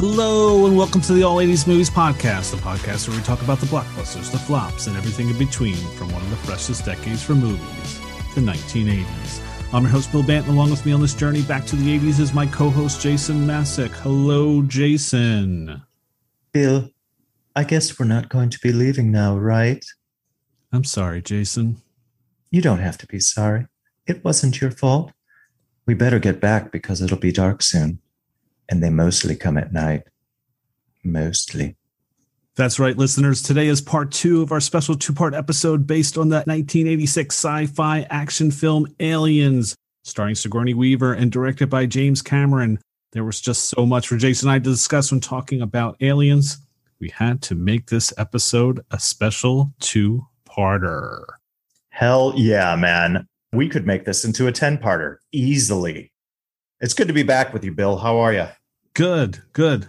Hello, 0.00 0.64
and 0.66 0.76
welcome 0.76 1.00
to 1.00 1.12
the 1.12 1.24
All 1.24 1.38
80s 1.38 1.66
Movies 1.66 1.90
Podcast, 1.90 2.52
the 2.52 2.56
podcast 2.58 3.08
where 3.08 3.16
we 3.16 3.24
talk 3.24 3.42
about 3.42 3.58
the 3.58 3.66
blockbusters, 3.66 4.30
the 4.30 4.38
flops, 4.38 4.86
and 4.86 4.96
everything 4.96 5.28
in 5.28 5.36
between 5.36 5.74
from 5.74 6.12
one 6.12 6.22
of 6.22 6.30
the 6.30 6.36
freshest 6.36 6.84
decades 6.84 7.20
for 7.20 7.34
movies, 7.34 7.98
the 8.36 8.40
1980s. 8.40 9.40
I'm 9.72 9.82
your 9.82 9.90
host, 9.90 10.12
Bill 10.12 10.22
Banton. 10.22 10.50
Along 10.50 10.70
with 10.70 10.86
me 10.86 10.92
on 10.92 11.00
this 11.00 11.14
journey 11.14 11.42
back 11.42 11.66
to 11.66 11.74
the 11.74 11.98
80s 11.98 12.20
is 12.20 12.32
my 12.32 12.46
co 12.46 12.70
host, 12.70 13.00
Jason 13.00 13.44
Masek. 13.44 13.90
Hello, 13.90 14.62
Jason. 14.62 15.82
Bill, 16.52 16.90
I 17.56 17.64
guess 17.64 17.98
we're 17.98 18.06
not 18.06 18.28
going 18.28 18.50
to 18.50 18.60
be 18.60 18.70
leaving 18.70 19.10
now, 19.10 19.36
right? 19.36 19.84
I'm 20.70 20.84
sorry, 20.84 21.22
Jason. 21.22 21.82
You 22.52 22.62
don't 22.62 22.78
have 22.78 22.98
to 22.98 23.06
be 23.08 23.18
sorry. 23.18 23.66
It 24.06 24.22
wasn't 24.22 24.60
your 24.60 24.70
fault. 24.70 25.10
We 25.86 25.94
better 25.94 26.20
get 26.20 26.40
back 26.40 26.70
because 26.70 27.02
it'll 27.02 27.18
be 27.18 27.32
dark 27.32 27.62
soon. 27.62 27.98
And 28.68 28.82
they 28.82 28.90
mostly 28.90 29.34
come 29.34 29.56
at 29.56 29.72
night. 29.72 30.02
Mostly. 31.02 31.76
That's 32.58 32.80
right, 32.80 32.96
listeners. 32.96 33.40
Today 33.40 33.68
is 33.68 33.80
part 33.80 34.10
two 34.10 34.42
of 34.42 34.50
our 34.50 34.60
special 34.60 34.96
two 34.96 35.12
part 35.12 35.32
episode 35.32 35.86
based 35.86 36.18
on 36.18 36.28
the 36.28 36.38
1986 36.38 37.34
sci 37.34 37.66
fi 37.66 38.00
action 38.10 38.50
film 38.50 38.88
Aliens, 38.98 39.76
starring 40.02 40.34
Sigourney 40.34 40.74
Weaver 40.74 41.12
and 41.12 41.30
directed 41.30 41.70
by 41.70 41.86
James 41.86 42.20
Cameron. 42.20 42.80
There 43.12 43.24
was 43.24 43.40
just 43.40 43.70
so 43.70 43.86
much 43.86 44.08
for 44.08 44.16
Jason 44.16 44.48
and 44.48 44.56
I 44.56 44.58
to 44.58 44.70
discuss 44.70 45.12
when 45.12 45.20
talking 45.20 45.62
about 45.62 45.96
aliens. 46.00 46.58
We 47.00 47.10
had 47.10 47.40
to 47.42 47.54
make 47.54 47.86
this 47.86 48.12
episode 48.18 48.84
a 48.90 48.98
special 48.98 49.72
two 49.78 50.26
parter. 50.44 51.24
Hell 51.90 52.32
yeah, 52.36 52.74
man. 52.74 53.26
We 53.52 53.68
could 53.68 53.86
make 53.86 54.04
this 54.04 54.24
into 54.24 54.46
a 54.46 54.52
10 54.52 54.78
parter 54.78 55.18
easily. 55.32 56.12
It's 56.80 56.94
good 56.94 57.08
to 57.08 57.14
be 57.14 57.24
back 57.24 57.52
with 57.52 57.64
you, 57.64 57.72
Bill. 57.72 57.98
How 57.98 58.18
are 58.18 58.32
you? 58.32 58.46
Good, 58.94 59.42
good. 59.52 59.88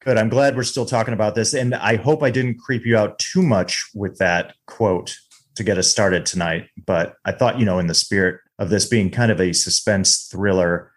Good. 0.00 0.16
I'm 0.16 0.30
glad 0.30 0.56
we're 0.56 0.62
still 0.62 0.86
talking 0.86 1.14
about 1.14 1.34
this. 1.34 1.52
And 1.52 1.74
I 1.74 1.96
hope 1.96 2.22
I 2.22 2.30
didn't 2.30 2.58
creep 2.58 2.86
you 2.86 2.96
out 2.96 3.18
too 3.18 3.42
much 3.42 3.90
with 3.94 4.18
that 4.18 4.54
quote 4.66 5.16
to 5.56 5.62
get 5.62 5.78
us 5.78 5.88
started 5.88 6.24
tonight. 6.24 6.68
But 6.86 7.16
I 7.24 7.32
thought, 7.32 7.58
you 7.58 7.66
know, 7.66 7.78
in 7.78 7.86
the 7.86 7.94
spirit 7.94 8.40
of 8.58 8.70
this 8.70 8.88
being 8.88 9.10
kind 9.10 9.30
of 9.30 9.40
a 9.40 9.52
suspense 9.52 10.26
thriller 10.26 10.90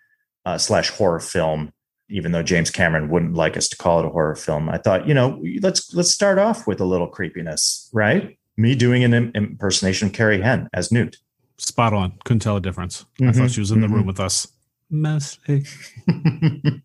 uh, 0.45 0.57
slash 0.57 0.89
horror 0.89 1.19
film, 1.19 1.73
even 2.09 2.31
though 2.31 2.43
James 2.43 2.69
Cameron 2.69 3.09
wouldn't 3.09 3.33
like 3.33 3.57
us 3.57 3.67
to 3.69 3.77
call 3.77 3.99
it 3.99 4.05
a 4.05 4.09
horror 4.09 4.35
film, 4.35 4.69
I 4.69 4.77
thought, 4.77 5.07
you 5.07 5.13
know, 5.13 5.43
let's 5.61 5.93
let's 5.93 6.11
start 6.11 6.39
off 6.39 6.65
with 6.65 6.79
a 6.79 6.85
little 6.85 7.07
creepiness, 7.07 7.89
right? 7.93 8.37
Me 8.55 8.73
doing 8.73 9.03
an 9.03 9.31
impersonation 9.35 10.07
of 10.07 10.13
Carrie 10.13 10.41
Henn 10.41 10.69
as 10.73 10.91
Newt. 10.91 11.17
Spot 11.57 11.93
on. 11.93 12.13
Couldn't 12.23 12.41
tell 12.41 12.57
a 12.57 12.61
difference. 12.61 13.05
Mm-hmm. 13.19 13.29
I 13.29 13.31
thought 13.33 13.51
she 13.51 13.59
was 13.59 13.71
in 13.71 13.81
the 13.81 13.87
mm-hmm. 13.87 13.97
room 13.97 14.05
with 14.05 14.19
us. 14.19 14.47
Messy. 14.89 15.65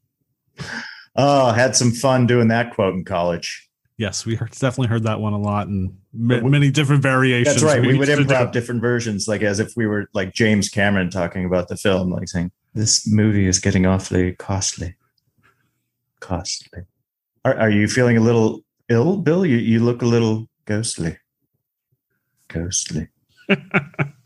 oh, 1.16 1.52
had 1.52 1.76
some 1.76 1.92
fun 1.92 2.26
doing 2.26 2.48
that 2.48 2.74
quote 2.74 2.94
in 2.94 3.04
college. 3.04 3.68
Yes, 4.00 4.24
we 4.24 4.34
heard, 4.34 4.52
definitely 4.52 4.88
heard 4.88 5.02
that 5.02 5.20
one 5.20 5.34
a 5.34 5.38
lot 5.38 5.68
and 5.68 5.94
many 6.14 6.70
different 6.70 7.02
variations. 7.02 7.60
That's 7.60 7.62
right. 7.62 7.82
We, 7.82 7.88
we 7.88 7.98
would 7.98 8.08
improv 8.08 8.28
different, 8.28 8.52
different 8.54 8.80
versions, 8.80 9.28
like 9.28 9.42
as 9.42 9.60
if 9.60 9.74
we 9.76 9.86
were 9.86 10.08
like 10.14 10.32
James 10.32 10.70
Cameron 10.70 11.10
talking 11.10 11.44
about 11.44 11.68
the 11.68 11.76
film, 11.76 12.10
like 12.10 12.26
saying, 12.26 12.50
"This 12.72 13.06
movie 13.06 13.46
is 13.46 13.58
getting 13.58 13.84
awfully 13.84 14.32
costly." 14.32 14.94
Costly. 16.20 16.84
Are, 17.44 17.54
are 17.54 17.70
you 17.70 17.88
feeling 17.88 18.16
a 18.16 18.20
little 18.20 18.64
ill, 18.88 19.18
Bill? 19.18 19.44
You 19.44 19.58
you 19.58 19.80
look 19.80 20.00
a 20.00 20.06
little 20.06 20.48
ghostly. 20.64 21.18
Ghostly. 22.48 23.08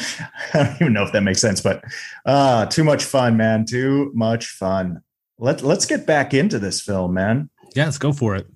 I 0.54 0.64
don't 0.64 0.76
even 0.76 0.92
know 0.92 1.02
if 1.02 1.12
that 1.12 1.22
makes 1.22 1.40
sense, 1.40 1.60
but 1.60 1.84
uh, 2.24 2.66
too 2.66 2.84
much 2.84 3.04
fun, 3.04 3.36
man. 3.36 3.64
Too 3.64 4.10
much 4.14 4.46
fun. 4.46 5.02
Let, 5.38 5.62
let's 5.62 5.86
get 5.86 6.06
back 6.06 6.34
into 6.34 6.58
this 6.58 6.80
film, 6.80 7.14
man. 7.14 7.50
Yeah, 7.74 7.86
let's 7.86 7.98
go 7.98 8.12
for 8.12 8.36
it. 8.36 8.46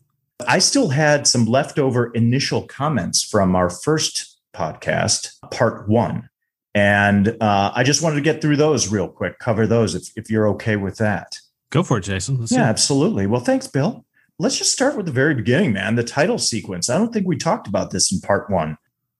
I 0.46 0.58
still 0.58 0.88
had 0.88 1.26
some 1.26 1.46
leftover 1.46 2.10
initial 2.12 2.62
comments 2.62 3.22
from 3.22 3.54
our 3.54 3.70
first 3.70 4.38
podcast, 4.54 5.30
part 5.50 5.88
one. 5.88 6.28
And 6.74 7.36
uh, 7.40 7.72
I 7.74 7.84
just 7.84 8.02
wanted 8.02 8.16
to 8.16 8.20
get 8.22 8.42
through 8.42 8.56
those 8.56 8.90
real 8.90 9.08
quick, 9.08 9.38
cover 9.38 9.66
those 9.66 9.94
if, 9.94 10.08
if 10.16 10.30
you're 10.30 10.48
okay 10.50 10.76
with 10.76 10.96
that. 10.96 11.38
Go 11.70 11.82
for 11.82 11.98
it, 11.98 12.02
Jason. 12.02 12.40
Let's 12.40 12.52
yeah, 12.52 12.64
absolutely. 12.64 13.26
Well, 13.26 13.40
thanks, 13.40 13.66
Bill. 13.66 14.04
Let's 14.38 14.58
just 14.58 14.72
start 14.72 14.96
with 14.96 15.06
the 15.06 15.12
very 15.12 15.34
beginning, 15.34 15.72
man. 15.72 15.94
The 15.94 16.02
title 16.02 16.38
sequence. 16.38 16.90
I 16.90 16.98
don't 16.98 17.12
think 17.12 17.26
we 17.26 17.36
talked 17.36 17.68
about 17.68 17.92
this 17.92 18.12
in 18.12 18.20
part 18.20 18.50
one. 18.50 18.76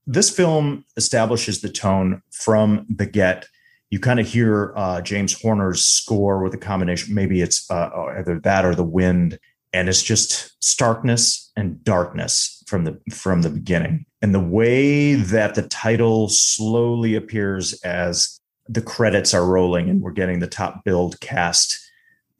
This 0.06 0.30
film 0.30 0.84
establishes 0.96 1.60
the 1.60 1.68
tone 1.68 2.22
from 2.30 2.86
the 2.94 3.06
get. 3.06 3.46
You 3.90 4.00
kind 4.00 4.20
of 4.20 4.26
hear 4.26 4.72
uh, 4.76 5.00
James 5.00 5.40
Horner's 5.40 5.84
score 5.84 6.42
with 6.42 6.52
a 6.54 6.58
combination. 6.58 7.14
Maybe 7.14 7.40
it's 7.40 7.70
uh, 7.70 7.90
either 8.18 8.38
that 8.40 8.64
or 8.64 8.74
the 8.74 8.84
wind, 8.84 9.38
and 9.72 9.88
it's 9.88 10.02
just 10.02 10.52
starkness 10.62 11.50
and 11.56 11.82
darkness 11.84 12.62
from 12.66 12.84
the 12.84 13.00
from 13.10 13.42
the 13.42 13.50
beginning. 13.50 14.04
And 14.20 14.34
the 14.34 14.40
way 14.40 15.14
that 15.14 15.54
the 15.54 15.62
title 15.62 16.28
slowly 16.28 17.14
appears 17.14 17.72
as 17.82 18.40
the 18.68 18.82
credits 18.82 19.34
are 19.34 19.46
rolling 19.46 19.90
and 19.90 20.00
we're 20.00 20.12
getting 20.12 20.38
the 20.38 20.46
top 20.46 20.84
build 20.84 21.20
cast, 21.20 21.78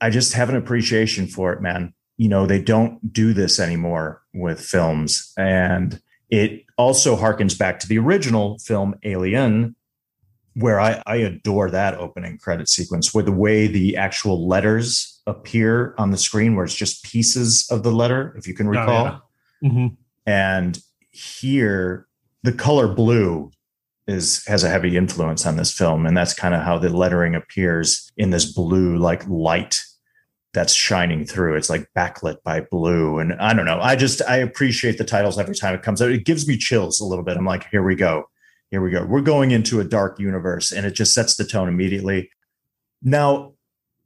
I 0.00 0.10
just 0.10 0.32
have 0.32 0.48
an 0.48 0.56
appreciation 0.56 1.26
for 1.26 1.52
it, 1.52 1.60
man. 1.60 1.94
You 2.16 2.28
know, 2.28 2.46
they 2.46 2.60
don't 2.60 3.12
do 3.12 3.32
this 3.32 3.58
anymore 3.58 4.22
with 4.34 4.60
films, 4.60 5.32
and 5.36 6.00
it 6.30 6.64
also 6.76 7.16
harkens 7.16 7.58
back 7.58 7.78
to 7.80 7.88
the 7.88 7.98
original 7.98 8.58
film 8.58 8.94
Alien, 9.04 9.76
where 10.54 10.80
I, 10.80 11.02
I 11.06 11.16
adore 11.16 11.70
that 11.70 11.94
opening 11.94 12.38
credit 12.38 12.68
sequence 12.68 13.12
where 13.12 13.24
the 13.24 13.32
way 13.32 13.66
the 13.66 13.96
actual 13.96 14.46
letters 14.46 15.20
appear 15.26 15.94
on 15.98 16.10
the 16.10 16.16
screen, 16.16 16.54
where 16.54 16.64
it's 16.64 16.74
just 16.74 17.04
pieces 17.04 17.66
of 17.70 17.82
the 17.82 17.90
letter, 17.90 18.34
if 18.38 18.46
you 18.46 18.54
can 18.54 18.68
recall. 18.68 19.06
Oh, 19.06 19.20
yeah. 19.62 19.68
mm-hmm. 19.68 19.86
And 20.26 20.78
here, 21.10 22.06
the 22.42 22.52
color 22.52 22.88
blue 22.88 23.50
is 24.06 24.44
has 24.46 24.64
a 24.64 24.68
heavy 24.68 24.96
influence 24.96 25.46
on 25.46 25.56
this 25.56 25.72
film, 25.72 26.06
and 26.06 26.16
that's 26.16 26.34
kind 26.34 26.54
of 26.54 26.62
how 26.62 26.78
the 26.78 26.90
lettering 26.90 27.34
appears 27.34 28.10
in 28.16 28.30
this 28.30 28.52
blue 28.52 28.96
like 28.96 29.26
light 29.28 29.80
that's 30.54 30.72
shining 30.72 31.26
through. 31.26 31.56
It's 31.56 31.68
like 31.68 31.88
backlit 31.96 32.42
by 32.44 32.60
blue. 32.60 33.18
And 33.18 33.34
I 33.34 33.52
don't 33.52 33.66
know. 33.66 33.80
I 33.80 33.96
just 33.96 34.22
I 34.22 34.36
appreciate 34.36 34.96
the 34.96 35.04
titles 35.04 35.38
every 35.38 35.56
time 35.56 35.74
it 35.74 35.82
comes 35.82 36.00
out. 36.00 36.10
It 36.10 36.24
gives 36.24 36.48
me 36.48 36.56
chills 36.56 37.00
a 37.00 37.04
little 37.04 37.24
bit. 37.24 37.36
I'm 37.36 37.44
like, 37.44 37.68
here 37.70 37.82
we 37.82 37.96
go. 37.96 38.30
Here 38.70 38.80
we 38.80 38.90
go. 38.90 39.04
We're 39.04 39.20
going 39.20 39.50
into 39.50 39.80
a 39.80 39.84
dark 39.84 40.18
universe 40.18 40.72
and 40.72 40.86
it 40.86 40.92
just 40.92 41.12
sets 41.12 41.36
the 41.36 41.44
tone 41.44 41.68
immediately. 41.68 42.30
Now, 43.02 43.52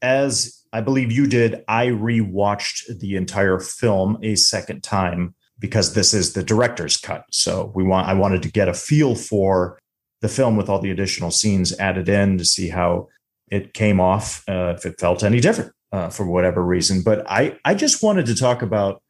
as 0.02 0.64
I 0.72 0.80
believe 0.80 1.12
you 1.12 1.26
did, 1.26 1.64
I 1.68 1.88
rewatched 1.88 2.98
the 2.98 3.16
entire 3.16 3.60
film 3.60 4.18
a 4.22 4.34
second 4.34 4.82
time 4.82 5.34
because 5.58 5.94
this 5.94 6.14
is 6.14 6.32
the 6.32 6.42
director's 6.42 6.96
cut. 6.96 7.24
So 7.30 7.72
we 7.74 7.84
want 7.84 8.08
I 8.08 8.14
wanted 8.14 8.42
to 8.42 8.50
get 8.50 8.68
a 8.68 8.74
feel 8.74 9.14
for 9.14 9.78
the 10.20 10.28
film 10.28 10.56
with 10.56 10.68
all 10.68 10.80
the 10.80 10.90
additional 10.90 11.30
scenes 11.30 11.78
added 11.78 12.08
in 12.08 12.38
to 12.38 12.44
see 12.44 12.70
how 12.70 13.08
it 13.50 13.72
came 13.72 14.00
off, 14.00 14.44
uh, 14.48 14.74
if 14.76 14.84
it 14.84 14.98
felt 14.98 15.22
any 15.22 15.40
different 15.40 15.72
uh, 15.92 16.10
for 16.10 16.26
whatever 16.26 16.64
reason. 16.64 17.02
But 17.02 17.28
I, 17.30 17.58
I 17.64 17.74
just 17.74 18.02
wanted 18.02 18.26
to 18.26 18.34
talk 18.34 18.62
about 18.62 19.02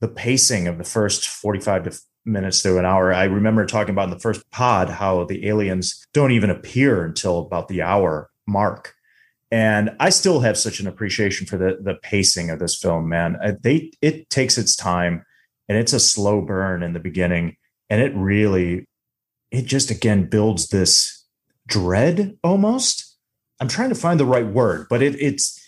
the 0.00 0.08
pacing 0.08 0.66
of 0.66 0.78
the 0.78 0.84
first 0.84 1.28
45 1.28 1.84
to 1.84 2.00
minutes 2.24 2.62
to 2.62 2.78
an 2.78 2.84
hour. 2.84 3.12
I 3.12 3.24
remember 3.24 3.66
talking 3.66 3.92
about 3.92 4.04
in 4.04 4.10
the 4.10 4.18
first 4.18 4.48
pod 4.50 4.90
how 4.90 5.24
the 5.24 5.48
aliens 5.48 6.06
don't 6.12 6.32
even 6.32 6.50
appear 6.50 7.04
until 7.04 7.38
about 7.38 7.68
the 7.68 7.82
hour 7.82 8.30
mark. 8.46 8.94
And 9.50 9.90
I 9.98 10.10
still 10.10 10.40
have 10.40 10.56
such 10.56 10.80
an 10.80 10.86
appreciation 10.86 11.46
for 11.46 11.56
the 11.56 11.78
the 11.82 11.94
pacing 12.02 12.50
of 12.50 12.60
this 12.60 12.78
film, 12.78 13.08
man. 13.08 13.36
Uh, 13.42 13.52
they 13.60 13.90
it 14.00 14.30
takes 14.30 14.58
its 14.58 14.76
time 14.76 15.24
and 15.68 15.76
it's 15.76 15.92
a 15.92 16.00
slow 16.00 16.40
burn 16.40 16.82
in 16.82 16.92
the 16.92 17.00
beginning 17.00 17.56
and 17.88 18.00
it 18.00 18.14
really 18.14 18.86
it 19.50 19.62
just 19.62 19.90
again 19.90 20.26
builds 20.26 20.68
this 20.68 21.26
dread 21.66 22.38
almost. 22.44 23.16
I'm 23.60 23.68
trying 23.68 23.90
to 23.90 23.94
find 23.94 24.18
the 24.18 24.24
right 24.24 24.46
word, 24.46 24.86
but 24.88 25.02
it, 25.02 25.16
it's 25.20 25.59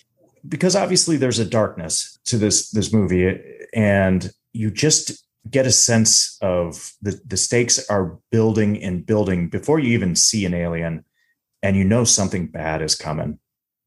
because 0.49 0.75
obviously 0.75 1.17
there's 1.17 1.39
a 1.39 1.45
darkness 1.45 2.19
to 2.25 2.37
this 2.37 2.71
this 2.71 2.93
movie 2.93 3.41
and 3.75 4.31
you 4.53 4.71
just 4.71 5.25
get 5.51 5.67
a 5.67 5.73
sense 5.73 6.39
of 6.41 6.93
the 7.03 7.21
the 7.27 7.37
stakes 7.37 7.85
are 7.89 8.19
building 8.31 8.83
and 8.83 9.07
building 9.07 9.49
before 9.49 9.79
you 9.79 9.93
even 9.93 10.15
see 10.15 10.45
an 10.45 10.55
alien 10.55 11.05
and 11.63 11.77
you 11.77 11.85
know 11.85 12.05
something 12.05 12.49
bad 12.49 12.83
is 12.83 12.95
coming. 12.95 13.39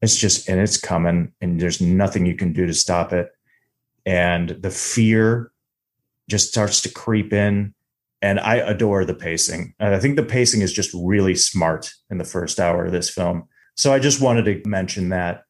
It's 0.01 0.15
just 0.15 0.49
and 0.49 0.59
it's 0.59 0.77
coming 0.77 1.33
and 1.41 1.59
there's 1.59 1.81
nothing 1.81 2.25
you 2.25 2.35
can 2.35 2.53
do 2.53 2.65
to 2.65 2.73
stop 2.73 3.11
it. 3.11 3.31
And 4.05 4.49
the 4.49 4.69
fear 4.69 5.51
just 6.29 6.49
starts 6.49 6.81
to 6.81 6.91
creep 6.91 7.33
in 7.33 7.73
and 8.21 8.39
i 8.39 8.55
adore 8.55 9.05
the 9.05 9.13
pacing. 9.13 9.73
And 9.79 9.93
i 9.93 9.99
think 9.99 10.15
the 10.15 10.23
pacing 10.23 10.61
is 10.61 10.73
just 10.73 10.91
really 10.93 11.35
smart 11.35 11.91
in 12.09 12.17
the 12.17 12.23
first 12.23 12.59
hour 12.59 12.85
of 12.85 12.91
this 12.91 13.09
film. 13.09 13.47
So 13.75 13.93
i 13.93 13.99
just 13.99 14.21
wanted 14.21 14.45
to 14.45 14.69
mention 14.69 15.09
that 15.09 15.44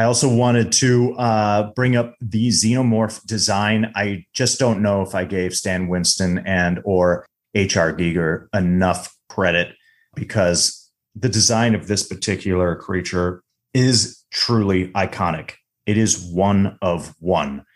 I 0.00 0.04
also 0.04 0.34
wanted 0.34 0.72
to 0.72 1.12
uh, 1.18 1.72
bring 1.74 1.94
up 1.94 2.14
the 2.22 2.48
xenomorph 2.48 3.22
design. 3.26 3.92
I 3.94 4.24
just 4.32 4.58
don't 4.58 4.80
know 4.80 5.02
if 5.02 5.14
I 5.14 5.26
gave 5.26 5.52
Stan 5.52 5.88
Winston 5.88 6.38
and 6.46 6.80
or 6.86 7.26
H.R. 7.54 7.92
Giger 7.92 8.46
enough 8.54 9.14
credit 9.28 9.76
because 10.14 10.90
the 11.14 11.28
design 11.28 11.74
of 11.74 11.86
this 11.86 12.02
particular 12.02 12.76
creature 12.76 13.42
is 13.74 14.24
truly 14.30 14.88
iconic. 14.92 15.52
It 15.84 15.98
is 15.98 16.18
one 16.32 16.78
of 16.80 17.14
one. 17.18 17.66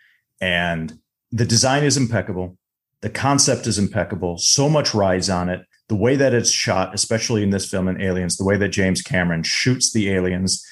And 0.40 0.98
the 1.30 1.44
design 1.44 1.84
is 1.84 1.98
impeccable. 1.98 2.56
The 3.02 3.10
concept 3.10 3.66
is 3.66 3.78
impeccable. 3.78 4.38
So 4.38 4.70
much 4.70 4.94
rides 4.94 5.28
on 5.28 5.50
it. 5.50 5.60
The 5.88 5.96
way 5.96 6.16
that 6.16 6.32
it's 6.32 6.50
shot, 6.50 6.94
especially 6.94 7.42
in 7.42 7.50
this 7.50 7.68
film 7.68 7.86
in 7.86 8.00
Aliens, 8.00 8.38
the 8.38 8.46
way 8.46 8.56
that 8.56 8.68
James 8.68 9.02
Cameron 9.02 9.42
shoots 9.42 9.92
the 9.92 10.08
aliens, 10.08 10.66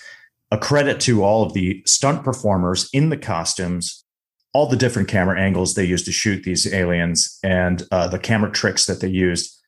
a 0.52 0.58
credit 0.58 1.00
to 1.00 1.24
all 1.24 1.42
of 1.42 1.54
the 1.54 1.82
stunt 1.86 2.22
performers 2.22 2.90
in 2.92 3.08
the 3.08 3.16
costumes, 3.16 4.04
all 4.52 4.68
the 4.68 4.76
different 4.76 5.08
camera 5.08 5.40
angles 5.40 5.74
they 5.74 5.84
used 5.84 6.04
to 6.04 6.12
shoot 6.12 6.44
these 6.44 6.70
aliens, 6.70 7.38
and 7.42 7.84
uh, 7.90 8.06
the 8.06 8.18
camera 8.18 8.52
tricks 8.52 8.84
that 8.84 9.00
they 9.00 9.08
used. 9.08 9.58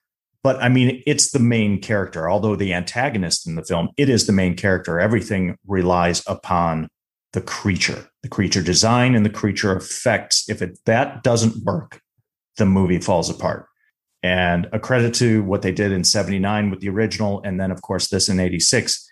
But 0.42 0.62
I 0.62 0.68
mean, 0.68 1.02
it's 1.06 1.30
the 1.30 1.38
main 1.38 1.80
character. 1.80 2.28
Although 2.28 2.54
the 2.54 2.74
antagonist 2.74 3.48
in 3.48 3.54
the 3.54 3.64
film, 3.64 3.88
it 3.96 4.10
is 4.10 4.26
the 4.26 4.34
main 4.34 4.56
character. 4.56 5.00
Everything 5.00 5.56
relies 5.66 6.22
upon 6.26 6.88
the 7.32 7.40
creature, 7.40 8.06
the 8.22 8.28
creature 8.28 8.62
design, 8.62 9.14
and 9.14 9.24
the 9.24 9.30
creature 9.30 9.74
effects. 9.74 10.44
If 10.50 10.60
it, 10.60 10.78
that 10.84 11.22
doesn't 11.22 11.64
work, 11.64 12.02
the 12.58 12.66
movie 12.66 13.00
falls 13.00 13.30
apart. 13.30 13.68
And 14.22 14.68
a 14.70 14.78
credit 14.78 15.14
to 15.14 15.42
what 15.44 15.62
they 15.62 15.72
did 15.72 15.92
in 15.92 16.04
79 16.04 16.68
with 16.68 16.80
the 16.80 16.90
original, 16.90 17.40
and 17.42 17.58
then, 17.58 17.70
of 17.70 17.80
course, 17.80 18.08
this 18.08 18.28
in 18.28 18.38
86. 18.38 19.10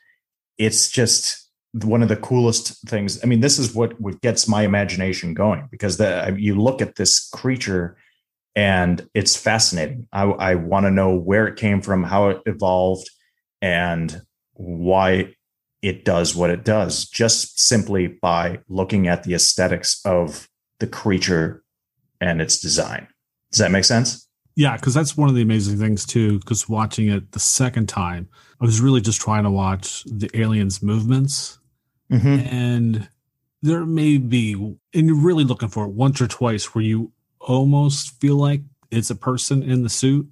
It's 0.59 0.91
just 0.91 1.42
one 1.73 2.03
of 2.03 2.09
the 2.09 2.17
coolest 2.17 2.87
things. 2.89 3.23
I 3.23 3.27
mean, 3.27 3.41
this 3.41 3.59
is 3.59 3.75
what, 3.75 3.95
gets 4.21 4.47
my 4.47 4.63
imagination 4.63 5.35
going 5.35 5.69
because 5.71 5.97
the, 5.97 6.37
you 6.39 6.55
look 6.55 6.83
at 6.83 6.97
this 6.97 7.29
creature 7.31 7.97
and 8.55 9.09
it's 9.15 9.37
fascinating. 9.37 10.07
I, 10.13 10.25
I 10.25 10.55
want 10.57 10.85
to 10.85 10.91
know 10.91 11.15
where 11.15 11.47
it 11.47 11.57
came 11.57 11.81
from, 11.81 12.03
how 12.03 12.29
it 12.29 12.43
evolved, 12.47 13.09
and 13.63 14.21
why 14.53 15.35
it 15.81 16.05
does 16.05 16.35
what 16.35 16.51
it 16.51 16.65
does, 16.65 17.09
just 17.09 17.59
simply 17.59 18.07
by 18.07 18.61
looking 18.69 19.09
at 19.09 19.25
the 19.25 19.35
aesthetics 19.35 20.01
of 20.05 20.49
the 20.79 20.87
creature 20.87 21.63
and 22.21 22.43
its 22.43 22.61
design. 22.61 23.09
Does 23.51 23.59
that 23.59 23.71
make 23.71 23.85
sense? 23.85 24.29
Yeah, 24.55 24.77
because 24.77 24.95
that's 24.95 25.17
one 25.17 25.29
of 25.29 25.35
the 25.35 25.43
amazing 25.43 25.79
things 25.79 26.05
too. 26.05 26.39
Because 26.39 26.69
watching 26.69 27.09
it 27.09 27.33
the 27.33 27.41
second 27.41 27.89
time, 27.89 28.29
I 28.61 28.65
was 28.65 28.81
really 28.81 29.01
just 29.01 29.21
trying 29.21 29.45
to 29.45 29.51
watch 29.51 30.05
the 30.05 30.31
aliens' 30.35 30.83
movements, 30.83 31.59
mm-hmm. 32.13 32.55
and 32.55 33.09
there 33.63 33.87
may 33.87 34.19
be, 34.19 34.55
and 34.55 35.07
you're 35.07 35.17
really 35.17 35.45
looking 35.45 35.69
for 35.69 35.85
it 35.85 35.93
once 35.93 36.21
or 36.21 36.27
twice 36.27 36.75
where 36.75 36.85
you 36.85 37.13
almost 37.41 38.21
feel 38.21 38.37
like 38.37 38.61
it's 38.91 39.11
a 39.11 39.15
person 39.15 39.63
in 39.63 39.83
the 39.83 39.89
suit. 39.89 40.29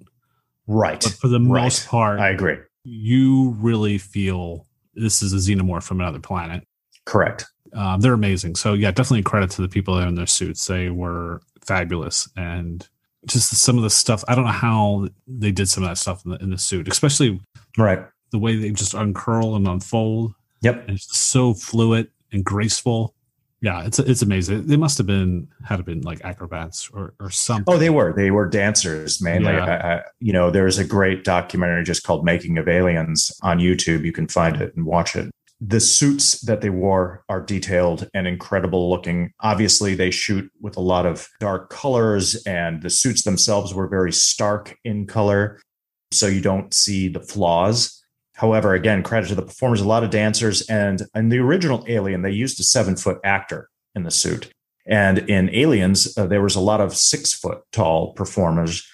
Right. 0.67 1.01
But 1.01 1.13
for 1.13 1.27
the 1.27 1.39
right. 1.39 1.63
most 1.63 1.87
part, 1.87 2.19
I 2.19 2.29
agree. 2.29 2.57
You 2.83 3.55
really 3.59 3.97
feel 3.97 4.67
this 4.93 5.21
is 5.21 5.33
a 5.33 5.37
xenomorph 5.37 5.83
from 5.83 5.99
another 5.99 6.19
planet. 6.19 6.63
Correct. 7.05 7.45
Um, 7.73 8.01
they're 8.01 8.13
amazing. 8.13 8.55
So 8.55 8.73
yeah, 8.73 8.91
definitely 8.91 9.23
credit 9.23 9.49
to 9.51 9.61
the 9.61 9.69
people 9.69 9.95
that 9.95 10.03
are 10.03 10.07
in 10.07 10.15
their 10.15 10.27
suits. 10.27 10.65
They 10.67 10.89
were 10.89 11.41
fabulous, 11.65 12.29
and 12.35 12.87
just 13.25 13.55
some 13.55 13.77
of 13.77 13.83
the 13.83 13.89
stuff. 13.89 14.23
I 14.27 14.35
don't 14.35 14.45
know 14.45 14.51
how 14.51 15.07
they 15.27 15.51
did 15.51 15.69
some 15.69 15.83
of 15.83 15.89
that 15.89 15.97
stuff 15.97 16.25
in 16.25 16.31
the, 16.31 16.37
in 16.37 16.49
the 16.49 16.57
suit, 16.57 16.87
especially 16.87 17.39
right 17.77 18.05
the 18.31 18.39
way 18.39 18.55
they 18.55 18.71
just 18.71 18.93
uncurl 18.93 19.55
and 19.55 19.67
unfold. 19.67 20.33
Yep, 20.61 20.87
and 20.87 20.97
it's 20.97 21.17
so 21.17 21.53
fluid 21.53 22.09
and 22.31 22.43
graceful 22.45 23.15
yeah, 23.61 23.85
it's 23.85 23.99
it's 23.99 24.23
amazing. 24.23 24.65
They 24.65 24.75
must 24.75 24.97
have 24.97 25.05
been 25.05 25.47
had 25.63 25.77
to 25.77 25.83
been 25.83 26.01
like 26.01 26.25
acrobats 26.25 26.89
or 26.91 27.13
or 27.19 27.29
something. 27.29 27.71
Oh, 27.71 27.77
they 27.77 27.91
were. 27.91 28.11
They 28.11 28.31
were 28.31 28.47
dancers 28.47 29.21
mainly. 29.21 29.53
Yeah. 29.53 29.65
I, 29.65 29.93
I, 29.93 30.01
you 30.19 30.33
know, 30.33 30.49
there's 30.49 30.79
a 30.79 30.83
great 30.83 31.23
documentary 31.23 31.83
just 31.83 32.03
called 32.03 32.25
"Making 32.25 32.57
of 32.57 32.67
Aliens" 32.67 33.31
on 33.43 33.59
YouTube. 33.59 34.03
You 34.03 34.11
can 34.11 34.27
find 34.27 34.59
it 34.59 34.75
and 34.75 34.85
watch 34.87 35.15
it. 35.15 35.29
The 35.63 35.79
suits 35.79 36.41
that 36.41 36.61
they 36.61 36.71
wore 36.71 37.23
are 37.29 37.39
detailed 37.39 38.09
and 38.15 38.25
incredible 38.25 38.89
looking. 38.89 39.31
Obviously, 39.41 39.93
they 39.93 40.09
shoot 40.09 40.51
with 40.59 40.75
a 40.75 40.81
lot 40.81 41.05
of 41.05 41.29
dark 41.39 41.69
colors, 41.69 42.41
and 42.47 42.81
the 42.81 42.89
suits 42.89 43.21
themselves 43.21 43.75
were 43.75 43.87
very 43.87 44.11
stark 44.11 44.75
in 44.83 45.05
color, 45.05 45.61
so 46.09 46.25
you 46.25 46.41
don't 46.41 46.73
see 46.73 47.09
the 47.09 47.21
flaws 47.21 48.00
However, 48.35 48.73
again, 48.73 49.03
credit 49.03 49.27
to 49.29 49.35
the 49.35 49.41
performers, 49.41 49.81
a 49.81 49.87
lot 49.87 50.03
of 50.03 50.09
dancers. 50.09 50.61
And 50.63 51.03
in 51.13 51.29
the 51.29 51.39
original 51.39 51.83
Alien, 51.87 52.21
they 52.21 52.31
used 52.31 52.59
a 52.59 52.63
seven 52.63 52.95
foot 52.95 53.19
actor 53.23 53.69
in 53.95 54.03
the 54.03 54.11
suit. 54.11 54.51
And 54.87 55.19
in 55.29 55.53
Aliens, 55.53 56.17
uh, 56.17 56.25
there 56.25 56.41
was 56.41 56.55
a 56.55 56.61
lot 56.61 56.81
of 56.81 56.95
six 56.95 57.33
foot 57.33 57.61
tall 57.71 58.13
performers 58.13 58.87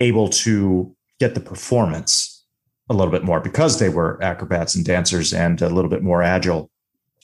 able 0.00 0.28
to 0.28 0.96
get 1.18 1.34
the 1.34 1.40
performance 1.40 2.44
a 2.88 2.94
little 2.94 3.12
bit 3.12 3.22
more 3.22 3.40
because 3.40 3.78
they 3.78 3.88
were 3.88 4.20
acrobats 4.22 4.74
and 4.74 4.84
dancers 4.84 5.32
and 5.32 5.62
a 5.62 5.68
little 5.68 5.90
bit 5.90 6.02
more 6.02 6.22
agile 6.22 6.70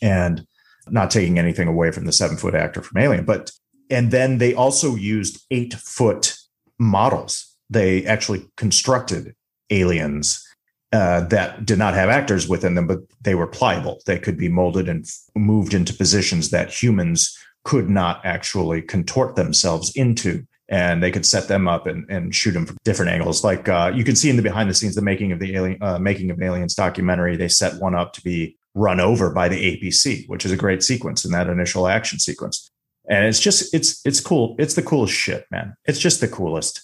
and 0.01 0.47
not 0.89 1.11
taking 1.11 1.39
anything 1.39 1.67
away 1.67 1.91
from 1.91 2.05
the 2.05 2.13
seven 2.13 2.37
foot 2.37 2.55
actor 2.55 2.83
from 2.83 3.01
Alien. 3.03 3.25
But, 3.25 3.51
and 3.91 4.13
then 4.13 4.39
they 4.39 4.55
also 4.55 4.95
used 4.95 5.45
eight 5.51 5.75
foot 5.75 6.37
models. 6.79 7.57
They 7.69 8.05
actually 8.07 8.47
constructed 8.57 9.35
aliens 9.71 10.46
uh, 10.93 11.21
that 11.23 11.67
did 11.67 11.79
not 11.79 11.95
have 11.95 12.09
actors 12.09 12.49
within 12.49 12.75
them, 12.75 12.87
but 12.87 13.01
they 13.21 13.35
were 13.35 13.47
pliable. 13.47 14.01
They 14.07 14.19
could 14.19 14.39
be 14.39 14.49
molded 14.49 14.89
and 14.89 15.05
moved 15.35 15.75
into 15.75 15.93
positions 15.93 16.51
that 16.51 16.71
humans 16.71 17.37
could 17.65 17.91
not 17.91 18.21
actually 18.25 18.83
contort 18.83 19.35
themselves 19.35 19.93
into. 19.97 20.47
And 20.69 21.03
they 21.03 21.13
could 21.13 21.27
set 21.27 21.47
them 21.47 21.69
up 21.69 21.87
and, 21.87 22.09
and 22.11 22.35
shoot 22.35 22.53
them 22.53 22.67
from 22.67 22.77
different 22.85 23.13
angles. 23.13 23.45
Like 23.45 23.69
uh, 23.69 23.93
you 23.95 24.03
can 24.03 24.17
see 24.17 24.31
in 24.31 24.37
the 24.37 24.43
behind 24.43 24.69
the 24.69 24.75
scenes, 24.75 24.97
the 24.97 25.03
making 25.03 25.31
of 25.31 25.39
the 25.39 25.55
alien, 25.55 25.79
uh, 25.81 25.99
making 25.99 26.31
of 26.31 26.43
Aliens 26.43 26.75
documentary, 26.75 27.37
they 27.37 27.49
set 27.49 27.81
one 27.81 27.95
up 27.95 28.13
to 28.15 28.23
be 28.23 28.57
run 28.75 28.99
over 28.99 29.31
by 29.31 29.49
the 29.49 29.57
APC, 29.57 30.29
which 30.29 30.45
is 30.45 30.51
a 30.51 30.57
great 30.57 30.83
sequence 30.83 31.25
in 31.25 31.31
that 31.33 31.49
initial 31.49 31.87
action 31.87 32.19
sequence. 32.19 32.71
And 33.09 33.27
it's 33.27 33.39
just 33.39 33.73
it's 33.73 34.05
it's 34.05 34.21
cool. 34.21 34.57
It's 34.59 34.75
the 34.75 34.83
coolest 34.83 35.15
shit, 35.15 35.47
man. 35.53 35.77
It's 35.85 36.01
just 36.01 36.21
the 36.21 36.29
coolest. 36.29 36.83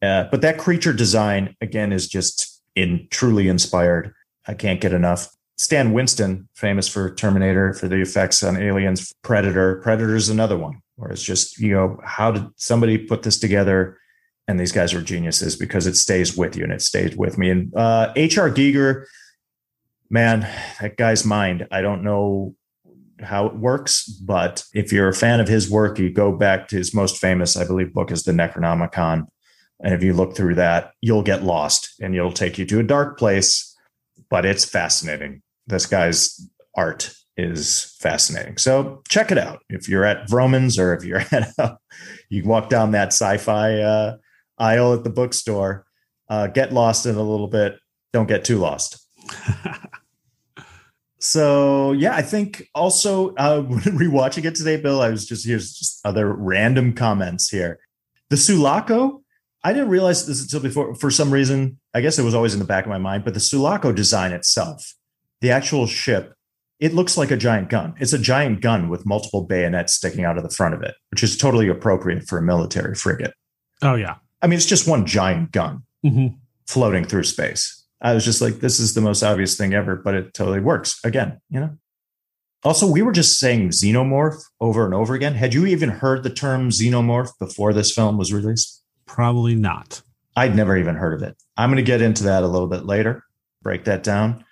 Uh, 0.00 0.24
but 0.30 0.40
that 0.40 0.58
creature 0.58 0.92
design 0.92 1.54
again 1.60 1.92
is 1.92 2.08
just 2.08 2.47
in 2.74 3.08
truly 3.10 3.48
inspired. 3.48 4.14
I 4.46 4.54
can't 4.54 4.80
get 4.80 4.92
enough. 4.92 5.28
Stan 5.56 5.92
Winston, 5.92 6.48
famous 6.54 6.88
for 6.88 7.14
Terminator, 7.14 7.74
for 7.74 7.88
the 7.88 8.00
effects 8.00 8.42
on 8.44 8.56
aliens, 8.56 9.12
Predator. 9.22 9.80
Predator 9.82 10.14
is 10.14 10.28
another 10.28 10.56
one 10.56 10.80
where 10.96 11.10
it's 11.10 11.22
just, 11.22 11.58
you 11.58 11.72
know, 11.72 11.98
how 12.04 12.30
did 12.30 12.46
somebody 12.56 12.96
put 12.96 13.22
this 13.24 13.38
together? 13.38 13.98
And 14.46 14.58
these 14.58 14.72
guys 14.72 14.94
are 14.94 15.02
geniuses 15.02 15.56
because 15.56 15.86
it 15.86 15.96
stays 15.96 16.36
with 16.36 16.56
you 16.56 16.64
and 16.64 16.72
it 16.72 16.80
stays 16.80 17.16
with 17.16 17.38
me. 17.38 17.50
And 17.50 17.74
uh, 17.74 18.12
H.R. 18.14 18.50
Giger, 18.50 19.04
man, 20.08 20.48
that 20.80 20.96
guy's 20.96 21.24
mind. 21.24 21.66
I 21.70 21.82
don't 21.82 22.02
know 22.02 22.54
how 23.20 23.46
it 23.46 23.56
works, 23.56 24.04
but 24.06 24.64
if 24.72 24.92
you're 24.92 25.08
a 25.08 25.14
fan 25.14 25.40
of 25.40 25.48
his 25.48 25.68
work, 25.68 25.98
you 25.98 26.10
go 26.10 26.32
back 26.32 26.68
to 26.68 26.76
his 26.76 26.94
most 26.94 27.18
famous, 27.18 27.56
I 27.56 27.66
believe, 27.66 27.92
book 27.92 28.10
is 28.10 28.22
the 28.22 28.32
Necronomicon. 28.32 29.26
And 29.80 29.94
if 29.94 30.02
you 30.02 30.12
look 30.12 30.34
through 30.34 30.56
that, 30.56 30.92
you'll 31.00 31.22
get 31.22 31.44
lost 31.44 31.94
and 32.00 32.14
it'll 32.14 32.32
take 32.32 32.58
you 32.58 32.64
to 32.66 32.80
a 32.80 32.84
dark 32.84 33.18
place, 33.18 33.76
but 34.28 34.44
it's 34.44 34.64
fascinating. 34.64 35.42
This 35.66 35.86
guy's 35.86 36.48
art 36.76 37.14
is 37.36 37.96
fascinating. 38.00 38.58
So 38.58 39.02
check 39.08 39.30
it 39.30 39.38
out. 39.38 39.60
If 39.68 39.88
you're 39.88 40.04
at 40.04 40.28
Vroman's 40.28 40.78
or 40.78 40.94
if 40.94 41.04
you're 41.04 41.20
at, 41.32 41.52
uh, 41.58 41.76
you 42.28 42.44
walk 42.44 42.68
down 42.68 42.90
that 42.92 43.08
sci-fi 43.08 43.78
uh, 43.78 44.16
aisle 44.58 44.94
at 44.94 45.04
the 45.04 45.10
bookstore, 45.10 45.86
uh, 46.28 46.48
get 46.48 46.72
lost 46.72 47.06
in 47.06 47.14
a 47.14 47.22
little 47.22 47.48
bit. 47.48 47.78
Don't 48.12 48.26
get 48.26 48.44
too 48.44 48.58
lost. 48.58 49.06
so 51.20 51.92
yeah, 51.92 52.14
I 52.14 52.22
think 52.22 52.68
also 52.74 53.34
uh, 53.36 53.62
rewatching 53.62 54.44
it 54.44 54.56
today, 54.56 54.76
Bill, 54.76 55.00
I 55.00 55.10
was 55.10 55.26
just 55.26 55.46
here's 55.46 55.72
just 55.72 56.04
other 56.04 56.32
random 56.32 56.92
comments 56.92 57.48
here. 57.48 57.78
The 58.30 58.36
Sulaco 58.36 59.22
I 59.64 59.72
didn't 59.72 59.88
realize 59.88 60.26
this 60.26 60.42
until 60.42 60.60
before. 60.60 60.94
For 60.94 61.10
some 61.10 61.32
reason, 61.32 61.78
I 61.94 62.00
guess 62.00 62.18
it 62.18 62.22
was 62.22 62.34
always 62.34 62.54
in 62.54 62.60
the 62.60 62.66
back 62.66 62.84
of 62.84 62.90
my 62.90 62.98
mind. 62.98 63.24
But 63.24 63.34
the 63.34 63.40
Sulaco 63.40 63.92
design 63.92 64.32
itself, 64.32 64.94
the 65.40 65.50
actual 65.50 65.86
ship, 65.86 66.34
it 66.80 66.94
looks 66.94 67.16
like 67.16 67.30
a 67.30 67.36
giant 67.36 67.68
gun. 67.68 67.94
It's 67.98 68.12
a 68.12 68.18
giant 68.18 68.60
gun 68.60 68.88
with 68.88 69.04
multiple 69.04 69.42
bayonets 69.42 69.94
sticking 69.94 70.24
out 70.24 70.36
of 70.36 70.44
the 70.44 70.50
front 70.50 70.74
of 70.74 70.82
it, 70.82 70.94
which 71.10 71.22
is 71.22 71.36
totally 71.36 71.68
appropriate 71.68 72.28
for 72.28 72.38
a 72.38 72.42
military 72.42 72.94
frigate. 72.94 73.34
Oh 73.82 73.94
yeah, 73.94 74.16
I 74.42 74.46
mean 74.46 74.56
it's 74.56 74.66
just 74.66 74.88
one 74.88 75.06
giant 75.06 75.52
gun 75.52 75.82
mm-hmm. 76.04 76.36
floating 76.66 77.04
through 77.04 77.24
space. 77.24 77.84
I 78.00 78.14
was 78.14 78.24
just 78.24 78.40
like, 78.40 78.60
this 78.60 78.78
is 78.78 78.94
the 78.94 79.00
most 79.00 79.24
obvious 79.24 79.56
thing 79.56 79.74
ever, 79.74 79.96
but 79.96 80.14
it 80.14 80.32
totally 80.34 80.60
works. 80.60 81.00
Again, 81.04 81.40
you 81.50 81.60
know. 81.60 81.76
Also, 82.64 82.90
we 82.90 83.02
were 83.02 83.12
just 83.12 83.38
saying 83.38 83.68
xenomorph 83.68 84.40
over 84.60 84.84
and 84.84 84.94
over 84.94 85.14
again. 85.14 85.34
Had 85.34 85.54
you 85.54 85.66
even 85.66 85.90
heard 85.90 86.22
the 86.22 86.30
term 86.30 86.70
xenomorph 86.70 87.30
before 87.38 87.72
this 87.72 87.92
film 87.92 88.18
was 88.18 88.32
released? 88.32 88.77
Probably 89.08 89.56
not. 89.56 90.02
I'd 90.36 90.54
never 90.54 90.76
even 90.76 90.94
heard 90.94 91.14
of 91.14 91.22
it. 91.22 91.36
I'm 91.56 91.70
going 91.70 91.78
to 91.78 91.82
get 91.82 92.02
into 92.02 92.24
that 92.24 92.44
a 92.44 92.46
little 92.46 92.68
bit 92.68 92.86
later, 92.86 93.24
break 93.62 93.84
that 93.86 94.04
down. 94.04 94.44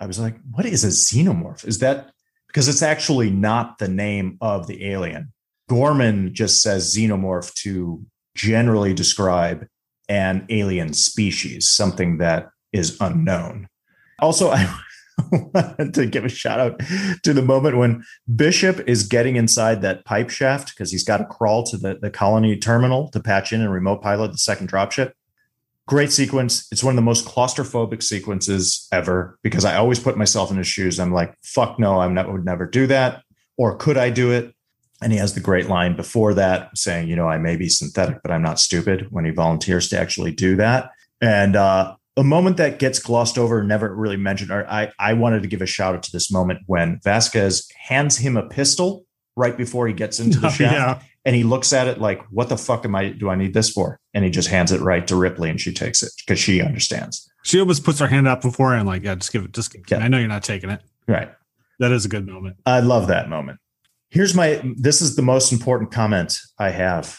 I 0.00 0.06
was 0.06 0.18
like, 0.18 0.36
what 0.52 0.64
is 0.64 0.84
a 0.84 0.88
xenomorph? 0.88 1.66
Is 1.66 1.80
that 1.80 2.10
because 2.46 2.68
it's 2.68 2.82
actually 2.82 3.30
not 3.30 3.78
the 3.78 3.88
name 3.88 4.38
of 4.40 4.66
the 4.66 4.86
alien? 4.86 5.32
Gorman 5.68 6.34
just 6.34 6.62
says 6.62 6.96
xenomorph 6.96 7.52
to 7.54 8.04
generally 8.34 8.94
describe 8.94 9.66
an 10.08 10.46
alien 10.48 10.92
species, 10.92 11.70
something 11.70 12.18
that 12.18 12.48
is 12.72 12.96
unknown. 13.00 13.68
Also, 14.18 14.50
I, 14.52 14.72
to 15.92 16.06
give 16.10 16.24
a 16.24 16.28
shout 16.28 16.58
out 16.58 16.80
to 17.22 17.32
the 17.32 17.42
moment 17.42 17.76
when 17.76 18.04
Bishop 18.34 18.80
is 18.88 19.06
getting 19.06 19.36
inside 19.36 19.82
that 19.82 20.04
pipe 20.04 20.30
shaft 20.30 20.70
because 20.70 20.90
he's 20.90 21.04
got 21.04 21.18
to 21.18 21.24
crawl 21.24 21.62
to 21.64 21.76
the, 21.76 21.98
the 22.00 22.10
colony 22.10 22.56
terminal 22.56 23.08
to 23.10 23.20
patch 23.20 23.52
in 23.52 23.60
and 23.60 23.72
remote 23.72 24.02
pilot 24.02 24.32
the 24.32 24.38
second 24.38 24.70
dropship. 24.70 25.12
Great 25.86 26.10
sequence. 26.10 26.66
It's 26.72 26.82
one 26.82 26.92
of 26.92 26.96
the 26.96 27.02
most 27.02 27.26
claustrophobic 27.26 28.02
sequences 28.02 28.88
ever 28.90 29.38
because 29.42 29.64
I 29.64 29.76
always 29.76 30.00
put 30.00 30.16
myself 30.16 30.50
in 30.50 30.56
his 30.56 30.66
shoes. 30.66 30.98
I'm 30.98 31.12
like, 31.12 31.34
fuck 31.42 31.78
no, 31.78 31.98
I 31.98 32.06
would 32.06 32.44
never 32.44 32.66
do 32.66 32.86
that. 32.88 33.22
Or 33.56 33.76
could 33.76 33.96
I 33.96 34.10
do 34.10 34.32
it? 34.32 34.54
And 35.02 35.12
he 35.12 35.18
has 35.18 35.34
the 35.34 35.40
great 35.40 35.68
line 35.68 35.94
before 35.96 36.34
that 36.34 36.76
saying, 36.76 37.08
you 37.08 37.16
know, 37.16 37.28
I 37.28 37.36
may 37.38 37.56
be 37.56 37.68
synthetic, 37.68 38.22
but 38.22 38.32
I'm 38.32 38.42
not 38.42 38.58
stupid 38.58 39.08
when 39.10 39.26
he 39.26 39.30
volunteers 39.30 39.88
to 39.90 39.98
actually 39.98 40.32
do 40.32 40.56
that. 40.56 40.90
And 41.20 41.56
uh, 41.56 41.96
a 42.16 42.24
moment 42.24 42.56
that 42.58 42.78
gets 42.78 42.98
glossed 42.98 43.38
over, 43.38 43.62
never 43.62 43.94
really 43.94 44.16
mentioned, 44.16 44.50
or 44.50 44.68
I, 44.70 44.92
I 44.98 45.14
wanted 45.14 45.42
to 45.42 45.48
give 45.48 45.62
a 45.62 45.66
shout 45.66 45.94
out 45.94 46.02
to 46.04 46.12
this 46.12 46.30
moment 46.30 46.60
when 46.66 47.00
Vasquez 47.02 47.68
hands 47.76 48.16
him 48.16 48.36
a 48.36 48.48
pistol 48.48 49.04
right 49.36 49.56
before 49.56 49.88
he 49.88 49.94
gets 49.94 50.20
into 50.20 50.38
the 50.38 50.48
shaft. 50.50 50.74
Yeah. 50.74 51.02
And 51.24 51.34
he 51.34 51.42
looks 51.42 51.72
at 51.72 51.88
it 51.88 52.00
like, 52.00 52.22
what 52.30 52.48
the 52.48 52.56
fuck 52.56 52.84
am 52.84 52.94
I, 52.94 53.08
do 53.08 53.30
I 53.30 53.34
need 53.34 53.54
this 53.54 53.70
for? 53.70 53.98
And 54.12 54.24
he 54.24 54.30
just 54.30 54.48
hands 54.48 54.70
it 54.72 54.80
right 54.80 55.06
to 55.08 55.16
Ripley 55.16 55.50
and 55.50 55.60
she 55.60 55.72
takes 55.72 56.02
it 56.02 56.12
because 56.18 56.38
she 56.38 56.60
understands. 56.60 57.28
She 57.42 57.58
almost 57.58 57.82
puts 57.82 57.98
her 57.98 58.06
hand 58.06 58.28
up 58.28 58.42
beforehand, 58.42 58.86
like, 58.86 59.02
yeah, 59.02 59.14
just 59.14 59.32
give 59.32 59.44
it, 59.44 59.52
just 59.52 59.72
give 59.72 59.82
yeah. 59.90 59.98
I 59.98 60.08
know 60.08 60.18
you're 60.18 60.28
not 60.28 60.44
taking 60.44 60.70
it. 60.70 60.80
Right. 61.08 61.32
That 61.78 61.92
is 61.92 62.04
a 62.04 62.08
good 62.08 62.26
moment. 62.26 62.56
I 62.66 62.80
love 62.80 63.08
that 63.08 63.28
moment. 63.28 63.58
Here's 64.10 64.34
my, 64.34 64.62
this 64.76 65.02
is 65.02 65.16
the 65.16 65.22
most 65.22 65.50
important 65.50 65.90
comment 65.90 66.38
I 66.58 66.70
have. 66.70 67.18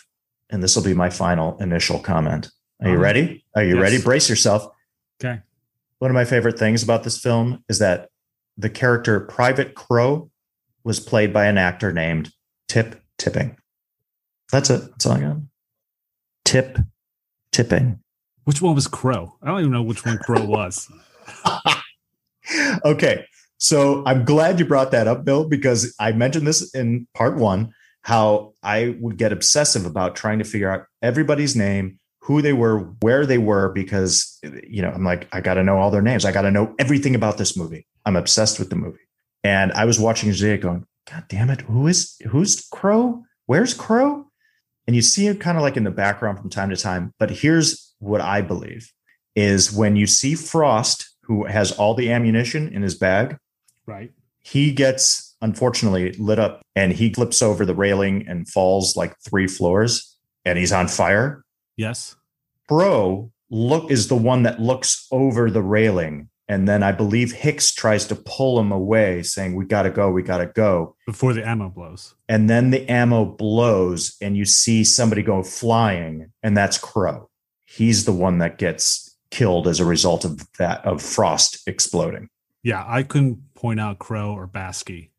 And 0.49 0.63
this 0.63 0.75
will 0.75 0.83
be 0.83 0.93
my 0.93 1.09
final 1.09 1.57
initial 1.57 1.99
comment. 1.99 2.49
Are 2.81 2.87
you 2.87 2.93
uh-huh. 2.93 3.01
ready? 3.01 3.45
Are 3.55 3.63
you 3.63 3.75
yes. 3.75 3.81
ready? 3.81 4.01
Brace 4.01 4.29
yourself. 4.29 4.67
Okay. 5.19 5.41
One 5.99 6.11
of 6.11 6.15
my 6.15 6.25
favorite 6.25 6.59
things 6.59 6.83
about 6.83 7.03
this 7.03 7.19
film 7.19 7.63
is 7.69 7.79
that 7.79 8.09
the 8.57 8.69
character 8.69 9.19
Private 9.19 9.75
Crow 9.75 10.29
was 10.83 10.99
played 10.99 11.33
by 11.33 11.45
an 11.45 11.57
actor 11.57 11.91
named 11.91 12.31
Tip 12.67 13.01
Tipping. 13.17 13.57
That's 14.51 14.69
it. 14.69 14.81
That's 14.81 15.05
all 15.05 15.13
I 15.13 15.19
got. 15.21 15.37
Tip 16.43 16.79
Tipping. 17.51 17.99
Which 18.43 18.61
one 18.61 18.75
was 18.75 18.87
Crow? 18.87 19.35
I 19.41 19.47
don't 19.47 19.59
even 19.59 19.71
know 19.71 19.81
which 19.81 20.05
one 20.05 20.17
Crow 20.19 20.45
was. 20.45 20.91
okay. 22.85 23.25
So 23.57 24.03
I'm 24.05 24.25
glad 24.25 24.59
you 24.59 24.65
brought 24.65 24.91
that 24.91 25.07
up, 25.07 25.25
Bill, 25.25 25.47
because 25.47 25.95
I 25.99 26.11
mentioned 26.11 26.45
this 26.45 26.73
in 26.75 27.07
part 27.13 27.37
one 27.37 27.73
how 28.01 28.53
I 28.61 28.95
would 28.99 29.17
get 29.17 29.31
obsessive 29.31 29.83
about 29.83 30.15
trying 30.15 30.37
to 30.37 30.45
figure 30.45 30.69
out 30.69 30.85
everybody's 31.01 31.55
name, 31.55 31.99
who 32.25 32.41
they 32.41 32.53
were, 32.53 32.79
where 33.01 33.23
they 33.23 33.37
were, 33.37 33.69
because, 33.69 34.39
you 34.67 34.81
know, 34.81 34.89
I'm 34.89 35.03
like, 35.03 35.27
I 35.31 35.41
got 35.41 35.53
to 35.53 35.63
know 35.63 35.77
all 35.77 35.91
their 35.91 36.01
names. 36.01 36.25
I 36.25 36.31
got 36.31 36.41
to 36.41 36.49
know 36.49 36.73
everything 36.79 37.13
about 37.13 37.37
this 37.37 37.55
movie. 37.55 37.85
I'm 38.03 38.15
obsessed 38.15 38.57
with 38.57 38.71
the 38.71 38.75
movie. 38.75 38.97
And 39.43 39.71
I 39.73 39.85
was 39.85 39.99
watching 39.99 40.31
Jay 40.31 40.57
going, 40.57 40.87
God 41.09 41.25
damn 41.29 41.51
it, 41.51 41.61
who 41.61 41.85
is 41.85 42.19
who's 42.29 42.67
Crow? 42.69 43.23
Where's 43.45 43.75
Crow? 43.75 44.25
And 44.87 44.95
you 44.95 45.03
see 45.03 45.27
it 45.27 45.39
kind 45.39 45.55
of 45.55 45.61
like 45.61 45.77
in 45.77 45.83
the 45.83 45.91
background 45.91 46.39
from 46.39 46.49
time 46.49 46.71
to 46.71 46.75
time. 46.75 47.13
But 47.19 47.29
here's 47.29 47.93
what 47.99 48.21
I 48.21 48.41
believe 48.41 48.91
is 49.35 49.71
when 49.71 49.95
you 49.95 50.07
see 50.07 50.33
Frost, 50.33 51.07
who 51.21 51.45
has 51.45 51.73
all 51.73 51.93
the 51.93 52.11
ammunition 52.11 52.69
in 52.69 52.81
his 52.81 52.95
bag, 52.95 53.37
right? 53.85 54.11
He 54.41 54.71
gets 54.71 55.35
unfortunately 55.41 56.13
lit 56.13 56.39
up 56.39 56.63
and 56.75 56.91
he 56.91 57.13
flips 57.13 57.43
over 57.43 57.67
the 57.67 57.75
railing 57.75 58.27
and 58.27 58.49
falls 58.49 58.95
like 58.95 59.15
three 59.19 59.45
floors 59.45 60.17
and 60.43 60.57
he's 60.57 60.71
on 60.71 60.87
fire. 60.87 61.44
Yes. 61.77 62.15
Crow 62.67 63.31
look 63.49 63.91
is 63.91 64.07
the 64.07 64.15
one 64.15 64.43
that 64.43 64.59
looks 64.59 65.07
over 65.11 65.51
the 65.51 65.61
railing 65.61 66.29
and 66.47 66.67
then 66.67 66.83
I 66.83 66.91
believe 66.91 67.31
Hicks 67.31 67.73
tries 67.73 68.05
to 68.07 68.15
pull 68.15 68.59
him 68.59 68.71
away, 68.71 69.23
saying, 69.23 69.55
We 69.55 69.65
got 69.65 69.83
to 69.83 69.89
go, 69.89 70.11
we 70.11 70.21
got 70.21 70.37
to 70.37 70.45
go. 70.45 70.95
Before 71.05 71.33
the 71.33 71.47
ammo 71.47 71.69
blows. 71.69 72.13
And 72.29 72.49
then 72.49 72.69
the 72.69 72.89
ammo 72.89 73.25
blows, 73.25 74.15
and 74.21 74.37
you 74.37 74.45
see 74.45 74.83
somebody 74.83 75.23
go 75.23 75.41
flying, 75.41 76.31
and 76.43 76.55
that's 76.55 76.77
Crow. 76.77 77.29
He's 77.65 78.05
the 78.05 78.13
one 78.13 78.37
that 78.39 78.59
gets 78.59 79.17
killed 79.31 79.67
as 79.67 79.79
a 79.79 79.85
result 79.85 80.23
of 80.23 80.47
that, 80.59 80.85
of 80.85 81.01
Frost 81.01 81.67
exploding. 81.67 82.29
Yeah, 82.61 82.83
I 82.87 83.01
couldn't 83.03 83.53
point 83.55 83.79
out 83.79 83.97
Crow 83.97 84.31
or 84.33 84.47
Baskey. 84.47 85.09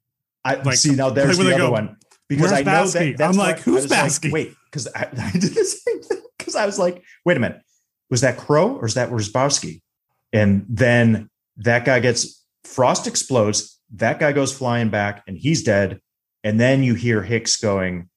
I 0.44 0.54
like, 0.56 0.76
see 0.76 0.94
now 0.94 1.10
there's 1.10 1.38
the 1.38 1.48
other 1.48 1.58
go, 1.58 1.70
one. 1.72 1.96
Because 2.28 2.52
I 2.52 2.62
know 2.62 2.86
that 2.86 3.20
I'm 3.20 3.36
like, 3.36 3.58
who's 3.60 3.86
Baskey? 3.86 4.24
Like, 4.26 4.32
wait, 4.32 4.54
because 4.70 4.86
I, 4.94 5.08
I, 5.18 5.30
did 5.32 5.42
the 5.42 5.64
same 5.64 6.02
thing. 6.02 6.22
Because 6.46 6.56
I 6.56 6.64
was 6.64 6.78
like, 6.78 7.02
wait 7.24 7.36
a 7.36 7.40
minute, 7.40 7.60
was 8.08 8.20
that 8.20 8.36
Crow 8.36 8.76
or 8.76 8.86
is 8.86 8.94
that 8.94 9.10
Rosbowski? 9.10 9.82
And 10.32 10.64
then 10.68 11.28
that 11.56 11.84
guy 11.84 11.98
gets 11.98 12.44
Frost 12.64 13.08
explodes. 13.08 13.80
That 13.94 14.20
guy 14.20 14.32
goes 14.32 14.56
flying 14.56 14.90
back 14.90 15.24
and 15.26 15.36
he's 15.36 15.64
dead. 15.64 16.00
And 16.44 16.60
then 16.60 16.84
you 16.84 16.94
hear 16.94 17.22
Hicks 17.22 17.56
going, 17.56 18.08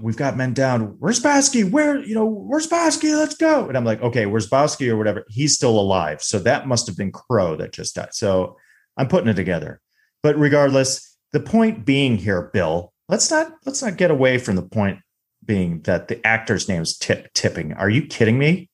We've 0.00 0.16
got 0.16 0.36
men 0.36 0.54
down. 0.54 0.96
Where's 0.98 1.20
Bosky? 1.20 1.68
Where, 1.68 2.04
you 2.04 2.16
know, 2.16 2.26
where's 2.26 2.66
Bosky? 2.66 3.16
Let's 3.16 3.36
go. 3.36 3.68
And 3.68 3.76
I'm 3.76 3.84
like, 3.84 4.02
okay, 4.02 4.26
where's 4.26 4.50
Bosky 4.50 4.88
or 4.88 4.96
whatever? 4.96 5.24
He's 5.28 5.54
still 5.54 5.78
alive. 5.78 6.20
So 6.20 6.40
that 6.40 6.66
must 6.66 6.88
have 6.88 6.96
been 6.96 7.12
Crow 7.12 7.54
that 7.56 7.72
just 7.72 7.94
died. 7.94 8.12
So 8.12 8.56
I'm 8.96 9.06
putting 9.06 9.28
it 9.28 9.34
together. 9.34 9.80
But 10.20 10.36
regardless, 10.36 11.16
the 11.32 11.38
point 11.38 11.84
being 11.84 12.16
here, 12.16 12.50
Bill, 12.52 12.92
let's 13.08 13.30
not 13.30 13.52
let's 13.66 13.82
not 13.82 13.96
get 13.96 14.10
away 14.10 14.38
from 14.38 14.56
the 14.56 14.62
point 14.62 14.98
being 15.46 15.80
that 15.82 16.08
the 16.08 16.24
actor's 16.26 16.68
name 16.68 16.82
is 16.82 16.96
Tip 16.96 17.32
Tipping. 17.34 17.72
Are 17.72 17.90
you 17.90 18.06
kidding 18.06 18.38
me? 18.38 18.68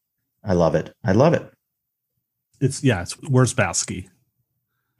I 0.44 0.54
love 0.54 0.74
it. 0.74 0.94
I 1.04 1.12
love 1.12 1.34
it. 1.34 1.50
It's 2.60 2.82
yeah. 2.84 3.02
It's 3.02 3.12
where's 3.22 3.54
Bowski? 3.54 4.08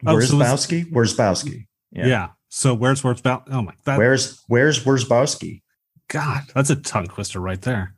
Oh, 0.07 0.15
where's 0.15 0.31
Bowski? 0.31 0.91
Where's 0.91 1.17
Bowski? 1.17 1.67
Yeah. 1.93 2.07
yeah. 2.07 2.29
So 2.49 2.75
where's 2.75 3.05
where's 3.05 3.21
Bow? 3.21 3.43
Oh 3.51 3.63
my. 3.63 3.73
That, 3.85 3.99
where's 3.99 4.43
where's 4.49 4.85
where's 4.85 5.05
Bowski? 5.05 5.63
God, 6.09 6.43
that's 6.55 6.71
a 6.71 6.77
tongue 6.77 7.07
twister 7.07 7.41
right 7.41 7.61
there. 7.63 7.95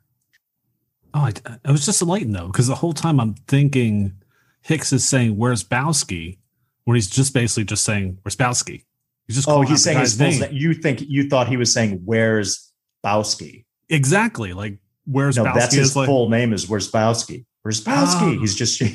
Oh, 1.13 1.21
I, 1.21 1.33
I 1.65 1.71
was 1.71 1.85
just 1.85 2.01
enlightened 2.01 2.35
though, 2.35 2.47
because 2.47 2.67
the 2.67 2.75
whole 2.75 2.93
time 2.93 3.19
I'm 3.19 3.33
thinking 3.47 4.13
Hicks 4.61 4.93
is 4.93 5.07
saying 5.07 5.37
"Where's 5.37 5.63
Bowski," 5.63 6.37
when 6.85 6.95
he's 6.95 7.09
just 7.09 7.33
basically 7.33 7.65
just 7.65 7.83
saying 7.83 8.19
"Where's 8.21 8.35
Bowski." 8.35 8.83
He's 9.27 9.37
just 9.37 9.47
oh, 9.47 9.61
he's 9.61 9.83
saying 9.83 9.99
his 9.99 10.19
name. 10.19 10.43
You 10.51 10.73
think 10.73 11.01
you 11.01 11.29
thought 11.29 11.47
he 11.47 11.57
was 11.57 11.73
saying 11.73 12.01
"Where's 12.05 12.71
Bowski"? 13.03 13.62
Exactly, 13.89 14.53
like 14.53 14.77
"Where's 15.05 15.37
no, 15.37 15.43
That's 15.43 15.75
his 15.75 15.93
full 15.93 16.29
name 16.29 16.53
is 16.53 16.67
"Where's 16.69 16.91
Bowski." 16.91 17.45
Where's 17.63 17.83
Bowski? 17.83 18.35
Oh. 18.35 18.35
Ah. 18.35 18.39
He's 18.39 18.55
just 18.55 18.81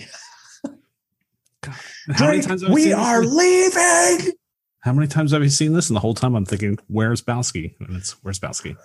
how 2.12 2.26
many 2.26 2.42
times 2.42 2.66
we 2.68 2.92
are 2.92 3.24
leaving? 3.24 4.32
How 4.80 4.92
many 4.92 5.08
times 5.08 5.32
have 5.32 5.42
you 5.42 5.48
seen 5.48 5.72
this? 5.72 5.88
And 5.90 5.96
the 5.96 6.00
whole 6.00 6.14
time 6.14 6.34
I'm 6.34 6.44
thinking, 6.44 6.78
where's 6.86 7.22
Bowski? 7.22 7.74
And 7.80 7.96
it's 7.96 8.12
where's 8.22 8.38
Bowski? 8.38 8.76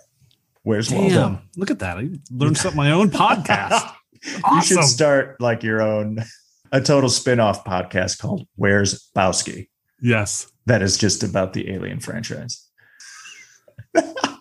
Where's 0.63 0.87
Damn, 0.87 1.01
Waldo? 1.01 1.41
Look 1.57 1.71
at 1.71 1.79
that. 1.79 1.97
I 1.97 2.09
learned 2.31 2.57
something 2.57 2.77
my 2.77 2.91
own 2.91 3.09
podcast. 3.09 3.71
Awesome. 3.71 3.95
You 4.55 4.61
should 4.61 4.83
start 4.85 5.41
like 5.41 5.63
your 5.63 5.81
own 5.81 6.23
a 6.71 6.79
total 6.79 7.09
spin-off 7.09 7.65
podcast 7.65 8.19
called 8.19 8.47
Where's 8.55 9.09
Bowski? 9.13 9.67
Yes. 10.01 10.49
That 10.65 10.81
is 10.81 10.97
just 10.97 11.23
about 11.23 11.51
the 11.51 11.69
alien 11.69 11.99
franchise. 11.99 12.69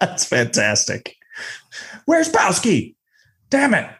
That's 0.00 0.24
fantastic. 0.24 1.16
Where's 2.06 2.28
Bowski? 2.28 2.96
Damn 3.50 3.74
it. 3.74 3.90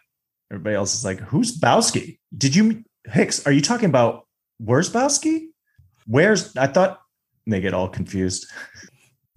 Everybody 0.50 0.76
else 0.76 0.94
is 0.94 1.04
like, 1.04 1.20
who's 1.20 1.58
Bowski? 1.58 2.18
Did 2.36 2.56
you 2.56 2.84
Hicks, 3.06 3.46
are 3.46 3.52
you 3.52 3.62
talking 3.62 3.88
about 3.88 4.26
where's 4.58 4.90
Bowski? 4.90 5.46
Where's 6.06 6.56
I 6.56 6.66
thought 6.66 7.00
they 7.46 7.60
get 7.60 7.74
all 7.74 7.88
confused. 7.88 8.46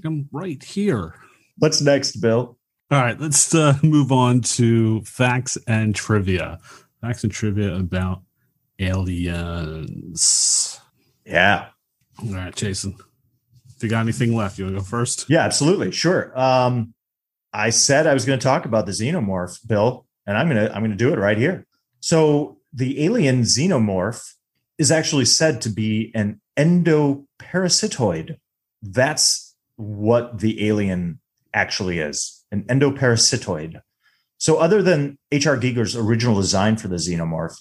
I'm 0.06 0.28
right 0.32 0.62
here. 0.62 1.16
What's 1.58 1.82
next, 1.82 2.18
Bill? 2.18 2.58
All 2.92 3.02
right, 3.02 3.20
let's 3.20 3.56
uh, 3.56 3.78
move 3.82 4.12
on 4.12 4.42
to 4.42 5.02
facts 5.02 5.58
and 5.68 5.96
trivia. 5.96 6.60
Facts 7.02 7.24
and 7.24 7.32
trivia 7.32 7.76
about 7.76 8.22
aliens. 8.80 10.80
Yeah. 11.26 11.68
All 12.20 12.34
right, 12.34 12.56
Jason. 12.56 12.96
You 13.84 13.90
got 13.90 14.02
anything 14.02 14.36
left, 14.36 14.58
you 14.58 14.66
want 14.66 14.76
to 14.76 14.82
go 14.82 14.86
first? 14.86 15.30
Yeah, 15.30 15.42
absolutely. 15.42 15.92
Sure. 15.92 16.38
Um, 16.40 16.94
I 17.52 17.70
said 17.70 18.08
I 18.08 18.14
was 18.14 18.26
going 18.26 18.40
to 18.40 18.44
talk 18.44 18.66
about 18.66 18.86
the 18.86 18.92
xenomorph, 18.92 19.60
Bill, 19.68 20.06
and 20.26 20.38
I'm 20.38 20.48
gonna 20.48 20.72
I'm 20.74 20.82
gonna 20.82 20.96
do 20.96 21.14
it 21.14 21.20
right 21.20 21.38
here. 21.38 21.66
So 22.00 22.58
the 22.74 23.04
alien 23.04 23.42
xenomorph 23.42 24.34
is 24.78 24.92
actually 24.92 25.26
said 25.26 25.62
to 25.62 25.70
be 25.70 26.12
an 26.16 26.42
endoparasitoid. 26.58 28.38
That's 28.82 29.56
what 29.76 30.40
the 30.40 30.68
alien 30.68 31.20
actually 31.54 32.00
is 32.00 32.44
an 32.52 32.64
endoparasitoid. 32.64 33.82
So, 34.38 34.58
other 34.58 34.82
than 34.82 35.18
H.R. 35.32 35.58
Giger's 35.58 35.96
original 35.96 36.36
design 36.36 36.78
for 36.78 36.88
the 36.88 36.98
xenomorph, 36.98 37.56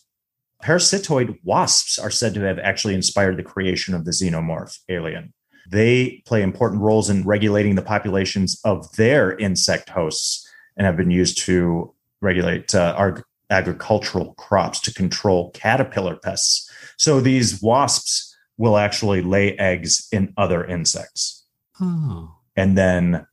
parasitoid 0.62 1.38
wasps 1.42 1.98
are 1.98 2.10
said 2.10 2.34
to 2.34 2.40
have 2.40 2.58
actually 2.58 2.94
inspired 2.94 3.36
the 3.36 3.42
creation 3.42 3.94
of 3.94 4.04
the 4.04 4.10
xenomorph 4.10 4.78
alien. 4.88 5.32
They 5.72 6.22
play 6.26 6.42
important 6.42 6.82
roles 6.82 7.08
in 7.08 7.24
regulating 7.24 7.76
the 7.76 7.82
populations 7.82 8.60
of 8.62 8.94
their 8.96 9.34
insect 9.38 9.88
hosts 9.88 10.46
and 10.76 10.86
have 10.86 10.98
been 10.98 11.10
used 11.10 11.38
to 11.46 11.94
regulate 12.20 12.74
uh, 12.74 12.94
our 12.94 13.24
agricultural 13.48 14.34
crops 14.34 14.80
to 14.80 14.92
control 14.92 15.50
caterpillar 15.52 16.16
pests. 16.16 16.70
So 16.98 17.20
these 17.20 17.62
wasps 17.62 18.36
will 18.58 18.76
actually 18.76 19.22
lay 19.22 19.56
eggs 19.56 20.06
in 20.12 20.34
other 20.36 20.62
insects. 20.62 21.46
Oh. 21.80 22.36
And 22.54 22.76
then 22.76 23.26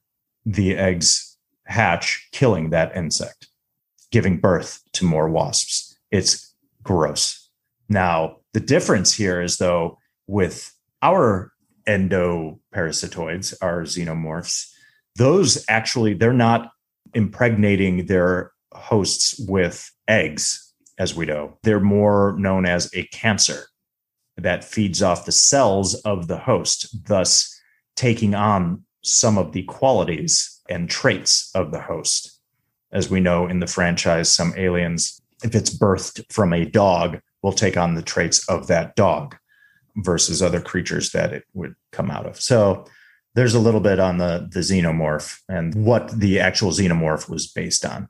the 0.46 0.78
eggs 0.78 1.38
hatch, 1.66 2.30
killing 2.32 2.70
that 2.70 2.96
insect, 2.96 3.50
giving 4.12 4.38
birth 4.38 4.82
to 4.94 5.04
more 5.04 5.30
wasps. 5.30 5.98
It's 6.10 6.56
gross. 6.84 7.50
Now, 7.90 8.38
the 8.54 8.62
difference 8.62 9.14
here 9.14 9.42
is 9.42 9.58
though, 9.58 9.98
with 10.26 10.74
our 11.02 11.52
endoparasitoids, 11.90 13.56
are 13.62 13.82
xenomorphs, 13.82 14.72
those 15.16 15.66
actually, 15.68 16.14
they're 16.14 16.32
not 16.32 16.72
impregnating 17.14 18.06
their 18.06 18.52
hosts 18.74 19.40
with 19.48 19.92
eggs, 20.08 20.72
as 21.00 21.16
we 21.16 21.26
know. 21.26 21.58
They're 21.64 21.80
more 21.80 22.36
known 22.38 22.66
as 22.66 22.94
a 22.94 23.04
cancer 23.08 23.66
that 24.38 24.64
feeds 24.64 25.02
off 25.02 25.26
the 25.26 25.32
cells 25.32 25.96
of 25.96 26.28
the 26.28 26.38
host, 26.38 27.08
thus 27.08 27.60
taking 27.96 28.36
on 28.36 28.84
some 29.04 29.38
of 29.38 29.52
the 29.52 29.64
qualities 29.64 30.62
and 30.70 30.90
traits 30.90 31.52
of 31.56 31.72
the 31.72 31.82
host. 31.82 32.40
As 32.92 33.10
we 33.10 33.20
know 33.20 33.48
in 33.48 33.60
the 33.60 33.68
franchise, 33.68 34.32
some 34.32 34.54
aliens, 34.56 35.20
if 35.44 35.56
it's 35.56 35.76
birthed 35.76 36.24
from 36.32 36.54
a 36.54 36.66
dog, 36.66 37.20
will 37.42 37.52
take 37.52 37.78
on 37.78 37.96
the 37.96 38.02
traits 38.02 38.48
of 38.48 38.68
that 38.68 38.96
dog 38.96 39.36
versus 40.04 40.42
other 40.42 40.62
creatures 40.62 41.12
that 41.12 41.34
it 41.34 41.44
would 41.54 41.76
come 41.92 42.10
out 42.10 42.26
of. 42.26 42.40
So 42.40 42.86
there's 43.36 43.54
a 43.54 43.60
little 43.60 43.80
bit 43.80 44.00
on 44.00 44.18
the, 44.18 44.48
the 44.52 44.62
xenomorph 44.62 45.40
and 45.48 45.74
what 45.76 46.12
the 46.20 46.40
actual 46.40 46.72
xenomorph 46.72 47.30
was 47.30 47.48
based 47.48 47.86
on. 47.86 48.10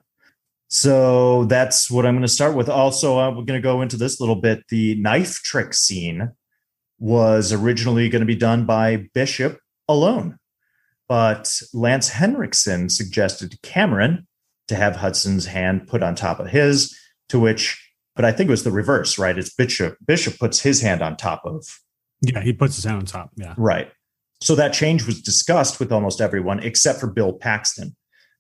So 0.70 1.46
that's 1.46 1.90
what 1.90 2.06
I'm 2.06 2.14
going 2.14 2.22
to 2.22 2.28
start 2.28 2.56
with. 2.56 2.70
Also, 2.70 3.18
I'm 3.18 3.34
going 3.34 3.48
to 3.48 3.60
go 3.60 3.82
into 3.82 3.98
this 3.98 4.20
little 4.20 4.36
bit. 4.36 4.64
The 4.70 4.96
knife 4.96 5.42
trick 5.44 5.74
scene 5.74 6.32
was 7.00 7.52
originally 7.52 8.10
going 8.10 8.22
to 8.22 8.26
be 8.26 8.36
done 8.36 8.66
by 8.66 9.08
Bishop 9.14 9.60
alone, 9.88 10.38
but 11.08 11.60
Lance 11.74 12.10
Henriksen 12.10 12.90
suggested 12.90 13.52
to 13.52 13.60
Cameron 13.64 14.28
to 14.68 14.76
have 14.76 14.98
Hudson's 14.98 15.48
hand 15.48 15.88
put 15.88 16.04
on 16.04 16.14
top 16.14 16.40
of 16.40 16.48
his, 16.48 16.96
to 17.30 17.40
which, 17.40 17.89
but 18.20 18.26
I 18.26 18.34
think 18.34 18.50
it 18.50 18.52
was 18.52 18.66
the 18.66 18.72
reverse, 18.72 19.18
right? 19.18 19.38
It's 19.38 19.54
Bishop. 19.54 19.96
Bishop 20.06 20.38
puts 20.38 20.60
his 20.60 20.82
hand 20.82 21.02
on 21.02 21.16
top 21.16 21.46
of. 21.46 21.66
Yeah, 22.20 22.42
he 22.42 22.52
puts 22.52 22.76
his 22.76 22.84
hand 22.84 22.98
on 22.98 23.06
top. 23.06 23.32
Yeah. 23.38 23.54
Right. 23.58 23.90
So 24.42 24.56
that 24.56 24.74
change 24.74 25.06
was 25.06 25.22
discussed 25.22 25.80
with 25.80 25.92
almost 25.92 26.20
everyone 26.20 26.60
except 26.60 27.00
for 27.00 27.08
Bill 27.08 27.32
Paxton 27.32 27.96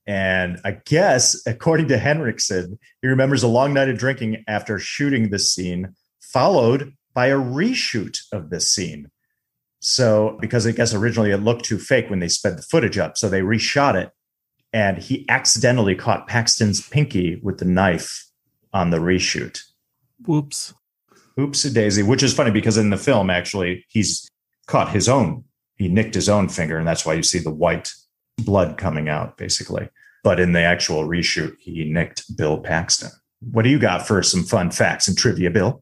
and 0.09 0.59
I 0.65 0.79
guess, 0.85 1.39
according 1.45 1.87
to 1.89 1.99
Henriksen, 1.99 2.79
he 3.03 3.07
remembers 3.07 3.43
a 3.43 3.47
long 3.47 3.75
night 3.75 3.89
of 3.89 3.99
drinking 3.99 4.43
after 4.47 4.79
shooting 4.79 5.29
this 5.29 5.53
scene, 5.53 5.93
followed 6.19 6.93
by 7.13 7.27
a 7.27 7.37
reshoot 7.37 8.17
of 8.31 8.49
this 8.49 8.73
scene. 8.73 9.11
So, 9.81 10.35
because 10.41 10.65
I 10.65 10.71
guess 10.71 10.95
originally 10.95 11.29
it 11.29 11.43
looked 11.43 11.63
too 11.63 11.77
fake 11.77 12.09
when 12.09 12.21
they 12.21 12.27
sped 12.27 12.57
the 12.57 12.63
footage 12.63 12.97
up. 12.97 13.17
So 13.19 13.29
they 13.29 13.41
reshot 13.41 13.93
it. 13.93 14.09
And 14.73 14.97
he 14.97 15.29
accidentally 15.29 15.93
caught 15.93 16.27
Paxton's 16.27 16.81
pinky 16.87 17.39
with 17.43 17.59
the 17.59 17.65
knife 17.65 18.25
on 18.73 18.89
the 18.89 18.97
reshoot. 18.97 19.61
Whoops. 20.25 20.73
Oops 21.39 21.65
a 21.65 21.71
daisy, 21.71 22.03
which 22.03 22.23
is 22.23 22.33
funny 22.33 22.51
because 22.51 22.77
in 22.77 22.89
the 22.89 22.97
film, 22.97 23.29
actually, 23.29 23.85
he's 23.87 24.29
caught 24.67 24.91
his 24.91 25.07
own, 25.07 25.45
he 25.77 25.87
nicked 25.87 26.15
his 26.15 26.29
own 26.29 26.49
finger. 26.49 26.77
And 26.77 26.87
that's 26.87 27.05
why 27.05 27.13
you 27.13 27.23
see 27.23 27.39
the 27.39 27.49
white 27.51 27.91
blood 28.37 28.77
coming 28.77 29.09
out, 29.09 29.37
basically. 29.37 29.89
But 30.23 30.39
in 30.39 30.51
the 30.51 30.61
actual 30.61 31.07
reshoot, 31.07 31.55
he 31.59 31.85
nicked 31.85 32.35
Bill 32.35 32.59
Paxton. 32.59 33.11
What 33.39 33.63
do 33.63 33.69
you 33.69 33.79
got 33.79 34.05
for 34.05 34.21
some 34.21 34.43
fun 34.43 34.69
facts 34.71 35.07
and 35.07 35.17
trivia, 35.17 35.49
Bill? 35.49 35.81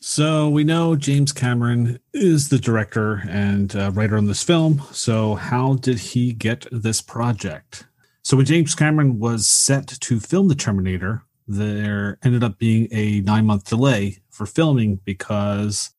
So 0.00 0.48
we 0.48 0.62
know 0.62 0.94
James 0.94 1.32
Cameron 1.32 1.98
is 2.12 2.50
the 2.50 2.58
director 2.58 3.22
and 3.28 3.74
uh, 3.74 3.90
writer 3.92 4.16
on 4.16 4.26
this 4.26 4.44
film. 4.44 4.82
So 4.92 5.34
how 5.34 5.74
did 5.74 5.98
he 5.98 6.32
get 6.32 6.66
this 6.70 7.00
project? 7.00 7.84
So 8.22 8.36
when 8.36 8.46
James 8.46 8.74
Cameron 8.74 9.18
was 9.18 9.48
set 9.48 9.88
to 9.88 10.20
film 10.20 10.48
The 10.48 10.54
Terminator, 10.54 11.24
there 11.48 12.18
ended 12.22 12.44
up 12.44 12.58
being 12.58 12.88
a 12.92 13.20
nine 13.22 13.46
month 13.46 13.64
delay 13.64 14.18
for 14.30 14.46
filming 14.46 14.96
because 15.04 15.90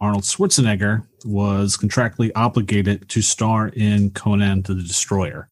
Arnold 0.00 0.22
Schwarzenegger 0.22 1.06
was 1.24 1.76
contractually 1.76 2.30
obligated 2.34 3.08
to 3.08 3.20
star 3.20 3.68
in 3.68 4.10
Conan 4.10 4.62
the 4.62 4.74
Destroyer. 4.74 5.50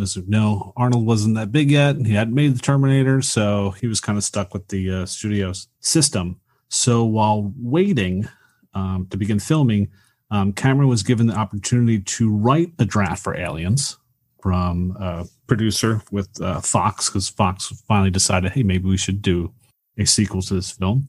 As 0.00 0.14
you 0.14 0.24
know, 0.26 0.72
Arnold 0.76 1.06
wasn't 1.06 1.34
that 1.36 1.52
big 1.52 1.70
yet. 1.70 1.96
He 1.96 2.12
hadn't 2.12 2.34
made 2.34 2.54
the 2.54 2.60
Terminator, 2.60 3.22
so 3.22 3.70
he 3.70 3.86
was 3.86 4.00
kind 4.00 4.18
of 4.18 4.24
stuck 4.24 4.52
with 4.52 4.68
the 4.68 4.90
uh, 4.90 5.06
studio's 5.06 5.68
system. 5.80 6.40
So 6.68 7.04
while 7.04 7.52
waiting 7.58 8.28
um, 8.74 9.06
to 9.10 9.16
begin 9.16 9.40
filming, 9.40 9.88
um, 10.30 10.52
Cameron 10.52 10.88
was 10.88 11.02
given 11.02 11.26
the 11.26 11.34
opportunity 11.34 12.00
to 12.00 12.30
write 12.30 12.72
a 12.78 12.84
draft 12.84 13.22
for 13.22 13.36
Aliens 13.36 13.96
from 14.40 14.96
a 15.00 15.26
producer 15.46 16.02
with 16.10 16.28
uh, 16.40 16.60
Fox, 16.60 17.08
because 17.08 17.28
Fox 17.28 17.68
finally 17.88 18.10
decided, 18.10 18.52
hey, 18.52 18.62
maybe 18.62 18.88
we 18.88 18.96
should 18.96 19.22
do 19.22 19.52
a 19.98 20.04
sequel 20.04 20.42
to 20.42 20.54
this 20.54 20.70
film. 20.70 21.08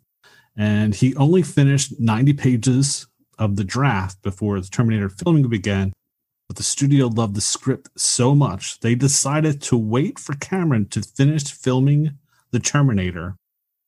And 0.55 0.95
he 0.95 1.15
only 1.15 1.43
finished 1.43 1.99
90 1.99 2.33
pages 2.33 3.07
of 3.37 3.55
the 3.55 3.63
draft 3.63 4.21
before 4.23 4.59
the 4.59 4.67
Terminator 4.67 5.09
filming 5.09 5.47
began 5.47 5.93
but 6.47 6.55
the 6.55 6.63
studio 6.63 7.07
loved 7.07 7.35
the 7.35 7.41
script 7.41 7.89
so 7.97 8.33
much 8.33 8.79
they 8.79 8.95
decided 8.95 9.61
to 9.63 9.77
wait 9.77 10.17
for 10.17 10.33
Cameron 10.35 10.87
to 10.89 11.01
finish 11.01 11.51
filming 11.51 12.17
The 12.51 12.59
Terminator 12.59 13.35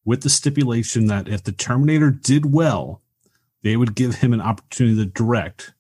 with 0.06 0.21
the 0.21 0.30
stipulation 0.30 1.08
that 1.08 1.28
if 1.28 1.43
The 1.43 1.52
Terminator 1.52 2.12
did 2.12 2.54
well, 2.54 3.02
they 3.63 3.78
would 3.78 3.95
give 3.95 4.15
him 4.15 4.34
an 4.34 4.41
opportunity 4.41 4.97
to 4.97 5.06
direct 5.06 5.73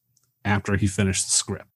after 0.45 0.77
he 0.77 0.87
finished 0.87 1.25
the 1.25 1.31
script. 1.31 1.67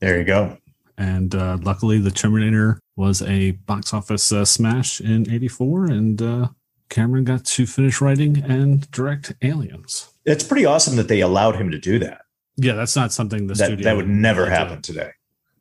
There 0.00 0.18
you 0.18 0.24
go. 0.24 0.58
And 0.98 1.34
uh, 1.34 1.58
luckily, 1.62 1.98
The 1.98 2.10
Terminator 2.10 2.80
was 2.96 3.22
a 3.22 3.52
box 3.52 3.92
office 3.92 4.32
uh, 4.32 4.44
smash 4.44 5.00
in 5.00 5.30
84, 5.30 5.86
and 5.86 6.22
uh, 6.22 6.48
Cameron 6.88 7.24
got 7.24 7.44
to 7.44 7.66
finish 7.66 8.00
writing 8.00 8.42
and 8.42 8.90
direct 8.90 9.34
Aliens. 9.42 10.10
It's 10.24 10.44
pretty 10.44 10.64
awesome 10.64 10.96
that 10.96 11.08
they 11.08 11.20
allowed 11.20 11.56
him 11.56 11.70
to 11.70 11.78
do 11.78 11.98
that. 11.98 12.22
Yeah, 12.56 12.72
that's 12.72 12.96
not 12.96 13.12
something 13.12 13.46
the 13.46 13.54
that, 13.54 13.66
studio 13.66 13.84
that 13.84 13.96
would 13.96 14.08
never 14.08 14.48
happen 14.48 14.80
do. 14.80 14.94
today. 14.94 15.10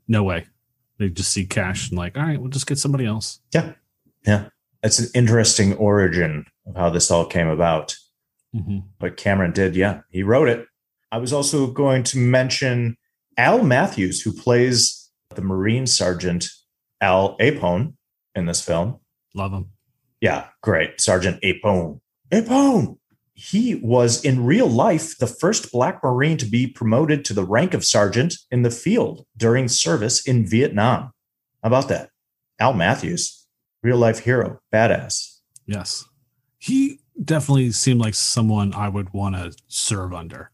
No 0.07 0.23
way. 0.23 0.47
They 0.97 1.09
just 1.09 1.31
see 1.31 1.45
cash 1.45 1.89
and 1.89 1.97
like, 1.97 2.17
all 2.17 2.23
right, 2.23 2.39
we'll 2.39 2.49
just 2.49 2.67
get 2.67 2.77
somebody 2.77 3.05
else. 3.05 3.39
Yeah, 3.53 3.73
yeah. 4.25 4.47
It's 4.81 4.99
an 4.99 5.09
interesting 5.13 5.73
origin 5.73 6.45
of 6.65 6.75
how 6.75 6.89
this 6.89 7.11
all 7.11 7.25
came 7.25 7.47
about. 7.49 7.97
Mm-hmm. 8.55 8.79
But 8.99 9.17
Cameron 9.17 9.51
did, 9.51 9.75
yeah, 9.75 10.01
he 10.09 10.23
wrote 10.23 10.47
it. 10.47 10.67
I 11.11 11.17
was 11.17 11.33
also 11.33 11.67
going 11.67 12.03
to 12.03 12.17
mention 12.17 12.95
Al 13.37 13.63
Matthews, 13.63 14.21
who 14.21 14.31
plays 14.31 14.94
the 15.29 15.41
Marine 15.41 15.87
Sergeant 15.87 16.47
Al 17.01 17.37
Apone 17.37 17.93
in 18.35 18.45
this 18.45 18.61
film. 18.61 18.99
Love 19.33 19.51
him. 19.51 19.71
Yeah, 20.21 20.47
great. 20.61 21.01
Sergeant 21.01 21.41
Apone. 21.41 21.99
Apone 22.31 22.97
he 23.35 23.75
was 23.75 24.23
in 24.23 24.45
real 24.45 24.67
life 24.67 25.17
the 25.17 25.27
first 25.27 25.71
Black 25.71 26.01
Marine 26.01 26.37
to 26.37 26.45
be 26.45 26.65
promoted 26.65 27.25
to 27.25 27.33
the 27.33 27.43
rank 27.43 27.73
of 27.73 27.83
sergeant 27.83 28.35
in 28.49 28.61
the 28.61 28.71
field 28.71 29.25
during 29.35 29.67
service 29.67 30.25
in 30.25 30.47
Vietnam. 30.47 31.11
How 31.61 31.67
about 31.67 31.89
that? 31.89 32.09
Al 32.59 32.73
Matthews, 32.73 33.45
real 33.83 33.97
life 33.97 34.19
hero, 34.19 34.59
badass. 34.73 35.39
Yes. 35.65 36.05
He 36.57 37.01
definitely 37.21 37.71
seemed 37.71 37.99
like 37.99 38.15
someone 38.15 38.73
I 38.73 38.87
would 38.87 39.13
want 39.13 39.35
to 39.35 39.53
serve 39.67 40.13
under. 40.13 40.51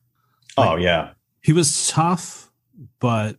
Like, 0.57 0.69
oh, 0.69 0.75
yeah. 0.75 1.11
He 1.43 1.53
was 1.53 1.87
tough, 1.87 2.51
but 2.99 3.37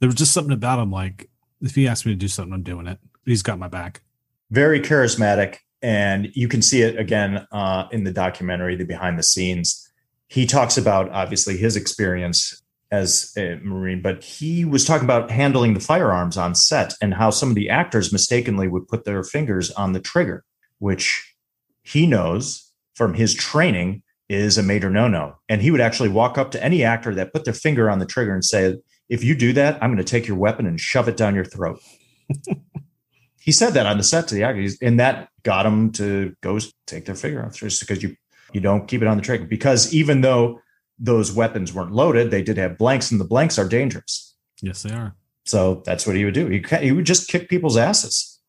there 0.00 0.08
was 0.08 0.16
just 0.16 0.32
something 0.32 0.52
about 0.52 0.78
him. 0.78 0.90
Like, 0.90 1.28
if 1.60 1.74
he 1.74 1.88
asked 1.88 2.06
me 2.06 2.12
to 2.12 2.16
do 2.16 2.28
something, 2.28 2.52
I'm 2.52 2.62
doing 2.62 2.86
it. 2.86 2.98
He's 3.24 3.42
got 3.42 3.58
my 3.58 3.68
back. 3.68 4.02
Very 4.50 4.80
charismatic 4.80 5.58
and 5.82 6.30
you 6.34 6.48
can 6.48 6.62
see 6.62 6.82
it 6.82 6.98
again 6.98 7.46
uh, 7.52 7.86
in 7.92 8.04
the 8.04 8.12
documentary, 8.12 8.76
the 8.76 8.84
behind 8.84 9.18
the 9.18 9.22
scenes. 9.22 9.88
He 10.28 10.46
talks 10.46 10.76
about 10.76 11.10
obviously 11.10 11.56
his 11.56 11.76
experience 11.76 12.62
as 12.90 13.32
a 13.36 13.56
Marine, 13.62 14.00
but 14.00 14.22
he 14.22 14.64
was 14.64 14.84
talking 14.84 15.04
about 15.04 15.30
handling 15.30 15.74
the 15.74 15.80
firearms 15.80 16.36
on 16.36 16.54
set 16.54 16.94
and 17.02 17.14
how 17.14 17.30
some 17.30 17.50
of 17.50 17.54
the 17.54 17.68
actors 17.68 18.12
mistakenly 18.12 18.68
would 18.68 18.88
put 18.88 19.04
their 19.04 19.22
fingers 19.22 19.70
on 19.72 19.92
the 19.92 20.00
trigger, 20.00 20.44
which 20.78 21.34
he 21.82 22.06
knows 22.06 22.72
from 22.94 23.14
his 23.14 23.34
training 23.34 24.02
is 24.28 24.58
a 24.58 24.62
major 24.62 24.90
no 24.90 25.06
no. 25.06 25.36
And 25.48 25.62
he 25.62 25.70
would 25.70 25.80
actually 25.80 26.08
walk 26.08 26.38
up 26.38 26.50
to 26.52 26.64
any 26.64 26.82
actor 26.82 27.14
that 27.14 27.32
put 27.32 27.44
their 27.44 27.54
finger 27.54 27.88
on 27.90 27.98
the 27.98 28.06
trigger 28.06 28.34
and 28.34 28.44
say, 28.44 28.76
If 29.08 29.22
you 29.22 29.34
do 29.34 29.52
that, 29.54 29.82
I'm 29.82 29.90
going 29.90 30.04
to 30.04 30.10
take 30.10 30.26
your 30.26 30.36
weapon 30.36 30.66
and 30.66 30.80
shove 30.80 31.08
it 31.08 31.16
down 31.16 31.34
your 31.34 31.44
throat. 31.44 31.80
he 33.40 33.52
said 33.52 33.70
that 33.74 33.86
on 33.86 33.98
the 33.98 34.02
set 34.02 34.28
to 34.28 34.34
the 34.34 34.42
actors, 34.42 34.76
and 34.82 34.98
that 34.98 35.28
got 35.42 35.62
them 35.62 35.92
to 35.92 36.34
go 36.40 36.58
take 36.86 37.04
their 37.04 37.14
figure 37.14 37.44
off 37.44 37.56
just 37.56 37.80
because 37.80 38.02
you 38.02 38.16
you 38.52 38.60
don't 38.60 38.86
keep 38.86 39.02
it 39.02 39.08
on 39.08 39.16
the 39.16 39.22
trigger. 39.22 39.44
Because 39.44 39.92
even 39.94 40.20
though 40.20 40.60
those 40.98 41.32
weapons 41.32 41.72
weren't 41.72 41.92
loaded, 41.92 42.30
they 42.30 42.42
did 42.42 42.56
have 42.56 42.78
blanks, 42.78 43.10
and 43.10 43.20
the 43.20 43.24
blanks 43.24 43.58
are 43.58 43.68
dangerous. 43.68 44.34
Yes, 44.62 44.82
they 44.82 44.94
are. 44.94 45.14
So 45.44 45.82
that's 45.84 46.06
what 46.06 46.16
he 46.16 46.24
would 46.24 46.34
do. 46.34 46.48
He 46.48 46.64
he 46.80 46.92
would 46.92 47.06
just 47.06 47.28
kick 47.28 47.48
people's 47.48 47.76
asses. 47.76 48.40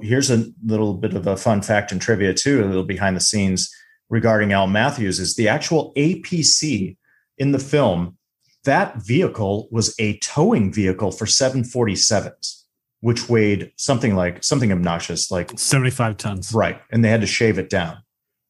Here's 0.00 0.30
a 0.30 0.46
little 0.64 0.94
bit 0.94 1.14
of 1.14 1.26
a 1.26 1.36
fun 1.36 1.62
fact 1.62 1.92
and 1.92 2.00
trivia, 2.00 2.32
too, 2.32 2.64
a 2.64 2.66
little 2.66 2.84
behind 2.84 3.16
the 3.16 3.20
scenes 3.20 3.72
regarding 4.08 4.52
Al 4.52 4.66
Matthews 4.66 5.18
is 5.18 5.36
the 5.36 5.48
actual 5.48 5.92
APC 5.94 6.96
in 7.38 7.52
the 7.52 7.58
film. 7.58 8.16
That 8.64 8.96
vehicle 8.96 9.68
was 9.70 9.94
a 9.98 10.18
towing 10.18 10.72
vehicle 10.72 11.12
for 11.12 11.24
747s, 11.24 12.62
which 13.00 13.28
weighed 13.28 13.72
something 13.76 14.14
like 14.14 14.44
something 14.44 14.70
obnoxious, 14.70 15.30
like 15.30 15.58
75 15.58 16.16
tons. 16.16 16.52
Right. 16.52 16.80
And 16.90 17.04
they 17.04 17.08
had 17.08 17.22
to 17.22 17.26
shave 17.26 17.58
it 17.58 17.70
down. 17.70 17.98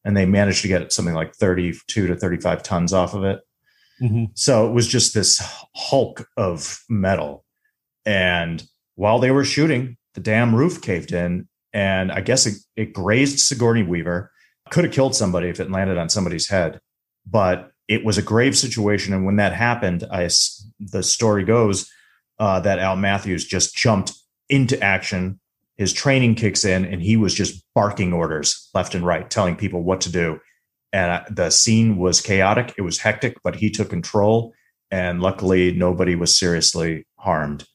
And 0.04 0.16
they 0.16 0.26
managed 0.26 0.62
to 0.62 0.68
get 0.68 0.92
something 0.92 1.14
like 1.14 1.34
32 1.34 2.06
to 2.06 2.16
35 2.16 2.62
tons 2.62 2.92
off 2.92 3.14
of 3.14 3.22
it. 3.24 3.40
Mm-hmm. 4.02 4.24
So 4.34 4.66
it 4.66 4.72
was 4.72 4.88
just 4.88 5.14
this 5.14 5.40
hulk 5.74 6.26
of 6.36 6.82
metal. 6.88 7.44
And 8.06 8.66
while 8.94 9.18
they 9.18 9.30
were 9.30 9.44
shooting, 9.44 9.96
the 10.14 10.20
damn 10.20 10.54
roof 10.54 10.80
caved 10.80 11.12
in. 11.12 11.48
And 11.72 12.10
I 12.10 12.20
guess 12.20 12.46
it, 12.46 12.54
it 12.76 12.92
grazed 12.92 13.38
Sigourney 13.40 13.82
Weaver. 13.82 14.32
Could 14.70 14.84
have 14.84 14.92
killed 14.92 15.14
somebody 15.14 15.48
if 15.48 15.60
it 15.60 15.70
landed 15.70 15.98
on 15.98 16.08
somebody's 16.08 16.48
head. 16.48 16.80
But 17.26 17.70
it 17.90 18.04
was 18.04 18.16
a 18.16 18.22
grave 18.22 18.56
situation. 18.56 19.12
And 19.12 19.26
when 19.26 19.36
that 19.36 19.52
happened, 19.52 20.04
I, 20.10 20.30
the 20.78 21.02
story 21.02 21.44
goes 21.44 21.90
uh, 22.38 22.60
that 22.60 22.78
Al 22.78 22.96
Matthews 22.96 23.44
just 23.44 23.76
jumped 23.76 24.12
into 24.48 24.80
action. 24.82 25.38
His 25.76 25.92
training 25.92 26.36
kicks 26.36 26.64
in, 26.64 26.84
and 26.84 27.02
he 27.02 27.16
was 27.16 27.34
just 27.34 27.62
barking 27.74 28.12
orders 28.12 28.70
left 28.74 28.94
and 28.94 29.04
right, 29.04 29.28
telling 29.28 29.56
people 29.56 29.82
what 29.82 30.00
to 30.02 30.12
do 30.12 30.40
and 30.92 31.24
the 31.34 31.50
scene 31.50 31.96
was 31.96 32.20
chaotic. 32.20 32.74
It 32.76 32.82
was 32.82 32.98
hectic, 32.98 33.38
but 33.42 33.56
he 33.56 33.70
took 33.70 33.90
control, 33.90 34.54
and 34.90 35.20
luckily 35.20 35.72
nobody 35.72 36.14
was 36.14 36.36
seriously 36.36 37.06
harmed. 37.16 37.66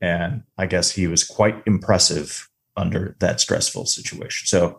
And 0.00 0.42
I 0.56 0.66
guess 0.66 0.92
he 0.92 1.06
was 1.06 1.24
quite 1.24 1.62
impressive 1.66 2.48
under 2.76 3.16
that 3.20 3.40
stressful 3.40 3.86
situation. 3.86 4.46
So, 4.46 4.78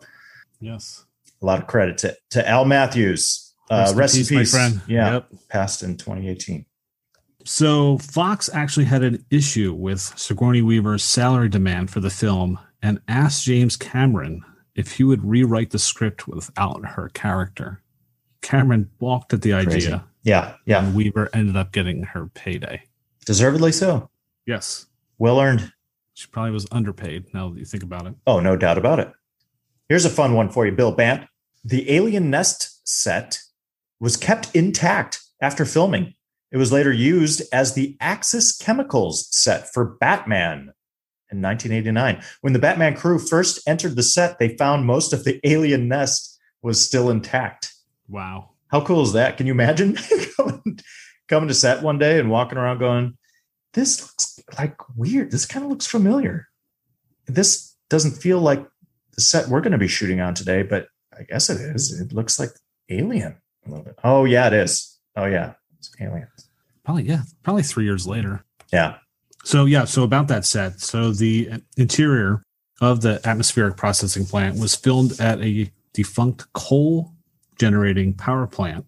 yes, 0.61 1.03
a 1.41 1.45
lot 1.45 1.59
of 1.59 1.67
credit 1.67 1.97
to 1.99 2.17
to 2.31 2.47
Al 2.47 2.65
Matthews. 2.65 3.48
Uh, 3.69 3.93
rest, 3.95 4.15
in 4.15 4.21
peace, 4.21 4.29
peace, 4.29 4.53
my 4.53 4.59
friend. 4.59 4.81
Yeah, 4.87 5.13
yep. 5.13 5.29
passed 5.49 5.83
in 5.83 5.97
2018. 5.97 6.65
So 7.45 7.97
Fox 7.99 8.49
actually 8.53 8.85
had 8.85 9.03
an 9.03 9.25
issue 9.29 9.73
with 9.73 10.01
Sigourney 10.01 10.61
Weaver's 10.61 11.03
salary 11.03 11.49
demand 11.49 11.89
for 11.89 11.99
the 11.99 12.09
film 12.09 12.59
and 12.81 12.99
asked 13.07 13.45
James 13.45 13.77
Cameron 13.77 14.43
if 14.75 14.93
he 14.93 15.03
would 15.03 15.23
rewrite 15.23 15.71
the 15.71 15.79
script 15.79 16.27
without 16.27 16.85
her 16.85 17.09
character. 17.09 17.81
Cameron 18.41 18.89
balked 18.99 19.33
at 19.33 19.41
the 19.41 19.51
Crazy. 19.51 19.87
idea. 19.87 20.05
Yeah, 20.23 20.55
yeah. 20.65 20.85
And 20.85 20.95
Weaver 20.95 21.29
ended 21.33 21.55
up 21.55 21.71
getting 21.71 22.03
her 22.03 22.27
payday. 22.27 22.83
Deservedly 23.25 23.71
so. 23.71 24.09
Yes. 24.45 24.85
Well 25.17 25.39
earned. 25.39 25.71
She 26.13 26.27
probably 26.27 26.51
was 26.51 26.67
underpaid 26.71 27.33
now 27.33 27.49
that 27.49 27.59
you 27.59 27.65
think 27.65 27.83
about 27.83 28.05
it. 28.05 28.13
Oh, 28.27 28.39
no 28.39 28.55
doubt 28.57 28.77
about 28.77 28.99
it. 28.99 29.11
Here's 29.87 30.05
a 30.05 30.09
fun 30.09 30.33
one 30.33 30.49
for 30.49 30.65
you, 30.65 30.71
Bill 30.71 30.91
Bant. 30.91 31.27
The 31.63 31.89
Alien 31.91 32.29
Nest 32.29 32.87
set 32.87 33.39
was 33.99 34.17
kept 34.17 34.55
intact 34.55 35.21
after 35.41 35.65
filming. 35.65 36.13
It 36.51 36.57
was 36.57 36.71
later 36.71 36.91
used 36.91 37.43
as 37.53 37.73
the 37.73 37.95
Axis 37.99 38.57
Chemicals 38.57 39.27
set 39.31 39.71
for 39.71 39.97
Batman 39.99 40.73
in 41.31 41.41
1989. 41.41 42.23
When 42.41 42.53
the 42.53 42.59
Batman 42.59 42.95
crew 42.95 43.19
first 43.19 43.61
entered 43.67 43.95
the 43.95 44.03
set, 44.03 44.39
they 44.39 44.57
found 44.57 44.85
most 44.85 45.13
of 45.13 45.23
the 45.23 45.39
alien 45.43 45.87
nest 45.87 46.39
was 46.61 46.83
still 46.83 47.09
intact. 47.09 47.71
Wow. 48.07 48.51
How 48.69 48.81
cool 48.81 49.03
is 49.03 49.13
that? 49.13 49.37
Can 49.37 49.45
you 49.45 49.53
imagine 49.53 49.97
coming, 50.37 50.79
coming 51.27 51.47
to 51.47 51.53
set 51.53 51.83
one 51.83 51.99
day 51.99 52.19
and 52.19 52.31
walking 52.31 52.57
around 52.57 52.79
going, 52.79 53.17
this 53.73 54.01
looks 54.01 54.39
like 54.57 54.75
weird. 54.95 55.31
This 55.31 55.45
kind 55.45 55.63
of 55.63 55.69
looks 55.69 55.85
familiar. 55.85 56.47
This 57.27 57.75
doesn't 57.89 58.21
feel 58.21 58.39
like 58.39 58.65
the 59.13 59.21
set 59.21 59.47
we're 59.47 59.61
going 59.61 59.73
to 59.73 59.77
be 59.77 59.87
shooting 59.87 60.19
on 60.19 60.33
today, 60.33 60.63
but 60.63 60.87
I 61.17 61.23
guess 61.23 61.49
it 61.49 61.61
is. 61.61 61.99
It 61.99 62.13
looks 62.13 62.39
like 62.39 62.49
Alien 62.89 63.33
a 63.33 63.33
little 63.33 63.37
bit. 63.37 63.48
Oh, 64.03 64.25
yeah, 64.25 64.47
it 64.47 64.53
is. 64.53 64.99
Oh, 65.15 65.25
yeah. 65.25 65.53
It's 65.77 65.91
aliens. 65.99 66.49
Probably, 66.83 67.03
yeah. 67.03 67.21
Probably 67.43 67.63
three 67.63 67.85
years 67.85 68.07
later. 68.07 68.43
Yeah. 68.71 68.97
So 69.43 69.65
yeah, 69.65 69.85
so 69.85 70.03
about 70.03 70.27
that 70.27 70.45
set. 70.45 70.79
So 70.79 71.11
the 71.11 71.49
interior 71.77 72.43
of 72.81 73.01
the 73.01 73.19
atmospheric 73.25 73.77
processing 73.77 74.25
plant 74.25 74.59
was 74.59 74.75
filmed 74.75 75.19
at 75.19 75.41
a 75.41 75.71
defunct 75.93 76.51
coal 76.53 77.13
generating 77.57 78.13
power 78.13 78.47
plant. 78.47 78.85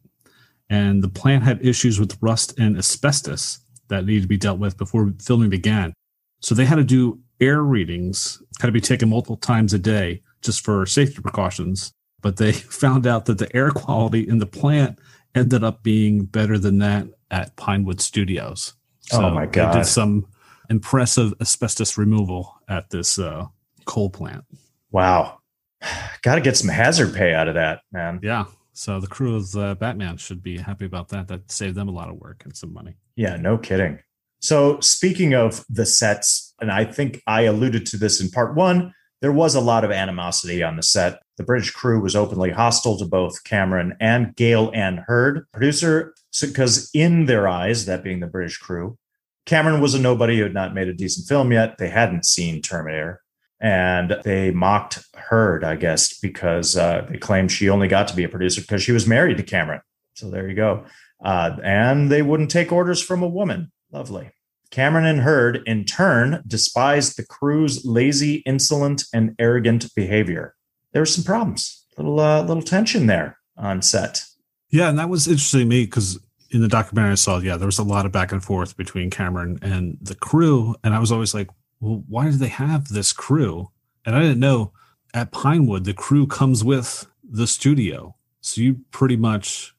And 0.69 1.03
the 1.03 1.09
plant 1.09 1.43
had 1.43 1.65
issues 1.65 1.99
with 1.99 2.17
rust 2.21 2.57
and 2.57 2.77
asbestos 2.77 3.59
that 3.89 4.05
needed 4.05 4.21
to 4.21 4.27
be 4.27 4.37
dealt 4.37 4.59
with 4.59 4.77
before 4.77 5.13
filming 5.21 5.49
began. 5.49 5.93
So 6.41 6.55
they 6.55 6.65
had 6.65 6.75
to 6.75 6.83
do 6.83 7.19
air 7.39 7.61
readings, 7.61 8.41
had 8.59 8.67
to 8.67 8.71
be 8.71 8.81
taken 8.81 9.09
multiple 9.09 9.37
times 9.37 9.73
a 9.73 9.79
day 9.79 10.21
just 10.41 10.63
for 10.63 10.85
safety 10.85 11.21
precautions. 11.21 11.91
But 12.21 12.37
they 12.37 12.51
found 12.51 13.07
out 13.07 13.25
that 13.25 13.37
the 13.37 13.53
air 13.55 13.71
quality 13.71 14.27
in 14.27 14.39
the 14.39 14.45
plant 14.45 14.99
ended 15.33 15.63
up 15.63 15.83
being 15.83 16.25
better 16.25 16.57
than 16.57 16.79
that 16.79 17.07
at 17.29 17.55
Pinewood 17.55 18.01
Studios. 18.01 18.73
So 19.01 19.25
oh 19.25 19.29
my 19.31 19.45
god! 19.45 19.73
They 19.73 19.79
did 19.79 19.85
some 19.85 20.27
impressive 20.69 21.33
asbestos 21.41 21.97
removal 21.97 22.55
at 22.67 22.89
this 22.89 23.19
uh, 23.19 23.47
coal 23.85 24.09
plant. 24.09 24.45
Wow. 24.91 25.39
Got 26.21 26.35
to 26.35 26.41
get 26.41 26.57
some 26.57 26.69
hazard 26.69 27.13
pay 27.13 27.33
out 27.33 27.47
of 27.47 27.55
that, 27.55 27.81
man. 27.91 28.19
Yeah. 28.21 28.45
So 28.73 28.99
the 28.99 29.07
crew 29.07 29.35
of 29.35 29.55
uh, 29.55 29.75
Batman 29.75 30.17
should 30.17 30.41
be 30.41 30.57
happy 30.57 30.85
about 30.85 31.09
that. 31.09 31.27
That 31.27 31.51
saved 31.51 31.75
them 31.75 31.89
a 31.89 31.91
lot 31.91 32.09
of 32.09 32.15
work 32.15 32.43
and 32.45 32.55
some 32.55 32.73
money. 32.73 32.95
Yeah, 33.15 33.35
no 33.35 33.57
kidding. 33.57 33.99
So 34.39 34.79
speaking 34.79 35.33
of 35.35 35.63
the 35.69 35.85
sets, 35.85 36.53
and 36.61 36.71
I 36.71 36.85
think 36.85 37.21
I 37.27 37.43
alluded 37.43 37.85
to 37.87 37.97
this 37.97 38.21
in 38.21 38.29
part 38.29 38.55
one, 38.55 38.93
there 39.21 39.31
was 39.31 39.55
a 39.55 39.61
lot 39.61 39.83
of 39.83 39.91
animosity 39.91 40.63
on 40.63 40.77
the 40.77 40.83
set. 40.83 41.21
The 41.41 41.47
British 41.47 41.71
crew 41.71 41.99
was 41.99 42.15
openly 42.15 42.51
hostile 42.51 42.99
to 42.99 43.05
both 43.05 43.43
Cameron 43.43 43.97
and 43.99 44.35
Gale 44.35 44.69
Anne 44.75 45.03
Hurd, 45.07 45.47
producer, 45.51 46.13
because 46.39 46.87
in 46.93 47.25
their 47.25 47.47
eyes, 47.47 47.87
that 47.87 48.03
being 48.03 48.19
the 48.19 48.27
British 48.27 48.59
crew, 48.59 48.99
Cameron 49.47 49.81
was 49.81 49.95
a 49.95 49.99
nobody 49.99 50.37
who 50.37 50.43
had 50.43 50.53
not 50.53 50.75
made 50.75 50.87
a 50.87 50.93
decent 50.93 51.27
film 51.27 51.51
yet. 51.51 51.79
They 51.79 51.89
hadn't 51.89 52.27
seen 52.27 52.61
Terminator. 52.61 53.23
And 53.59 54.17
they 54.23 54.51
mocked 54.51 55.03
Hurd, 55.15 55.63
I 55.63 55.77
guess, 55.77 56.15
because 56.19 56.77
uh, 56.77 57.07
they 57.09 57.17
claimed 57.17 57.51
she 57.51 57.71
only 57.71 57.87
got 57.87 58.07
to 58.09 58.15
be 58.15 58.23
a 58.23 58.29
producer 58.29 58.61
because 58.61 58.83
she 58.83 58.91
was 58.91 59.07
married 59.07 59.37
to 59.37 59.43
Cameron. 59.43 59.81
So 60.13 60.29
there 60.29 60.47
you 60.47 60.55
go. 60.55 60.85
Uh, 61.25 61.57
and 61.63 62.11
they 62.11 62.21
wouldn't 62.21 62.51
take 62.51 62.71
orders 62.71 63.01
from 63.01 63.23
a 63.23 63.27
woman. 63.27 63.71
Lovely. 63.91 64.29
Cameron 64.69 65.05
and 65.05 65.21
Hurd, 65.21 65.63
in 65.65 65.85
turn, 65.85 66.43
despised 66.45 67.17
the 67.17 67.25
crew's 67.25 67.83
lazy, 67.83 68.43
insolent, 68.45 69.05
and 69.11 69.35
arrogant 69.39 69.87
behavior. 69.95 70.53
There 70.93 71.01
were 71.01 71.05
some 71.05 71.23
problems, 71.23 71.85
little 71.97 72.19
uh, 72.19 72.43
little 72.43 72.63
tension 72.63 73.07
there 73.07 73.37
on 73.57 73.81
set. 73.81 74.23
Yeah, 74.69 74.89
and 74.89 74.99
that 74.99 75.09
was 75.09 75.27
interesting 75.27 75.61
to 75.61 75.65
me 75.65 75.85
because 75.85 76.19
in 76.49 76.61
the 76.61 76.67
documentary 76.67 77.11
I 77.11 77.15
saw, 77.15 77.39
yeah, 77.39 77.57
there 77.57 77.65
was 77.65 77.79
a 77.79 77.83
lot 77.83 78.05
of 78.05 78.11
back 78.11 78.31
and 78.31 78.43
forth 78.43 78.75
between 78.77 79.09
Cameron 79.09 79.59
and 79.61 79.97
the 80.01 80.15
crew, 80.15 80.75
and 80.83 80.93
I 80.93 80.99
was 80.99 81.11
always 81.11 81.33
like, 81.33 81.49
well, 81.79 82.03
why 82.07 82.25
do 82.25 82.37
they 82.37 82.47
have 82.47 82.89
this 82.89 83.13
crew? 83.13 83.69
And 84.05 84.15
I 84.15 84.21
didn't 84.21 84.39
know 84.39 84.73
at 85.13 85.31
Pinewood 85.31 85.85
the 85.85 85.93
crew 85.93 86.27
comes 86.27 86.63
with 86.63 87.07
the 87.23 87.47
studio, 87.47 88.15
so 88.41 88.61
you 88.61 88.81
pretty 88.91 89.17
much 89.17 89.75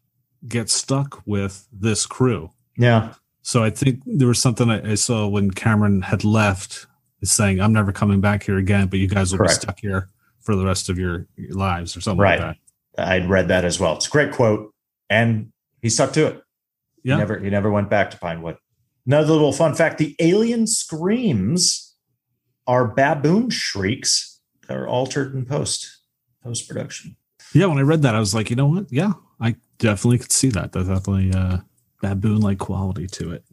get 0.49 0.71
stuck 0.71 1.23
with 1.27 1.69
this 1.73 2.07
crew. 2.07 2.51
Yeah. 2.77 3.15
So 3.43 3.63
I 3.63 3.71
think 3.71 4.03
there 4.07 4.29
was 4.29 4.41
something 4.41 4.71
I, 4.71 4.93
I 4.93 4.95
saw 4.95 5.27
when 5.27 5.51
Cameron 5.51 6.03
had 6.03 6.25
left, 6.25 6.87
saying, 7.25 7.61
"I'm 7.61 7.73
never 7.73 7.93
coming 7.93 8.21
back 8.21 8.45
here 8.45 8.57
again," 8.57 8.89
but 8.89 8.99
you 8.99 9.09
guys 9.09 9.33
will 9.33 9.39
Correct. 9.39 9.61
be 9.61 9.63
stuck 9.63 9.81
here 9.81 10.09
for 10.43 10.57
the 10.57 10.65
rest 10.65 10.89
of 10.89 10.99
your, 10.99 11.27
lives 11.51 11.97
or 11.97 12.01
something 12.01 12.21
right. 12.21 12.41
like 12.41 12.57
that. 12.97 13.09
I'd 13.09 13.29
read 13.29 13.49
that 13.49 13.65
as 13.65 13.81
well. 13.81 13.97
It's 13.97 14.07
a 14.07 14.11
great 14.11 14.33
quote, 14.33 14.73
and 15.09 15.53
he 15.81 15.89
stuck 15.89 16.13
to 16.13 16.27
it. 16.27 16.43
Yeah. 17.03 17.15
He 17.15 17.19
never 17.19 17.39
he 17.39 17.51
never 17.51 17.71
went 17.71 17.91
back 17.91 18.11
to 18.11 18.19
Pinewood. 18.19 18.59
Another 19.07 19.33
little 19.33 19.53
fun 19.53 19.75
fact: 19.75 19.99
the 19.99 20.15
alien 20.19 20.67
screams 20.67 21.97
are 22.67 22.87
baboon 22.87 23.51
shrieks 23.51 24.41
that 24.69 24.77
are 24.77 24.87
altered 24.87 25.35
in 25.35 25.47
post 25.47 26.01
post 26.43 26.69
production. 26.69 27.17
Yeah, 27.55 27.67
when 27.67 27.79
I 27.79 27.83
read 27.83 28.03
that, 28.03 28.15
I 28.15 28.21
was 28.21 28.35
like, 28.35 28.51
you 28.51 28.57
know 28.57 28.67
what? 28.67 28.87
Yeah, 28.91 29.13
I 29.41 29.57
definitely 29.79 30.19
could 30.19 30.33
see 30.33 30.49
that. 30.51 30.73
There's 30.73 30.89
definitely 30.89 31.31
a 31.31 31.65
baboon 32.01 32.41
like 32.41 32.59
quality 32.59 33.07
to 33.07 33.33
it. 33.33 33.45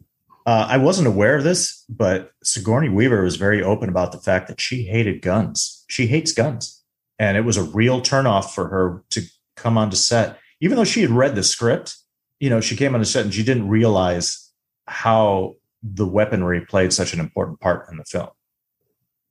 Uh, 0.46 0.66
I 0.68 0.78
wasn't 0.78 1.06
aware 1.06 1.36
of 1.36 1.44
this, 1.44 1.84
but 1.88 2.32
Sigourney 2.42 2.88
Weaver 2.88 3.22
was 3.22 3.36
very 3.36 3.62
open 3.62 3.88
about 3.88 4.12
the 4.12 4.18
fact 4.18 4.48
that 4.48 4.60
she 4.60 4.84
hated 4.84 5.22
guns. 5.22 5.84
She 5.88 6.06
hates 6.06 6.32
guns. 6.32 6.79
And 7.20 7.36
it 7.36 7.42
was 7.42 7.56
a 7.56 7.62
real 7.62 8.00
turnoff 8.00 8.50
for 8.54 8.66
her 8.68 9.04
to 9.10 9.22
come 9.54 9.78
onto 9.78 9.96
set, 9.96 10.38
even 10.60 10.76
though 10.76 10.84
she 10.84 11.02
had 11.02 11.10
read 11.10 11.36
the 11.36 11.44
script 11.44 11.94
you 12.40 12.48
know, 12.48 12.60
she 12.60 12.74
came 12.74 12.94
on 12.94 13.00
the 13.00 13.06
set 13.06 13.24
and 13.24 13.32
she 13.32 13.44
didn't 13.44 13.68
realize 13.68 14.50
how 14.86 15.56
the 15.82 16.06
weaponry 16.06 16.62
played 16.62 16.92
such 16.92 17.12
an 17.12 17.20
important 17.20 17.60
part 17.60 17.88
in 17.90 17.98
the 17.98 18.04
film 18.04 18.28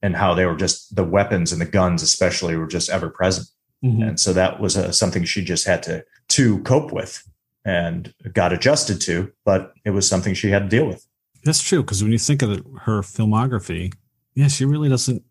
and 0.00 0.16
how 0.16 0.32
they 0.32 0.46
were 0.46 0.56
just 0.56 0.94
the 0.96 1.04
weapons 1.04 1.52
and 1.52 1.60
the 1.60 1.66
guns 1.66 2.02
especially 2.02 2.56
were 2.56 2.66
just 2.66 2.88
ever 2.88 3.10
present 3.10 3.46
mm-hmm. 3.84 4.02
and 4.02 4.18
so 4.18 4.32
that 4.32 4.58
was 4.58 4.76
uh, 4.76 4.90
something 4.90 5.22
she 5.22 5.44
just 5.44 5.66
had 5.66 5.80
to 5.82 6.04
to 6.28 6.60
cope 6.62 6.92
with 6.92 7.22
and 7.64 8.12
got 8.32 8.52
adjusted 8.52 9.00
to 9.00 9.30
but 9.44 9.74
it 9.84 9.90
was 9.90 10.08
something 10.08 10.34
she 10.34 10.50
had 10.50 10.68
to 10.68 10.76
deal 10.76 10.86
with 10.86 11.06
that's 11.44 11.62
true 11.62 11.82
because 11.82 12.02
when 12.02 12.10
you 12.10 12.18
think 12.18 12.42
of 12.42 12.64
her 12.80 13.00
filmography 13.02 13.92
yeah 14.34 14.48
she 14.48 14.64
really 14.64 14.88
doesn't 14.88 15.22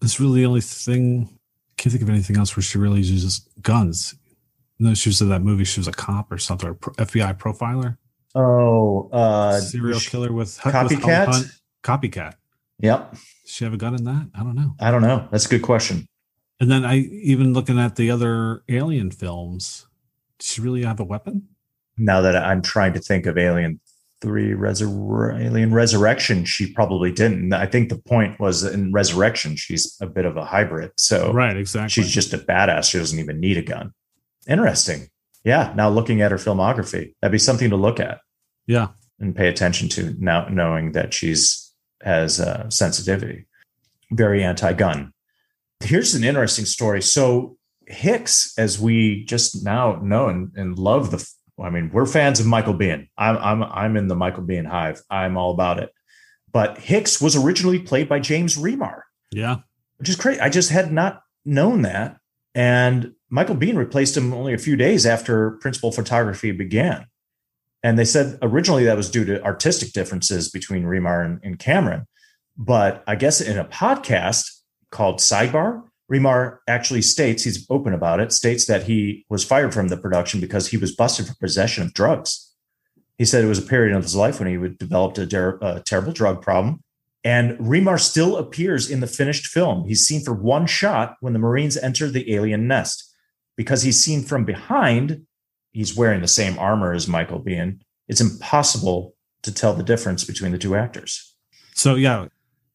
That's 0.00 0.20
really 0.20 0.40
the 0.40 0.46
only 0.46 0.60
thing. 0.60 1.38
Can't 1.76 1.92
think 1.92 2.02
of 2.02 2.08
anything 2.08 2.36
else 2.36 2.56
where 2.56 2.62
she 2.62 2.78
really 2.78 3.00
uses 3.00 3.48
guns. 3.60 4.14
No, 4.78 4.94
she 4.94 5.08
was 5.08 5.20
in 5.20 5.28
that 5.28 5.42
movie. 5.42 5.64
She 5.64 5.80
was 5.80 5.88
a 5.88 5.92
cop 5.92 6.32
or 6.32 6.38
something, 6.38 6.68
or 6.68 6.74
FBI 6.74 7.38
profiler. 7.38 7.96
Oh, 8.34 9.08
uh, 9.12 9.60
serial 9.60 10.00
killer 10.00 10.32
with 10.32 10.58
copycat. 10.58 11.28
With 11.28 11.60
copycat. 11.82 12.34
Yep. 12.80 13.12
Does 13.12 13.20
she 13.46 13.64
have 13.64 13.72
a 13.72 13.76
gun 13.76 13.94
in 13.94 14.04
that? 14.04 14.28
I 14.34 14.42
don't 14.42 14.56
know. 14.56 14.74
I 14.80 14.90
don't 14.90 15.02
know. 15.02 15.28
That's 15.30 15.46
a 15.46 15.48
good 15.48 15.62
question. 15.62 16.06
And 16.60 16.70
then 16.70 16.84
I 16.84 16.96
even 16.96 17.52
looking 17.52 17.78
at 17.78 17.96
the 17.96 18.10
other 18.10 18.62
Alien 18.68 19.10
films, 19.10 19.86
does 20.38 20.48
she 20.48 20.60
really 20.60 20.82
have 20.82 21.00
a 21.00 21.04
weapon? 21.04 21.48
Now 21.96 22.20
that 22.22 22.36
I'm 22.36 22.62
trying 22.62 22.92
to 22.94 23.00
think 23.00 23.26
of 23.26 23.38
Alien 23.38 23.80
Three, 24.20 24.52
Resur- 24.52 25.38
Alien 25.38 25.74
Resurrection, 25.74 26.44
she 26.44 26.72
probably 26.72 27.12
didn't. 27.12 27.52
I 27.52 27.66
think 27.66 27.90
the 27.90 27.98
point 27.98 28.40
was 28.40 28.64
in 28.64 28.90
Resurrection, 28.92 29.56
she's 29.56 29.98
a 30.00 30.06
bit 30.06 30.24
of 30.24 30.36
a 30.36 30.44
hybrid. 30.44 30.92
So 30.96 31.32
right, 31.32 31.56
exactly. 31.56 31.90
She's 31.90 32.10
just 32.10 32.32
a 32.32 32.38
badass. 32.38 32.90
She 32.90 32.98
doesn't 32.98 33.18
even 33.18 33.38
need 33.38 33.58
a 33.58 33.62
gun. 33.62 33.92
Interesting. 34.48 35.08
Yeah. 35.44 35.74
Now 35.76 35.90
looking 35.90 36.22
at 36.22 36.30
her 36.30 36.38
filmography, 36.38 37.14
that'd 37.20 37.32
be 37.32 37.38
something 37.38 37.68
to 37.70 37.76
look 37.76 38.00
at. 38.00 38.20
Yeah. 38.66 38.88
And 39.20 39.36
pay 39.36 39.48
attention 39.48 39.88
to 39.90 40.14
now 40.18 40.48
knowing 40.48 40.92
that 40.92 41.12
she's 41.12 41.74
has 42.02 42.40
uh, 42.40 42.68
sensitivity. 42.70 43.46
Very 44.10 44.42
anti-gun. 44.42 45.12
Here's 45.80 46.14
an 46.14 46.24
interesting 46.24 46.64
story. 46.64 47.02
So 47.02 47.56
Hicks, 47.86 48.54
as 48.58 48.78
we 48.80 49.24
just 49.24 49.64
now 49.64 49.96
know 49.96 50.28
and, 50.28 50.50
and 50.56 50.78
love 50.78 51.10
the, 51.10 51.26
I 51.62 51.70
mean, 51.70 51.90
we're 51.92 52.06
fans 52.06 52.40
of 52.40 52.46
Michael 52.46 52.74
Biehn. 52.74 53.08
I'm 53.16 53.36
I'm 53.36 53.62
I'm 53.62 53.96
in 53.96 54.08
the 54.08 54.16
Michael 54.16 54.42
Biehn 54.42 54.66
hive. 54.66 55.02
I'm 55.10 55.36
all 55.36 55.52
about 55.52 55.78
it. 55.78 55.90
But 56.52 56.78
Hicks 56.78 57.20
was 57.20 57.36
originally 57.36 57.78
played 57.78 58.08
by 58.08 58.20
James 58.20 58.56
Remar. 58.56 59.02
Yeah, 59.30 59.58
which 59.98 60.08
is 60.08 60.16
great. 60.16 60.40
I 60.40 60.48
just 60.48 60.70
had 60.70 60.92
not 60.92 61.22
known 61.44 61.82
that. 61.82 62.18
And 62.54 63.12
Michael 63.30 63.56
Biehn 63.56 63.76
replaced 63.76 64.16
him 64.16 64.32
only 64.32 64.54
a 64.54 64.58
few 64.58 64.76
days 64.76 65.06
after 65.06 65.52
principal 65.52 65.90
photography 65.90 66.52
began. 66.52 67.06
And 67.82 67.98
they 67.98 68.04
said 68.04 68.38
originally 68.40 68.84
that 68.84 68.96
was 68.96 69.10
due 69.10 69.24
to 69.24 69.44
artistic 69.44 69.92
differences 69.92 70.48
between 70.48 70.84
Remar 70.84 71.24
and, 71.24 71.40
and 71.42 71.58
Cameron. 71.58 72.06
But 72.56 73.02
I 73.06 73.16
guess 73.16 73.40
in 73.40 73.58
a 73.58 73.64
podcast 73.64 74.46
called 74.90 75.18
Sidebar, 75.18 75.82
Remar 76.14 76.58
actually 76.68 77.02
states, 77.02 77.42
he's 77.42 77.66
open 77.70 77.92
about 77.92 78.20
it, 78.20 78.32
states 78.32 78.66
that 78.66 78.84
he 78.84 79.24
was 79.28 79.44
fired 79.44 79.74
from 79.74 79.88
the 79.88 79.96
production 79.96 80.40
because 80.40 80.68
he 80.68 80.76
was 80.76 80.94
busted 80.94 81.26
for 81.26 81.34
possession 81.40 81.84
of 81.84 81.94
drugs. 81.94 82.52
He 83.18 83.24
said 83.24 83.44
it 83.44 83.48
was 83.48 83.58
a 83.58 83.62
period 83.62 83.96
of 83.96 84.02
his 84.02 84.14
life 84.14 84.38
when 84.38 84.48
he 84.48 84.68
developed 84.76 85.18
a, 85.18 85.26
der- 85.26 85.58
a 85.60 85.82
terrible 85.84 86.12
drug 86.12 86.42
problem. 86.42 86.82
And 87.24 87.58
Remar 87.58 87.98
still 87.98 88.36
appears 88.36 88.90
in 88.90 89.00
the 89.00 89.06
finished 89.06 89.46
film. 89.46 89.88
He's 89.88 90.06
seen 90.06 90.22
for 90.22 90.34
one 90.34 90.66
shot 90.66 91.16
when 91.20 91.32
the 91.32 91.38
Marines 91.38 91.76
enter 91.76 92.08
the 92.08 92.34
alien 92.34 92.68
nest. 92.68 93.10
Because 93.56 93.82
he's 93.82 94.02
seen 94.02 94.22
from 94.22 94.44
behind, 94.44 95.26
he's 95.72 95.96
wearing 95.96 96.20
the 96.20 96.28
same 96.28 96.58
armor 96.58 96.92
as 96.92 97.08
Michael 97.08 97.40
Biehn. 97.40 97.80
It's 98.08 98.20
impossible 98.20 99.14
to 99.42 99.52
tell 99.52 99.74
the 99.74 99.82
difference 99.82 100.24
between 100.24 100.52
the 100.52 100.58
two 100.58 100.74
actors. 100.74 101.34
So, 101.74 101.94
yeah, 101.94 102.24
it 102.24 102.30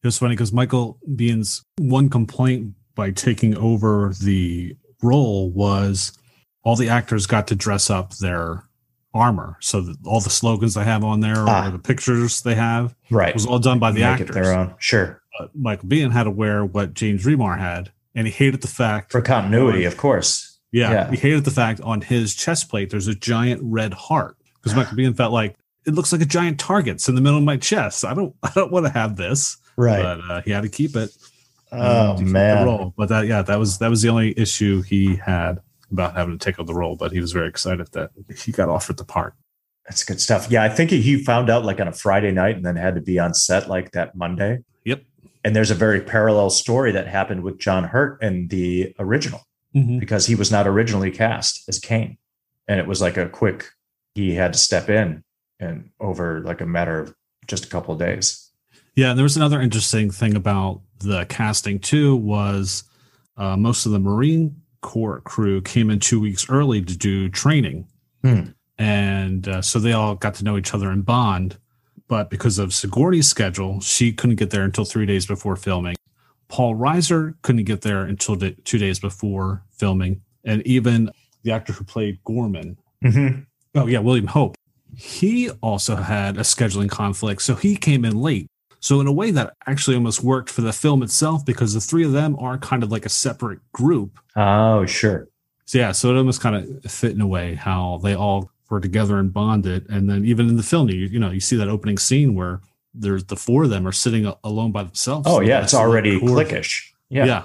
was 0.06 0.18
funny 0.18 0.34
because 0.34 0.52
Michael 0.52 0.98
Biehn's 1.08 1.62
one 1.78 2.08
complaint 2.08 2.74
by 3.00 3.10
taking 3.10 3.56
over 3.56 4.12
the 4.20 4.76
role 5.02 5.50
was 5.50 6.12
all 6.62 6.76
the 6.76 6.90
actors 6.90 7.26
got 7.26 7.46
to 7.46 7.54
dress 7.54 7.88
up 7.88 8.14
their 8.16 8.64
armor. 9.14 9.56
So 9.60 9.94
all 10.04 10.20
the 10.20 10.28
slogans 10.28 10.74
they 10.74 10.84
have 10.84 11.02
on 11.02 11.20
there 11.20 11.48
ah. 11.48 11.68
or 11.68 11.70
the 11.70 11.78
pictures 11.78 12.42
they 12.42 12.56
have 12.56 12.94
right. 13.10 13.32
was 13.32 13.46
all 13.46 13.58
done 13.58 13.78
by 13.78 13.90
the 13.90 14.00
Make 14.00 14.20
actors. 14.20 14.34
their 14.34 14.52
own. 14.52 14.74
Sure. 14.78 15.22
But 15.38 15.56
Michael 15.56 15.88
Biehn 15.88 16.12
had 16.12 16.24
to 16.24 16.30
wear 16.30 16.62
what 16.62 16.92
James 16.92 17.24
Remar 17.24 17.58
had. 17.58 17.90
And 18.14 18.26
he 18.26 18.32
hated 18.34 18.60
the 18.60 18.68
fact 18.68 19.12
for 19.12 19.22
continuity, 19.22 19.86
on, 19.86 19.92
of 19.92 19.96
course. 19.96 20.58
Yeah, 20.70 20.92
yeah, 20.92 21.10
he 21.10 21.16
hated 21.16 21.46
the 21.46 21.50
fact 21.50 21.80
on 21.80 22.02
his 22.02 22.34
chest 22.34 22.68
plate 22.68 22.90
there's 22.90 23.08
a 23.08 23.14
giant 23.14 23.62
red 23.64 23.94
heart 23.94 24.36
because 24.56 24.76
Michael 24.76 24.98
Biehn 24.98 25.16
felt 25.16 25.32
like 25.32 25.56
it 25.86 25.94
looks 25.94 26.12
like 26.12 26.20
a 26.20 26.26
giant 26.26 26.60
target's 26.60 27.08
in 27.08 27.14
the 27.14 27.22
middle 27.22 27.38
of 27.38 27.44
my 27.44 27.56
chest. 27.56 28.04
I 28.04 28.12
don't, 28.12 28.34
I 28.42 28.50
don't 28.54 28.70
want 28.70 28.84
to 28.84 28.92
have 28.92 29.16
this. 29.16 29.56
Right. 29.78 30.02
But 30.02 30.20
uh, 30.30 30.42
he 30.42 30.50
had 30.50 30.64
to 30.64 30.68
keep 30.68 30.94
it. 30.96 31.16
Oh 31.72 32.20
man. 32.20 32.92
But 32.96 33.08
that, 33.08 33.26
yeah, 33.26 33.42
that 33.42 33.58
was 33.58 33.78
that 33.78 33.90
was 33.90 34.02
the 34.02 34.08
only 34.08 34.38
issue 34.38 34.82
he 34.82 35.16
had 35.16 35.60
about 35.90 36.16
having 36.16 36.38
to 36.38 36.44
take 36.44 36.58
on 36.58 36.66
the 36.66 36.74
role. 36.74 36.96
But 36.96 37.12
he 37.12 37.20
was 37.20 37.32
very 37.32 37.48
excited 37.48 37.88
that 37.92 38.10
he 38.36 38.52
got 38.52 38.68
offered 38.68 38.96
the 38.96 39.04
part. 39.04 39.34
That's 39.88 40.04
good 40.04 40.20
stuff. 40.20 40.50
Yeah, 40.50 40.62
I 40.62 40.68
think 40.68 40.90
he 40.90 41.22
found 41.22 41.50
out 41.50 41.64
like 41.64 41.80
on 41.80 41.88
a 41.88 41.92
Friday 41.92 42.30
night 42.30 42.56
and 42.56 42.64
then 42.64 42.76
had 42.76 42.94
to 42.94 43.00
be 43.00 43.18
on 43.18 43.34
set 43.34 43.68
like 43.68 43.90
that 43.92 44.14
Monday. 44.14 44.60
Yep. 44.84 45.02
And 45.42 45.56
there's 45.56 45.70
a 45.70 45.74
very 45.74 46.00
parallel 46.00 46.50
story 46.50 46.92
that 46.92 47.08
happened 47.08 47.42
with 47.42 47.58
John 47.58 47.84
Hurt 47.84 48.22
in 48.22 48.48
the 48.48 48.94
original 48.98 49.40
mm-hmm. 49.74 49.98
because 49.98 50.26
he 50.26 50.34
was 50.34 50.50
not 50.52 50.66
originally 50.66 51.10
cast 51.10 51.68
as 51.68 51.78
Kane. 51.78 52.18
And 52.68 52.78
it 52.78 52.86
was 52.86 53.00
like 53.00 53.16
a 53.16 53.28
quick, 53.28 53.70
he 54.14 54.34
had 54.34 54.52
to 54.52 54.58
step 54.58 54.88
in 54.88 55.24
and 55.58 55.90
over 55.98 56.40
like 56.40 56.60
a 56.60 56.66
matter 56.66 57.00
of 57.00 57.14
just 57.46 57.64
a 57.64 57.68
couple 57.68 57.92
of 57.92 57.98
days. 57.98 58.49
Yeah. 59.00 59.14
There 59.14 59.22
was 59.22 59.38
another 59.38 59.62
interesting 59.62 60.10
thing 60.10 60.36
about 60.36 60.82
the 60.98 61.24
casting 61.24 61.78
too 61.78 62.16
was 62.16 62.84
uh, 63.38 63.56
most 63.56 63.86
of 63.86 63.92
the 63.92 63.98
Marine 63.98 64.60
Corps 64.82 65.22
crew 65.22 65.62
came 65.62 65.88
in 65.88 66.00
two 66.00 66.20
weeks 66.20 66.50
early 66.50 66.82
to 66.82 66.98
do 66.98 67.30
training. 67.30 67.88
Hmm. 68.22 68.50
And 68.76 69.48
uh, 69.48 69.62
so 69.62 69.78
they 69.78 69.94
all 69.94 70.16
got 70.16 70.34
to 70.34 70.44
know 70.44 70.58
each 70.58 70.74
other 70.74 70.90
and 70.90 71.02
bond. 71.02 71.56
But 72.08 72.28
because 72.28 72.58
of 72.58 72.74
Sigourney's 72.74 73.26
schedule, 73.26 73.80
she 73.80 74.12
couldn't 74.12 74.36
get 74.36 74.50
there 74.50 74.64
until 74.64 74.84
three 74.84 75.06
days 75.06 75.24
before 75.24 75.56
filming. 75.56 75.96
Paul 76.48 76.74
Reiser 76.74 77.36
couldn't 77.40 77.64
get 77.64 77.80
there 77.80 78.02
until 78.02 78.36
two 78.36 78.76
days 78.76 79.00
before 79.00 79.62
filming. 79.70 80.20
And 80.44 80.60
even 80.66 81.10
the 81.42 81.52
actor 81.52 81.72
who 81.72 81.84
played 81.84 82.22
Gorman, 82.24 82.76
mm-hmm. 83.02 83.44
oh, 83.76 83.86
yeah, 83.86 84.00
William 84.00 84.26
Hope, 84.26 84.56
he 84.94 85.48
also 85.62 85.96
had 85.96 86.36
a 86.36 86.40
scheduling 86.40 86.90
conflict. 86.90 87.40
So 87.40 87.54
he 87.54 87.76
came 87.76 88.04
in 88.04 88.20
late. 88.20 88.49
So 88.80 89.00
in 89.00 89.06
a 89.06 89.12
way 89.12 89.30
that 89.30 89.54
actually 89.66 89.94
almost 89.94 90.24
worked 90.24 90.50
for 90.50 90.62
the 90.62 90.72
film 90.72 91.02
itself 91.02 91.44
because 91.44 91.74
the 91.74 91.80
three 91.80 92.04
of 92.04 92.12
them 92.12 92.34
are 92.38 92.58
kind 92.58 92.82
of 92.82 92.90
like 92.90 93.06
a 93.06 93.10
separate 93.10 93.60
group. 93.72 94.18
Oh, 94.36 94.86
sure. 94.86 95.28
So 95.66 95.78
yeah, 95.78 95.92
so 95.92 96.10
it 96.10 96.16
almost 96.16 96.40
kind 96.40 96.56
of 96.56 96.90
fit 96.90 97.12
in 97.12 97.20
a 97.20 97.26
way 97.26 97.54
how 97.54 98.00
they 98.02 98.14
all 98.14 98.50
were 98.70 98.80
together 98.80 99.18
and 99.18 99.32
bonded. 99.32 99.88
And 99.88 100.08
then 100.08 100.24
even 100.24 100.48
in 100.48 100.56
the 100.56 100.62
film, 100.62 100.88
you 100.88 100.96
you 100.96 101.18
know 101.18 101.30
you 101.30 101.40
see 101.40 101.56
that 101.56 101.68
opening 101.68 101.98
scene 101.98 102.34
where 102.34 102.60
there's 102.94 103.24
the 103.24 103.36
four 103.36 103.64
of 103.64 103.70
them 103.70 103.86
are 103.86 103.92
sitting 103.92 104.32
alone 104.42 104.72
by 104.72 104.82
themselves. 104.82 105.26
Oh 105.28 105.40
yeah, 105.40 105.62
it's 105.62 105.74
already 105.74 106.18
clickish. 106.18 106.90
Yeah, 107.08 107.24
yeah. 107.24 107.44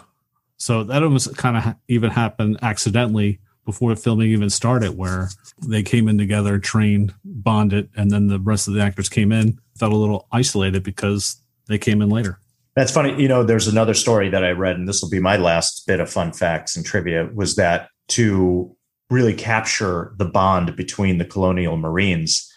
So 0.57 0.83
that 0.85 1.03
almost 1.03 1.35
kind 1.37 1.57
of 1.57 1.63
ha- 1.63 1.75
even 1.87 2.11
happened 2.11 2.59
accidentally 2.61 3.39
before 3.65 3.95
filming 3.95 4.29
even 4.29 4.49
started, 4.49 4.95
where 4.95 5.29
they 5.67 5.83
came 5.83 6.07
in 6.07 6.17
together, 6.17 6.59
trained, 6.59 7.13
bonded, 7.23 7.89
and 7.95 8.11
then 8.11 8.27
the 8.27 8.39
rest 8.39 8.67
of 8.67 8.73
the 8.73 8.81
actors 8.81 9.09
came 9.09 9.31
in, 9.31 9.59
felt 9.77 9.93
a 9.93 9.97
little 9.97 10.27
isolated 10.31 10.83
because 10.83 11.37
they 11.67 11.77
came 11.77 12.01
in 12.01 12.09
later. 12.09 12.39
That's 12.75 12.91
funny. 12.91 13.19
You 13.19 13.27
know, 13.27 13.43
there's 13.43 13.67
another 13.67 13.93
story 13.93 14.29
that 14.29 14.43
I 14.43 14.51
read, 14.51 14.75
and 14.75 14.87
this 14.87 15.01
will 15.01 15.09
be 15.09 15.19
my 15.19 15.37
last 15.37 15.87
bit 15.87 15.99
of 15.99 16.09
fun 16.09 16.33
facts 16.33 16.75
and 16.75 16.85
trivia 16.85 17.29
was 17.33 17.55
that 17.55 17.89
to 18.09 18.75
really 19.09 19.33
capture 19.33 20.13
the 20.17 20.25
bond 20.25 20.75
between 20.75 21.17
the 21.17 21.25
colonial 21.25 21.77
Marines, 21.77 22.51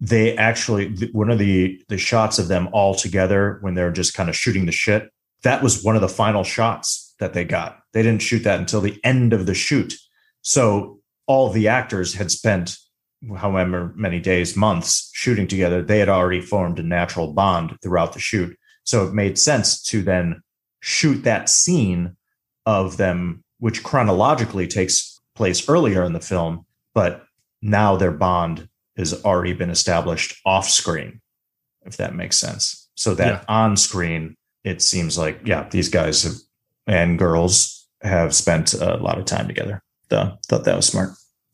they 0.00 0.36
actually, 0.36 1.10
one 1.12 1.30
of 1.30 1.38
the, 1.38 1.80
the 1.88 1.98
shots 1.98 2.38
of 2.38 2.48
them 2.48 2.68
all 2.72 2.94
together 2.94 3.58
when 3.60 3.74
they're 3.74 3.92
just 3.92 4.14
kind 4.14 4.28
of 4.28 4.36
shooting 4.36 4.66
the 4.66 4.72
shit, 4.72 5.10
that 5.42 5.62
was 5.62 5.84
one 5.84 5.94
of 5.94 6.00
the 6.00 6.08
final 6.08 6.42
shots 6.42 7.14
that 7.18 7.34
they 7.34 7.44
got. 7.44 7.80
They 7.92 8.02
didn't 8.02 8.22
shoot 8.22 8.44
that 8.44 8.60
until 8.60 8.80
the 8.80 8.98
end 9.04 9.32
of 9.32 9.46
the 9.46 9.54
shoot. 9.54 9.94
So 10.42 11.00
all 11.26 11.50
the 11.50 11.68
actors 11.68 12.14
had 12.14 12.30
spent 12.30 12.76
however 13.36 13.92
many 13.96 14.18
days, 14.18 14.56
months 14.56 15.10
shooting 15.12 15.46
together. 15.46 15.82
They 15.82 15.98
had 15.98 16.08
already 16.08 16.40
formed 16.40 16.78
a 16.78 16.82
natural 16.82 17.32
bond 17.32 17.76
throughout 17.82 18.14
the 18.14 18.18
shoot. 18.18 18.56
So 18.84 19.06
it 19.06 19.14
made 19.14 19.38
sense 19.38 19.82
to 19.84 20.02
then 20.02 20.42
shoot 20.80 21.24
that 21.24 21.48
scene 21.48 22.16
of 22.64 22.96
them, 22.96 23.44
which 23.58 23.82
chronologically 23.82 24.66
takes 24.66 25.20
place 25.34 25.68
earlier 25.68 26.02
in 26.04 26.12
the 26.12 26.20
film, 26.20 26.64
but 26.94 27.24
now 27.62 27.96
their 27.96 28.10
bond 28.10 28.68
has 28.96 29.22
already 29.24 29.52
been 29.52 29.70
established 29.70 30.40
off 30.44 30.68
screen, 30.68 31.20
if 31.84 31.96
that 31.98 32.14
makes 32.14 32.38
sense. 32.38 32.88
So 32.94 33.14
that 33.14 33.26
yeah. 33.26 33.44
on 33.48 33.76
screen, 33.76 34.36
it 34.64 34.82
seems 34.82 35.16
like, 35.16 35.40
yeah, 35.44 35.68
these 35.70 35.88
guys 35.88 36.22
have, 36.22 36.34
and 36.86 37.18
girls 37.18 37.88
have 38.02 38.34
spent 38.34 38.72
a 38.74 38.96
lot 38.96 39.18
of 39.18 39.26
time 39.26 39.46
together. 39.46 39.82
Thought 40.10 40.64
that 40.64 40.76
was 40.76 40.86
smart. 40.86 41.10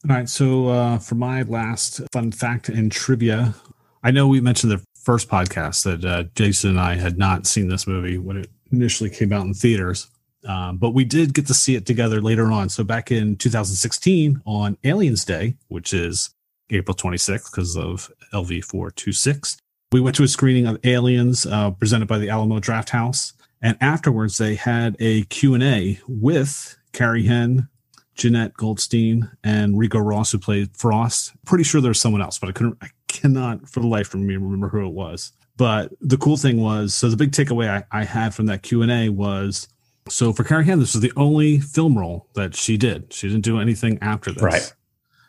All 0.08 0.16
right. 0.16 0.28
So 0.28 0.68
uh, 0.68 0.98
for 0.98 1.14
my 1.14 1.42
last 1.42 2.00
fun 2.12 2.32
fact 2.32 2.68
and 2.68 2.90
trivia, 2.90 3.54
I 4.02 4.10
know 4.10 4.28
we 4.28 4.40
mentioned 4.40 4.72
the 4.72 4.84
first 4.94 5.28
podcast 5.28 5.84
that 5.84 6.04
uh, 6.04 6.24
Jason 6.34 6.70
and 6.70 6.80
I 6.80 6.94
had 6.96 7.18
not 7.18 7.46
seen 7.46 7.68
this 7.68 7.86
movie 7.86 8.18
when 8.18 8.36
it 8.36 8.50
initially 8.72 9.10
came 9.10 9.32
out 9.32 9.46
in 9.46 9.54
theaters. 9.54 10.08
Um, 10.44 10.76
but 10.76 10.90
we 10.90 11.04
did 11.04 11.34
get 11.34 11.46
to 11.48 11.54
see 11.54 11.74
it 11.74 11.86
together 11.86 12.20
later 12.20 12.52
on. 12.52 12.68
So 12.68 12.84
back 12.84 13.10
in 13.10 13.36
2016 13.36 14.42
on 14.44 14.78
Aliens 14.84 15.24
Day, 15.24 15.56
which 15.68 15.92
is 15.92 16.30
April 16.70 16.96
26th 16.96 17.50
because 17.50 17.76
of 17.76 18.12
LV 18.32 18.64
426, 18.64 19.56
we 19.92 20.00
went 20.00 20.16
to 20.16 20.22
a 20.22 20.28
screening 20.28 20.66
of 20.66 20.78
Aliens 20.84 21.46
uh, 21.46 21.70
presented 21.72 22.06
by 22.06 22.18
the 22.18 22.28
Alamo 22.28 22.60
Drafthouse. 22.60 23.32
And 23.62 23.76
afterwards, 23.80 24.38
they 24.38 24.54
had 24.54 24.96
a 25.00 25.22
Q&A 25.24 25.98
with 26.06 26.76
Carrie 26.92 27.26
Henn, 27.26 27.68
Jenette 28.16 28.54
Goldstein, 28.54 29.30
and 29.44 29.78
Ricco 29.78 29.98
Ross, 29.98 30.32
who 30.32 30.38
played 30.38 30.76
Frost. 30.76 31.32
Pretty 31.44 31.64
sure 31.64 31.80
there's 31.80 32.00
someone 32.00 32.22
else, 32.22 32.38
but 32.38 32.48
I 32.48 32.52
couldn't, 32.52 32.78
I 32.80 32.88
cannot 33.08 33.68
for 33.68 33.80
the 33.80 33.86
life 33.86 34.14
of 34.14 34.20
me 34.20 34.36
remember 34.36 34.68
who 34.68 34.86
it 34.86 34.92
was. 34.92 35.32
But 35.56 35.92
the 36.00 36.18
cool 36.18 36.36
thing 36.36 36.60
was, 36.60 36.94
so 36.94 37.08
the 37.08 37.16
big 37.16 37.32
takeaway 37.32 37.68
I, 37.68 38.00
I 38.00 38.04
had 38.04 38.34
from 38.34 38.46
that 38.46 38.62
Q&A 38.62 39.08
was, 39.08 39.68
so 40.08 40.32
for 40.32 40.44
Carrie 40.44 40.64
Henn, 40.64 40.80
this 40.80 40.94
was 40.94 41.02
the 41.02 41.12
only 41.16 41.60
film 41.60 41.98
role 41.98 42.28
that 42.34 42.54
she 42.54 42.76
did. 42.76 43.12
She 43.12 43.28
didn't 43.28 43.44
do 43.44 43.58
anything 43.58 43.98
after 44.02 44.32
this. 44.32 44.42
Right. 44.42 44.74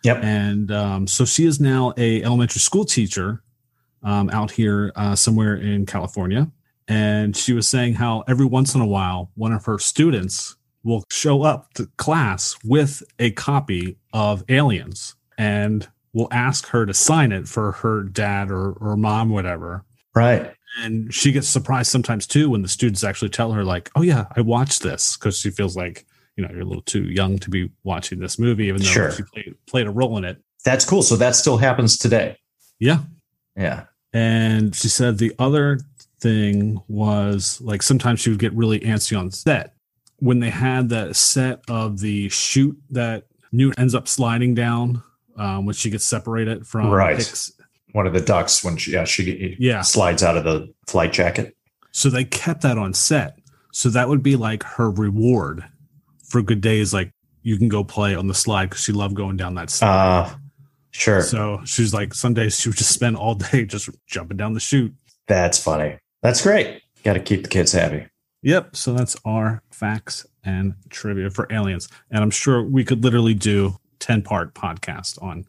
Yep. 0.04 0.24
And 0.24 0.72
um, 0.72 1.08
so 1.08 1.26
she 1.26 1.46
is 1.46 1.60
now 1.60 1.94
a 1.98 2.24
elementary 2.24 2.60
school 2.60 2.86
teacher 2.86 3.42
um, 4.04 4.30
out 4.30 4.52
here 4.52 4.92
uh, 4.96 5.16
somewhere 5.16 5.56
in 5.56 5.86
California. 5.86 6.52
And 6.88 7.36
she 7.36 7.54
was 7.54 7.68
saying 7.68 7.96
how 7.96 8.24
every 8.28 8.46
once 8.46 8.76
in 8.76 8.82
a 8.82 8.86
while, 8.86 9.32
one 9.36 9.52
of 9.52 9.66
her 9.66 9.80
students 9.80 10.57
will 10.88 11.04
show 11.12 11.44
up 11.44 11.74
to 11.74 11.86
class 11.98 12.56
with 12.64 13.04
a 13.20 13.32
copy 13.32 13.98
of 14.14 14.44
Aliens 14.50 15.16
and 15.38 15.88
will 16.14 16.30
ask 16.32 16.68
her 16.68 16.86
to 16.86 16.94
sign 16.94 17.32
it 17.32 17.48
for 17.48 17.74
her 17.74 18.04
dad 18.04 18.50
or, 18.50 18.72
or 18.72 18.96
mom, 18.96 19.30
whatever. 19.30 19.84
Right. 20.16 20.52
And 20.80 21.14
she 21.14 21.32
gets 21.32 21.48
surprised 21.48 21.92
sometimes 21.92 22.26
too 22.26 22.50
when 22.50 22.62
the 22.62 22.68
students 22.68 23.04
actually 23.04 23.30
tell 23.30 23.52
her, 23.52 23.64
like, 23.64 23.92
oh, 23.96 24.02
yeah, 24.02 24.26
I 24.36 24.42
watched 24.42 24.82
this 24.82 25.18
because 25.18 25.38
she 25.38 25.52
feels 25.52 25.76
like, 25.76 26.06
you 26.36 26.44
know, 26.44 26.50
you're 26.52 26.62
a 26.62 26.66
little 26.66 26.82
too 26.84 27.04
young 27.04 27.38
to 27.40 27.50
be 27.50 27.70
watching 27.84 28.20
this 28.20 28.40
movie, 28.40 28.66
even 28.68 28.82
though 28.82 28.88
Sure. 28.88 29.12
she 29.12 29.24
played, 29.24 29.56
played 29.68 29.88
a 29.88 29.92
role 29.92 30.18
in 30.18 30.24
it. 30.24 30.42
That's 30.64 30.86
cool. 30.86 31.04
So 31.04 31.16
that 31.18 31.36
still 31.36 31.58
happens 31.58 31.98
today. 31.98 32.38
Yeah. 32.80 33.00
Yeah. 33.56 33.86
And 34.14 34.74
she 34.76 34.88
said 34.88 35.18
the 35.18 35.34
other 35.38 35.80
thing 36.20 36.82
was 36.88 37.60
like 37.62 37.84
sometimes 37.84 38.20
she 38.20 38.30
would 38.30 38.40
get 38.40 38.54
really 38.54 38.80
antsy 38.80 39.20
on 39.20 39.30
set 39.30 39.74
when 40.20 40.40
they 40.40 40.50
had 40.50 40.90
that 40.90 41.16
set 41.16 41.62
of 41.70 42.00
the 42.00 42.30
chute 42.30 42.78
that 42.92 43.26
Newt 43.52 43.78
ends 43.80 43.94
up 43.96 44.08
sliding 44.08 44.54
down 44.56 45.04
um, 45.38 45.66
when 45.66 45.74
she 45.76 45.90
gets 45.90 46.06
separated 46.06 46.66
from 46.68 46.90
Right. 46.90 47.18
Hicks. 47.18 47.52
One 47.94 48.06
of 48.08 48.14
the 48.14 48.22
ducks 48.22 48.64
when 48.64 48.78
she 48.78 48.92
yeah, 48.92 49.06
she 49.06 49.56
Yeah. 49.60 49.82
slides 49.82 50.22
out 50.24 50.36
of 50.38 50.44
the 50.44 50.74
flight 50.88 51.14
jacket. 51.14 51.56
So 51.92 52.10
they 52.10 52.26
kept 52.26 52.62
that 52.62 52.78
on 52.78 52.94
set. 52.94 53.40
So 53.72 53.90
that 53.90 54.10
would 54.10 54.22
be 54.24 54.36
like 54.36 54.64
her 54.64 54.90
reward 54.92 55.64
for 56.28 56.42
good 56.42 56.62
days. 56.62 56.94
Like 56.94 57.12
you 57.44 57.58
can 57.58 57.70
go 57.70 57.84
play 57.84 58.14
on 58.16 58.28
the 58.28 58.34
slide 58.34 58.70
because 58.70 58.84
she 58.84 58.92
loved 58.92 59.16
going 59.16 59.38
down 59.38 59.56
that 59.56 59.70
slide. 59.70 59.90
Uh 60.30 60.36
sure. 60.92 61.22
so 61.22 61.62
she's 61.64 61.94
like, 61.94 62.14
some 62.14 62.34
days 62.34 62.60
she 62.60 62.70
would 62.70 62.78
just 62.78 62.92
spend 62.92 63.16
all 63.18 63.36
day 63.36 63.66
just 63.68 63.90
jumping 64.08 64.38
down 64.38 64.54
the 64.54 64.60
chute. 64.60 64.94
That's 65.28 65.62
funny. 65.62 66.00
That's 66.22 66.42
great. 66.42 66.82
Got 67.04 67.14
to 67.14 67.20
keep 67.20 67.44
the 67.44 67.50
kids 67.50 67.72
happy. 67.72 68.08
Yep. 68.44 68.76
So 68.76 68.94
that's 68.94 69.16
our 69.26 69.64
facts 69.72 70.26
and 70.44 70.76
trivia 70.90 71.30
for 71.30 71.48
aliens. 71.52 71.90
And 72.12 72.24
I'm 72.24 72.30
sure 72.30 72.64
we 72.64 72.84
could 72.86 73.04
literally 73.04 73.34
do 73.34 73.76
10 74.00 74.22
part 74.22 74.54
podcast 74.54 75.22
on 75.22 75.46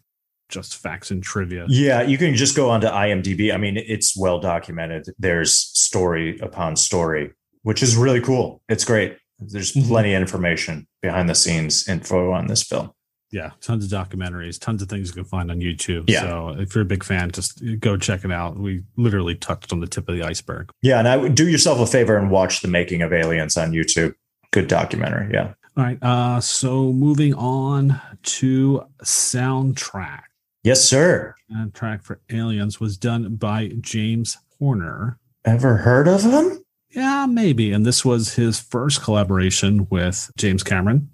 just 0.49 0.77
facts 0.77 1.11
and 1.11 1.23
trivia. 1.23 1.67
Yeah, 1.69 2.01
you 2.03 2.17
can 2.17 2.35
just 2.35 2.57
go 2.57 2.71
onto 2.71 2.87
IMDb. 2.87 3.53
I 3.53 3.59
mean, 3.59 3.77
it's 3.77 4.17
well 4.17 4.41
documented. 4.41 5.07
There's 5.19 5.55
story 5.55 6.39
upon 6.41 6.77
story, 6.77 7.33
which 7.63 7.83
is 7.83 7.97
really 7.97 8.21
cool. 8.23 8.63
It's 8.69 8.85
great. 8.85 9.19
There's 9.39 9.73
Mhm. 9.75 9.87
plenty 9.87 10.15
of 10.15 10.21
information 10.23 10.87
behind 11.03 11.29
the 11.29 11.35
scenes 11.35 11.87
info 11.87 12.33
on 12.33 12.47
this 12.47 12.63
film. 12.63 12.91
Yeah. 13.31 13.51
Tons 13.61 13.85
of 13.85 13.91
documentaries, 13.91 14.59
tons 14.59 14.81
of 14.81 14.89
things 14.89 15.09
you 15.09 15.15
can 15.15 15.25
find 15.25 15.51
on 15.51 15.59
YouTube. 15.61 16.05
Yeah. 16.09 16.23
So 16.23 16.57
if 16.59 16.75
you're 16.75 16.83
a 16.83 16.87
big 16.87 17.05
fan, 17.05 17.31
just 17.31 17.63
go 17.81 17.97
check 17.97 18.25
it 18.25 18.33
out. 18.33 18.59
We 18.59 18.83
literally 18.97 19.35
touched 19.35 19.73
on 19.73 19.81
the 19.81 19.87
tip 19.87 20.09
of 20.09 20.15
the 20.17 20.23
iceberg. 20.23 20.71
Yeah, 20.83 20.99
and 20.99 21.07
I 21.07 21.17
would 21.17 21.35
do 21.35 21.49
yourself 21.49 21.79
a 21.81 21.87
favor 21.87 22.17
and 22.17 22.31
watch 22.31 22.61
the 22.63 22.69
making 22.69 23.03
of 23.03 23.13
Aliens 23.13 23.57
on 23.57 23.73
YouTube. 23.73 24.15
Good 24.51 24.69
documentary. 24.69 25.31
Yeah. 25.33 25.53
All 25.77 25.85
right. 25.85 25.99
Uh, 26.03 26.41
so 26.41 26.93
moving 26.93 27.35
on 27.35 28.01
to 28.23 28.83
soundtrack. 29.05 30.23
Yes, 30.65 30.85
sir. 30.85 31.35
Soundtrack 31.53 32.03
for 32.03 32.21
Aliens 32.31 32.81
was 32.81 32.97
done 32.97 33.37
by 33.37 33.73
James 33.81 34.37
Horner. 34.59 35.19
Ever 35.45 35.77
heard 35.77 36.09
of 36.09 36.23
him? 36.23 36.65
Yeah, 36.91 37.27
maybe. 37.27 37.73
And 37.73 37.87
this 37.87 38.05
was 38.05 38.35
his 38.35 38.59
first 38.59 39.03
collaboration 39.03 39.87
with 39.91 40.31
James 40.37 40.63
Cameron, 40.63 41.11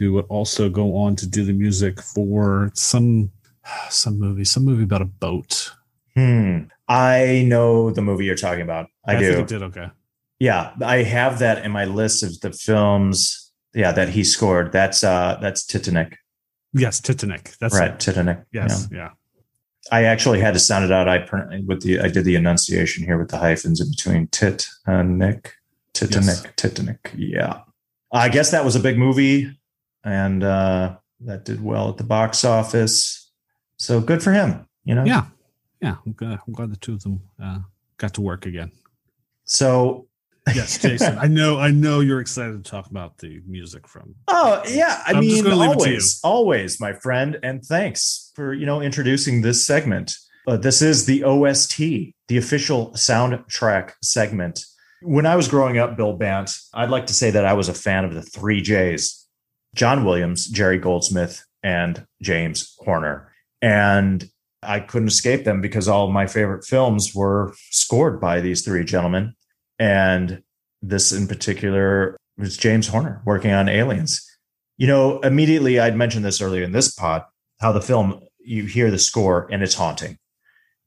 who 0.00 0.14
would 0.14 0.24
also 0.30 0.68
go 0.70 0.96
on 0.96 1.14
to 1.14 1.28
do 1.28 1.44
the 1.44 1.52
music 1.52 2.00
for 2.02 2.72
some 2.74 3.30
some 3.90 4.18
movie, 4.18 4.44
some 4.44 4.64
movie 4.64 4.82
about 4.82 5.02
a 5.02 5.04
boat. 5.04 5.70
Hmm. 6.16 6.62
I 6.88 7.44
know 7.46 7.90
the 7.90 8.02
movie 8.02 8.24
you're 8.24 8.34
talking 8.34 8.62
about. 8.62 8.88
I, 9.04 9.16
do. 9.16 9.28
think 9.28 9.38
it 9.42 9.46
did 9.48 9.62
okay. 9.62 9.88
Yeah, 10.40 10.72
I 10.84 11.02
have 11.02 11.38
that 11.38 11.64
in 11.64 11.70
my 11.70 11.84
list 11.84 12.22
of 12.24 12.40
the 12.40 12.50
films. 12.50 13.52
Yeah, 13.74 13.92
that 13.92 14.08
he 14.08 14.24
scored. 14.24 14.72
That's 14.72 15.04
uh 15.04 15.38
that's 15.40 15.64
Titanic. 15.64 16.16
Yes, 16.72 16.98
Titanic. 16.98 17.52
That's 17.60 17.78
right, 17.78 17.90
it. 17.92 18.00
Titanic. 18.00 18.38
Yes, 18.52 18.88
Yeah. 18.90 18.98
yeah. 18.98 19.10
I 19.92 20.04
actually 20.04 20.40
had 20.40 20.54
to 20.54 20.60
sound 20.60 20.84
it 20.86 20.92
out. 20.92 21.08
I 21.08 21.26
with 21.66 21.82
the 21.82 22.00
I 22.00 22.08
did 22.08 22.24
the 22.24 22.36
enunciation 22.36 23.04
here 23.04 23.18
with 23.18 23.28
the 23.28 23.38
hyphens 23.38 23.80
in 23.80 23.90
between 23.90 24.28
tit 24.28 24.66
and 24.86 25.18
Nick. 25.18 25.52
Titanic, 25.92 26.26
Yes. 26.26 26.46
Titanic. 26.56 27.12
Yeah. 27.16 27.60
I 28.12 28.28
guess 28.30 28.50
that 28.50 28.64
was 28.64 28.74
a 28.74 28.80
big 28.80 28.96
movie 28.98 29.50
and 30.04 30.42
uh 30.42 30.96
that 31.20 31.44
did 31.44 31.62
well 31.62 31.90
at 31.90 31.96
the 31.98 32.04
box 32.04 32.44
office. 32.44 33.30
So 33.76 34.00
good 34.00 34.22
for 34.22 34.32
him, 34.32 34.66
you 34.84 34.94
know? 34.94 35.04
Yeah. 35.04 35.26
Yeah. 35.82 35.96
I'm 36.04 36.12
glad, 36.12 36.38
I'm 36.46 36.52
glad 36.52 36.70
the 36.70 36.76
two 36.76 36.94
of 36.94 37.02
them 37.02 37.20
uh, 37.42 37.58
got 37.98 38.14
to 38.14 38.20
work 38.20 38.46
again. 38.46 38.72
So 39.44 40.08
Yes, 40.54 40.78
Jason. 40.78 41.18
I 41.18 41.26
know 41.26 41.58
I 41.58 41.70
know 41.70 42.00
you're 42.00 42.20
excited 42.20 42.64
to 42.64 42.70
talk 42.70 42.90
about 42.90 43.18
the 43.18 43.40
music 43.46 43.86
from 43.86 44.14
Oh 44.26 44.62
yeah, 44.66 45.02
I 45.06 45.12
I'm 45.12 45.20
mean 45.20 45.44
gonna 45.44 45.56
leave 45.56 45.72
it 45.72 45.74
to 45.74 45.84
always, 45.84 46.20
always, 46.24 46.80
my 46.80 46.92
friend, 46.94 47.38
and 47.42 47.62
thanks 47.62 48.32
for 48.34 48.54
you 48.54 48.66
know 48.66 48.80
introducing 48.80 49.42
this 49.42 49.66
segment. 49.66 50.12
Uh, 50.46 50.56
this 50.56 50.80
is 50.80 51.04
the 51.04 51.22
OST, 51.24 51.76
the 52.28 52.36
official 52.38 52.90
soundtrack 52.92 53.92
segment. 54.02 54.64
When 55.02 55.26
I 55.26 55.36
was 55.36 55.46
growing 55.46 55.78
up, 55.78 55.96
Bill 55.96 56.14
Bant, 56.14 56.50
I'd 56.72 56.90
like 56.90 57.06
to 57.06 57.14
say 57.14 57.30
that 57.30 57.44
I 57.44 57.52
was 57.52 57.68
a 57.68 57.74
fan 57.74 58.04
of 58.04 58.14
the 58.14 58.22
three 58.22 58.62
J's: 58.62 59.19
John 59.74 60.04
Williams, 60.04 60.46
Jerry 60.46 60.78
Goldsmith, 60.78 61.44
and 61.62 62.06
James 62.22 62.74
Horner. 62.80 63.32
And 63.62 64.28
I 64.62 64.80
couldn't 64.80 65.08
escape 65.08 65.44
them 65.44 65.60
because 65.60 65.88
all 65.88 66.10
my 66.10 66.26
favorite 66.26 66.64
films 66.64 67.14
were 67.14 67.54
scored 67.70 68.20
by 68.20 68.40
these 68.40 68.62
three 68.62 68.84
gentlemen. 68.84 69.34
And 69.78 70.42
this 70.82 71.12
in 71.12 71.26
particular 71.26 72.16
was 72.36 72.56
James 72.56 72.88
Horner 72.88 73.22
working 73.24 73.52
on 73.52 73.68
Aliens. 73.68 74.26
You 74.76 74.86
know, 74.86 75.20
immediately 75.20 75.78
I'd 75.78 75.96
mentioned 75.96 76.24
this 76.24 76.40
earlier 76.40 76.64
in 76.64 76.72
this 76.72 76.92
pod, 76.92 77.22
how 77.60 77.72
the 77.72 77.82
film 77.82 78.20
you 78.38 78.64
hear 78.64 78.90
the 78.90 78.98
score 78.98 79.46
and 79.50 79.62
it's 79.62 79.74
haunting. 79.74 80.18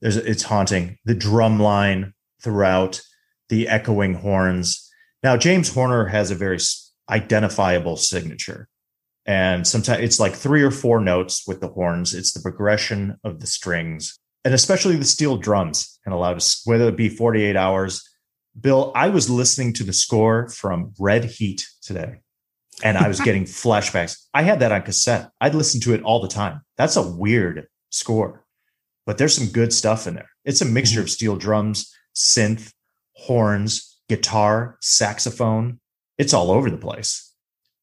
There's 0.02 0.18
it's 0.18 0.44
haunting. 0.44 0.98
The 1.06 1.16
drum 1.16 1.60
line 1.60 2.14
throughout, 2.42 3.02
the 3.50 3.68
echoing 3.68 4.16
horns. 4.16 4.90
Now 5.22 5.38
James 5.38 5.74
Horner 5.74 6.08
has 6.08 6.32
a 6.32 6.36
very 6.36 6.60
identifiable 7.10 7.98
signature. 7.98 8.68
And 9.26 9.66
sometimes 9.66 10.04
it's 10.04 10.20
like 10.20 10.34
three 10.34 10.64
or 10.64 10.72
four 10.72 11.00
notes 11.00 11.48
with 11.48 11.62
the 11.62 11.70
horns. 11.70 12.14
It's 12.14 12.34
the 12.34 12.42
progression 12.42 13.18
of 13.24 13.40
the 13.40 13.48
strings 13.48 14.20
and 14.46 14.54
especially 14.54 14.96
the 14.96 15.06
steel 15.06 15.38
drums 15.38 16.00
and 16.06 16.14
allowed 16.14 16.38
us, 16.38 16.62
whether 16.66 16.88
it 16.90 16.98
be 16.98 17.10
48 17.10 17.56
hours. 17.56 18.08
Bill, 18.60 18.92
I 18.96 19.10
was 19.10 19.30
listening 19.30 19.74
to 19.74 19.84
the 19.84 19.94
score 19.94 20.50
from 20.50 20.94
Red 21.00 21.26
Heat 21.26 21.68
today 21.82 22.22
and 22.84 22.98
I 22.98 23.08
was 23.08 23.20
getting 23.22 23.46
flashbacks. 23.46 24.26
I 24.34 24.44
had 24.44 24.60
that 24.60 24.72
on 24.72 24.82
cassette. 24.82 25.32
I'd 25.40 25.56
listen 25.56 25.80
to 25.82 25.94
it 25.94 26.04
all 26.04 26.22
the 26.22 26.28
time. 26.28 26.62
That's 26.78 26.96
a 26.96 27.08
weird 27.08 27.68
score, 27.90 28.46
but 29.06 29.18
there's 29.18 29.36
some 29.36 29.48
good 29.48 29.74
stuff 29.74 30.08
in 30.08 30.16
there. 30.16 30.30
It's 30.46 30.62
a 30.62 30.66
mixture 30.66 30.98
mm-hmm. 30.98 31.06
of 31.06 31.12
steel 31.12 31.36
drums, 31.36 31.94
synth, 32.16 32.74
horns, 33.14 34.02
guitar, 34.10 34.78
saxophone. 34.82 35.80
It's 36.18 36.34
all 36.34 36.52
over 36.52 36.70
the 36.70 36.78
place. 36.78 37.33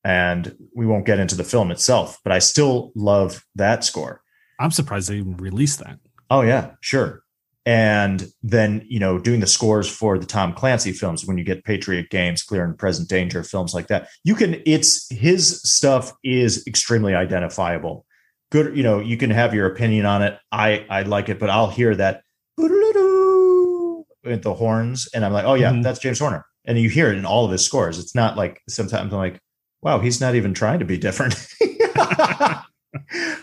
And 0.05 0.57
we 0.75 0.87
won't 0.87 1.05
get 1.07 1.19
into 1.19 1.35
the 1.35 1.45
film 1.45 1.71
itself, 1.71 2.19
but 2.25 2.33
I 2.33 2.39
still 2.39 2.91
love 2.95 3.45
that 3.55 3.85
score. 3.85 4.23
I'm 4.59 4.71
surprised 4.71 5.11
they 5.11 5.17
even 5.17 5.37
released 5.37 5.79
that. 5.81 5.99
Oh 6.31 6.41
yeah, 6.43 6.73
sure. 6.81 7.23
And 7.67 8.27
then 8.43 8.85
you 8.89 8.99
know, 8.99 9.19
doing 9.19 9.41
the 9.41 9.47
scores 9.47 9.89
for 9.89 10.19
the 10.19 10.25
Tom 10.27 10.55
Clancy 10.55 10.93
films 10.93 11.27
when 11.27 11.37
you 11.37 11.45
get 11.45 11.65
Patriot 11.65 12.09
Games, 12.09 12.43
Clear 12.43 12.65
and 12.65 12.79
Present 12.79 13.09
Danger, 13.09 13.43
films 13.43 13.75
like 13.75 13.89
that. 13.89 14.09
You 14.25 14.35
can. 14.35 14.63
It's 14.65 15.07
his 15.13 15.61
stuff 15.63 16.13
is 16.25 16.67
extremely 16.67 17.15
identifiable. 17.15 18.07
Good. 18.51 18.75
You 18.77 18.83
know, 18.83 19.01
you 19.01 19.19
can 19.19 19.31
have 19.31 19.53
your 19.55 19.67
opinion 19.67 20.07
on 20.07 20.23
it. 20.23 20.39
I 20.51 20.87
I 20.89 21.03
like 21.03 21.29
it, 21.29 21.39
but 21.39 21.51
I'll 21.51 21.71
hear 21.71 21.95
that 21.97 22.23
with 24.23 24.43
the 24.43 24.55
horns, 24.55 25.09
and 25.15 25.25
I'm 25.25 25.33
like, 25.33 25.45
oh 25.45 25.55
yeah, 25.55 25.73
Mhm. 25.73 25.83
that's 25.83 25.99
James 25.99 26.19
Horner. 26.19 26.45
And 26.67 26.79
you 26.79 26.89
hear 26.91 27.11
it 27.11 27.19
in 27.19 27.25
all 27.25 27.45
of 27.47 27.53
his 27.53 27.65
scores. 27.65 27.99
It's 27.99 28.15
not 28.15 28.37
like 28.37 28.61
sometimes 28.69 29.13
I'm 29.13 29.19
like, 29.19 29.41
wow, 29.83 29.99
he's 30.01 30.21
not 30.21 30.35
even 30.35 30.55
trying 30.55 30.79
to 30.81 30.85
be 30.85 30.99
different. 30.99 31.35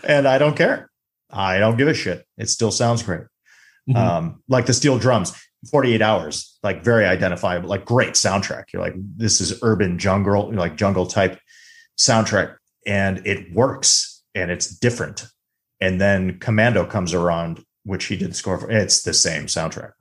and 0.04 0.28
I 0.28 0.38
don't 0.38 0.56
care. 0.56 0.90
I 1.30 1.58
don't 1.58 1.76
give 1.76 1.88
a 1.88 1.94
shit. 1.94 2.26
It 2.36 2.48
still 2.48 2.70
sounds 2.70 3.02
great. 3.02 3.22
Mm-hmm. 3.88 3.96
Um, 3.96 4.42
like 4.48 4.66
the 4.66 4.74
steel 4.74 4.98
drums, 4.98 5.32
48 5.70 6.02
hours, 6.02 6.58
like 6.62 6.84
very 6.84 7.06
identifiable, 7.06 7.68
like 7.68 7.84
great 7.84 8.14
soundtrack. 8.14 8.72
You're 8.72 8.82
like, 8.82 8.94
this 8.96 9.40
is 9.40 9.58
urban 9.62 9.98
jungle, 9.98 10.52
like 10.52 10.76
jungle 10.76 11.06
type 11.06 11.38
soundtrack, 11.98 12.56
and 12.86 13.26
it 13.26 13.52
works 13.52 14.22
and 14.34 14.50
it's 14.50 14.68
different. 14.68 15.26
And 15.80 16.00
then 16.00 16.38
Commando 16.38 16.86
comes 16.86 17.14
around, 17.14 17.64
which 17.84 18.06
he 18.06 18.16
did 18.16 18.34
score 18.36 18.58
for. 18.58 18.70
It's 18.70 19.02
the 19.02 19.14
same 19.14 19.46
soundtrack. 19.46 19.92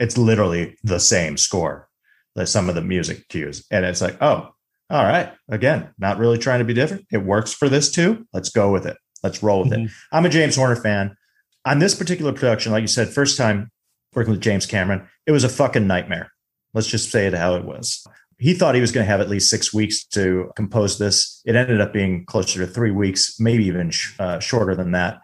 It's 0.00 0.18
literally 0.18 0.76
the 0.82 1.00
same 1.00 1.36
score, 1.36 1.88
that 2.34 2.48
some 2.48 2.68
of 2.68 2.74
the 2.74 2.82
music 2.82 3.28
cues. 3.28 3.64
And 3.70 3.84
it's 3.84 4.00
like, 4.00 4.20
oh, 4.20 4.53
all 4.90 5.04
right. 5.04 5.32
Again, 5.48 5.90
not 5.98 6.18
really 6.18 6.38
trying 6.38 6.58
to 6.58 6.64
be 6.64 6.74
different. 6.74 7.06
It 7.10 7.18
works 7.18 7.52
for 7.52 7.68
this 7.68 7.90
too. 7.90 8.26
Let's 8.32 8.50
go 8.50 8.70
with 8.70 8.86
it. 8.86 8.96
Let's 9.22 9.42
roll 9.42 9.62
with 9.62 9.72
mm-hmm. 9.72 9.86
it. 9.86 9.90
I'm 10.12 10.26
a 10.26 10.28
James 10.28 10.56
Horner 10.56 10.76
fan. 10.76 11.16
On 11.64 11.78
this 11.78 11.94
particular 11.94 12.32
production, 12.32 12.72
like 12.72 12.82
you 12.82 12.88
said, 12.88 13.08
first 13.08 13.38
time 13.38 13.70
working 14.14 14.32
with 14.32 14.42
James 14.42 14.66
Cameron, 14.66 15.08
it 15.26 15.32
was 15.32 15.44
a 15.44 15.48
fucking 15.48 15.86
nightmare. 15.86 16.30
Let's 16.74 16.88
just 16.88 17.10
say 17.10 17.26
it 17.26 17.34
how 17.34 17.54
it 17.54 17.64
was. 17.64 18.06
He 18.38 18.52
thought 18.52 18.74
he 18.74 18.80
was 18.80 18.92
going 18.92 19.04
to 19.04 19.10
have 19.10 19.20
at 19.20 19.30
least 19.30 19.48
six 19.48 19.72
weeks 19.72 20.04
to 20.08 20.50
compose 20.56 20.98
this. 20.98 21.40
It 21.46 21.56
ended 21.56 21.80
up 21.80 21.92
being 21.92 22.26
closer 22.26 22.60
to 22.60 22.66
three 22.66 22.90
weeks, 22.90 23.40
maybe 23.40 23.64
even 23.64 23.90
sh- 23.90 24.14
uh, 24.18 24.40
shorter 24.40 24.74
than 24.74 24.90
that. 24.90 25.20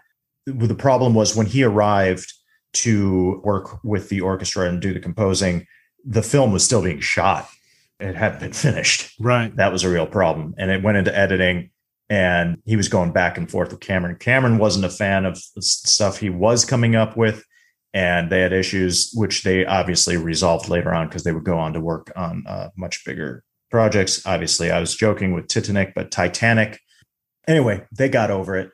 The 0.46 0.74
problem 0.74 1.12
was 1.12 1.36
when 1.36 1.46
he 1.46 1.62
arrived 1.62 2.32
to 2.72 3.40
work 3.44 3.82
with 3.84 4.08
the 4.08 4.20
orchestra 4.20 4.68
and 4.68 4.80
do 4.80 4.94
the 4.94 5.00
composing, 5.00 5.66
the 6.04 6.22
film 6.22 6.52
was 6.52 6.64
still 6.64 6.82
being 6.82 7.00
shot. 7.00 7.48
It 8.00 8.16
hadn't 8.16 8.40
been 8.40 8.52
finished. 8.52 9.14
Right. 9.20 9.54
That 9.56 9.72
was 9.72 9.84
a 9.84 9.90
real 9.90 10.06
problem. 10.06 10.54
And 10.58 10.70
it 10.70 10.82
went 10.82 10.98
into 10.98 11.16
editing 11.16 11.70
and 12.08 12.58
he 12.64 12.76
was 12.76 12.88
going 12.88 13.12
back 13.12 13.38
and 13.38 13.50
forth 13.50 13.70
with 13.70 13.80
Cameron. 13.80 14.16
Cameron 14.16 14.58
wasn't 14.58 14.84
a 14.84 14.90
fan 14.90 15.24
of 15.24 15.40
the 15.54 15.62
stuff 15.62 16.18
he 16.18 16.30
was 16.30 16.64
coming 16.64 16.96
up 16.96 17.16
with 17.16 17.44
and 17.92 18.30
they 18.30 18.40
had 18.40 18.52
issues 18.52 19.10
which 19.14 19.42
they 19.42 19.64
obviously 19.64 20.16
resolved 20.16 20.68
later 20.68 20.92
on 20.92 21.08
because 21.08 21.24
they 21.24 21.32
would 21.32 21.44
go 21.44 21.58
on 21.58 21.72
to 21.72 21.80
work 21.80 22.12
on 22.16 22.44
uh, 22.46 22.68
much 22.76 23.04
bigger 23.04 23.42
projects. 23.70 24.24
Obviously, 24.26 24.70
I 24.70 24.80
was 24.80 24.94
joking 24.94 25.32
with 25.34 25.48
Titanic, 25.48 25.94
but 25.94 26.10
Titanic. 26.10 26.80
Anyway, 27.46 27.84
they 27.92 28.08
got 28.08 28.30
over 28.30 28.56
it, 28.56 28.70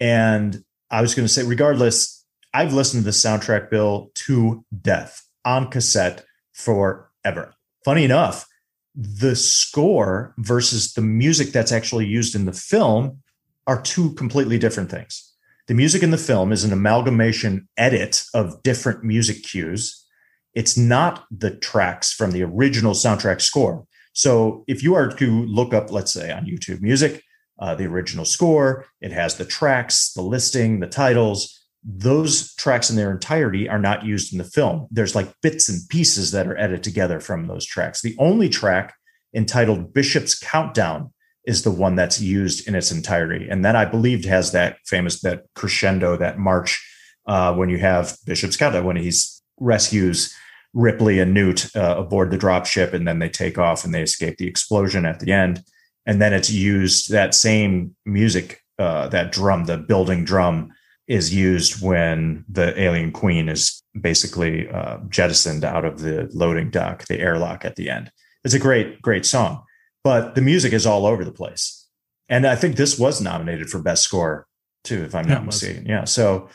and 0.00 0.64
I 0.90 1.02
was 1.02 1.14
going 1.14 1.26
to 1.26 1.32
say, 1.32 1.44
regardless, 1.44 2.24
I've 2.54 2.72
listened 2.72 3.02
to 3.02 3.04
the 3.04 3.10
soundtrack 3.10 3.70
bill 3.70 4.10
to 4.14 4.64
death 4.80 5.22
on 5.44 5.70
cassette 5.70 6.24
forever. 6.52 7.54
Funny 7.84 8.04
enough, 8.04 8.46
the 8.94 9.34
score 9.34 10.34
versus 10.38 10.94
the 10.94 11.02
music 11.02 11.52
that's 11.52 11.72
actually 11.72 12.06
used 12.06 12.34
in 12.34 12.44
the 12.44 12.52
film 12.52 13.18
are 13.66 13.80
two 13.82 14.12
completely 14.14 14.58
different 14.58 14.90
things. 14.90 15.32
The 15.66 15.74
music 15.74 16.02
in 16.02 16.10
the 16.10 16.18
film 16.18 16.52
is 16.52 16.64
an 16.64 16.72
amalgamation 16.72 17.68
edit 17.76 18.22
of 18.34 18.62
different 18.62 19.02
music 19.02 19.42
cues. 19.42 20.04
It's 20.52 20.76
not 20.76 21.24
the 21.30 21.50
tracks 21.50 22.12
from 22.12 22.32
the 22.32 22.42
original 22.42 22.92
soundtrack 22.92 23.40
score. 23.40 23.86
So 24.12 24.64
if 24.68 24.82
you 24.82 24.94
are 24.94 25.08
to 25.08 25.46
look 25.46 25.74
up, 25.74 25.90
let's 25.90 26.12
say 26.12 26.30
on 26.30 26.46
YouTube 26.46 26.80
Music, 26.80 27.22
uh, 27.58 27.74
the 27.74 27.86
original 27.86 28.24
score, 28.24 28.86
it 29.00 29.10
has 29.10 29.36
the 29.36 29.44
tracks, 29.44 30.12
the 30.12 30.22
listing, 30.22 30.80
the 30.80 30.86
titles. 30.86 31.63
Those 31.84 32.54
tracks 32.54 32.88
in 32.88 32.96
their 32.96 33.10
entirety 33.10 33.68
are 33.68 33.78
not 33.78 34.04
used 34.04 34.32
in 34.32 34.38
the 34.38 34.44
film. 34.44 34.88
There's 34.90 35.14
like 35.14 35.34
bits 35.42 35.68
and 35.68 35.80
pieces 35.90 36.30
that 36.30 36.46
are 36.46 36.56
edited 36.56 36.82
together 36.82 37.20
from 37.20 37.46
those 37.46 37.66
tracks. 37.66 38.00
The 38.00 38.16
only 38.18 38.48
track 38.48 38.94
entitled 39.34 39.92
Bishop's 39.92 40.38
Countdown 40.38 41.12
is 41.44 41.62
the 41.62 41.70
one 41.70 41.94
that's 41.94 42.20
used 42.20 42.66
in 42.66 42.74
its 42.74 42.90
entirety. 42.90 43.48
And 43.50 43.64
that 43.64 43.76
I 43.76 43.84
believed 43.84 44.24
has 44.24 44.52
that 44.52 44.78
famous, 44.86 45.20
that 45.20 45.44
crescendo, 45.54 46.16
that 46.16 46.38
march 46.38 46.82
uh, 47.26 47.54
when 47.54 47.68
you 47.68 47.78
have 47.78 48.16
Bishop's 48.24 48.56
Countdown, 48.56 48.84
when 48.84 48.96
he's 48.96 49.42
rescues 49.60 50.34
Ripley 50.72 51.20
and 51.20 51.34
Newt 51.34 51.74
uh, 51.76 51.96
aboard 51.98 52.30
the 52.30 52.38
dropship, 52.38 52.92
and 52.92 53.06
then 53.06 53.18
they 53.18 53.28
take 53.28 53.58
off 53.58 53.84
and 53.84 53.94
they 53.94 54.02
escape 54.02 54.38
the 54.38 54.48
explosion 54.48 55.06
at 55.06 55.20
the 55.20 55.32
end. 55.32 55.62
And 56.06 56.20
then 56.20 56.32
it's 56.32 56.50
used 56.50 57.10
that 57.10 57.34
same 57.34 57.94
music, 58.04 58.60
uh, 58.78 59.08
that 59.08 59.32
drum, 59.32 59.64
the 59.66 59.78
building 59.78 60.24
drum, 60.24 60.72
is 61.06 61.34
used 61.34 61.82
when 61.82 62.44
the 62.48 62.78
alien 62.80 63.12
queen 63.12 63.48
is 63.48 63.82
basically 64.00 64.68
uh, 64.68 64.98
jettisoned 65.08 65.64
out 65.64 65.84
of 65.84 66.00
the 66.00 66.28
loading 66.32 66.70
dock, 66.70 67.04
the 67.06 67.20
airlock 67.20 67.64
at 67.64 67.76
the 67.76 67.90
end. 67.90 68.10
It's 68.42 68.54
a 68.54 68.58
great, 68.58 69.00
great 69.02 69.26
song 69.26 69.62
but 70.04 70.34
the 70.34 70.42
music 70.42 70.72
is 70.72 70.86
all 70.86 71.06
over 71.06 71.24
the 71.24 71.32
place. 71.32 71.88
And 72.28 72.46
I 72.46 72.54
think 72.54 72.76
this 72.76 72.98
was 72.98 73.20
nominated 73.20 73.70
for 73.70 73.80
best 73.80 74.04
score 74.04 74.46
too, 74.84 75.02
if 75.02 75.14
I'm 75.14 75.26
not 75.26 75.44
mistaken. 75.46 75.86
Yeah. 75.86 76.04
So, 76.04 76.48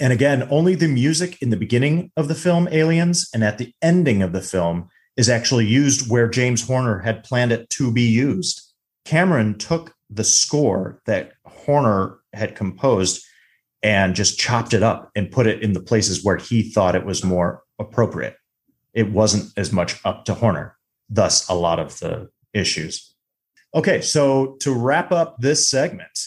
and 0.00 0.12
again, 0.12 0.48
only 0.50 0.74
the 0.74 0.88
music 0.88 1.40
in 1.42 1.50
the 1.50 1.56
beginning 1.56 2.10
of 2.16 2.28
the 2.28 2.34
film 2.34 2.66
Aliens 2.72 3.28
and 3.34 3.44
at 3.44 3.58
the 3.58 3.74
ending 3.82 4.22
of 4.22 4.32
the 4.32 4.40
film 4.40 4.88
is 5.16 5.28
actually 5.28 5.66
used 5.66 6.10
where 6.10 6.28
James 6.28 6.66
Horner 6.66 7.00
had 7.00 7.24
planned 7.24 7.52
it 7.52 7.68
to 7.70 7.92
be 7.92 8.02
used. 8.02 8.72
Cameron 9.04 9.58
took 9.58 9.94
the 10.08 10.24
score 10.24 11.02
that 11.04 11.32
Horner 11.44 12.18
had 12.32 12.56
composed 12.56 13.22
and 13.82 14.14
just 14.14 14.38
chopped 14.38 14.74
it 14.74 14.82
up 14.82 15.10
and 15.14 15.30
put 15.30 15.46
it 15.46 15.62
in 15.62 15.72
the 15.72 15.80
places 15.80 16.24
where 16.24 16.36
he 16.36 16.62
thought 16.62 16.96
it 16.96 17.06
was 17.06 17.24
more 17.24 17.62
appropriate. 17.78 18.36
It 18.92 19.10
wasn't 19.12 19.52
as 19.56 19.72
much 19.72 20.00
up 20.04 20.24
to 20.24 20.34
Horner. 20.34 20.76
Thus, 21.08 21.48
a 21.48 21.54
lot 21.54 21.78
of 21.78 21.98
the 22.00 22.30
issues. 22.52 23.14
Okay, 23.74 24.00
so 24.00 24.56
to 24.60 24.74
wrap 24.74 25.12
up 25.12 25.36
this 25.38 25.68
segment, 25.68 26.18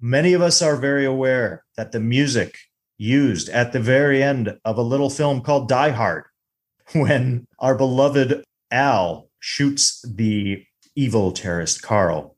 many 0.00 0.32
of 0.32 0.42
us 0.42 0.62
are 0.62 0.76
very 0.76 1.04
aware 1.04 1.64
that 1.76 1.92
the 1.92 2.00
music 2.00 2.56
used 2.98 3.48
at 3.48 3.72
the 3.72 3.80
very 3.80 4.22
end 4.22 4.58
of 4.64 4.76
a 4.76 4.82
little 4.82 5.10
film 5.10 5.40
called 5.40 5.68
Die 5.68 5.90
Hard, 5.90 6.24
when 6.92 7.46
our 7.58 7.74
beloved 7.74 8.44
Al 8.70 9.28
shoots 9.38 10.04
the 10.06 10.64
evil 10.94 11.32
terrorist 11.32 11.82
Carl, 11.82 12.36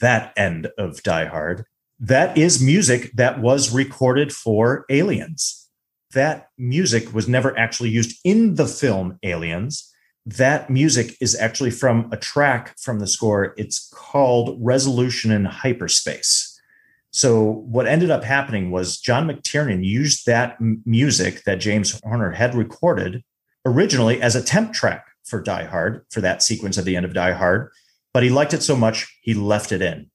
that 0.00 0.32
end 0.36 0.68
of 0.76 1.02
Die 1.02 1.24
Hard, 1.26 1.64
that 2.00 2.36
is 2.38 2.62
music 2.62 3.12
that 3.14 3.40
was 3.40 3.72
recorded 3.72 4.32
for 4.32 4.84
Aliens. 4.88 5.68
That 6.12 6.48
music 6.56 7.12
was 7.12 7.28
never 7.28 7.58
actually 7.58 7.90
used 7.90 8.18
in 8.24 8.54
the 8.54 8.66
film 8.66 9.18
Aliens 9.22 9.92
that 10.36 10.68
music 10.68 11.16
is 11.22 11.34
actually 11.34 11.70
from 11.70 12.08
a 12.12 12.16
track 12.16 12.78
from 12.78 12.98
the 12.98 13.06
score. 13.06 13.54
It's 13.56 13.88
called 13.94 14.58
Resolution 14.60 15.30
in 15.30 15.46
Hyperspace. 15.46 16.60
So 17.10 17.64
what 17.66 17.86
ended 17.86 18.10
up 18.10 18.24
happening 18.24 18.70
was 18.70 18.98
John 18.98 19.26
McTiernan 19.26 19.82
used 19.82 20.26
that 20.26 20.56
m- 20.60 20.82
music 20.84 21.44
that 21.44 21.60
James 21.60 21.98
Horner 22.04 22.32
had 22.32 22.54
recorded 22.54 23.24
originally 23.64 24.20
as 24.20 24.36
a 24.36 24.42
temp 24.42 24.74
track 24.74 25.06
for 25.24 25.40
Die 25.40 25.64
Hard 25.64 26.04
for 26.10 26.20
that 26.20 26.42
sequence 26.42 26.76
at 26.76 26.84
the 26.84 26.96
end 26.96 27.06
of 27.06 27.14
Die 27.14 27.32
Hard, 27.32 27.70
but 28.12 28.22
he 28.22 28.28
liked 28.28 28.52
it 28.52 28.62
so 28.62 28.76
much 28.76 29.18
he 29.22 29.32
left 29.32 29.72
it 29.72 29.80
in. 29.80 30.10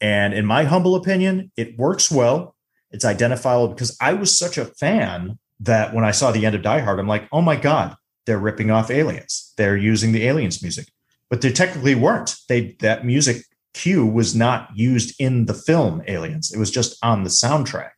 And 0.00 0.32
in 0.32 0.46
my 0.46 0.64
humble 0.64 0.94
opinion, 0.94 1.50
it 1.56 1.78
works 1.78 2.10
well. 2.10 2.54
It's 2.90 3.04
identifiable 3.04 3.68
because 3.68 3.96
I 4.00 4.14
was 4.14 4.38
such 4.38 4.56
a 4.58 4.64
fan 4.64 5.38
that 5.60 5.92
when 5.92 6.04
I 6.04 6.12
saw 6.12 6.30
the 6.30 6.46
end 6.46 6.54
of 6.54 6.62
Die 6.62 6.78
Hard, 6.80 7.00
I'm 7.00 7.08
like, 7.08 7.28
oh 7.32 7.42
my 7.42 7.56
God, 7.56 7.96
they're 8.26 8.38
ripping 8.38 8.70
off 8.70 8.90
aliens. 8.90 9.52
They're 9.56 9.76
using 9.76 10.12
the 10.12 10.26
aliens 10.26 10.62
music, 10.62 10.88
but 11.30 11.40
they 11.40 11.50
technically 11.50 11.94
weren't. 11.94 12.36
They 12.48 12.76
that 12.80 13.04
music 13.04 13.42
cue 13.74 14.06
was 14.06 14.34
not 14.34 14.68
used 14.74 15.14
in 15.20 15.46
the 15.46 15.54
film 15.54 16.02
Aliens. 16.06 16.52
It 16.52 16.58
was 16.58 16.70
just 16.70 16.96
on 17.02 17.22
the 17.22 17.30
soundtrack. 17.30 17.90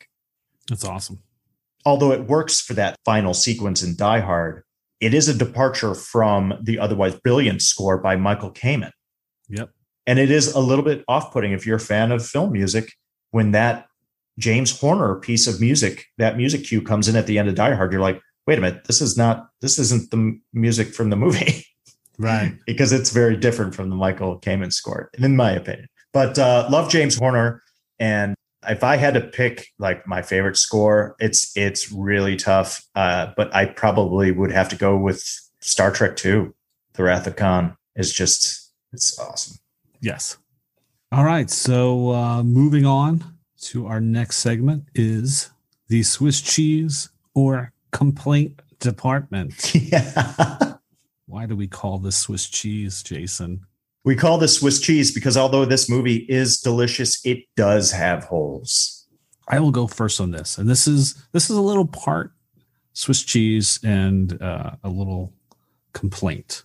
That's 0.69 0.85
awesome. 0.85 1.21
Although 1.87 2.13
it 2.13 2.27
works 2.27 2.61
for 2.61 2.75
that 2.75 2.97
final 3.05 3.33
sequence 3.33 3.83
in 3.83 3.97
Die 3.97 4.21
Hard, 4.21 4.63
it 5.01 5.15
is 5.15 5.29
a 5.29 5.35
departure 5.35 5.95
from 5.95 6.55
the 6.63 6.79
otherwise 6.79 7.15
brilliant 7.15 7.63
score 7.63 7.97
by 7.97 8.17
Michael 8.17 8.53
Kamen. 8.53 8.93
Yep. 9.49 9.71
And 10.07 10.19
it 10.19 10.31
is 10.31 10.55
a 10.55 10.61
little 10.61 10.85
bit 10.85 11.05
off-putting 11.09 11.53
if 11.53 11.67
you're 11.67 11.77
a 11.77 11.81
fan 11.81 12.11
of 12.13 12.27
film 12.27 12.53
music 12.53 12.93
when 13.31 13.53
that 13.53 13.87
James 14.39 14.79
Horner 14.79 15.17
piece 15.17 15.47
of 15.47 15.61
music, 15.61 16.07
that 16.19 16.37
music 16.37 16.65
cue 16.65 16.83
comes 16.83 17.09
in 17.09 17.17
at 17.17 17.27
the 17.27 17.39
end 17.39 17.49
of 17.49 17.55
Die 17.55 17.75
Hard. 17.75 17.93
You're 17.93 18.01
like, 18.01 18.21
wait 18.47 18.59
a 18.59 18.61
minute, 18.61 18.85
this 18.87 19.01
is 19.01 19.17
not, 19.17 19.49
this 19.61 19.79
isn't 19.79 20.11
the 20.11 20.39
music 20.53 20.95
from 20.95 21.11
the 21.11 21.17
movie. 21.17 21.67
Right. 22.19 22.53
because 22.67 22.93
it's 22.93 23.09
very 23.13 23.35
different 23.35 23.75
from 23.75 23.89
the 23.89 23.97
Michael 23.97 24.39
Kamen 24.39 24.75
score, 24.75 25.11
in 25.17 25.37
my 25.37 25.53
opinion. 25.53 25.89
But 26.13 26.39
uh, 26.39 26.69
love 26.71 26.91
James 26.91 27.17
Horner. 27.17 27.63
And 27.99 28.35
if 28.69 28.85
I 28.85 28.97
had 28.97 29.15
to 29.15 29.23
pick 29.23 29.69
like 29.79 30.07
my 30.07 30.21
favorite 30.21 30.59
score, 30.59 31.17
it's 31.19 31.51
it's 31.57 31.91
really 31.91 32.37
tough. 32.37 32.85
Uh, 32.95 33.29
but 33.39 33.55
I 33.55 33.65
probably 33.65 34.33
would 34.33 34.53
have 34.53 34.69
to 34.69 34.77
go 34.77 34.99
with 34.99 35.25
Star 35.61 35.91
Trek 35.91 36.17
2. 36.17 36.55
The 36.93 37.03
Wrath 37.05 37.27
of 37.27 37.37
Khan 37.37 37.77
is 37.97 38.13
just 38.13 38.71
it's 38.93 39.19
awesome. 39.19 39.57
Yes. 40.01 40.39
All 41.13 41.25
right. 41.25 41.51
So 41.51 42.11
uh, 42.13 42.43
moving 42.43 42.87
on 42.87 43.25
to 43.63 43.87
our 43.87 44.01
next 44.01 44.39
segment 44.39 44.85
is 44.95 45.51
the 45.89 46.03
Swiss 46.03 46.41
cheese 46.41 47.11
or 47.35 47.73
complaint 47.93 48.61
department. 48.79 49.73
Yeah. 49.75 50.75
Why 51.27 51.47
do 51.47 51.55
we 51.55 51.69
call 51.69 51.99
this 51.99 52.17
Swiss 52.17 52.49
cheese, 52.49 53.05
Jason? 53.05 53.65
We 54.05 54.17
call 54.17 54.39
this 54.39 54.57
Swiss 54.59 54.81
cheese 54.81 55.15
because 55.15 55.37
although 55.37 55.65
this 55.65 55.89
movie 55.89 56.27
is 56.29 56.59
delicious, 56.59 57.25
it 57.25 57.45
does 57.57 57.93
have 57.93 58.25
holes. 58.25 59.07
I 59.47 59.61
will 59.61 59.71
go 59.71 59.87
first 59.87 60.21
on 60.21 60.33
this. 60.33 60.59
And 60.59 60.69
this 60.69 60.89
is 60.89 61.15
this 61.33 61.49
is 61.49 61.57
a 61.57 61.61
little 61.61 61.87
part 61.87 62.33
Swiss 62.93 63.23
cheese, 63.23 63.79
and 63.83 64.41
uh, 64.43 64.73
a 64.83 64.89
little 64.89 65.33
complaint. 65.93 66.65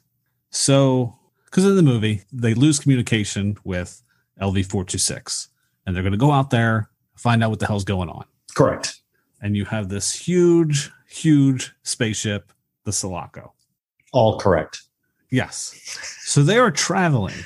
So, 0.52 1.18
because 1.56 1.70
in 1.70 1.78
the 1.78 1.84
movie, 1.84 2.22
they 2.34 2.54
lose 2.54 2.80
communication 2.80 3.56
with 3.64 4.04
LV 4.42 4.66
426, 4.66 5.48
and 5.86 5.96
they're 5.96 6.04
going 6.04 6.12
to 6.12 6.18
go 6.18 6.34
out 6.34 6.50
there, 6.50 6.90
find 7.16 7.42
out 7.42 7.50
what 7.50 7.60
the 7.60 7.66
hell's 7.66 7.86
going 7.86 8.10
on. 8.10 8.26
Correct. 8.54 9.00
And 9.42 9.56
you 9.56 9.64
have 9.64 9.88
this 9.88 10.12
huge, 10.12 10.92
huge 11.08 11.72
spaceship, 11.82 12.52
the 12.84 12.92
Sulaco. 12.92 13.54
All 14.12 14.38
correct. 14.38 14.82
Yes. 15.32 15.80
So 16.26 16.44
they 16.44 16.58
are 16.58 16.72
traveling 16.72 17.46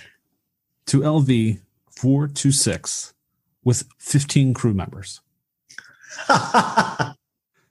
to 0.87 1.01
LV 1.01 1.61
426 1.95 3.13
with 3.63 3.83
15 3.99 4.55
crew 4.55 4.73
members. 4.73 5.21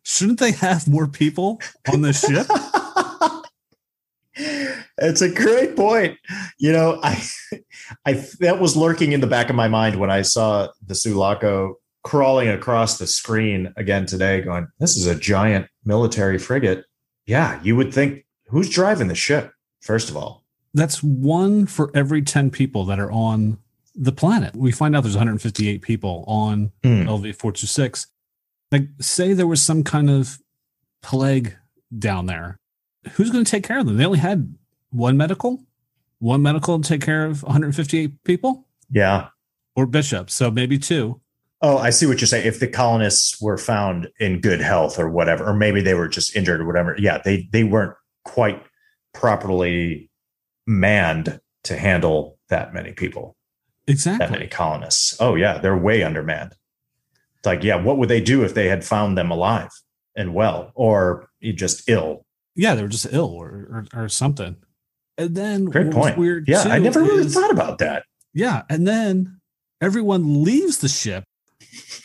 Shouldn't 0.05 0.39
they 0.39 0.53
have 0.53 0.87
more 0.87 1.09
people 1.09 1.61
on 1.93 2.03
the 2.03 2.13
ship? 2.13 2.47
it's 5.01 5.21
a 5.21 5.29
great 5.29 5.77
point. 5.77 6.19
You 6.59 6.73
know, 6.73 7.01
I, 7.03 7.23
I 8.07 8.25
that 8.41 8.61
was 8.61 8.77
lurking 8.77 9.13
in 9.13 9.21
the 9.21 9.27
back 9.27 9.51
of 9.51 9.57
my 9.57 9.69
mind 9.69 9.97
when 9.97 10.11
I 10.11 10.23
saw 10.23 10.69
the 10.87 10.95
Sulaco 10.95 11.77
crawling 12.05 12.49
across 12.49 12.99
the 12.99 13.07
screen 13.07 13.73
again 13.77 14.07
today, 14.07 14.41
going, 14.41 14.69
"This 14.79 14.97
is 14.97 15.07
a 15.07 15.15
giant 15.15 15.67
military 15.85 16.39
frigate." 16.39 16.85
Yeah, 17.27 17.61
you 17.63 17.77
would 17.77 17.93
think 17.93 18.25
who's 18.49 18.71
driving 18.71 19.09
the 19.09 19.15
ship 19.15 19.53
first 19.81 20.09
of 20.09 20.17
all. 20.17 20.45
That's 20.75 21.03
one 21.03 21.67
for 21.67 21.91
every 21.95 22.23
ten 22.23 22.51
people 22.51 22.85
that 22.87 22.99
are 22.99 23.11
on 23.11 23.59
the 23.99 24.13
planet. 24.13 24.55
We 24.55 24.71
find 24.71 24.95
out 24.95 25.03
there's 25.03 25.17
158 25.17 25.83
people 25.83 26.25
on 26.29 26.71
mm. 26.85 27.05
LV 27.05 27.35
426. 27.35 28.07
Like, 28.71 28.89
say 29.01 29.33
there 29.33 29.47
was 29.47 29.61
some 29.61 29.83
kind 29.83 30.09
of 30.09 30.39
plague 31.03 31.57
down 31.99 32.27
there. 32.27 32.59
Who's 33.13 33.31
going 33.31 33.45
to 33.45 33.51
take 33.51 33.65
care 33.65 33.81
of 33.81 33.87
them? 33.87 33.97
They 33.97 34.07
only 34.07 34.21
had 34.21 34.55
one 34.91 35.17
medical, 35.17 35.63
one 36.19 36.43
medical 36.43 36.81
to 36.81 36.89
take 36.89 37.03
care 37.03 37.27
of 37.27 37.43
158 37.43 38.25
people. 38.25 38.67
Yeah. 38.91 39.29
Or 39.77 39.87
bishops. 39.87 40.35
So 40.35 40.51
maybe 40.51 40.79
two. 40.79 41.21
Oh, 41.61 41.79
I 41.79 41.91
see 41.91 42.07
what 42.07 42.21
you're 42.21 42.29
saying. 42.29 42.47
If 42.47 42.61
the 42.61 42.69
colonists 42.69 43.41
were 43.41 43.59
found 43.59 44.09
in 44.21 44.41
good 44.41 44.61
health 44.61 44.99
or 44.99 45.11
whatever, 45.11 45.45
or 45.45 45.55
maybe 45.55 45.81
they 45.81 45.95
were 45.95 46.09
just 46.09 46.37
injured 46.37 46.61
or 46.61 46.67
whatever. 46.67 46.95
Yeah, 46.99 47.19
they 47.25 47.49
they 47.53 47.65
weren't 47.65 47.95
quite 48.25 48.63
properly 49.13 50.11
manned 50.67 51.41
to 51.65 51.77
handle 51.77 52.39
that 52.49 52.73
many 52.73 52.93
people. 52.93 53.37
Exactly. 53.89 54.27
That 54.27 54.33
many 54.33 54.47
colonists. 54.47 55.17
Oh 55.21 55.35
yeah, 55.35 55.59
they're 55.59 55.77
way 55.77 56.03
undermanned. 56.03 56.55
It's 57.39 57.47
like, 57.47 57.65
yeah, 57.65 57.77
what 57.77 57.99
would 57.99 58.09
they 58.09 58.21
do 58.21 58.45
if 58.45 58.55
they 58.55 58.69
had 58.69 58.85
found 58.85 59.19
them 59.19 59.31
alive 59.31 59.71
and 60.15 60.35
well, 60.35 60.71
or 60.75 61.29
just 61.43 61.89
ill? 61.89 62.25
Yeah, 62.55 62.75
they 62.75 62.83
were 62.83 62.89
just 62.89 63.13
ill 63.13 63.31
or 63.31 63.87
or, 63.93 64.03
or 64.05 64.09
something. 64.09 64.57
And 65.19 65.35
then 65.35 65.65
great 65.67 65.91
point. 65.91 66.17
Weird. 66.17 66.49
Yeah, 66.49 66.63
I 66.63 66.79
never 66.79 67.03
really 67.03 67.27
is, 67.27 67.35
thought 67.35 67.51
about 67.51 67.79
that. 67.79 68.05
Yeah, 68.33 68.63
and 68.71 68.87
then 68.87 69.41
everyone 69.81 70.45
leaves 70.45 70.79
the 70.79 70.89
ship 70.89 71.25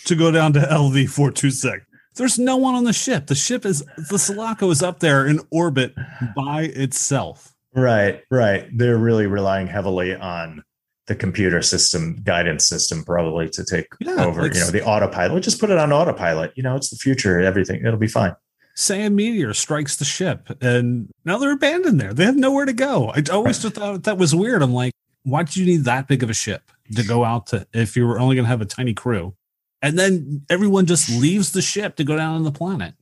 to 0.05 0.15
go 0.15 0.31
down 0.31 0.53
to 0.53 0.59
LV 0.59 1.09
four 1.09 1.31
two 1.31 1.51
six. 1.51 1.85
There's 2.15 2.37
no 2.37 2.57
one 2.57 2.75
on 2.75 2.83
the 2.83 2.93
ship. 2.93 3.27
The 3.27 3.35
ship 3.35 3.65
is 3.65 3.83
the 4.09 4.19
Sulaco 4.19 4.69
is 4.71 4.83
up 4.83 4.99
there 4.99 5.25
in 5.27 5.39
orbit 5.51 5.93
by 6.35 6.63
itself. 6.63 7.53
Right, 7.75 8.21
right. 8.29 8.67
They're 8.75 8.97
really 8.97 9.27
relying 9.27 9.67
heavily 9.67 10.15
on 10.15 10.63
the 11.07 11.15
computer 11.15 11.61
system 11.61 12.21
guidance 12.23 12.67
system 12.67 13.03
probably 13.03 13.49
to 13.49 13.65
take 13.65 13.87
yeah, 13.99 14.23
over 14.23 14.47
you 14.47 14.53
know 14.53 14.71
the 14.71 14.83
autopilot 14.85 15.43
just 15.43 15.59
put 15.59 15.69
it 15.69 15.77
on 15.77 15.91
autopilot 15.91 16.53
you 16.55 16.63
know 16.63 16.77
it's 16.77 16.89
the 16.89 16.95
future 16.95 17.41
everything 17.41 17.85
it'll 17.85 17.99
be 17.99 18.07
fine 18.07 18.33
say 18.75 19.05
a 19.05 19.09
meteor 19.09 19.53
strikes 19.53 19.95
the 19.95 20.05
ship 20.05 20.49
and 20.61 21.09
now 21.25 21.37
they're 21.37 21.53
abandoned 21.53 22.01
there. 22.01 22.13
They 22.13 22.25
have 22.25 22.35
nowhere 22.35 22.65
to 22.65 22.73
go. 22.73 23.11
I 23.11 23.23
always 23.31 23.59
just 23.59 23.75
thought 23.75 24.03
that 24.03 24.17
was 24.17 24.33
weird. 24.33 24.61
I'm 24.61 24.73
like 24.73 24.93
why 25.23 25.43
did 25.43 25.55
you 25.55 25.65
need 25.65 25.85
that 25.85 26.07
big 26.07 26.21
of 26.21 26.29
a 26.29 26.33
ship 26.33 26.71
to 26.95 27.03
go 27.03 27.23
out 27.23 27.47
to 27.47 27.65
if 27.73 27.95
you 27.95 28.05
were 28.05 28.19
only 28.19 28.35
going 28.35 28.45
to 28.45 28.49
have 28.49 28.61
a 28.61 28.65
tiny 28.65 28.93
crew? 28.93 29.33
And 29.81 29.97
then 29.97 30.45
everyone 30.49 30.85
just 30.85 31.09
leaves 31.09 31.51
the 31.51 31.61
ship 31.61 31.95
to 31.97 32.03
go 32.03 32.15
down 32.15 32.35
on 32.35 32.43
the 32.43 32.51
planet. 32.51 32.93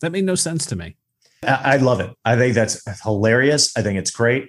That 0.00 0.10
made 0.10 0.24
no 0.24 0.34
sense 0.34 0.66
to 0.66 0.76
me. 0.76 0.96
I 1.42 1.76
love 1.76 2.00
it. 2.00 2.10
I 2.24 2.36
think 2.36 2.54
that's 2.54 2.82
hilarious. 3.02 3.76
I 3.76 3.82
think 3.82 3.98
it's 3.98 4.10
great. 4.10 4.48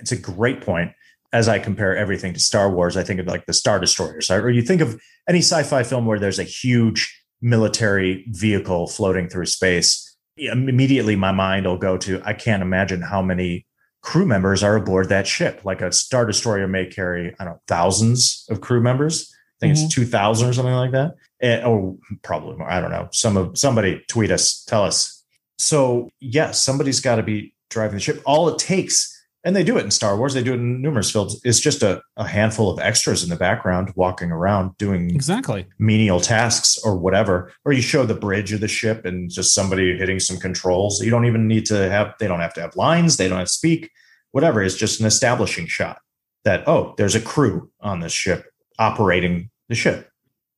It's 0.00 0.12
a 0.12 0.16
great 0.16 0.60
point. 0.60 0.92
As 1.32 1.48
I 1.48 1.58
compare 1.58 1.96
everything 1.96 2.32
to 2.34 2.40
Star 2.40 2.70
Wars, 2.70 2.96
I 2.96 3.02
think 3.02 3.20
of 3.20 3.26
like 3.26 3.46
the 3.46 3.52
Star 3.52 3.78
Destroyers, 3.78 4.30
or 4.30 4.50
you 4.50 4.62
think 4.62 4.80
of 4.80 5.00
any 5.28 5.40
sci-fi 5.40 5.82
film 5.82 6.06
where 6.06 6.18
there's 6.18 6.38
a 6.38 6.44
huge 6.44 7.22
military 7.40 8.24
vehicle 8.28 8.86
floating 8.86 9.28
through 9.28 9.46
space. 9.46 10.16
Immediately, 10.36 11.16
my 11.16 11.32
mind 11.32 11.66
will 11.66 11.78
go 11.78 11.96
to 11.98 12.20
I 12.24 12.32
can't 12.32 12.62
imagine 12.62 13.02
how 13.02 13.22
many 13.22 13.66
crew 14.02 14.26
members 14.26 14.62
are 14.62 14.76
aboard 14.76 15.08
that 15.08 15.26
ship. 15.26 15.64
Like 15.64 15.80
a 15.80 15.90
Star 15.90 16.26
Destroyer 16.26 16.68
may 16.68 16.86
carry, 16.86 17.34
I 17.38 17.44
don't 17.44 17.54
know, 17.54 17.60
thousands 17.66 18.46
of 18.50 18.60
crew 18.60 18.80
members. 18.80 19.32
I 19.32 19.58
think 19.60 19.74
mm-hmm. 19.74 19.86
it's 19.86 19.94
two 19.94 20.04
thousand 20.04 20.48
or 20.48 20.52
something 20.52 20.74
like 20.74 20.92
that, 20.92 21.14
and, 21.40 21.64
or 21.64 21.96
probably 22.22 22.56
more. 22.56 22.70
I 22.70 22.80
don't 22.80 22.90
know. 22.90 23.08
Some 23.12 23.36
of 23.36 23.56
somebody 23.56 24.02
tweet 24.08 24.30
us, 24.30 24.62
tell 24.64 24.84
us. 24.84 25.24
So 25.58 26.10
yes, 26.20 26.62
somebody's 26.62 27.00
got 27.00 27.16
to 27.16 27.22
be 27.22 27.54
driving 27.70 27.94
the 27.94 28.00
ship. 28.00 28.22
All 28.26 28.48
it 28.48 28.58
takes 28.58 29.15
and 29.46 29.54
they 29.54 29.62
do 29.62 29.78
it 29.78 29.84
in 29.84 29.92
Star 29.92 30.16
Wars. 30.16 30.34
They 30.34 30.42
do 30.42 30.54
it 30.54 30.56
in 30.56 30.82
numerous 30.82 31.08
films. 31.08 31.40
It's 31.44 31.60
just 31.60 31.84
a, 31.84 32.02
a 32.16 32.26
handful 32.26 32.68
of 32.68 32.80
extras 32.80 33.22
in 33.22 33.30
the 33.30 33.36
background 33.36 33.92
walking 33.94 34.32
around 34.32 34.76
doing 34.76 35.14
exactly 35.14 35.68
menial 35.78 36.18
tasks 36.18 36.76
or 36.84 36.98
whatever. 36.98 37.52
Or 37.64 37.72
you 37.72 37.80
show 37.80 38.04
the 38.04 38.14
bridge 38.14 38.52
of 38.52 38.60
the 38.60 38.66
ship 38.66 39.04
and 39.04 39.30
just 39.30 39.54
somebody 39.54 39.96
hitting 39.96 40.18
some 40.18 40.38
controls. 40.38 41.00
You 41.00 41.12
don't 41.12 41.26
even 41.26 41.46
need 41.46 41.64
to 41.66 41.88
have. 41.88 42.14
They 42.18 42.26
don't 42.26 42.40
have 42.40 42.54
to 42.54 42.60
have 42.60 42.74
lines. 42.74 43.18
They 43.18 43.28
don't 43.28 43.38
have 43.38 43.46
to 43.46 43.52
speak. 43.52 43.88
Whatever. 44.32 44.64
It's 44.64 44.74
just 44.74 44.98
an 44.98 45.06
establishing 45.06 45.68
shot 45.68 46.00
that 46.44 46.66
oh, 46.66 46.94
there's 46.98 47.14
a 47.14 47.20
crew 47.20 47.70
on 47.80 48.00
this 48.00 48.12
ship 48.12 48.46
operating 48.80 49.48
the 49.68 49.76
ship, 49.76 50.10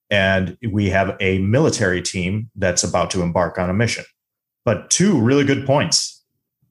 and 0.09 0.57
we 0.73 0.89
have 0.89 1.15
a 1.21 1.39
military 1.41 2.01
team 2.01 2.51
that's 2.57 2.85
about 2.85 3.11
to 3.11 3.21
embark 3.21 3.59
on 3.59 3.69
a 3.69 3.75
mission. 3.75 4.07
But 4.65 4.89
two 4.89 5.21
really 5.21 5.45
good 5.45 5.67
points 5.67 6.18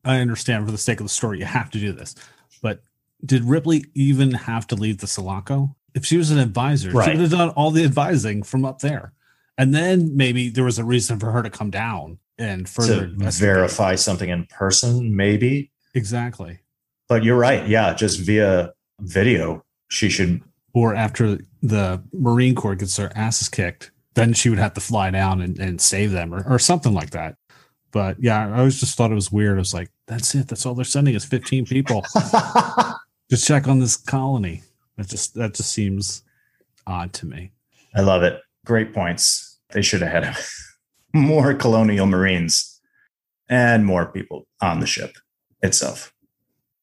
I 0.07 0.19
understand 0.19 0.65
for 0.65 0.71
the 0.71 0.77
sake 0.77 0.99
of 0.99 1.05
the 1.05 1.09
story, 1.09 1.39
you 1.39 1.45
have 1.45 1.69
to 1.71 1.79
do 1.79 1.91
this. 1.91 2.15
But 2.61 2.81
did 3.25 3.43
Ripley 3.43 3.85
even 3.93 4.31
have 4.31 4.67
to 4.67 4.75
leave 4.75 4.99
the 4.99 5.07
Sulaco? 5.07 5.75
If 5.93 6.05
she 6.05 6.17
was 6.17 6.31
an 6.31 6.37
advisor, 6.37 6.91
right. 6.91 7.05
she 7.05 7.11
would 7.11 7.21
have 7.21 7.31
done 7.31 7.49
all 7.49 7.71
the 7.71 7.83
advising 7.83 8.43
from 8.43 8.65
up 8.65 8.79
there. 8.79 9.13
And 9.57 9.73
then 9.73 10.15
maybe 10.15 10.49
there 10.49 10.63
was 10.63 10.77
a 10.77 10.83
reason 10.83 11.19
for 11.19 11.31
her 11.31 11.41
to 11.41 11.49
come 11.49 11.71
down 11.71 12.19
and 12.37 12.69
further 12.69 13.07
to 13.07 13.31
verify 13.31 13.95
something 13.95 14.29
in 14.29 14.45
person, 14.45 15.15
maybe. 15.15 15.71
Exactly. 15.95 16.59
But 17.09 17.23
you're 17.23 17.37
right. 17.37 17.67
Yeah, 17.67 17.93
just 17.93 18.19
via 18.19 18.73
video, 19.01 19.65
she 19.89 20.09
should. 20.09 20.41
Or 20.73 20.93
after 20.93 21.39
the 21.63 22.03
Marine 22.13 22.53
Corps 22.53 22.75
gets 22.75 22.95
their 22.97 23.17
asses 23.17 23.49
kicked, 23.49 23.91
then 24.13 24.33
she 24.33 24.49
would 24.49 24.59
have 24.59 24.73
to 24.75 24.81
fly 24.81 25.09
down 25.09 25.41
and, 25.41 25.57
and 25.57 25.81
save 25.81 26.11
them 26.11 26.33
or, 26.33 26.45
or 26.47 26.59
something 26.59 26.93
like 26.93 27.11
that. 27.11 27.35
But 27.91 28.17
yeah, 28.19 28.47
I 28.47 28.59
always 28.59 28.79
just 28.79 28.97
thought 28.97 29.11
it 29.11 29.15
was 29.15 29.31
weird. 29.31 29.57
I 29.57 29.59
was 29.59 29.73
like, 29.73 29.89
that's 30.07 30.35
it. 30.35 30.47
That's 30.47 30.65
all 30.65 30.75
they're 30.75 30.85
sending 30.85 31.15
is 31.15 31.25
15 31.25 31.65
people 31.65 32.01
to 33.29 33.37
check 33.37 33.67
on 33.67 33.79
this 33.79 33.95
colony. 33.95 34.63
That 34.97 35.07
just 35.07 35.35
that 35.35 35.53
just 35.53 35.71
seems 35.71 36.23
odd 36.85 37.13
to 37.13 37.25
me. 37.25 37.51
I 37.95 38.01
love 38.01 38.23
it. 38.23 38.41
Great 38.65 38.93
points. 38.93 39.59
They 39.71 39.81
should 39.81 40.01
have 40.01 40.23
had 40.23 40.37
more 41.13 41.53
colonial 41.53 42.05
marines 42.05 42.79
and 43.49 43.85
more 43.85 44.05
people 44.07 44.47
on 44.61 44.79
the 44.79 44.87
ship 44.87 45.15
itself. 45.61 46.13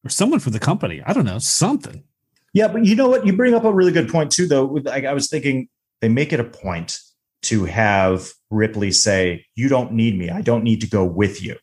Or 0.05 0.11
someone 0.11 0.41
for 0.41 0.51
the 0.51 0.59
company. 0.59 1.03
I 1.05 1.13
don't 1.13 1.25
know, 1.25 1.39
something. 1.39 2.05
Yeah, 2.53 2.69
but 2.69 2.85
you 2.85 2.95
know 2.95 3.09
what? 3.09 3.27
You 3.27 3.33
bring 3.37 3.55
up 3.55 3.65
a 3.65 3.73
really 3.73 3.93
good 3.93 4.09
point 4.09 4.31
too, 4.31 4.47
though. 4.47 4.81
I 4.91 5.13
was 5.13 5.29
thinking 5.29 5.69
they 6.01 6.09
make 6.09 6.33
it 6.33 6.41
a 6.41 6.45
point 6.45 7.01
to 7.45 7.65
have 7.65 8.33
Ripley 8.51 8.91
say, 8.91 9.47
You 9.55 9.69
don't 9.69 9.93
need 9.93 10.19
me. 10.19 10.31
I 10.31 10.41
don't 10.41 10.65
need 10.65 10.81
to 10.81 10.89
go 10.89 11.05
with 11.05 11.43
you 11.43 11.57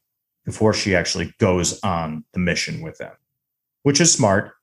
before 0.45 0.73
she 0.73 0.95
actually 0.95 1.33
goes 1.39 1.79
on 1.81 2.25
the 2.33 2.39
mission 2.39 2.81
with 2.81 2.97
them, 2.97 3.13
which 3.83 4.01
is 4.01 4.11
smart. 4.11 4.53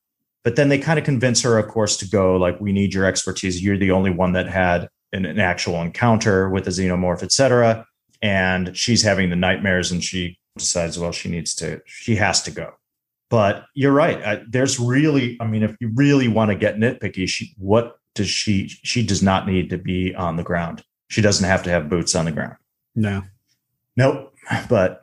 But 0.44 0.56
then 0.56 0.68
they 0.68 0.78
kind 0.78 0.98
of 0.98 1.04
convince 1.04 1.42
her, 1.42 1.58
of 1.58 1.68
course, 1.68 1.96
to 1.98 2.08
go, 2.08 2.36
like, 2.36 2.60
we 2.60 2.72
need 2.72 2.94
your 2.94 3.04
expertise. 3.04 3.62
You're 3.62 3.78
the 3.78 3.90
only 3.90 4.10
one 4.10 4.32
that 4.32 4.48
had 4.48 4.88
an, 5.12 5.26
an 5.26 5.40
actual 5.40 5.80
encounter 5.82 6.48
with 6.48 6.66
a 6.66 6.70
xenomorph, 6.70 7.22
et 7.22 7.32
cetera. 7.32 7.84
And 8.22 8.76
she's 8.76 9.02
having 9.02 9.30
the 9.30 9.36
nightmares 9.36 9.92
and 9.92 10.02
she 10.02 10.38
decides, 10.56 10.98
well, 10.98 11.12
she 11.12 11.28
needs 11.28 11.54
to, 11.56 11.80
she 11.86 12.16
has 12.16 12.42
to 12.42 12.50
go. 12.50 12.72
But 13.30 13.64
you're 13.74 13.92
right. 13.92 14.24
I, 14.24 14.42
there's 14.48 14.80
really, 14.80 15.36
I 15.40 15.46
mean, 15.46 15.62
if 15.62 15.76
you 15.80 15.90
really 15.94 16.28
want 16.28 16.50
to 16.50 16.54
get 16.54 16.76
nitpicky, 16.76 17.28
she, 17.28 17.54
what 17.58 17.98
does 18.14 18.28
she, 18.28 18.68
she 18.68 19.04
does 19.04 19.22
not 19.22 19.46
need 19.46 19.70
to 19.70 19.78
be 19.78 20.14
on 20.14 20.36
the 20.36 20.42
ground 20.42 20.82
she 21.08 21.20
doesn't 21.20 21.46
have 21.46 21.62
to 21.64 21.70
have 21.70 21.88
boots 21.88 22.14
on 22.14 22.26
the 22.26 22.32
ground. 22.32 22.56
No. 22.94 23.22
Nope. 23.96 24.34
But 24.68 25.02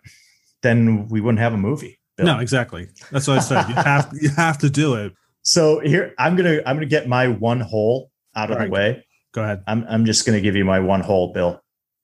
then 0.61 1.07
we 1.09 1.21
wouldn't 1.21 1.39
have 1.39 1.53
a 1.53 1.57
movie. 1.57 1.99
Bill. 2.17 2.27
No, 2.27 2.39
exactly. 2.39 2.87
That's 3.11 3.27
what 3.27 3.37
I 3.37 3.41
said. 3.41 3.67
You 3.67 3.75
have 3.75 4.13
you 4.19 4.29
have 4.29 4.57
to 4.59 4.69
do 4.69 4.95
it. 4.95 5.13
So 5.41 5.79
here 5.79 6.13
I'm 6.17 6.35
gonna 6.35 6.61
I'm 6.65 6.77
gonna 6.77 6.85
get 6.85 7.07
my 7.07 7.27
one 7.27 7.59
hole 7.59 8.09
out 8.35 8.51
of 8.51 8.57
right. 8.57 8.65
the 8.65 8.71
way. 8.71 9.05
Go 9.33 9.43
ahead. 9.43 9.63
I'm 9.67 9.85
I'm 9.89 10.05
just 10.05 10.25
gonna 10.25 10.41
give 10.41 10.55
you 10.55 10.63
my 10.63 10.79
one 10.79 11.01
hole, 11.01 11.33
Bill. 11.33 11.61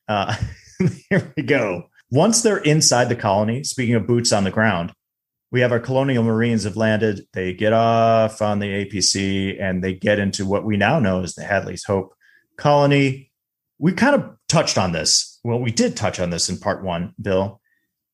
Uh, 0.08 0.36
here 1.10 1.34
we 1.38 1.44
go. 1.44 1.90
Once 2.12 2.42
they're 2.42 2.58
inside 2.58 3.08
the 3.08 3.16
colony, 3.16 3.64
speaking 3.64 3.96
of 3.96 4.06
boots 4.06 4.34
on 4.34 4.44
the 4.44 4.52
ground, 4.52 4.92
we 5.50 5.62
have 5.62 5.72
our 5.72 5.80
colonial 5.80 6.24
marines 6.24 6.66
have 6.66 6.76
landed. 6.76 7.26
They 7.34 7.54
get 7.54 7.72
off 7.72 8.42
on 8.42 8.60
the 8.60 8.86
APC 8.86 9.62
and 9.62 9.82
they 9.82 9.94
get 9.94 10.20
into 10.20 10.46
what 10.46 10.66
we 10.66 10.76
now 10.76 11.00
know 11.00 11.24
as 11.24 11.36
the 11.36 11.44
Hadley's 11.44 11.86
Hope 11.86 12.14
colony. 12.58 13.31
We 13.82 13.94
kind 13.94 14.16
of 14.16 14.30
touched 14.48 14.78
on 14.78 14.92
this. 14.92 15.40
Well, 15.44 15.60
we 15.60 15.72
did 15.72 15.98
touch 15.98 16.20
on 16.20 16.30
this 16.30 16.50
in 16.50 16.58
part 16.58 16.84
one, 16.84 17.14
Bill. 17.22 17.60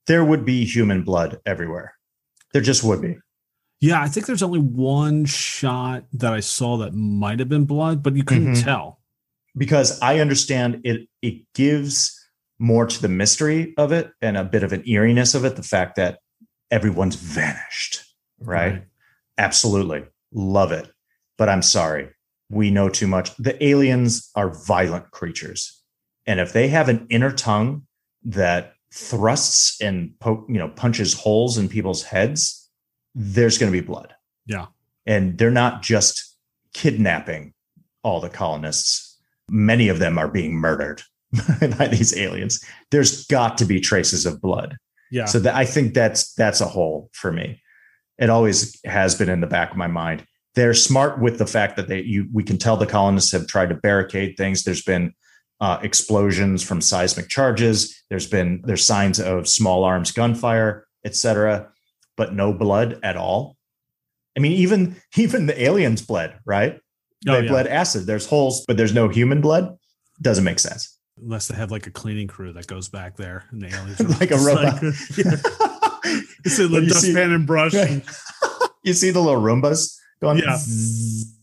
There 0.07 0.24
would 0.24 0.45
be 0.45 0.63
human 0.63 1.03
blood 1.03 1.39
everywhere. 1.45 1.93
There 2.53 2.61
just 2.61 2.84
would 2.84 3.01
be. 3.01 3.18
Yeah, 3.82 4.01
I 4.01 4.07
think 4.07 4.26
there's 4.26 4.41
only 4.41 4.59
one 4.61 5.26
shot 5.26 6.05
that 6.13 6.34
I 6.34 6.39
saw 6.39 6.78
that 6.78 6.93
might 6.93 7.39
have 7.39 7.49
been 7.49 7.65
blood, 7.65 8.01
but 8.01 8.15
you 8.15 8.24
couldn't 8.24 8.53
Mhm. 8.55 8.63
tell. 8.63 9.01
because 9.57 9.99
I 10.01 10.20
understand 10.20 10.82
it 10.84 11.09
it 11.24 11.41
gives 11.55 12.15
more 12.59 12.86
to 12.86 13.01
the 13.01 13.07
mystery 13.09 13.74
of 13.78 13.91
it 13.91 14.11
and 14.22 14.38
a 14.38 14.43
bit 14.43 14.61
of 14.63 14.72
an 14.72 14.84
eeriness 14.88 15.34
of 15.34 15.45
it 15.45 15.55
the 15.55 15.63
fact 15.63 15.95
that 15.95 16.20
everyone's 16.70 17.15
vanished 17.15 18.01
right, 18.39 18.72
Right. 18.74 18.84
absolutely 19.39 20.03
love 20.32 20.72
it 20.72 20.91
but 21.39 21.49
i'm 21.49 21.63
sorry 21.63 22.09
we 22.50 22.72
know 22.72 22.89
too 22.89 23.08
much 23.08 23.36
the 23.38 23.62
aliens 23.64 24.30
are 24.36 24.50
violent 24.66 25.10
creatures 25.12 25.82
and 26.26 26.39
if 26.39 26.54
they 26.54 26.68
have 26.68 26.89
an 26.89 27.06
inner 27.10 27.32
tongue 27.32 27.86
that 28.24 28.74
thrusts 28.93 29.80
and 29.82 30.12
poke 30.20 30.45
you 30.48 30.58
know 30.58 30.70
punches 30.70 31.14
holes 31.14 31.58
in 31.58 31.68
people's 31.70 32.04
heads 32.04 32.70
there's 33.16 33.58
going 33.58 33.72
to 33.72 33.78
be 33.82 33.86
blood 33.86 34.14
Yeah. 34.45 34.68
and 35.06 35.38
they're 35.38 35.52
not 35.52 35.82
just 35.82 36.36
kidnapping 36.74 37.54
all 38.04 38.22
the 38.22 38.30
colonists. 38.30 39.18
Many 39.50 39.89
of 39.89 40.00
them 40.00 40.18
are 40.18 40.28
being 40.28 40.54
murdered 40.54 41.02
by 41.78 41.88
these 41.88 42.16
aliens. 42.16 42.64
There's 42.91 43.26
got 43.26 43.58
to 43.58 43.66
be 43.66 43.80
traces 43.80 44.26
of 44.26 44.39
blood. 44.41 44.78
Yeah. 45.12 45.26
So 45.26 45.39
that 45.39 45.56
I 45.56 45.66
think 45.66 45.93
that's 45.93 46.34
that's 46.36 46.62
a 46.62 46.66
hole 46.68 47.10
for 47.14 47.32
me. 47.32 47.62
It 48.20 48.30
always 48.30 48.80
has 48.86 49.16
been 49.16 49.30
in 49.30 49.41
the 49.41 49.48
back 49.48 49.72
of 49.72 49.78
my 49.78 49.88
mind. 49.88 50.26
They're 50.58 50.74
smart 50.74 51.22
with 51.22 51.38
the 51.38 51.45
fact 51.45 51.76
that 51.76 51.88
they 51.88 52.01
you 52.01 52.28
we 52.34 52.43
can 52.43 52.58
tell 52.58 52.78
the 52.78 52.88
colonists 52.88 53.32
have 53.32 53.45
tried 53.45 53.70
to 53.70 53.76
barricade 53.76 54.36
things. 54.38 54.64
There's 54.64 54.82
been 54.82 55.14
uh, 55.62 55.78
explosions 55.84 56.64
from 56.64 56.82
seismic 56.82 57.30
charges. 57.30 57.95
There's 58.10 58.26
been 58.28 58.62
there's 58.66 58.84
signs 58.84 59.20
of 59.20 59.47
small 59.47 59.84
arms 59.84 60.12
gunfire, 60.12 60.88
etc., 61.05 61.70
but 62.16 62.34
no 62.34 62.53
blood 62.53 62.99
at 63.03 63.16
all. 63.18 63.55
I 64.36 64.39
mean, 64.39 64.53
even 64.53 64.95
even 65.16 65.45
the 65.45 65.62
aliens 65.64 66.01
bled, 66.01 66.39
right? 66.43 66.80
Oh, 67.28 67.34
they 67.34 67.43
yeah. 67.43 67.49
bled 67.51 67.68
acid. 67.68 68.08
There's 68.08 68.26
holes, 68.26 68.66
but 68.68 68.78
there's 68.78 68.93
no 68.95 69.10
human 69.10 69.41
blood. 69.41 69.78
Doesn't 70.22 70.43
make 70.43 70.58
sense. 70.60 70.97
Unless 71.22 71.49
they 71.49 71.55
have 71.55 71.70
like 71.70 71.86
a 71.86 71.91
cleaning 71.91 72.28
crew 72.28 72.51
that 72.53 72.66
goes 72.66 72.89
back 72.89 73.16
there 73.16 73.45
and 73.51 73.62
the 73.62 73.68
aliens 73.76 74.01
are 74.01 74.08
Like 74.20 74.32
a 74.32 74.38
robot. 74.38 74.82
yeah. 75.18 76.22
It's 76.45 76.58
in 76.60 76.72
When 76.72 76.82
the 76.82 76.88
you 76.88 76.93
see- 76.93 77.14
dustpan 77.14 77.32
and 77.32 77.45
brush. 77.45 77.74
Right. 77.76 78.03
you 78.84 78.93
see 78.93 79.12
the 79.12 79.20
little 79.22 79.41
Roombas 79.41 79.95
going 80.22 80.39
Yeah. 80.39 80.55
zzz 80.57 81.34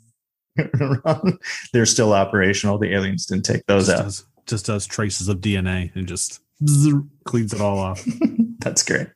around? 0.81 1.39
They're 1.73 1.87
still 1.87 2.13
operational. 2.13 2.79
The 2.79 2.93
aliens 2.95 3.27
didn't 3.27 3.45
take 3.45 3.67
those 3.67 3.87
just 3.87 3.99
out. 3.99 4.05
does, 4.05 4.25
just 4.47 4.67
does 4.67 4.87
traces 4.87 5.29
of 5.29 5.39
DNA 5.39 5.95
and 5.97 6.07
just 6.07 6.41
cleans 7.25 7.53
it 7.53 7.61
all 7.61 7.79
off. 7.79 8.05
That's 8.61 8.83
great. 8.83 9.09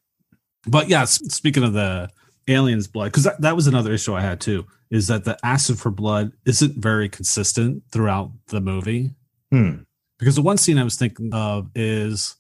But 0.66 0.88
yeah, 0.88 1.04
speaking 1.04 1.62
of 1.62 1.72
the 1.72 2.10
aliens' 2.48 2.88
blood, 2.88 3.06
because 3.06 3.24
that, 3.24 3.40
that 3.40 3.56
was 3.56 3.66
another 3.66 3.92
issue 3.92 4.14
I 4.14 4.20
had 4.20 4.40
too, 4.40 4.66
is 4.90 5.06
that 5.06 5.24
the 5.24 5.38
acid 5.44 5.78
for 5.78 5.90
blood 5.90 6.32
isn't 6.44 6.76
very 6.76 7.08
consistent 7.08 7.82
throughout 7.92 8.32
the 8.48 8.60
movie. 8.60 9.10
Hmm. 9.50 9.82
Because 10.18 10.34
the 10.34 10.42
one 10.42 10.58
scene 10.58 10.78
I 10.78 10.84
was 10.84 10.96
thinking 10.96 11.32
of 11.32 11.70
is 11.74 12.34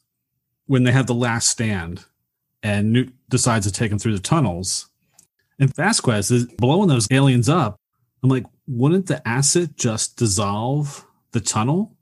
when 0.66 0.82
they 0.82 0.92
have 0.92 1.06
the 1.06 1.14
last 1.14 1.48
stand 1.48 2.04
and 2.62 2.92
Newt 2.92 3.12
decides 3.28 3.66
to 3.66 3.72
take 3.72 3.92
him 3.92 3.98
through 3.98 4.14
the 4.14 4.22
tunnels. 4.22 4.87
And 5.58 5.74
Vasquez 5.74 6.30
is 6.30 6.46
blowing 6.46 6.88
those 6.88 7.08
aliens 7.10 7.48
up. 7.48 7.80
I'm 8.22 8.28
like, 8.30 8.46
wouldn't 8.66 9.06
the 9.06 9.26
acid 9.26 9.76
just 9.76 10.16
dissolve 10.16 11.04
the 11.32 11.40
tunnel? 11.40 11.94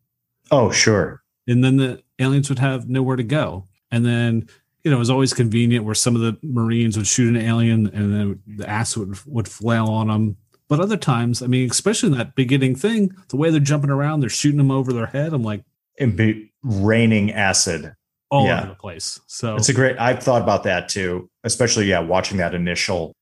Oh, 0.51 0.71
sure. 0.71 1.23
and 1.49 1.63
then 1.65 1.77
the 1.77 2.03
aliens 2.19 2.49
would 2.49 2.59
have 2.59 2.89
nowhere 2.89 3.17
to 3.17 3.23
go. 3.23 3.67
And 3.91 4.05
then, 4.05 4.49
you 4.85 4.91
know, 4.91 4.97
it 4.97 5.01
was 5.01 5.11
always 5.11 5.33
convenient 5.35 5.85
where 5.85 5.95
some 5.95 6.15
of 6.15 6.23
the 6.23 6.37
Marines 6.43 6.97
would 6.97 7.07
shoot 7.07 7.29
an 7.35 7.41
alien 7.41 7.87
and 7.89 8.15
then 8.15 8.43
the 8.57 8.69
acid 8.69 9.09
would, 9.09 9.19
would 9.27 9.49
flail 9.49 9.87
on 9.87 10.07
them. 10.09 10.37
But 10.69 10.81
other 10.81 10.97
times, 10.97 11.43
I 11.43 11.47
mean, 11.47 11.71
especially 11.71 12.11
in 12.13 12.19
that 12.19 12.35
beginning 12.35 12.75
thing, 12.77 13.11
the 13.29 13.37
way 13.37 13.51
they're 13.51 13.61
jumping 13.61 13.91
around, 13.91 14.21
they're 14.21 14.29
shooting 14.29 14.59
them 14.59 14.71
over 14.71 14.93
their 14.93 15.07
head. 15.07 15.33
I'm 15.33 15.43
like, 15.43 15.63
And 15.99 16.17
be 16.17 16.53
raining 16.63 17.33
acid. 17.33 17.95
all 18.31 18.47
Yeah. 18.47 18.59
over 18.61 18.69
the 18.69 18.75
place. 18.75 19.21
So 19.27 19.57
It's 19.57 19.69
a 19.69 19.73
great. 19.75 19.97
I've 19.99 20.23
thought 20.23 20.43
about 20.43 20.63
that 20.65 20.89
too, 20.89 21.29
especially 21.45 21.87
yeah, 21.87 22.01
watching 22.01 22.39
that 22.39 22.55
initial 22.55 23.15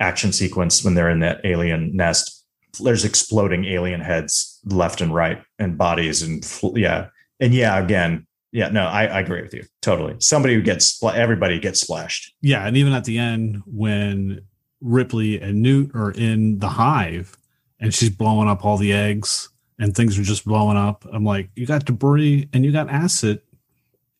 action 0.00 0.32
sequence 0.32 0.84
when 0.84 0.94
they're 0.94 1.10
in 1.10 1.20
that 1.20 1.40
alien 1.44 1.94
nest. 1.94 2.44
There's 2.80 3.04
exploding 3.04 3.64
alien 3.64 4.00
heads 4.00 4.60
left 4.64 5.00
and 5.00 5.12
right, 5.14 5.42
and 5.58 5.76
bodies, 5.76 6.22
and 6.22 6.44
yeah, 6.76 7.08
and 7.40 7.52
yeah, 7.54 7.78
again, 7.82 8.26
yeah, 8.52 8.68
no, 8.68 8.86
I, 8.86 9.04
I 9.06 9.20
agree 9.20 9.42
with 9.42 9.54
you 9.54 9.64
totally. 9.82 10.16
Somebody 10.20 10.54
who 10.54 10.62
gets 10.62 11.02
everybody 11.02 11.58
gets 11.60 11.80
splashed. 11.80 12.34
yeah. 12.40 12.66
And 12.66 12.76
even 12.76 12.92
at 12.92 13.04
the 13.04 13.18
end, 13.18 13.62
when 13.66 14.42
Ripley 14.80 15.40
and 15.40 15.62
Newt 15.62 15.90
are 15.94 16.12
in 16.12 16.58
the 16.58 16.68
hive 16.68 17.36
and 17.80 17.92
she's 17.92 18.10
blowing 18.10 18.48
up 18.48 18.64
all 18.64 18.76
the 18.76 18.92
eggs 18.92 19.48
and 19.78 19.94
things 19.94 20.18
are 20.18 20.22
just 20.22 20.44
blowing 20.44 20.76
up, 20.76 21.04
I'm 21.12 21.24
like, 21.24 21.50
you 21.56 21.66
got 21.66 21.84
debris 21.84 22.48
and 22.52 22.64
you 22.64 22.72
got 22.72 22.88
acid 22.88 23.40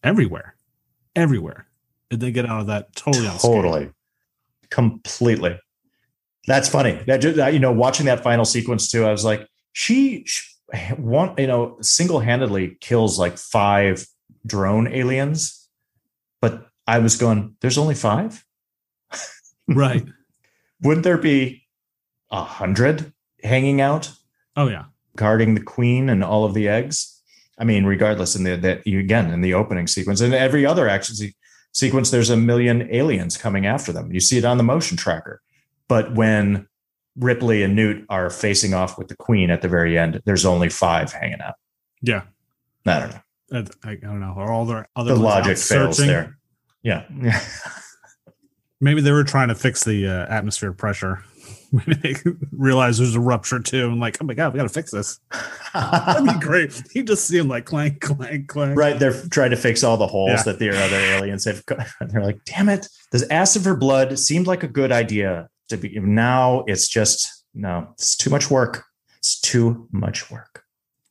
everywhere, 0.03 0.55
everywhere. 1.17 1.67
And 2.11 2.21
they 2.21 2.31
get 2.31 2.47
out 2.47 2.61
of 2.61 2.67
that 2.69 2.95
totally. 2.97 3.29
Totally, 3.39 3.91
completely. 4.71 5.59
That's 6.49 6.69
funny. 6.69 7.01
That 7.07 7.19
just, 7.19 7.37
you 7.53 7.59
know, 7.59 7.73
watching 7.73 8.07
that 8.07 8.23
final 8.23 8.45
sequence 8.47 8.91
too, 8.91 9.05
I 9.05 9.13
was 9.13 9.25
like, 9.25 9.47
she, 9.75 10.25
she 10.27 10.43
one, 10.97 11.35
you 11.39 11.47
know, 11.47 11.77
single 11.83 12.21
handedly 12.21 12.77
kills 12.81 13.19
like 13.19 13.37
five 13.39 14.07
drone 14.47 14.89
aliens, 14.89 15.69
but 16.41 16.67
I 16.87 16.99
was 16.99 17.17
going, 17.17 17.55
there's 17.61 17.79
only 17.79 17.95
five. 17.95 18.45
Right. 19.69 20.05
Wouldn't 20.83 21.05
there 21.05 21.19
be 21.19 21.65
a 22.31 22.43
hundred 22.43 23.13
hanging 23.43 23.81
out 23.81 24.11
Oh 24.57 24.69
yeah. 24.69 24.85
guarding 25.17 25.55
the 25.55 25.61
queen 25.63 26.09
and 26.09 26.25
all 26.25 26.45
of 26.45 26.55
the 26.55 26.69
eggs? 26.69 27.21
I 27.59 27.65
mean, 27.65 27.85
regardless, 27.85 28.37
in 28.37 28.45
the 28.45 28.57
that 28.57 28.87
you 28.87 29.01
again 29.01 29.31
in 29.33 29.41
the 29.41 29.53
opening 29.55 29.87
sequence 29.87 30.21
and 30.21 30.33
every 30.33 30.65
other 30.65 30.89
action 30.89 31.17
se- 31.17 31.35
sequence, 31.73 32.11
there's 32.11 32.31
a 32.31 32.37
million 32.37 32.89
aliens 32.95 33.37
coming 33.37 33.67
after 33.67 33.93
them. 33.93 34.13
You 34.13 34.21
see 34.21 34.39
it 34.39 34.45
on 34.45 34.57
the 34.57 34.63
motion 34.63 34.97
tracker. 34.97 35.43
But 35.89 36.15
when 36.15 36.67
Ripley 37.17 37.63
and 37.63 37.75
Newt 37.75 38.05
are 38.09 38.31
facing 38.31 38.75
off 38.75 38.99
with 38.99 39.09
the 39.09 39.17
queen 39.17 39.51
at 39.51 39.63
the 39.63 39.69
very 39.69 39.99
end, 39.99 40.21
there's 40.25 40.45
only 40.47 40.69
five 40.69 41.13
hanging 41.13 41.41
out. 41.41 41.55
Yeah. 42.03 42.23
I 42.87 43.01
don't 43.01 43.11
know. 43.11 43.65
I, 43.85 43.91
I 43.91 43.95
don't 43.97 44.21
know. 44.21 44.35
Are 44.37 44.53
all 44.53 44.65
their 44.67 44.89
other 44.95 45.15
The 45.15 45.21
logic 45.21 45.57
fails 45.59 45.97
searching? 45.97 46.07
there. 46.07 46.39
Yeah. 46.83 47.05
Maybe 48.81 49.01
they 49.01 49.11
were 49.11 49.25
trying 49.25 49.49
to 49.49 49.55
fix 49.57 49.83
the 49.85 50.07
uh, 50.07 50.27
atmosphere 50.33 50.73
pressure. 50.73 51.25
Maybe 51.73 51.95
they 51.95 52.15
realized 52.53 53.01
there's 53.01 53.17
a 53.17 53.21
rupture 53.21 53.59
too, 53.59 53.89
and 53.89 53.99
like, 53.99 54.17
oh 54.21 54.25
my 54.25 54.35
god, 54.35 54.53
we 54.53 54.59
got 54.59 54.63
to 54.63 54.69
fix 54.69 54.93
this. 54.93 55.19
That'd 55.75 56.25
be 56.27 56.39
great. 56.39 56.81
You 56.95 57.03
just 57.03 57.27
see 57.27 57.37
them 57.39 57.49
like 57.49 57.65
clank, 57.65 58.01
clank, 58.01 58.47
clank. 58.49 58.79
Right. 58.79 58.99
They're 58.99 59.21
trying 59.31 59.51
to 59.51 59.57
fix 59.57 59.83
all 59.83 59.97
the 59.97 60.07
holes 60.07 60.31
Yeah. 60.31 60.43
that 60.45 60.59
the 60.61 60.71
other 60.71 60.97
aliens 60.97 61.45
have. 61.47 61.65
They're 62.01 62.23
like, 62.23 62.45
damn 62.45 62.69
it. 62.69 62.87
this 63.11 63.25
acid 63.31 63.63
for 63.65 63.75
blood 63.77 64.17
seemed 64.19 64.47
like 64.47 64.63
a 64.63 64.69
good 64.69 64.93
idea 64.93 65.49
to 65.69 65.77
be. 65.77 65.99
Now 66.01 66.65
it's 66.67 66.89
just, 66.89 67.45
no, 67.55 67.89
it's 67.93 68.17
too 68.17 68.31
much 68.31 68.51
work. 68.51 68.85
It's 69.19 69.41
too 69.41 69.89
much 69.93 70.31
work. 70.31 70.65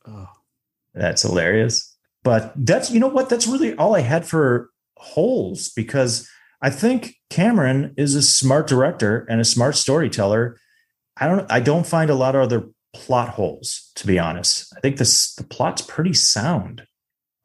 Oh, 0.08 0.30
That's 0.94 1.22
hilarious. 1.22 1.96
But 2.24 2.54
that's, 2.56 2.92
you 2.92 3.00
know 3.00 3.08
what? 3.08 3.30
That's 3.30 3.48
really 3.48 3.76
all 3.76 3.96
I 3.96 4.02
had 4.02 4.26
for 4.26 4.70
holes 4.98 5.70
because 5.70 6.28
I 6.62 6.70
think 6.70 7.16
Cameron 7.30 7.94
is 7.98 8.16
a 8.16 8.22
smart 8.22 8.68
director 8.68 9.26
and 9.30 9.40
a 9.40 9.46
smart 9.46 9.76
storyteller. 9.76 10.58
I 11.18 11.28
don't, 11.28 11.50
I 11.52 11.60
don't 11.60 11.86
find 11.86 12.10
a 12.10 12.16
lot 12.16 12.36
of 12.36 12.42
other 12.42 12.70
plot 12.94 13.30
holes, 13.30 13.92
to 13.96 14.08
be 14.08 14.20
honest. 14.20 14.74
I 14.76 14.80
think 14.80 14.98
this, 14.98 15.36
the 15.36 15.44
plot's 15.44 15.82
pretty 15.82 16.14
sound 16.14 16.86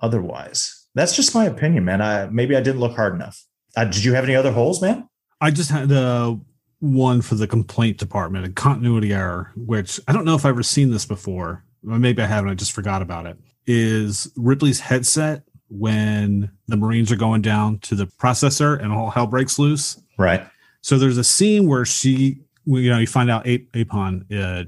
otherwise. 0.01 0.87
That's 0.95 1.15
just 1.15 1.35
my 1.35 1.45
opinion, 1.45 1.85
man. 1.85 2.01
I, 2.01 2.27
maybe 2.27 2.57
I 2.57 2.61
didn't 2.61 2.81
look 2.81 2.97
hard 2.97 3.15
enough. 3.15 3.45
Uh, 3.77 3.85
did 3.85 4.05
you 4.05 4.15
have 4.15 4.25
any 4.25 4.35
other 4.35 4.53
holes, 4.53 4.83
man? 4.83 5.09
I 5.41 5.51
just 5.51 5.71
had 5.71 5.91
uh, 5.91 6.37
one 6.83 7.23
for 7.23 7.37
the 7.37 7.47
complaint 7.47 7.97
department, 7.97 8.45
a 8.45 8.51
continuity 8.51 9.13
error, 9.13 9.53
which 9.55 10.01
I 10.09 10.13
don't 10.13 10.25
know 10.25 10.35
if 10.35 10.45
I've 10.45 10.51
ever 10.51 10.65
seen 10.65 10.91
this 10.91 11.07
before. 11.07 11.65
Maybe 11.85 12.21
I 12.21 12.27
haven't. 12.27 12.51
I 12.51 12.55
just 12.55 12.73
forgot 12.73 13.03
about 13.03 13.25
it. 13.25 13.39
Is 13.67 14.33
Ripley's 14.37 14.81
headset 14.81 15.45
when 15.69 16.51
the 16.67 16.77
Marines 16.77 17.13
are 17.13 17.17
going 17.17 17.41
down 17.41 17.79
to 17.81 17.95
the 17.95 18.07
processor 18.07 18.83
and 18.83 18.93
all 18.93 19.11
hell 19.11 19.29
breaks 19.29 19.61
loose? 19.61 20.03
Right. 20.19 20.45
So 20.81 20.99
there's 20.99 21.19
a 21.19 21.25
scene 21.25 21.69
where 21.69 21.85
she, 21.85 22.41
you 22.65 22.91
know, 22.91 22.99
you 22.99 23.07
find 23.07 23.31
out 23.31 23.47
Ap- 23.47 23.61
Apone 23.75 24.33
uh, 24.37 24.65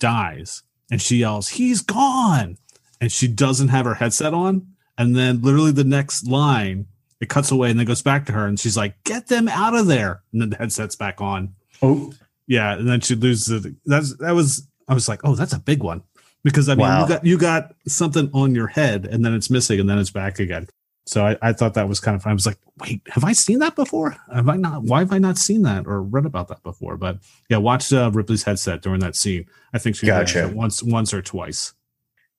dies, 0.00 0.64
and 0.90 1.00
she 1.00 1.18
yells, 1.18 1.48
"He's 1.48 1.82
gone!" 1.82 2.58
and 3.00 3.12
she 3.12 3.28
doesn't 3.28 3.68
have 3.68 3.86
her 3.86 3.94
headset 3.94 4.34
on. 4.34 4.66
And 4.98 5.14
then, 5.14 5.40
literally, 5.40 5.72
the 5.72 5.84
next 5.84 6.26
line 6.26 6.86
it 7.20 7.28
cuts 7.28 7.50
away 7.50 7.70
and 7.70 7.78
then 7.78 7.86
goes 7.86 8.02
back 8.02 8.26
to 8.26 8.32
her 8.32 8.46
and 8.46 8.58
she's 8.58 8.76
like, 8.76 9.02
"Get 9.04 9.28
them 9.28 9.48
out 9.48 9.74
of 9.74 9.86
there!" 9.86 10.22
And 10.32 10.40
then 10.42 10.50
the 10.50 10.56
headset's 10.56 10.96
back 10.96 11.20
on. 11.20 11.54
Oh, 11.82 12.12
Yeah, 12.46 12.74
and 12.74 12.88
then 12.88 13.00
she 13.00 13.14
loses 13.14 13.64
it. 13.64 13.74
That's 13.86 14.16
that 14.18 14.32
was. 14.34 14.66
I 14.88 14.94
was 14.94 15.08
like, 15.08 15.20
"Oh, 15.24 15.34
that's 15.34 15.52
a 15.54 15.58
big 15.58 15.82
one," 15.82 16.02
because 16.42 16.68
I 16.68 16.74
mean, 16.74 16.86
Wow. 16.86 17.02
you 17.02 17.08
got 17.08 17.26
you 17.26 17.38
got 17.38 17.74
something 17.88 18.28
on 18.34 18.54
your 18.54 18.66
head 18.66 19.06
and 19.06 19.24
then 19.24 19.32
it's 19.34 19.48
missing 19.50 19.80
and 19.80 19.88
then 19.88 19.98
it's 19.98 20.10
back 20.10 20.38
again. 20.38 20.68
So 21.06 21.24
I, 21.26 21.36
I 21.42 21.52
thought 21.52 21.74
that 21.74 21.86
was 21.88 22.00
kind 22.00 22.14
of 22.16 22.22
fun. 22.22 22.30
I 22.30 22.34
was 22.34 22.46
like, 22.46 22.58
"Wait, 22.80 23.02
have 23.10 23.24
I 23.24 23.32
seen 23.32 23.58
that 23.60 23.76
before? 23.76 24.16
Have 24.32 24.48
I 24.48 24.56
not? 24.56 24.82
Why 24.84 25.00
have 25.00 25.12
I 25.12 25.18
not 25.18 25.36
seen 25.38 25.62
that 25.62 25.86
or 25.86 26.02
read 26.02 26.26
about 26.26 26.48
that 26.48 26.62
before?" 26.62 26.96
But 26.96 27.18
yeah, 27.48 27.58
watch 27.58 27.92
uh, 27.92 28.10
Ripley's 28.12 28.42
headset 28.42 28.82
during 28.82 29.00
that 29.00 29.14
scene. 29.16 29.46
I 29.72 29.78
think 29.78 29.96
she 29.96 30.06
Gotcha. 30.06 30.50
once 30.54 30.82
once 30.82 31.12
or 31.14 31.22
twice. 31.22 31.72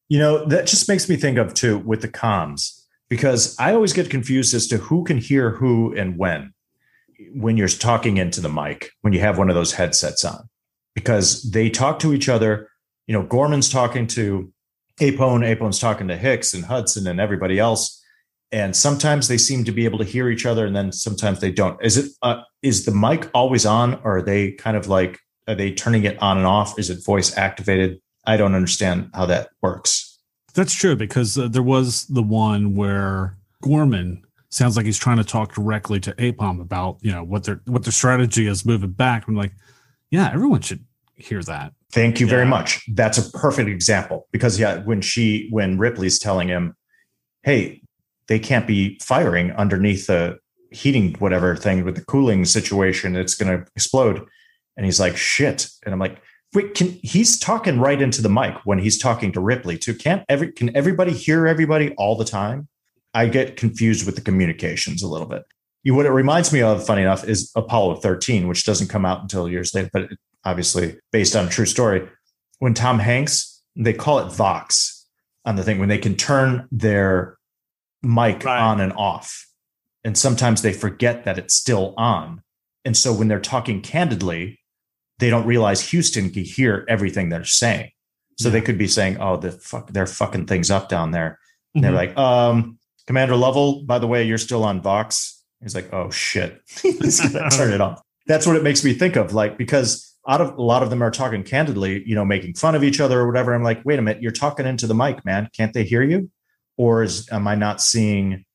You 0.09 0.19
know, 0.19 0.45
that 0.45 0.67
just 0.67 0.87
makes 0.87 1.09
me 1.09 1.15
think 1.15 1.37
of 1.39 1.53
too 1.55 1.79
with 1.79 2.01
the 2.01 2.07
comms 2.07 2.81
because 3.09 3.55
I 3.59 3.73
always 3.73 3.93
get 3.93 4.09
confused 4.09 4.53
as 4.53 4.67
to 4.67 4.77
who 4.77 5.03
can 5.03 5.17
hear 5.17 5.51
who 5.51 5.95
and 5.95 6.17
when 6.17 6.53
when 7.33 7.57
you're 7.57 7.67
talking 7.67 8.17
into 8.17 8.41
the 8.41 8.49
mic, 8.49 8.91
when 9.01 9.13
you 9.13 9.19
have 9.19 9.37
one 9.37 9.49
of 9.49 9.55
those 9.55 9.73
headsets 9.73 10.25
on, 10.25 10.49
because 10.93 11.49
they 11.51 11.69
talk 11.69 11.99
to 11.99 12.13
each 12.13 12.29
other. 12.29 12.69
You 13.07 13.13
know, 13.13 13.23
Gorman's 13.23 13.69
talking 13.69 14.07
to 14.07 14.51
Apone, 14.99 15.45
Apone's 15.45 15.79
talking 15.79 16.07
to 16.07 16.17
Hicks 16.17 16.53
and 16.53 16.65
Hudson 16.65 17.07
and 17.07 17.19
everybody 17.19 17.59
else. 17.59 18.01
And 18.51 18.75
sometimes 18.75 19.27
they 19.27 19.37
seem 19.37 19.63
to 19.65 19.71
be 19.71 19.85
able 19.85 19.99
to 19.99 20.05
hear 20.05 20.29
each 20.29 20.45
other, 20.45 20.65
and 20.65 20.75
then 20.75 20.91
sometimes 20.91 21.39
they 21.39 21.51
don't. 21.51 21.83
Is 21.83 21.97
it 21.97 22.11
uh, 22.21 22.41
is 22.61 22.85
the 22.85 22.93
mic 22.93 23.29
always 23.33 23.65
on, 23.65 23.95
or 24.03 24.17
are 24.17 24.21
they 24.21 24.51
kind 24.51 24.77
of 24.77 24.87
like 24.87 25.19
are 25.47 25.55
they 25.55 25.71
turning 25.71 26.05
it 26.05 26.21
on 26.21 26.37
and 26.37 26.45
off? 26.45 26.77
Is 26.79 26.89
it 26.89 27.03
voice 27.03 27.35
activated? 27.37 27.99
I 28.25 28.37
don't 28.37 28.55
understand 28.55 29.09
how 29.13 29.25
that 29.27 29.49
works. 29.61 30.04
That's 30.55 30.73
true 30.73 30.95
because 30.95 31.37
uh, 31.37 31.49
there 31.49 31.61
was 31.61 32.05
the 32.07 32.23
one 32.23 32.75
where 32.75 33.35
Gorman 33.61 34.23
sounds 34.49 34.77
like 34.77 34.85
he's 34.85 34.97
trying 34.97 35.17
to 35.17 35.23
talk 35.23 35.53
directly 35.53 35.99
to 35.99 36.13
Apone 36.13 36.61
about 36.61 36.97
you 37.01 37.11
know 37.11 37.23
what 37.23 37.43
their 37.43 37.61
what 37.65 37.83
their 37.83 37.91
strategy 37.91 38.47
is 38.47 38.65
moving 38.65 38.91
back. 38.91 39.27
I'm 39.27 39.35
like, 39.35 39.51
yeah, 40.11 40.31
everyone 40.33 40.61
should 40.61 40.85
hear 41.15 41.43
that. 41.43 41.73
Thank 41.91 42.19
you 42.19 42.27
very 42.27 42.45
much. 42.45 42.85
That's 42.93 43.17
a 43.17 43.29
perfect 43.31 43.69
example 43.69 44.27
because 44.31 44.57
yeah, 44.59 44.79
when 44.79 45.01
she 45.01 45.49
when 45.51 45.77
Ripley's 45.77 46.19
telling 46.19 46.47
him, 46.47 46.75
"Hey, 47.43 47.81
they 48.27 48.39
can't 48.39 48.65
be 48.65 48.97
firing 49.01 49.51
underneath 49.51 50.07
the 50.07 50.39
heating 50.71 51.15
whatever 51.19 51.55
thing 51.55 51.83
with 51.83 51.95
the 51.95 52.05
cooling 52.05 52.45
situation, 52.45 53.15
it's 53.17 53.35
going 53.35 53.57
to 53.57 53.67
explode." 53.75 54.25
And 54.77 54.85
he's 54.85 55.01
like, 55.01 55.17
"Shit." 55.17 55.67
And 55.85 55.93
I'm 55.93 55.99
like, 55.99 56.21
"Wait, 56.55 56.73
can 56.73 56.97
he's 57.03 57.37
talking 57.37 57.79
right 57.79 58.01
into 58.01 58.21
the 58.21 58.29
mic 58.29 58.55
when 58.63 58.79
he's 58.79 58.97
talking 58.97 59.31
to 59.33 59.39
Ripley 59.39 59.77
too? 59.77 59.93
Can't 59.93 60.23
every 60.29 60.51
can 60.51 60.75
everybody 60.75 61.11
hear 61.11 61.45
everybody 61.47 61.93
all 61.97 62.15
the 62.15 62.25
time?" 62.25 62.67
I 63.13 63.27
get 63.27 63.55
confused 63.55 64.05
with 64.05 64.15
the 64.15 64.21
communications 64.21 65.01
a 65.01 65.07
little 65.07 65.27
bit. 65.27 65.43
You, 65.83 65.95
what 65.95 66.05
it 66.05 66.11
reminds 66.11 66.51
me 66.51 66.61
of, 66.61 66.85
funny 66.85 67.03
enough, 67.03 67.23
is 67.23 67.49
Apollo 67.55 67.97
13, 67.97 68.47
which 68.47 68.65
doesn't 68.65 68.87
come 68.89 69.05
out 69.05 69.21
until 69.21 69.47
years 69.47 69.73
later, 69.73 69.89
but 69.93 70.01
it, 70.03 70.19
obviously 70.43 70.97
based 71.11 71.35
on 71.35 71.45
a 71.45 71.49
true 71.49 71.65
story. 71.65 72.09
When 72.59 72.73
Tom 72.73 72.99
Hanks, 72.99 73.61
they 73.75 73.93
call 73.93 74.19
it 74.19 74.33
Vox 74.33 75.07
on 75.45 75.55
the 75.55 75.63
thing, 75.63 75.79
when 75.79 75.89
they 75.89 75.97
can 75.97 76.15
turn 76.15 76.67
their 76.71 77.37
mic 78.03 78.43
Right. 78.43 78.59
on 78.59 78.81
and 78.81 78.91
off. 78.93 79.47
And 80.03 80.17
sometimes 80.17 80.61
they 80.61 80.73
forget 80.73 81.23
that 81.23 81.37
it's 81.37 81.55
still 81.55 81.93
on. 81.97 82.41
And 82.83 82.97
so 82.97 83.13
when 83.13 83.27
they're 83.27 83.39
talking 83.39 83.81
candidly, 83.81 84.59
they 85.19 85.29
don't 85.29 85.45
realize 85.45 85.89
Houston 85.89 86.29
can 86.29 86.43
hear 86.43 86.85
everything 86.87 87.29
they're 87.29 87.45
saying. 87.45 87.91
So 88.37 88.49
they 88.49 88.61
could 88.61 88.77
be 88.77 88.87
saying, 88.87 89.17
"Oh, 89.19 89.37
the 89.37 89.51
fuck, 89.51 89.91
they're 89.91 90.07
fucking 90.07 90.47
things 90.47 90.69
up 90.69 90.89
down 90.89 91.11
there." 91.11 91.39
And 91.73 91.83
they're 91.83 91.91
like, 91.91 92.17
um, 92.17 92.79
Commander 93.05 93.35
Lovell, 93.35 93.83
by 93.83 93.99
the 93.99 94.07
way, 94.07 94.23
you're 94.23 94.37
still 94.37 94.63
on 94.63 94.81
Vox. 94.81 95.43
He's 95.61 95.75
like, 95.75 95.93
oh 95.93 96.09
shit. 96.09 96.61
Turn 97.51 97.73
it 97.73 97.81
off. 97.81 98.01
That's 98.27 98.47
what 98.47 98.55
it 98.55 98.63
makes 98.63 98.83
me 98.83 98.93
think 98.93 99.15
of. 99.15 99.33
Like, 99.33 99.57
because 99.57 100.15
out 100.27 100.41
of 100.41 100.57
a 100.57 100.61
lot 100.61 100.81
of 100.81 100.89
them 100.89 101.03
are 101.03 101.11
talking 101.11 101.43
candidly, 101.43 102.03
you 102.07 102.15
know, 102.15 102.25
making 102.25 102.55
fun 102.55 102.73
of 102.73 102.83
each 102.83 102.99
other 102.99 103.19
or 103.19 103.27
whatever. 103.27 103.53
I'm 103.53 103.63
like, 103.63 103.83
wait 103.85 103.99
a 103.99 104.01
minute, 104.01 104.23
you're 104.23 104.31
talking 104.31 104.65
into 104.65 104.87
the 104.87 104.95
mic, 104.95 105.23
man. 105.23 105.49
Can't 105.55 105.73
they 105.73 105.83
hear 105.83 106.01
you? 106.01 106.31
Or 106.77 107.03
is 107.03 107.29
am 107.31 107.47
I 107.47 107.55
not 107.55 107.81
seeing 107.81 108.45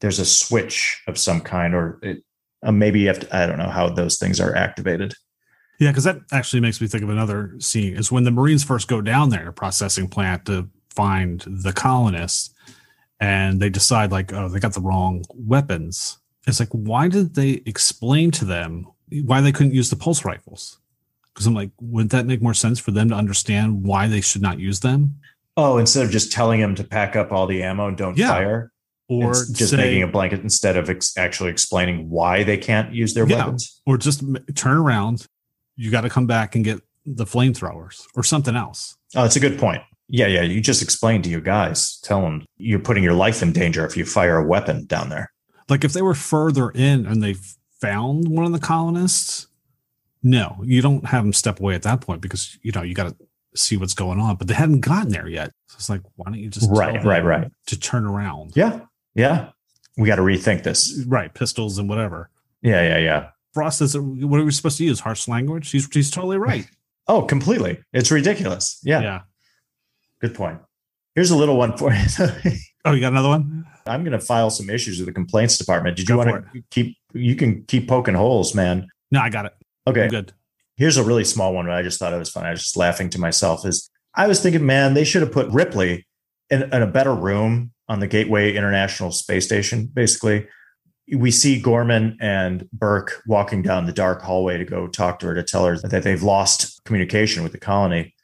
there's 0.00 0.18
a 0.18 0.26
switch 0.26 1.02
of 1.06 1.16
some 1.16 1.40
kind, 1.40 1.74
or 1.74 1.98
it, 2.02 2.22
uh, 2.62 2.72
maybe 2.72 3.00
you 3.00 3.08
have 3.08 3.20
to, 3.20 3.36
I 3.36 3.46
don't 3.46 3.58
know 3.58 3.70
how 3.70 3.88
those 3.88 4.18
things 4.18 4.40
are 4.40 4.54
activated. 4.54 5.14
Yeah, 5.80 5.90
because 5.90 6.04
that 6.04 6.20
actually 6.32 6.60
makes 6.60 6.80
me 6.80 6.86
think 6.86 7.02
of 7.02 7.10
another 7.10 7.54
scene 7.58 7.96
is 7.96 8.12
when 8.12 8.24
the 8.24 8.30
Marines 8.30 8.62
first 8.62 8.86
go 8.88 9.00
down 9.00 9.30
there, 9.30 9.50
processing 9.52 10.08
plant 10.08 10.46
to 10.46 10.68
find 10.90 11.40
the 11.46 11.72
colonists, 11.72 12.54
and 13.20 13.60
they 13.60 13.70
decide 13.70 14.12
like, 14.12 14.32
oh, 14.32 14.48
they 14.48 14.60
got 14.60 14.74
the 14.74 14.80
wrong 14.80 15.24
weapons. 15.34 16.18
It's 16.46 16.60
like, 16.60 16.68
why 16.70 17.08
did 17.08 17.34
they 17.34 17.62
explain 17.66 18.30
to 18.32 18.44
them 18.44 18.86
why 19.24 19.40
they 19.40 19.50
couldn't 19.52 19.74
use 19.74 19.90
the 19.90 19.96
pulse 19.96 20.24
rifles? 20.24 20.78
Because 21.32 21.46
I'm 21.46 21.54
like, 21.54 21.70
wouldn't 21.80 22.12
that 22.12 22.26
make 22.26 22.42
more 22.42 22.54
sense 22.54 22.78
for 22.78 22.92
them 22.92 23.08
to 23.08 23.14
understand 23.16 23.82
why 23.84 24.06
they 24.06 24.20
should 24.20 24.42
not 24.42 24.60
use 24.60 24.80
them? 24.80 25.16
Oh, 25.56 25.78
instead 25.78 26.04
of 26.04 26.10
just 26.12 26.30
telling 26.32 26.60
them 26.60 26.74
to 26.76 26.84
pack 26.84 27.16
up 27.16 27.32
all 27.32 27.46
the 27.46 27.62
ammo 27.62 27.88
and 27.88 27.96
don't 27.96 28.16
Yeah. 28.16 28.28
fire, 28.28 28.72
Or 29.08 29.30
it's 29.32 29.48
just 29.50 29.70
say- 29.72 29.76
making 29.76 30.02
a 30.02 30.06
blanket 30.08 30.40
instead 30.40 30.76
of 30.76 30.88
ex- 30.90 31.16
actually 31.16 31.50
explaining 31.50 32.10
why 32.10 32.42
they 32.44 32.56
can't 32.56 32.92
use 32.94 33.14
their 33.14 33.26
Yeah. 33.28 33.38
weapons. 33.38 33.80
or 33.86 33.96
just 33.98 34.22
m- 34.22 34.36
turn 34.54 34.76
around. 34.76 35.26
You 35.76 35.90
got 35.90 36.02
to 36.02 36.10
come 36.10 36.26
back 36.26 36.54
and 36.54 36.64
get 36.64 36.80
the 37.06 37.24
flamethrowers 37.24 38.04
or 38.14 38.22
something 38.22 38.56
else. 38.56 38.96
Oh, 39.14 39.22
that's 39.22 39.36
a 39.36 39.40
good 39.40 39.58
point. 39.58 39.82
Yeah, 40.08 40.26
yeah. 40.26 40.42
You 40.42 40.60
just 40.60 40.82
explain 40.82 41.22
to 41.22 41.30
your 41.30 41.40
guys, 41.40 41.98
tell 42.02 42.20
them 42.20 42.44
you're 42.56 42.78
putting 42.78 43.02
your 43.02 43.14
life 43.14 43.42
in 43.42 43.52
danger 43.52 43.84
if 43.86 43.96
you 43.96 44.04
fire 44.04 44.36
a 44.36 44.46
weapon 44.46 44.86
down 44.86 45.08
there. 45.08 45.32
Like 45.68 45.84
if 45.84 45.92
they 45.92 46.02
were 46.02 46.14
further 46.14 46.70
in 46.70 47.06
and 47.06 47.22
they 47.22 47.36
found 47.80 48.28
one 48.28 48.44
of 48.44 48.52
the 48.52 48.58
colonists, 48.58 49.46
no, 50.22 50.56
you 50.62 50.82
don't 50.82 51.06
have 51.06 51.24
them 51.24 51.32
step 51.32 51.60
away 51.60 51.74
at 51.74 51.82
that 51.82 52.00
point 52.00 52.20
because 52.20 52.58
you 52.62 52.72
know 52.72 52.82
you 52.82 52.94
got 52.94 53.08
to 53.08 53.16
see 53.56 53.76
what's 53.76 53.94
going 53.94 54.20
on. 54.20 54.36
But 54.36 54.48
they 54.48 54.54
hadn't 54.54 54.80
gotten 54.80 55.10
there 55.10 55.28
yet. 55.28 55.52
So 55.68 55.76
it's 55.76 55.90
like, 55.90 56.02
why 56.16 56.26
don't 56.26 56.38
you 56.38 56.48
just 56.50 56.70
Right, 56.70 57.02
right, 57.04 57.24
right. 57.24 57.50
to 57.66 57.78
turn 57.78 58.04
around? 58.04 58.52
Yeah, 58.56 58.80
yeah. 59.14 59.50
We 59.96 60.08
got 60.08 60.16
to 60.16 60.22
rethink 60.22 60.64
this. 60.64 61.04
Right, 61.06 61.32
pistols 61.32 61.78
and 61.78 61.88
whatever. 61.88 62.30
Yeah, 62.62 62.82
yeah, 62.82 62.98
yeah. 62.98 63.28
Frost 63.54 63.78
says, 63.78 63.96
"What 63.96 64.40
are 64.40 64.44
we 64.44 64.50
supposed 64.50 64.78
to 64.78 64.84
use? 64.84 65.00
Harsh 65.00 65.28
language?" 65.28 65.70
He's 65.70 65.86
he's 65.92 66.10
totally 66.10 66.38
right. 66.50 66.66
Oh, 67.08 67.22
completely. 67.22 67.78
It's 67.92 68.10
ridiculous. 68.10 68.80
Yeah, 68.82 69.00
yeah. 69.00 69.20
good 70.20 70.34
point. 70.34 70.58
Here's 71.14 71.30
a 71.30 71.36
little 71.36 71.56
one 71.56 71.76
for 71.76 71.92
you. 71.92 72.06
Oh, 72.86 72.92
you 72.92 73.00
got 73.00 73.12
another 73.12 73.28
one? 73.28 73.64
I'm 73.86 74.02
going 74.02 74.12
to 74.12 74.20
file 74.20 74.50
some 74.50 74.68
issues 74.68 74.98
with 74.98 75.06
the 75.06 75.12
complaints 75.14 75.56
department. 75.56 75.96
Did 75.96 76.06
you 76.06 76.16
Go 76.16 76.18
want 76.18 76.52
to 76.52 76.62
keep? 76.70 76.98
You 77.14 77.34
can 77.34 77.64
keep 77.64 77.88
poking 77.88 78.14
holes, 78.14 78.54
man. 78.54 78.88
No, 79.10 79.20
I 79.20 79.30
got 79.30 79.46
it. 79.46 79.52
Okay. 79.86 80.04
I'm 80.04 80.10
good. 80.10 80.34
Here's 80.76 80.98
a 80.98 81.02
really 81.02 81.24
small 81.24 81.54
one, 81.54 81.64
but 81.64 81.74
I 81.74 81.82
just 81.82 81.98
thought 81.98 82.12
it 82.12 82.18
was 82.18 82.30
fun. 82.30 82.44
I 82.44 82.50
was 82.50 82.60
just 82.60 82.76
laughing 82.76 83.08
to 83.10 83.18
myself. 83.18 83.64
Is 83.64 83.88
I 84.14 84.26
was 84.26 84.42
thinking, 84.42 84.66
man, 84.66 84.92
they 84.92 85.04
should 85.04 85.22
have 85.22 85.32
put 85.32 85.48
Ripley 85.48 86.06
in, 86.50 86.64
in 86.64 86.82
a 86.82 86.86
better 86.86 87.14
room 87.14 87.72
on 87.88 88.00
the 88.00 88.06
Gateway 88.06 88.54
International 88.54 89.10
Space 89.10 89.46
Station. 89.46 89.86
Basically, 89.86 90.46
we 91.12 91.30
see 91.30 91.60
Gorman 91.60 92.16
and 92.20 92.68
Burke 92.72 93.22
walking 93.26 93.62
down 93.62 93.86
the 93.86 93.92
dark 93.92 94.22
hallway 94.22 94.56
to 94.58 94.64
go 94.64 94.86
talk 94.88 95.18
to 95.20 95.26
her 95.26 95.34
to 95.34 95.42
tell 95.42 95.66
her 95.66 95.76
that 95.78 96.02
they've 96.02 96.22
lost 96.22 96.82
communication 96.84 97.42
with 97.42 97.52
the 97.52 97.58
colony, 97.58 98.14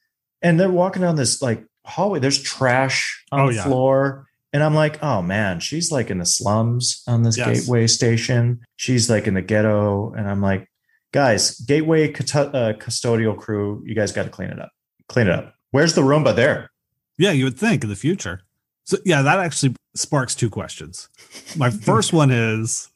and 0.43 0.59
they're 0.59 0.71
walking 0.71 1.03
down 1.03 1.17
this 1.17 1.43
like 1.43 1.65
hallway. 1.85 2.19
There's 2.21 2.41
trash 2.43 3.25
on 3.33 3.41
Oh, 3.41 3.49
the 3.49 3.55
yeah. 3.57 3.65
floor. 3.65 4.27
And 4.53 4.65
I'm 4.65 4.75
like, 4.75 5.01
oh 5.03 5.23
man, 5.23 5.61
she's 5.61 5.93
like 5.93 6.11
in 6.11 6.19
the 6.19 6.27
slums 6.27 7.03
on 7.07 7.23
this 7.23 7.39
Yes. 7.39 7.61
gateway 7.61 7.87
station. 7.87 8.61
She's 8.77 9.09
like 9.09 9.27
in 9.29 9.35
the 9.35 9.43
ghetto. 9.43 10.13
And 10.15 10.29
I'm 10.29 10.41
like, 10.41 10.67
guys, 11.13 11.61
gateway 11.61 12.13
custo- 12.13 12.53
uh, 12.53 12.73
custodial 12.73 13.37
crew, 13.37 13.81
you 13.87 13.95
guys 13.95 14.11
got 14.11 14.25
to 14.25 14.29
clean 14.31 14.49
it 14.51 14.59
up. 14.59 14.71
Clean 15.09 15.29
it 15.29 15.33
up. 15.33 15.55
Where's 15.71 15.95
the 15.95 16.01
Roomba 16.03 16.35
there? 16.35 16.69
Yeah, 17.17 17.31
you 17.31 17.45
would 17.45 17.59
think 17.59 17.85
in 17.85 17.91
the 17.91 17.95
future. 17.97 18.41
So 18.85 18.99
yeah, 19.05 19.23
that 19.23 19.39
actually 19.39 19.75
sparks 19.95 20.35
two 20.35 20.51
questions. 20.51 21.09
My 21.57 21.71
first 21.89 22.13
one 22.13 22.31
is 22.31 22.89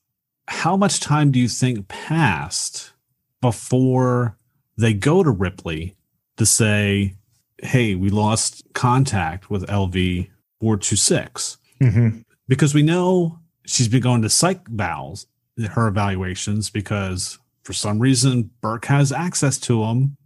how 0.49 0.77
much 0.77 1.01
time 1.01 1.31
do 1.31 1.39
you 1.39 1.49
think 1.49 1.89
passed 1.89 2.93
before 3.41 4.37
they 4.77 4.93
go 4.95 5.23
to 5.23 5.31
Ripley 5.31 5.97
to 6.37 6.47
say, 6.47 7.15
"Hey, 7.63 7.95
we 7.95 8.11
lost 8.11 8.63
contact 8.75 9.51
with 9.51 9.67
LV 9.67 10.29
426?" 10.61 11.59
Mm-hmm. 11.81 12.19
Because 12.49 12.75
we 12.75 12.83
know 12.83 13.39
she's 13.67 13.89
been 13.89 14.03
going 14.03 14.23
to 14.23 14.29
psych 14.29 14.65
vals, 14.69 15.27
her 15.71 15.87
evaluations 15.89 16.71
because 16.71 17.39
for 17.63 17.73
some 17.73 17.99
reason 17.99 18.51
Burke 18.61 18.85
has 18.87 19.13
access 19.13 19.57
to 19.61 19.81
them 19.85 20.17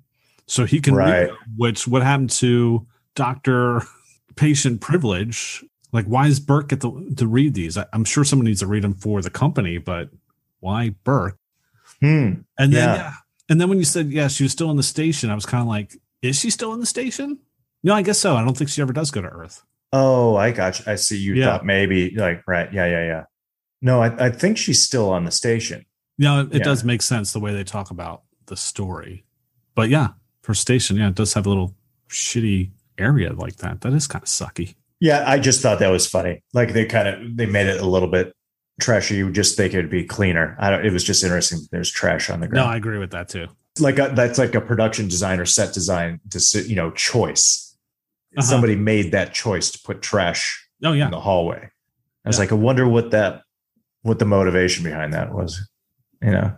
so 0.47 0.65
he 0.65 0.81
can 0.81 0.95
read 0.95 1.29
Right. 1.29 1.31
which 1.57 1.87
what 1.87 2.03
happened 2.03 2.31
to 2.31 2.87
Dr. 3.15 3.83
Patient 4.39 4.81
Privilege? 4.81 5.65
Like, 5.93 6.07
why 6.07 6.29
does 6.29 6.39
Burke 6.41 6.69
get 6.69 6.81
to, 6.83 7.13
to 7.17 7.27
read 7.27 7.55
these? 7.55 7.77
I, 7.77 7.87
I'm 7.93 8.05
sure 8.05 8.23
someone 8.25 8.47
needs 8.47 8.61
to 8.61 8.67
read 8.67 8.85
them 8.85 8.95
for 8.95 9.21
the 9.23 9.31
company, 9.31 9.79
but 9.79 10.11
why 10.61 10.91
Burke? 11.05 11.39
Hmm. 12.01 12.43
And 12.59 12.73
then, 12.73 12.73
Yeah. 12.73 12.95
yeah. 12.95 13.13
And 13.51 13.61
then 13.61 13.69
when 13.69 13.79
you 13.79 13.85
said, 13.85 14.11
yeah, 14.13 14.29
she 14.29 14.43
was 14.45 14.53
still 14.53 14.71
in 14.71 14.77
the 14.77 14.83
station, 14.83 15.31
I 15.31 15.35
was 15.35 15.47
kind 15.47 15.63
of 15.63 15.69
like, 15.69 15.97
is 16.23 16.39
she 16.39 16.51
still 16.51 16.75
in 16.75 16.81
the 16.81 16.87
station? 16.87 17.39
No, 17.83 17.95
I 17.95 18.03
guess 18.03 18.19
so. 18.19 18.37
I 18.37 18.45
don't 18.45 18.57
think 18.57 18.69
she 18.71 18.83
ever 18.83 18.93
does 18.93 19.11
go 19.11 19.23
to 19.23 19.29
Earth. 19.29 19.63
Oh, 19.93 20.37
I 20.37 20.51
got 20.51 20.79
you. 20.79 20.85
I 20.93 20.97
see. 20.97 21.17
You 21.19 21.35
Yeah. 21.35 21.47
thought 21.47 21.65
maybe 21.65 22.11
like, 22.15 22.43
right. 22.47 22.71
Yeah, 22.73 22.87
yeah, 22.87 23.05
yeah. 23.07 23.25
No, 23.81 24.03
I, 24.03 24.27
I 24.27 24.31
think 24.31 24.59
she's 24.59 24.83
still 24.85 25.11
on 25.11 25.25
the 25.25 25.31
station. 25.31 25.87
Yeah, 26.19 26.43
it, 26.43 26.49
it 26.49 26.59
Yeah. 26.59 26.65
does 26.65 26.85
make 26.85 27.01
sense 27.01 27.33
the 27.33 27.41
way 27.41 27.55
they 27.55 27.65
talk 27.65 27.91
about 27.91 28.23
the 28.47 28.57
story. 28.57 29.25
But 29.75 29.89
yeah, 29.89 30.09
for 30.43 30.53
station, 30.53 30.97
yeah, 30.97 31.09
it 31.09 31.15
does 31.15 31.33
have 31.35 31.47
a 31.47 31.49
little 31.49 31.75
shitty 32.11 32.73
area 32.99 33.33
like 33.33 33.57
that. 33.57 33.81
That 33.83 33.93
is 33.93 34.07
kind 34.07 34.23
of 34.23 34.29
sucky. 34.29 34.75
Yeah, 35.01 35.25
I 35.27 35.39
just 35.39 35.61
thought 35.63 35.79
that 35.79 35.89
was 35.91 36.07
funny. 36.07 36.43
Like 36.55 36.73
they 36.73 36.85
kind 36.85 37.09
of 37.09 37.37
they 37.37 37.47
made 37.47 37.67
it 37.67 37.81
a 37.81 37.87
little 37.87 38.09
bit 38.11 38.33
trashy. 38.81 39.17
You 39.17 39.31
just 39.31 39.57
think 39.57 39.75
it'd 39.75 39.91
be 39.91 40.05
cleaner. 40.05 40.57
I 40.59 40.71
don't. 40.71 40.85
It 40.85 40.93
was 40.93 41.05
just 41.05 41.23
interesting. 41.23 41.59
that 41.61 41.69
There's 41.71 41.91
trash 41.91 42.31
on 42.31 42.41
the 42.41 42.49
ground. 42.49 42.67
No. 42.67 42.73
I 42.73 42.77
agree 42.77 42.99
with 42.99 43.11
that 43.13 43.29
too. 43.29 43.47
like 43.79 43.99
a, 44.01 44.11
that's 44.15 44.39
like 44.39 44.55
a 44.57 44.61
production 44.61 45.07
designer 45.07 45.45
set 45.47 45.73
design 45.73 46.21
to 46.31 46.41
you 46.67 46.75
know 46.77 46.91
choice. 46.91 47.77
Uh-huh. 48.37 48.43
Somebody 48.47 48.77
made 48.77 49.13
that 49.13 49.33
choice 49.33 49.71
to 49.71 49.79
put 49.85 50.03
trash 50.03 50.69
Oh 50.85 50.93
yeah, 50.93 51.07
in 51.07 51.11
the 51.13 51.21
hallway. 51.21 51.71
I 52.25 52.29
was 52.29 52.37
Yeah. 52.37 52.41
like, 52.43 52.53
I 52.53 52.57
wonder 52.57 52.87
what 52.89 53.13
that 53.13 53.43
what 54.03 54.19
the 54.19 54.25
motivation 54.27 54.85
behind 54.85 55.13
that 55.15 55.33
was. 55.33 55.67
You 56.23 56.33
know, 56.33 56.57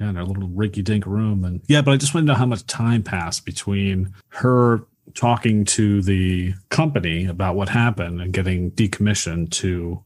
yeah, 0.00 0.10
in 0.10 0.16
a 0.16 0.24
little 0.24 0.48
rinky 0.48 0.84
dink 0.84 1.04
room, 1.04 1.44
and 1.44 1.60
yeah. 1.66 1.82
But 1.82 1.90
I 1.92 1.96
just 1.96 2.14
want 2.14 2.26
to 2.26 2.32
know 2.32 2.38
how 2.38 2.46
much 2.46 2.64
time 2.66 3.02
passed 3.02 3.44
between 3.44 4.14
her 4.28 4.84
talking 5.14 5.64
to 5.64 6.02
the 6.02 6.54
company 6.70 7.26
about 7.26 7.54
what 7.56 7.68
happened 7.68 8.20
and 8.20 8.32
getting 8.32 8.70
decommissioned 8.72 9.50
to 9.50 10.02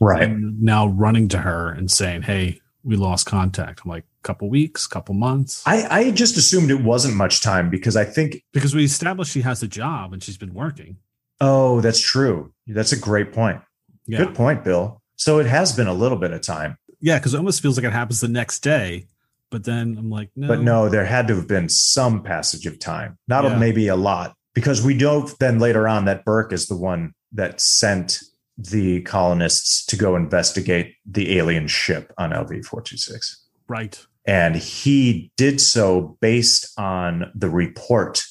right? 0.00 0.30
now 0.30 0.86
running 0.88 1.28
to 1.28 1.38
her 1.38 1.70
and 1.70 1.90
saying, 1.90 2.22
"Hey, 2.22 2.60
we 2.82 2.96
lost 2.96 3.26
contact." 3.26 3.82
I'm 3.84 3.90
like, 3.90 4.04
a 4.04 4.22
couple 4.22 4.50
weeks, 4.50 4.86
couple 4.86 5.14
months, 5.14 5.62
I 5.66 5.86
I 5.90 6.10
just 6.10 6.36
assumed 6.36 6.70
it 6.70 6.82
wasn't 6.82 7.14
much 7.16 7.40
time 7.42 7.70
because 7.70 7.96
I 7.96 8.04
think 8.04 8.42
because 8.52 8.74
we 8.74 8.84
established 8.84 9.32
she 9.32 9.42
has 9.42 9.62
a 9.62 9.68
job 9.68 10.12
and 10.12 10.22
she's 10.22 10.36
been 10.38 10.54
working. 10.54 10.96
oh 11.40 11.80
that's 11.80 12.00
true. 12.00 12.52
That's 12.66 12.92
a 12.92 12.98
great 12.98 13.32
point. 13.32 13.60
Yeah, 14.06 14.18
Good 14.24 14.34
point, 14.34 14.64
Bill. 14.64 15.00
So 15.16 15.38
it 15.38 15.46
has 15.46 15.72
been 15.74 15.86
a 15.86 15.94
little 15.94 16.18
bit 16.18 16.32
of 16.32 16.40
time, 16.42 16.76
yeah, 17.00 17.18
because 17.18 17.34
it 17.34 17.36
almost 17.38 17.62
feels 17.62 17.76
like 17.76 17.84
it 17.86 17.92
happens 17.92 18.20
the 18.20 18.28
next 18.28 18.60
day, 18.60 19.06
but 19.50 19.64
then 19.64 19.96
I'm 19.98 20.10
like, 20.10 20.30
no, 20.34 20.48
but 20.48 20.60
no, 20.60 20.88
there 20.88 21.04
had 21.04 21.28
to 21.28 21.36
have 21.36 21.46
been 21.46 21.68
some 21.68 22.22
passage 22.22 22.66
of 22.66 22.78
time, 22.78 23.18
not 23.28 23.44
Yeah. 23.44 23.56
a, 23.56 23.58
maybe 23.58 23.88
a 23.88 23.96
lot, 23.96 24.34
because 24.54 24.82
we 24.82 24.94
know 24.94 25.28
then 25.38 25.58
later 25.58 25.88
on 25.88 26.04
that 26.06 26.24
Burke 26.24 26.52
is 26.52 26.66
the 26.66 26.76
one 26.76 27.12
that 27.32 27.60
sent 27.60 28.20
the 28.56 29.00
colonists 29.02 29.86
to 29.86 29.96
go 29.96 30.16
investigate 30.16 30.94
the 31.06 31.38
alien 31.38 31.66
ship 31.66 32.12
on 32.18 32.30
LV 32.30 32.64
four 32.64 32.82
two 32.82 32.96
six. 32.96 33.46
right, 33.68 34.04
And 34.26 34.56
he 34.56 35.32
did 35.36 35.60
so 35.60 36.18
based 36.20 36.78
on 36.78 37.30
the 37.34 37.48
report 37.48 38.22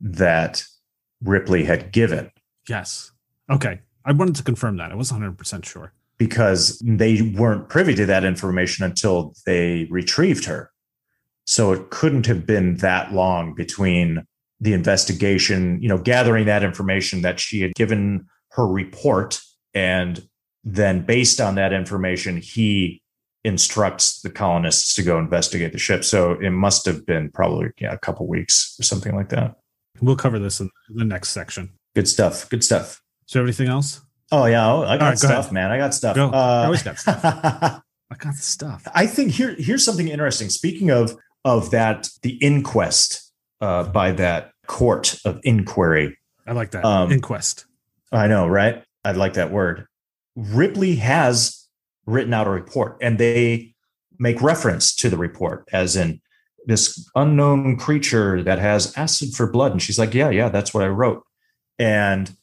that 0.00 0.64
Ripley 1.22 1.64
had 1.64 1.92
given 1.92 2.30
yes, 2.68 3.12
okay. 3.50 3.80
I 4.04 4.12
wanted 4.12 4.36
to 4.36 4.42
confirm 4.42 4.76
that. 4.76 4.92
I 4.92 4.94
wasn't 4.94 5.20
100 5.20 5.38
percent 5.38 5.66
sure. 5.66 5.92
because 6.18 6.82
they 6.84 7.22
weren't 7.36 7.68
privy 7.68 7.94
to 7.94 8.06
that 8.06 8.24
information 8.24 8.84
until 8.84 9.34
they 9.44 9.86
retrieved 9.90 10.44
her. 10.46 10.70
So 11.44 11.72
it 11.72 11.90
couldn't 11.90 12.26
have 12.26 12.46
been 12.46 12.76
that 12.78 13.12
long 13.12 13.54
between 13.54 14.26
the 14.60 14.72
investigation, 14.72 15.80
you 15.82 15.88
know, 15.88 15.98
gathering 15.98 16.46
that 16.46 16.62
information 16.62 17.22
that 17.22 17.38
she 17.40 17.60
had 17.60 17.74
given 17.74 18.26
her 18.52 18.66
report. 18.66 19.40
And 19.74 20.26
then 20.64 21.04
based 21.04 21.40
on 21.40 21.56
that 21.56 21.72
information, 21.72 22.38
he 22.38 23.02
instructs 23.44 24.20
the 24.22 24.30
colonists 24.30 24.94
to 24.94 25.02
go 25.02 25.18
investigate 25.18 25.72
the 25.72 25.78
ship. 25.78 26.04
So 26.04 26.32
it 26.32 26.50
must 26.50 26.84
have 26.86 27.06
been 27.06 27.30
probably 27.30 27.68
yeah, 27.78 27.92
a 27.92 27.98
couple 27.98 28.26
weeks 28.26 28.74
or 28.80 28.82
something 28.82 29.14
like 29.14 29.28
that. 29.28 29.54
We'll 30.00 30.16
cover 30.16 30.38
this 30.38 30.60
in 30.60 30.70
the 30.88 31.04
next 31.04 31.28
section. 31.30 31.70
Good 31.94 32.08
stuff. 32.08 32.48
Good 32.50 32.64
stuff. 32.64 33.00
So 33.26 33.42
anything 33.42 33.68
else? 33.68 34.00
Oh 34.32 34.46
yeah, 34.46 34.74
I 34.74 34.98
got 34.98 35.04
right, 35.10 35.18
stuff, 35.18 35.30
ahead. 35.44 35.52
man. 35.52 35.70
I 35.70 35.78
got 35.78 35.94
stuff. 35.94 36.16
Go. 36.16 36.30
I 36.30 36.62
Uh, 36.62 36.64
always 36.64 36.82
got 36.82 36.98
stuff. 36.98 37.20
I 37.24 38.14
got 38.18 38.34
stuff. 38.34 38.86
I 38.94 39.06
think 39.06 39.32
here 39.32 39.54
here's 39.58 39.84
something 39.84 40.08
interesting. 40.08 40.48
Speaking 40.50 40.90
of 40.90 41.16
of 41.44 41.70
that, 41.70 42.08
the 42.22 42.32
inquest 42.38 43.25
uh, 43.60 43.84
by 43.84 44.12
that 44.12 44.52
court 44.66 45.16
of 45.24 45.40
inquiry. 45.42 46.16
I 46.46 46.52
like 46.52 46.70
that 46.72 46.84
Um, 46.84 47.10
inquest. 47.10 47.66
I 48.12 48.26
know, 48.28 48.46
right? 48.46 48.84
I 49.04 49.12
like 49.12 49.34
that 49.34 49.50
word. 49.50 49.86
Ripley 50.36 50.96
has 50.96 51.66
written 52.06 52.34
out 52.34 52.46
a 52.46 52.50
report, 52.50 52.98
and 53.00 53.18
they 53.18 53.74
make 54.18 54.40
reference 54.40 54.94
to 54.96 55.10
the 55.10 55.16
report 55.16 55.68
as 55.72 55.96
in 55.96 56.20
this 56.66 57.08
unknown 57.14 57.76
creature 57.76 58.42
that 58.42 58.58
has 58.58 58.96
acid 58.96 59.34
for 59.34 59.50
blood. 59.50 59.72
And 59.72 59.82
she's 59.82 59.98
like, 59.98 60.14
"Yeah, 60.14 60.30
yeah, 60.30 60.48
that's 60.48 60.74
what 60.74 60.82
I 60.82 60.88
wrote." 60.88 61.22
And 61.78 62.36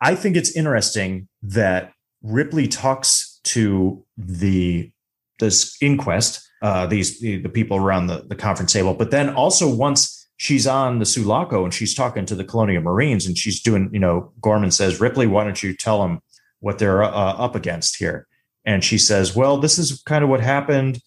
I 0.00 0.14
think 0.14 0.36
it's 0.36 0.54
interesting 0.56 1.28
that 1.42 1.92
Ripley 2.22 2.68
talks 2.68 3.40
to 3.44 4.04
the 4.16 4.90
this 5.38 5.76
inquest, 5.80 6.40
uh, 6.62 6.86
these 6.86 7.20
the, 7.20 7.38
the 7.38 7.48
people 7.48 7.76
around 7.76 8.08
the, 8.08 8.24
the 8.26 8.34
conference 8.34 8.72
table, 8.72 8.94
but 8.94 9.10
then 9.10 9.30
also 9.30 9.72
once 9.72 10.17
she's 10.38 10.66
on 10.66 11.00
the 11.00 11.04
Sulaco 11.04 11.64
and 11.64 11.74
she's 11.74 11.94
talking 11.94 12.24
to 12.24 12.34
the 12.34 12.44
Colonial 12.44 12.82
Marines 12.82 13.26
and 13.26 13.36
she's 13.36 13.60
doing, 13.60 13.90
you 13.92 13.98
know, 13.98 14.32
Gorman 14.40 14.70
says, 14.70 15.00
Ripley, 15.00 15.26
why 15.26 15.44
don't 15.44 15.62
you 15.62 15.74
tell 15.74 16.00
them 16.00 16.22
what 16.60 16.78
they're 16.78 17.02
uh, 17.02 17.10
up 17.10 17.54
against 17.54 17.96
here? 17.96 18.26
And 18.64 18.82
she 18.82 18.98
says, 18.98 19.36
well, 19.36 19.58
this 19.58 19.78
is 19.78 20.02
kind 20.04 20.24
of 20.24 20.30
what 20.30 20.40
happened. 20.40 21.00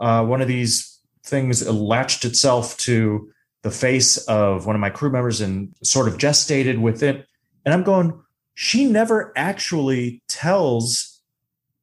Uh, 0.00 0.24
one 0.24 0.40
of 0.40 0.48
these 0.48 1.00
things 1.22 1.66
latched 1.68 2.24
itself 2.24 2.76
to 2.78 3.30
the 3.62 3.70
face 3.70 4.16
of 4.26 4.66
one 4.66 4.74
of 4.74 4.80
my 4.80 4.90
crew 4.90 5.10
members 5.10 5.40
and 5.40 5.74
sort 5.82 6.08
of 6.08 6.16
gestated 6.16 6.80
with 6.80 7.02
it. 7.02 7.26
And 7.64 7.74
I'm 7.74 7.82
going, 7.82 8.18
she 8.54 8.86
never 8.86 9.32
actually 9.36 10.22
tells 10.28 11.20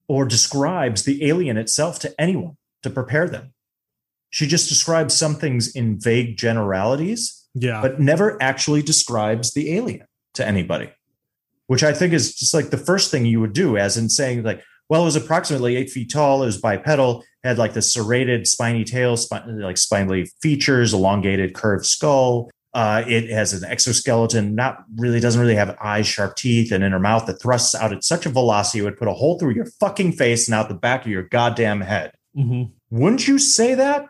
or 0.07 0.25
describes 0.25 1.03
the 1.03 1.25
alien 1.25 1.57
itself 1.57 1.99
to 1.99 2.19
anyone 2.19 2.57
to 2.83 2.89
prepare 2.89 3.27
them. 3.27 3.53
She 4.35 4.47
just 4.47 4.67
describes 4.67 5.13
some 5.17 5.35
things 5.35 5.73
in 5.77 5.97
vague 5.97 6.35
generalities, 6.35 7.47
Yeah. 7.53 7.79
but 7.81 8.01
never 8.01 8.37
actually 8.43 8.81
describes 8.81 9.53
the 9.53 9.73
alien 9.73 10.05
to 10.33 10.45
anybody, 10.45 10.89
which 11.67 11.83
I 11.85 11.93
think 11.93 12.11
is 12.11 12.35
just 12.35 12.53
like 12.53 12.69
the 12.69 12.77
first 12.77 13.11
thing 13.11 13.25
you 13.25 13.39
would 13.39 13.53
do, 13.53 13.77
as 13.77 13.95
in 13.95 14.09
saying, 14.09 14.43
like, 14.43 14.61
well, 14.89 15.03
it 15.03 15.05
was 15.05 15.15
approximately 15.15 15.77
eight 15.77 15.89
feet 15.89 16.11
tall, 16.11 16.43
it 16.43 16.47
was 16.47 16.57
bipedal, 16.57 17.23
had 17.45 17.57
like 17.57 17.71
the 17.71 17.81
serrated 17.81 18.45
spiny 18.45 18.83
tail, 18.83 19.15
like 19.47 19.77
spindly 19.77 20.29
features, 20.41 20.93
elongated 20.93 21.53
curved 21.55 21.85
skull. 21.85 22.51
Uh, 22.73 23.05
it 23.07 23.29
has 23.29 23.53
an 23.53 23.63
exoskeleton, 23.63 24.53
not 24.53 24.79
really, 24.97 25.21
doesn't 25.21 25.39
really 25.39 25.55
have 25.55 25.77
eyes, 25.81 26.05
sharp 26.07 26.35
teeth, 26.35 26.73
and 26.73 26.83
in 26.83 26.91
her 26.91 26.99
mouth 26.99 27.25
that 27.25 27.41
thrusts 27.41 27.73
out 27.73 27.93
at 27.93 28.03
such 28.03 28.25
a 28.25 28.29
velocity 28.29 28.79
it 28.79 28.81
would 28.83 28.97
put 28.97 29.07
a 29.07 29.13
hole 29.13 29.39
through 29.39 29.53
your 29.55 29.67
fucking 29.79 30.11
face 30.11 30.45
and 30.49 30.53
out 30.53 30.67
the 30.67 30.75
back 30.75 31.05
of 31.05 31.07
your 31.09 31.23
goddamn 31.23 31.79
head. 31.79 32.11
Mhm. 32.37 32.71
Wouldn't 32.91 33.29
you 33.29 33.39
say 33.39 33.75
that? 33.75 34.07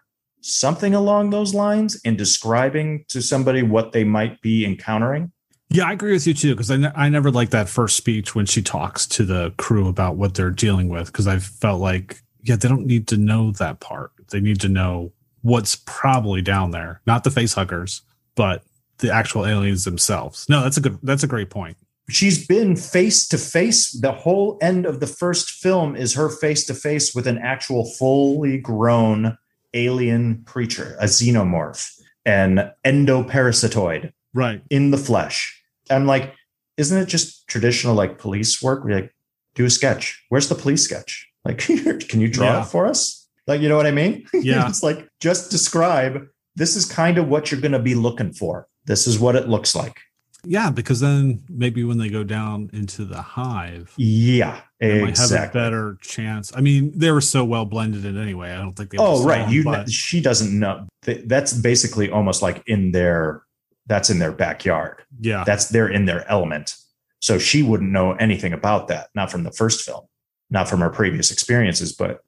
Something 0.47 0.93
along 0.93 1.31
those 1.31 1.55
lines 1.55 1.99
in 2.01 2.17
describing 2.17 3.03
to 3.07 3.19
somebody 3.19 3.63
what 3.63 3.93
they 3.93 4.03
might 4.03 4.41
be 4.41 4.63
encountering? 4.63 5.31
Yeah, 5.71 5.87
I 5.87 5.93
agree 5.93 6.11
with 6.11 6.27
you 6.27 6.35
too 6.35 6.53
because 6.53 6.69
I, 6.69 6.77
ne- 6.77 6.91
I 6.95 7.09
never 7.09 7.31
like 7.31 7.49
that 7.49 7.67
first 7.67 7.97
speech 7.97 8.35
when 8.35 8.45
she 8.45 8.61
talks 8.61 9.07
to 9.07 9.25
the 9.25 9.55
crew 9.57 9.87
about 9.87 10.17
what 10.17 10.35
they're 10.35 10.51
dealing 10.51 10.87
with 10.87 11.07
because 11.07 11.25
I 11.25 11.39
felt 11.39 11.81
like 11.81 12.21
yeah 12.43 12.57
they 12.57 12.67
don't 12.67 12.85
need 12.85 13.07
to 13.07 13.17
know 13.17 13.53
that 13.53 13.79
part. 13.79 14.11
They 14.29 14.39
need 14.39 14.61
to 14.61 14.69
know 14.69 15.13
what's 15.41 15.77
probably 15.87 16.43
down 16.43 16.69
there, 16.69 17.01
not 17.07 17.23
the 17.23 17.31
face 17.31 17.55
huggers, 17.55 18.03
but 18.35 18.63
the 18.99 19.11
actual 19.11 19.47
aliens 19.47 19.83
themselves. 19.83 20.45
No, 20.47 20.61
that's 20.61 20.77
a 20.77 20.81
good 20.81 20.99
that's 21.01 21.23
a 21.23 21.27
great 21.27 21.49
point. 21.49 21.75
She's 22.07 22.45
been 22.45 22.75
face 22.75 23.27
to 23.29 23.39
face. 23.39 23.93
The 23.93 24.11
whole 24.11 24.59
end 24.61 24.85
of 24.85 24.99
the 24.99 25.07
first 25.07 25.49
film 25.49 25.95
is 25.95 26.13
her 26.13 26.29
face 26.29 26.67
to 26.67 26.75
face 26.75 27.15
with 27.15 27.25
an 27.25 27.39
actual 27.39 27.83
fully 27.83 28.59
grown 28.59 29.39
alien 29.75 30.43
creature, 30.45 30.95
a 30.99 31.05
xenomorph, 31.05 31.91
an 32.25 32.71
endoparasitoid 32.85 34.11
Right. 34.33 34.61
in 34.69 34.91
the 34.91 34.97
flesh. 34.97 35.61
I'm 35.89 36.05
like, 36.05 36.33
isn't 36.77 36.97
it 36.97 37.07
just 37.07 37.47
traditional 37.47 37.95
like 37.95 38.17
police 38.17 38.61
work? 38.61 38.83
You 38.87 38.95
like 38.95 39.11
do 39.53 39.65
a 39.65 39.69
sketch. 39.69 40.21
Where's 40.29 40.49
the 40.49 40.55
police 40.55 40.83
sketch? 40.83 41.27
Like, 41.45 41.57
can 42.09 42.19
you 42.19 42.27
draw 42.27 42.47
Yeah. 42.47 42.61
it 42.63 42.65
for 42.67 42.87
us? 42.87 43.27
Like, 43.47 43.61
you 43.61 43.69
know 43.69 43.77
what 43.77 43.85
I 43.85 43.91
mean? 43.91 44.25
Yeah. 44.33 44.67
it's 44.67 44.83
like 44.83 45.07
just 45.19 45.51
describe. 45.51 46.25
This 46.55 46.75
is 46.75 46.85
kind 46.85 47.17
of 47.17 47.27
what 47.27 47.51
you're 47.51 47.61
going 47.61 47.73
to 47.73 47.79
be 47.79 47.95
looking 47.95 48.31
for. 48.33 48.67
This 48.85 49.07
is 49.07 49.19
what 49.19 49.35
it 49.35 49.47
looks 49.49 49.75
like. 49.75 49.99
Yeah, 50.45 50.69
because 50.71 50.99
then 51.01 51.43
maybe 51.49 51.83
when 51.83 51.97
they 51.97 52.07
go 52.09 52.23
down 52.23 52.69
into 52.71 53.03
the 53.03 53.21
hive, 53.21 53.93
Yeah, 53.97 54.61
might 54.81 55.17
have 55.17 55.31
a 55.31 55.49
better 55.53 55.97
chance. 56.01 56.51
I 56.55 56.61
mean, 56.61 56.91
they 56.97 57.11
were 57.11 57.21
so 57.21 57.43
well 57.45 57.65
blended 57.65 58.03
in 58.05 58.17
anyway. 58.17 58.51
I 58.51 58.57
don't 58.57 58.73
think 58.73 58.89
they. 58.91 58.97
Oh, 58.99 59.23
right. 59.23 59.43
them, 59.43 59.51
You. 59.51 59.63
but- 59.63 59.89
She 59.89 60.21
doesn't 60.21 60.57
know. 60.57 60.87
That's 61.03 61.53
basically 61.53 62.09
almost 62.09 62.41
like 62.41 62.61
in 62.67 62.91
their. 62.91 63.43
That's 63.87 64.09
in 64.09 64.17
their 64.17 64.31
backyard. 64.31 65.03
yeah. 65.19 65.43
that's 65.45 65.69
they're 65.69 65.87
in 65.89 66.05
their 66.05 66.27
element. 66.29 66.75
So 67.21 67.37
she 67.37 67.61
wouldn't 67.61 67.91
know 67.91 68.13
anything 68.13 68.51
about 68.51 68.87
that, 68.87 69.09
not 69.13 69.31
from 69.31 69.43
the 69.43 69.51
first 69.51 69.85
film, 69.85 70.05
not 70.49 70.67
from 70.67 70.79
her 70.79 70.89
previous 70.89 71.31
experiences, 71.31 71.93
but 71.93 72.21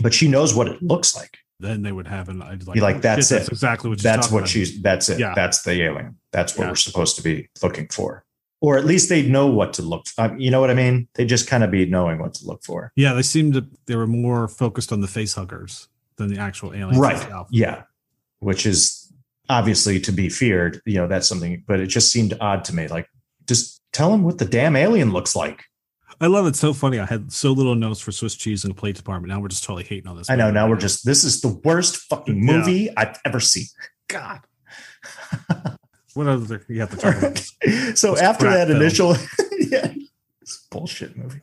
but 0.00 0.14
she 0.14 0.28
knows 0.28 0.54
what 0.54 0.68
it 0.68 0.80
looks 0.82 1.16
like. 1.16 1.38
then 1.58 1.82
they 1.82 1.90
would 1.90 2.06
have 2.06 2.28
an 2.28 2.40
I'd 2.42 2.64
Be 2.72 2.80
like, 2.80 2.96
oh, 2.96 3.00
that's 3.00 3.28
shit, 3.30 3.42
it. 3.42 3.48
exactly 3.48 3.88
what 3.90 3.98
she's 3.98 4.04
That's 4.04 4.30
what 4.30 4.38
about. 4.40 4.48
she's 4.48 4.80
that's 4.80 5.08
it. 5.08 5.18
Yeah. 5.18 5.32
That's 5.34 5.62
the 5.62 5.82
alien. 5.82 6.16
That's 6.32 6.56
what 6.56 6.64
Yeah. 6.64 6.70
we're 6.70 6.76
supposed 6.76 7.16
to 7.16 7.22
be 7.22 7.48
looking 7.62 7.88
for. 7.88 8.24
Or 8.60 8.78
at 8.78 8.84
least 8.84 9.08
they'd 9.08 9.28
know 9.30 9.46
what 9.46 9.72
to 9.74 9.82
look. 9.82 10.06
For. 10.06 10.34
You 10.38 10.50
know 10.50 10.60
what 10.60 10.70
I 10.70 10.74
mean? 10.74 11.08
They 11.14 11.24
just 11.24 11.46
kind 11.48 11.62
of 11.64 11.70
be 11.70 11.86
knowing 11.86 12.18
what 12.18 12.34
to 12.34 12.46
look 12.46 12.62
for. 12.64 12.92
Yeah, 12.96 13.12
they 13.14 13.22
seemed 13.22 13.54
to. 13.54 13.66
They 13.86 13.96
were 13.96 14.06
more 14.06 14.48
focused 14.48 14.92
on 14.92 15.00
the 15.00 15.08
face 15.08 15.34
huggers 15.34 15.88
than 16.16 16.28
the 16.28 16.38
actual 16.38 16.72
aliens. 16.74 16.98
Right. 16.98 17.16
Itself. 17.16 17.48
Yeah. 17.50 17.82
Which 18.40 18.64
is 18.66 19.12
obviously 19.48 20.00
to 20.00 20.12
be 20.12 20.28
feared. 20.28 20.80
You 20.86 20.94
know, 20.94 21.06
that's 21.08 21.28
something. 21.28 21.64
But 21.66 21.80
it 21.80 21.86
just 21.86 22.10
seemed 22.10 22.36
odd 22.40 22.64
to 22.64 22.74
me. 22.74 22.88
Like, 22.88 23.08
just 23.46 23.82
tell 23.92 24.10
them 24.10 24.22
what 24.22 24.38
the 24.38 24.44
damn 24.46 24.74
alien 24.76 25.12
looks 25.12 25.36
like. 25.36 25.62
I 26.18 26.28
love 26.28 26.46
it. 26.46 26.56
So 26.56 26.72
funny. 26.72 26.98
I 26.98 27.04
had 27.04 27.30
so 27.30 27.52
little 27.52 27.74
notes 27.74 28.00
for 28.00 28.10
Swiss 28.10 28.34
cheese 28.34 28.64
in 28.64 28.70
the 28.70 28.74
plate 28.74 28.96
department. 28.96 29.30
Now 29.34 29.38
we're 29.40 29.48
just 29.48 29.64
totally 29.64 29.84
hating 29.84 30.08
on 30.08 30.16
this. 30.16 30.30
I 30.30 30.36
know. 30.36 30.50
Now 30.50 30.66
we're 30.68 30.76
just. 30.76 31.04
This 31.04 31.24
is 31.24 31.42
the 31.42 31.48
worst 31.62 31.96
fucking 32.08 32.36
Yeah. 32.36 32.56
movie 32.56 32.96
I've 32.96 33.18
ever 33.26 33.38
seen. 33.38 33.66
God. 34.08 34.40
What 36.16 36.28
other 36.28 36.64
you 36.68 36.80
have 36.80 36.90
to 36.90 36.96
talk 36.96 37.16
about? 37.18 37.38
so 37.98 38.16
after 38.16 38.48
that 38.50 38.70
initial, 38.70 39.10
yeah, 39.58 39.92
it's 40.40 40.66
bullshit 40.70 41.16
movie. 41.16 41.40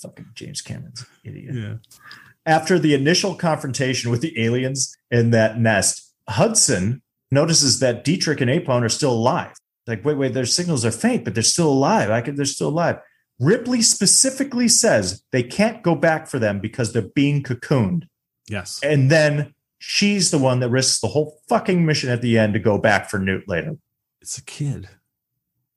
Fucking 0.00 0.26
James 0.34 0.62
Cameron's 0.62 1.04
idiot. 1.24 1.54
yeah. 1.54 1.74
After 2.46 2.78
the 2.78 2.94
initial 2.94 3.34
confrontation 3.34 4.10
with 4.10 4.20
the 4.20 4.40
aliens 4.42 4.96
in 5.10 5.32
that 5.32 5.58
nest, 5.58 6.14
Hudson 6.28 7.02
notices 7.32 7.80
that 7.80 8.04
Dietrich 8.04 8.40
and 8.40 8.50
Apone 8.50 8.82
are 8.84 8.88
still 8.88 9.12
alive. 9.12 9.54
Like, 9.88 10.04
wait, 10.04 10.16
wait, 10.16 10.34
their 10.34 10.46
signals 10.46 10.84
are 10.84 10.90
faint, 10.92 11.24
but 11.24 11.34
they're 11.34 11.42
still 11.42 11.70
alive. 11.70 12.10
I 12.10 12.20
can, 12.20 12.36
they're 12.36 12.44
still 12.44 12.68
alive. 12.68 13.00
Ripley 13.40 13.82
specifically 13.82 14.68
says 14.68 15.22
they 15.32 15.42
can't 15.42 15.82
go 15.82 15.94
back 15.94 16.26
for 16.26 16.38
them 16.38 16.60
because 16.60 16.92
they're 16.92 17.02
being 17.02 17.42
cocooned. 17.42 18.04
Yes. 18.48 18.80
And 18.82 19.10
then 19.10 19.54
she's 19.78 20.30
the 20.30 20.38
one 20.38 20.60
that 20.60 20.70
risks 20.70 21.00
the 21.00 21.08
whole 21.08 21.40
fucking 21.48 21.84
mission 21.86 22.10
at 22.10 22.22
the 22.22 22.38
end 22.38 22.52
to 22.54 22.58
go 22.58 22.78
back 22.78 23.08
for 23.08 23.18
Newt 23.18 23.48
later. 23.48 23.76
It's 24.20 24.38
a 24.38 24.44
kid. 24.44 24.88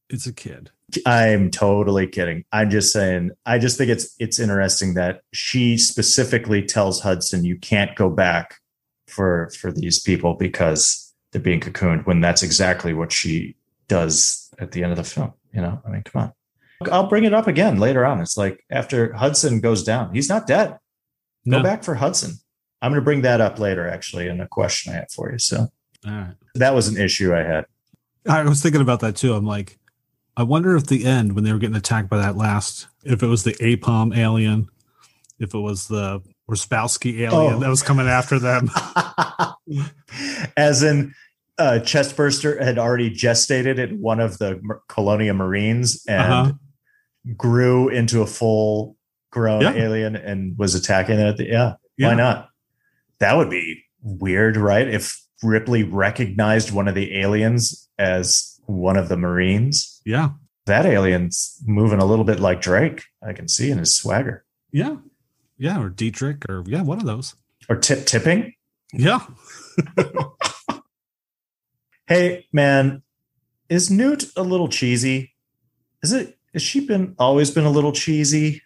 It's 0.09 0.27
a 0.27 0.33
kid. 0.33 0.71
I'm 1.05 1.49
totally 1.51 2.05
kidding. 2.07 2.43
I'm 2.51 2.69
just 2.69 2.91
saying. 2.91 3.31
I 3.45 3.59
just 3.59 3.77
think 3.77 3.89
it's 3.89 4.13
it's 4.19 4.39
interesting 4.39 4.95
that 4.95 5.21
she 5.31 5.77
specifically 5.77 6.61
tells 6.63 6.99
Hudson 6.99 7.45
you 7.45 7.57
can't 7.57 7.95
go 7.95 8.09
back 8.09 8.55
for 9.07 9.49
for 9.57 9.71
these 9.71 9.99
people 10.01 10.33
because 10.33 11.13
they're 11.31 11.41
being 11.41 11.61
cocooned. 11.61 12.05
When 12.05 12.19
that's 12.19 12.43
exactly 12.43 12.93
what 12.93 13.11
she 13.13 13.55
does 13.87 14.49
at 14.59 14.71
the 14.73 14.83
end 14.83 14.91
of 14.91 14.97
the 14.97 15.03
film. 15.05 15.31
You 15.53 15.61
know, 15.61 15.81
I 15.85 15.89
mean, 15.89 16.03
come 16.03 16.23
on. 16.23 16.33
I'll 16.91 17.07
bring 17.07 17.23
it 17.23 17.33
up 17.33 17.47
again 17.47 17.77
later 17.79 18.05
on. 18.05 18.19
It's 18.19 18.35
like 18.37 18.65
after 18.69 19.13
Hudson 19.13 19.61
goes 19.61 19.83
down, 19.83 20.13
he's 20.13 20.27
not 20.27 20.45
dead. 20.47 20.77
Go 21.49 21.57
No. 21.57 21.63
back 21.63 21.83
for 21.85 21.95
Hudson. 21.95 22.33
I'm 22.81 22.91
going 22.91 22.99
to 23.01 23.05
bring 23.05 23.21
that 23.21 23.41
up 23.41 23.59
later, 23.59 23.87
actually, 23.87 24.27
in 24.27 24.41
a 24.41 24.47
question 24.47 24.93
I 24.93 24.97
have 24.97 25.11
for 25.11 25.31
you. 25.31 25.37
So 25.39 25.67
All 26.05 26.11
right. 26.11 26.33
that 26.55 26.73
was 26.73 26.87
an 26.87 26.97
issue 27.01 27.33
I 27.35 27.43
had. 27.43 27.65
I 28.27 28.43
was 28.43 28.61
thinking 28.61 28.81
about 28.81 28.99
that 29.01 29.15
too. 29.15 29.33
I'm 29.33 29.45
like, 29.45 29.77
I 30.37 30.43
wonder 30.43 30.75
if 30.75 30.87
the 30.87 31.05
end 31.05 31.33
when 31.33 31.43
they 31.43 31.51
were 31.51 31.59
getting 31.59 31.75
attacked 31.75 32.09
by 32.09 32.17
that 32.17 32.37
last, 32.37 32.87
if 33.03 33.21
it 33.23 33.27
was 33.27 33.43
the 33.43 33.53
Apone 33.53 34.15
alien, 34.17 34.67
if 35.39 35.53
it 35.53 35.59
was 35.59 35.87
the 35.87 36.21
Wierzbowski 36.49 37.19
alien 37.21 37.53
Oh. 37.55 37.59
that 37.59 37.69
was 37.69 37.83
coming 37.83 38.07
after 38.07 38.39
them. 38.39 38.69
As 40.57 40.83
in, 40.83 41.13
uh, 41.57 41.79
Chestburster 41.83 42.61
had 42.61 42.77
already 42.77 43.09
gestated 43.09 43.79
at 43.79 43.91
one 43.93 44.19
of 44.19 44.37
the 44.37 44.59
Mer- 44.61 44.81
Colonial 44.87 45.35
Marines 45.35 46.03
and 46.07 46.21
Uh-huh. 46.33 46.53
grew 47.37 47.89
into 47.89 48.21
a 48.21 48.27
full 48.27 48.97
grown 49.31 49.61
Yeah. 49.61 49.73
alien 49.73 50.15
and 50.15 50.57
was 50.57 50.75
attacking 50.75 51.19
it. 51.19 51.27
At 51.27 51.37
the, 51.37 51.45
yeah, 51.47 51.73
Yeah. 51.97 52.07
why 52.09 52.13
not? 52.15 52.49
That 53.21 53.37
would 53.37 53.49
be 53.49 53.83
weird, 54.01 54.57
right? 54.57 54.87
If 54.87 55.17
Ripley 55.41 55.83
recognized 55.83 56.71
one 56.71 56.87
of 56.87 56.95
the 56.95 57.17
aliens 57.19 57.87
as 57.97 58.59
one 58.65 58.97
of 58.97 59.09
the 59.09 59.17
Marines. 59.17 60.01
Yeah. 60.05 60.31
That 60.65 60.85
alien's 60.85 61.61
moving 61.65 61.99
a 61.99 62.05
little 62.05 62.25
bit 62.25 62.39
like 62.39 62.61
Drake. 62.61 63.03
I 63.25 63.33
can 63.33 63.47
see 63.47 63.71
in 63.71 63.77
his 63.77 63.95
swagger. 63.95 64.43
Yeah. 64.71 64.97
Yeah. 65.57 65.81
Or 65.81 65.89
Dietrich 65.89 66.45
or 66.49 66.63
yeah, 66.67 66.81
one 66.81 66.99
of 66.99 67.05
those. 67.05 67.35
Or 67.69 67.75
tip 67.77 68.05
tipping. 68.05 68.53
Yeah. 68.91 69.21
Hey, 72.07 72.47
man, 72.51 73.03
is 73.69 73.89
Newt 73.89 74.25
a 74.35 74.43
little 74.43 74.67
cheesy? 74.67 75.33
Is 76.03 76.11
it? 76.11 76.37
Has 76.51 76.61
she 76.61 76.85
been 76.85 77.15
always 77.17 77.51
been 77.51 77.63
a 77.63 77.69
little 77.69 77.93
cheesy? 77.93 78.61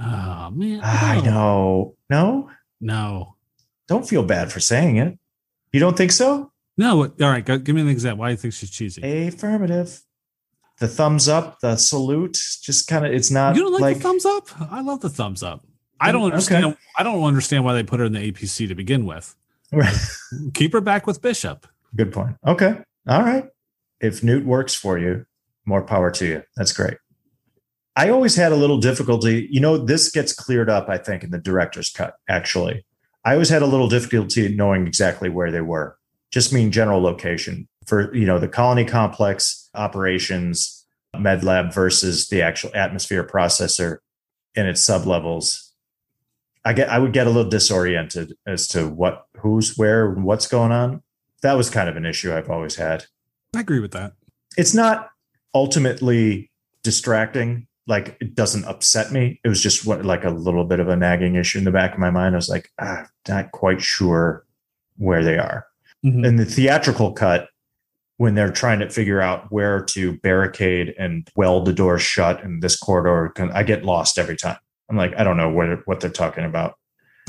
Oh 0.00 0.50
man. 0.52 0.80
I 0.84 1.20
no. 1.24 1.24
know. 1.24 1.96
No, 2.08 2.50
No. 2.80 3.34
Don't 3.88 4.08
feel 4.08 4.22
bad 4.22 4.52
for 4.52 4.60
saying 4.60 4.96
it. 4.96 5.18
You 5.72 5.80
don't 5.80 5.96
think 5.96 6.12
so? 6.12 6.52
No. 6.76 7.04
All 7.04 7.10
right. 7.20 7.44
Go, 7.44 7.58
give 7.58 7.74
me 7.74 7.80
an 7.82 7.88
example. 7.88 8.20
Why 8.20 8.28
do 8.28 8.32
you 8.32 8.36
think 8.36 8.54
she's 8.54 8.70
cheesy? 8.70 9.26
Affirmative. 9.28 10.00
The 10.78 10.86
thumbs 10.86 11.28
up, 11.28 11.58
the 11.58 11.74
salute, 11.76 12.38
just 12.62 12.86
kind 12.86 13.04
of. 13.04 13.12
It's 13.12 13.32
not 13.32 13.56
you 13.56 13.62
don't 13.62 13.72
like, 13.72 13.80
like 13.80 13.96
the 13.96 14.02
thumbs 14.02 14.24
up? 14.24 14.48
I 14.70 14.80
love 14.80 15.00
the 15.00 15.08
thumbs 15.10 15.42
up. 15.42 15.66
I 16.00 16.12
don't 16.12 16.22
Okay. 16.22 16.32
understand. 16.32 16.76
I 16.96 17.02
don't 17.02 17.24
understand 17.24 17.64
why 17.64 17.74
they 17.74 17.82
put 17.82 17.98
her 17.98 18.06
in 18.06 18.12
the 18.12 18.20
APC 18.30 18.68
to 18.68 18.76
begin 18.76 19.04
with. 19.04 19.34
Keep 20.54 20.72
her 20.72 20.80
back 20.80 21.06
with 21.06 21.20
Bishop. 21.20 21.66
Good 21.96 22.12
point. 22.12 22.36
Okay. 22.46 22.78
All 23.08 23.22
right. 23.22 23.46
If 24.00 24.22
Newt 24.22 24.44
works 24.44 24.72
for 24.74 24.98
you, 24.98 25.26
more 25.66 25.82
power 25.82 26.10
to 26.12 26.26
you. 26.26 26.42
That's 26.56 26.72
great. 26.72 26.98
I 27.96 28.10
always 28.10 28.36
had 28.36 28.52
a 28.52 28.56
little 28.56 28.78
difficulty. 28.78 29.48
You 29.50 29.58
know, 29.60 29.76
this 29.76 30.10
gets 30.12 30.32
cleared 30.32 30.70
up, 30.70 30.88
I 30.88 30.98
think, 30.98 31.24
in 31.24 31.30
the 31.30 31.38
director's 31.38 31.90
cut, 31.90 32.14
actually. 32.28 32.84
I 33.28 33.32
always 33.32 33.50
had 33.50 33.60
a 33.60 33.66
little 33.66 33.90
difficulty 33.90 34.54
knowing 34.54 34.86
exactly 34.86 35.28
where 35.28 35.52
they 35.52 35.60
were, 35.60 35.98
just 36.30 36.50
mean 36.50 36.72
general 36.72 37.02
location 37.02 37.68
for, 37.84 38.14
you 38.16 38.24
know, 38.24 38.38
the 38.38 38.48
colony 38.48 38.86
complex 38.86 39.68
operations, 39.74 40.86
med 41.14 41.44
lab 41.44 41.70
versus 41.70 42.28
the 42.28 42.40
actual 42.40 42.70
atmosphere 42.74 43.22
processor 43.22 43.98
and 44.56 44.66
its 44.66 44.80
sublevels. 44.80 45.72
I 46.64 46.72
get 46.72 46.88
I 46.88 46.98
would 46.98 47.12
get 47.12 47.26
a 47.26 47.30
little 47.30 47.50
disoriented 47.50 48.32
as 48.46 48.66
to 48.68 48.88
what 48.88 49.26
who's 49.36 49.76
where 49.76 50.10
and 50.10 50.24
what's 50.24 50.46
going 50.46 50.72
on 50.72 51.02
that 51.42 51.52
was 51.52 51.68
kind 51.68 51.90
of 51.90 51.96
an 51.96 52.06
issue 52.06 52.34
I've 52.34 52.48
always 52.48 52.76
had. 52.76 53.04
I 53.54 53.60
agree 53.60 53.80
with 53.80 53.92
that. 53.92 54.14
It's 54.56 54.72
not 54.72 55.10
ultimately 55.54 56.50
distracting. 56.82 57.67
Like 57.88 58.16
it 58.20 58.34
doesn't 58.34 58.66
upset 58.66 59.10
me. 59.10 59.40
It 59.42 59.48
was 59.48 59.62
just 59.62 59.84
what 59.86 60.04
like 60.04 60.24
a 60.24 60.30
little 60.30 60.64
bit 60.64 60.78
of 60.78 60.88
a 60.88 60.96
nagging 60.96 61.34
issue 61.34 61.58
in 61.58 61.64
the 61.64 61.72
back 61.72 61.94
of 61.94 61.98
my 61.98 62.10
mind. 62.10 62.34
I 62.34 62.38
was 62.38 62.48
like, 62.48 62.70
ah, 62.78 63.06
not 63.26 63.50
quite 63.50 63.80
sure 63.80 64.44
where 64.98 65.24
they 65.24 65.38
are. 65.38 65.66
Mhm. 66.04 66.24
In 66.24 66.36
the 66.36 66.44
theatrical 66.44 67.12
cut, 67.12 67.48
when 68.18 68.34
they're 68.34 68.52
trying 68.52 68.80
to 68.80 68.90
figure 68.90 69.20
out 69.20 69.50
where 69.50 69.80
to 69.80 70.18
barricade 70.18 70.94
and 70.98 71.28
weld 71.34 71.64
the 71.64 71.72
door 71.72 71.98
shut 71.98 72.42
in 72.42 72.60
this 72.60 72.76
corridor, 72.76 73.32
I 73.54 73.62
get 73.62 73.84
lost 73.84 74.18
every 74.18 74.36
time. 74.36 74.58
I'm 74.90 74.96
like, 74.96 75.14
I 75.18 75.24
don't 75.24 75.36
know 75.36 75.50
what 75.50 75.86
what 75.86 76.00
they're 76.00 76.10
talking 76.10 76.44
about. 76.44 76.74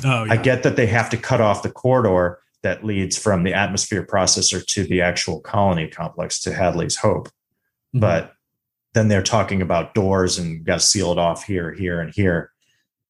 Oh, 0.03 0.23
yeah. 0.25 0.33
I 0.33 0.37
get 0.37 0.63
that 0.63 0.75
they 0.75 0.87
have 0.87 1.09
to 1.11 1.17
cut 1.17 1.41
off 1.41 1.63
the 1.63 1.71
corridor 1.71 2.39
that 2.63 2.83
leads 2.83 3.17
from 3.17 3.43
the 3.43 3.53
atmosphere 3.53 4.05
processor 4.05 4.65
to 4.65 4.83
the 4.83 5.01
actual 5.01 5.39
colony 5.41 5.87
complex 5.87 6.39
to 6.41 6.53
Hadley's 6.53 6.97
Hope. 6.97 7.29
Mhm. 7.95 8.01
But 8.01 8.33
then 8.93 9.07
they're 9.07 9.23
talking 9.23 9.61
about 9.61 9.93
doors 9.93 10.37
and 10.37 10.65
got 10.65 10.79
to 10.79 10.85
seal 10.85 11.11
it 11.11 11.17
off 11.17 11.43
here, 11.43 11.73
here, 11.73 12.01
and 12.01 12.13
here. 12.13 12.51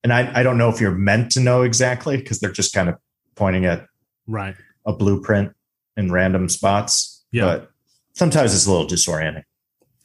And 0.04 0.14
I, 0.14 0.40
I 0.40 0.44
don't 0.44 0.58
know 0.58 0.70
if 0.70 0.80
you're 0.80 0.92
meant 0.92 1.32
to 1.34 1.40
know 1.40 1.64
exactly 1.64 2.18
because 2.18 2.40
they're 2.40 2.52
just 2.52 2.74
kind 2.74 2.90
of 2.90 2.96
pointing 3.36 3.66
at 3.66 3.86
right. 4.28 4.56
a 4.86 4.94
blueprint 4.94 5.54
in 5.98 6.12
random 6.12 6.50
spots. 6.50 7.26
Yeah. 7.32 7.46
But 7.46 7.72
sometimes 8.14 8.54
it's 8.54 8.66
a 8.66 8.72
little 8.72 8.88
disorienting. 8.88 9.44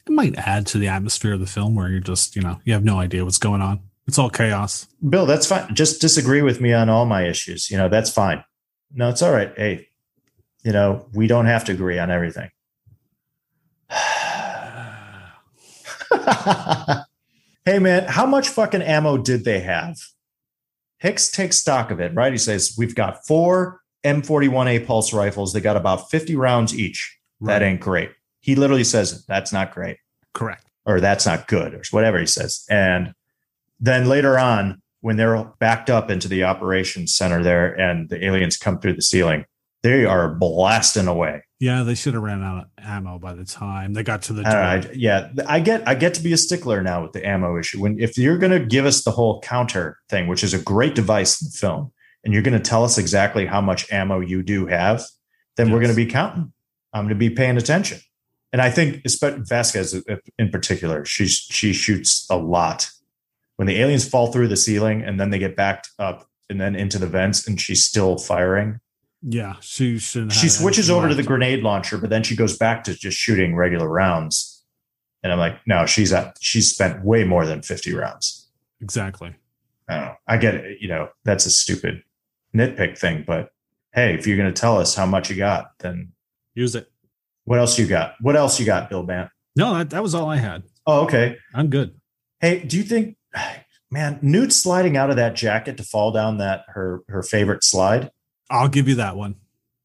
It 0.07 0.11
might 0.11 0.37
add 0.37 0.67
to 0.67 0.77
the 0.77 0.87
atmosphere 0.87 1.33
of 1.33 1.39
the 1.39 1.47
film 1.47 1.75
where 1.75 1.89
you're 1.89 1.99
just, 1.99 2.35
you 2.35 2.41
know, 2.41 2.59
you 2.63 2.73
have 2.73 2.83
no 2.83 2.99
idea 2.99 3.25
what's 3.25 3.37
going 3.37 3.61
on. 3.61 3.79
It's 4.07 4.19
all 4.19 4.29
chaos. 4.29 4.87
Bill, 5.07 5.25
that's 5.25 5.47
fine. 5.47 5.73
Just 5.73 5.99
disagree 5.99 6.43
with 6.43 6.61
me 6.61 6.73
on 6.73 6.89
all 6.89 7.05
my 7.05 7.27
issues. 7.27 7.71
You 7.71 7.77
know, 7.77 7.89
that's 7.89 8.11
fine. 8.11 8.43
No, 8.93 9.09
it's 9.09 9.21
all 9.21 9.31
right. 9.31 9.51
Hey, 9.57 9.87
you 10.63 10.71
know, 10.71 11.07
we 11.13 11.27
don't 11.27 11.47
have 11.47 11.63
to 11.65 11.71
agree 11.71 11.97
on 11.97 12.11
everything. 12.11 12.49
hey 17.65 17.79
man, 17.79 18.05
how 18.07 18.25
much 18.25 18.49
fucking 18.49 18.81
ammo 18.81 19.17
did 19.17 19.43
they 19.43 19.59
have? 19.61 19.97
Hicks 20.99 21.29
takes 21.29 21.57
stock 21.57 21.91
of 21.91 21.99
it, 21.99 22.13
right? 22.13 22.31
He 22.31 22.37
says, 22.37 22.75
We've 22.77 22.95
got 22.95 23.25
four 23.27 23.81
M41A 24.03 24.85
pulse 24.85 25.13
rifles. 25.13 25.53
They 25.53 25.61
got 25.61 25.77
about 25.77 26.09
50 26.09 26.35
rounds 26.35 26.77
each. 26.77 27.17
That 27.41 27.61
ain't 27.61 27.81
great. 27.81 28.11
He 28.39 28.55
literally 28.55 28.83
says, 28.83 29.25
That's 29.25 29.51
not 29.51 29.73
great, 29.73 29.97
correct. 30.33 30.65
or 30.85 30.99
that's 30.99 31.25
not 31.25 31.47
good, 31.47 31.73
or 31.73 31.81
whatever 31.91 32.19
he 32.19 32.25
says. 32.25 32.65
And 32.69 33.13
then 33.79 34.07
later 34.07 34.39
on, 34.39 34.81
when 35.01 35.17
they're 35.17 35.43
backed 35.59 35.89
up 35.89 36.09
into 36.09 36.27
the 36.27 36.43
operations 36.43 37.15
center 37.15 37.43
there 37.43 37.73
and 37.79 38.09
the 38.09 38.25
aliens 38.25 38.57
come 38.57 38.79
through 38.79 38.93
the 38.93 39.01
ceiling, 39.01 39.45
they 39.83 40.03
are 40.05 40.33
blasting 40.33 41.07
away. 41.07 41.43
Yeah, 41.59 41.83
they 41.83 41.95
should 41.95 42.13
have 42.15 42.23
ran 42.23 42.43
out 42.43 42.57
of 42.65 42.65
ammo 42.77 43.17
by 43.17 43.33
the 43.33 43.45
time 43.45 43.93
they 43.93 44.03
got 44.03 44.23
to 44.23 44.33
the 44.33 44.41
I 44.45 44.51
door. 44.51 44.61
don't 44.81 44.83
know, 44.85 44.89
I- 44.91 44.93
yeah, 44.93 45.29
I 45.47 45.59
get 45.61 45.87
I 45.87 45.95
get 45.95 46.13
to 46.15 46.21
be 46.21 46.33
a 46.33 46.37
stickler 46.37 46.83
now 46.83 47.01
with 47.03 47.13
the 47.13 47.25
ammo 47.25 47.57
issue. 47.57 47.81
When 47.81 47.99
if 47.99 48.17
you're 48.17 48.37
going 48.37 48.51
to 48.51 48.65
give 48.65 48.85
us 48.85 49.03
the 49.03 49.11
whole 49.11 49.39
counter 49.41 49.97
thing, 50.09 50.27
which 50.27 50.43
is 50.43 50.53
a 50.53 50.59
great 50.59 50.95
device 50.95 51.41
in 51.41 51.45
the 51.47 51.51
film, 51.57 51.91
and 52.23 52.33
you're 52.33 52.43
going 52.43 52.57
to 52.61 52.69
tell 52.69 52.83
us 52.83 52.97
exactly 52.97 53.45
how 53.45 53.61
much 53.61 53.91
ammo 53.91 54.19
you 54.19 54.43
do 54.43 54.65
have, 54.67 55.03
then 55.55 55.71
we're 55.71 55.79
going 55.79 55.91
to 55.91 55.95
be 55.95 56.05
counting. 56.07 56.51
I'm 56.91 57.03
going 57.05 57.09
to 57.09 57.15
be 57.15 57.29
paying 57.29 57.55
attention. 57.57 57.99
And 58.51 58.61
I 58.61 58.69
think 58.69 59.03
Vasquez 59.05 59.93
uh, 59.95 59.99
uh, 60.09 60.15
in 60.37 60.49
particular, 60.49 61.05
she's 61.05 61.33
she 61.33 61.71
shoots 61.73 62.25
a 62.29 62.37
lot. 62.37 62.89
When 63.55 63.67
the 63.67 63.79
aliens 63.81 64.07
fall 64.07 64.31
through 64.33 64.49
the 64.49 64.57
ceiling 64.57 65.01
and 65.03 65.17
then 65.19 65.29
they 65.29 65.39
get 65.39 65.55
backed 65.55 65.89
up 65.99 66.27
and 66.49 66.59
then 66.59 66.75
into 66.75 66.99
the 66.99 67.07
vents, 67.07 67.47
and 67.47 67.59
she's 67.59 67.85
still 67.85 68.17
firing. 68.17 68.79
Yeah, 69.27 69.55
she 69.59 69.97
should. 69.97 70.31
She 70.31 70.49
switches 70.49 70.91
over 70.91 71.09
to 71.09 71.15
the 71.15 71.23
grenade 71.23 71.63
launcher, 71.63 71.97
but 71.97 72.11
then 72.11 72.21
she 72.21 72.35
goes 72.35 72.57
back 72.57 72.83
to 72.83 72.93
just 72.93 73.17
shooting 73.17 73.55
regular 73.55 73.89
rounds. 73.89 74.63
And 75.23 75.33
I'm 75.33 75.39
like, 75.39 75.57
no, 75.65 75.87
she's 75.87 76.13
at 76.13 76.37
she's 76.39 76.71
spent 76.71 77.03
way 77.03 77.23
more 77.23 77.45
than 77.45 77.63
50 77.63 77.95
rounds. 77.95 78.47
Exactly. 78.81 79.33
I. 79.89 80.15
I 80.27 80.37
get 80.37 80.55
it. 80.55 80.77
You 80.79 80.89
know, 80.89 81.09
that's 81.23 81.47
a 81.47 81.49
stupid 81.49 82.03
nitpick 82.55 82.97
thing, 82.99 83.23
but 83.25 83.49
hey, 83.93 84.13
if 84.13 84.27
you're 84.27 84.37
going 84.37 84.53
to 84.53 84.59
tell 84.59 84.77
us 84.77 84.93
how 84.93 85.07
much 85.07 85.29
you 85.31 85.37
got, 85.37 85.71
then 85.79 86.11
use 86.53 86.75
it. 86.75 86.91
What 87.45 87.59
else 87.59 87.79
you 87.79 87.87
got? 87.87 88.15
What 88.21 88.35
else 88.35 88.59
you 88.59 88.65
got, 88.65 88.89
Bill 88.89 89.03
Bant? 89.03 89.29
No, 89.55 89.73
that, 89.75 89.89
that 89.91 90.03
was 90.03 90.13
all 90.13 90.29
I 90.29 90.37
had. 90.37 90.63
Oh, 90.85 91.03
okay. 91.05 91.37
I'm 91.53 91.69
good. 91.69 91.95
Hey, 92.41 92.59
do 92.59 92.77
you 92.77 92.83
think, 92.83 93.17
man, 93.91 94.19
Newt 94.21 94.53
sliding 94.53 94.97
out 94.97 95.09
of 95.09 95.15
that 95.15 95.35
jacket 95.35 95.77
to 95.77 95.83
fall 95.83 96.11
down 96.11 96.37
that 96.37 96.65
her 96.69 97.01
her 97.07 97.23
favorite 97.23 97.63
slide? 97.63 98.11
I'll 98.49 98.69
give 98.69 98.87
you 98.87 98.95
that 98.95 99.15
one. 99.15 99.35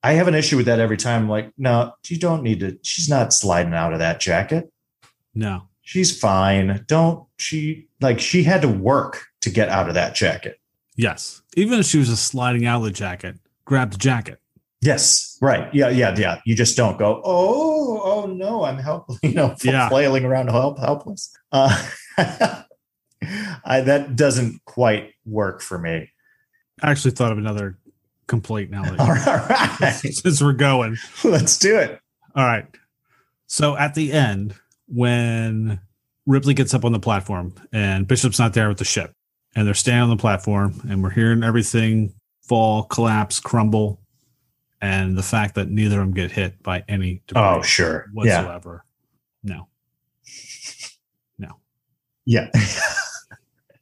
I 0.02 0.12
have 0.12 0.28
an 0.28 0.34
issue 0.34 0.56
with 0.56 0.66
that 0.66 0.80
every 0.80 0.96
time. 0.96 1.22
I'm 1.22 1.28
like, 1.28 1.52
no, 1.58 1.92
you 2.08 2.18
don't 2.18 2.42
need 2.42 2.60
to. 2.60 2.78
She's 2.82 3.08
not 3.08 3.32
sliding 3.32 3.74
out 3.74 3.92
of 3.92 3.98
that 3.98 4.20
jacket. 4.20 4.72
No, 5.34 5.68
she's 5.82 6.18
fine. 6.18 6.84
Don't 6.88 7.26
she 7.38 7.88
like 8.00 8.18
she 8.20 8.42
had 8.42 8.62
to 8.62 8.68
work 8.68 9.26
to 9.42 9.50
get 9.50 9.68
out 9.68 9.88
of 9.88 9.94
that 9.94 10.14
jacket. 10.14 10.60
Yes. 10.96 11.42
Even 11.56 11.78
if 11.78 11.86
she 11.86 11.98
was 11.98 12.08
just 12.08 12.26
sliding 12.26 12.66
out 12.66 12.78
of 12.78 12.84
the 12.84 12.90
jacket, 12.90 13.36
grab 13.64 13.90
the 13.90 13.98
jacket. 13.98 14.38
Yes. 14.82 15.38
Right. 15.40 15.72
Yeah. 15.74 15.88
Yeah. 15.88 16.14
Yeah. 16.16 16.40
You 16.44 16.54
just 16.54 16.76
don't 16.76 16.98
go, 16.98 17.20
oh, 17.24 18.00
oh 18.02 18.26
no, 18.26 18.64
I'm 18.64 18.78
helpless, 18.78 19.18
you 19.22 19.32
know, 19.32 19.54
yeah. 19.62 19.88
flailing 19.88 20.24
around 20.24 20.48
help, 20.48 20.78
helpless. 20.78 21.34
Uh, 21.52 21.86
I, 23.64 23.80
that 23.82 24.16
doesn't 24.16 24.64
quite 24.64 25.12
work 25.24 25.60
for 25.60 25.78
me. 25.78 26.10
I 26.82 26.90
actually 26.90 27.10
thought 27.10 27.32
of 27.32 27.38
another 27.38 27.78
complaint 28.30 28.70
now. 28.70 28.84
All 28.98 29.08
right. 29.08 29.92
Since 29.92 30.40
we're 30.40 30.54
going. 30.54 30.96
Let's 31.22 31.58
do 31.58 31.76
it. 31.76 32.00
All 32.34 32.46
right. 32.46 32.64
So 33.46 33.76
at 33.76 33.94
the 33.94 34.12
end, 34.12 34.54
when 34.86 35.80
Ripley 36.24 36.54
gets 36.54 36.72
up 36.72 36.84
on 36.86 36.92
the 36.92 37.00
platform 37.00 37.52
and 37.72 38.06
Bishop's 38.06 38.38
not 38.38 38.54
there 38.54 38.68
with 38.68 38.78
the 38.78 38.84
ship, 38.84 39.12
and 39.54 39.66
they're 39.66 39.74
standing 39.74 40.04
on 40.04 40.10
the 40.10 40.16
platform, 40.16 40.80
and 40.88 41.02
we're 41.02 41.10
hearing 41.10 41.42
everything 41.42 42.14
fall, 42.42 42.84
collapse, 42.84 43.40
crumble, 43.40 44.00
and 44.80 45.18
the 45.18 45.24
fact 45.24 45.56
that 45.56 45.68
neither 45.68 46.00
of 46.00 46.06
them 46.06 46.14
get 46.14 46.30
hit 46.30 46.62
by 46.62 46.84
any 46.88 47.22
oh 47.34 47.60
sure 47.62 48.06
whatsoever. 48.12 48.84
Yeah. 49.42 49.54
No. 49.54 49.68
No. 51.36 51.56
Yeah. 52.24 52.50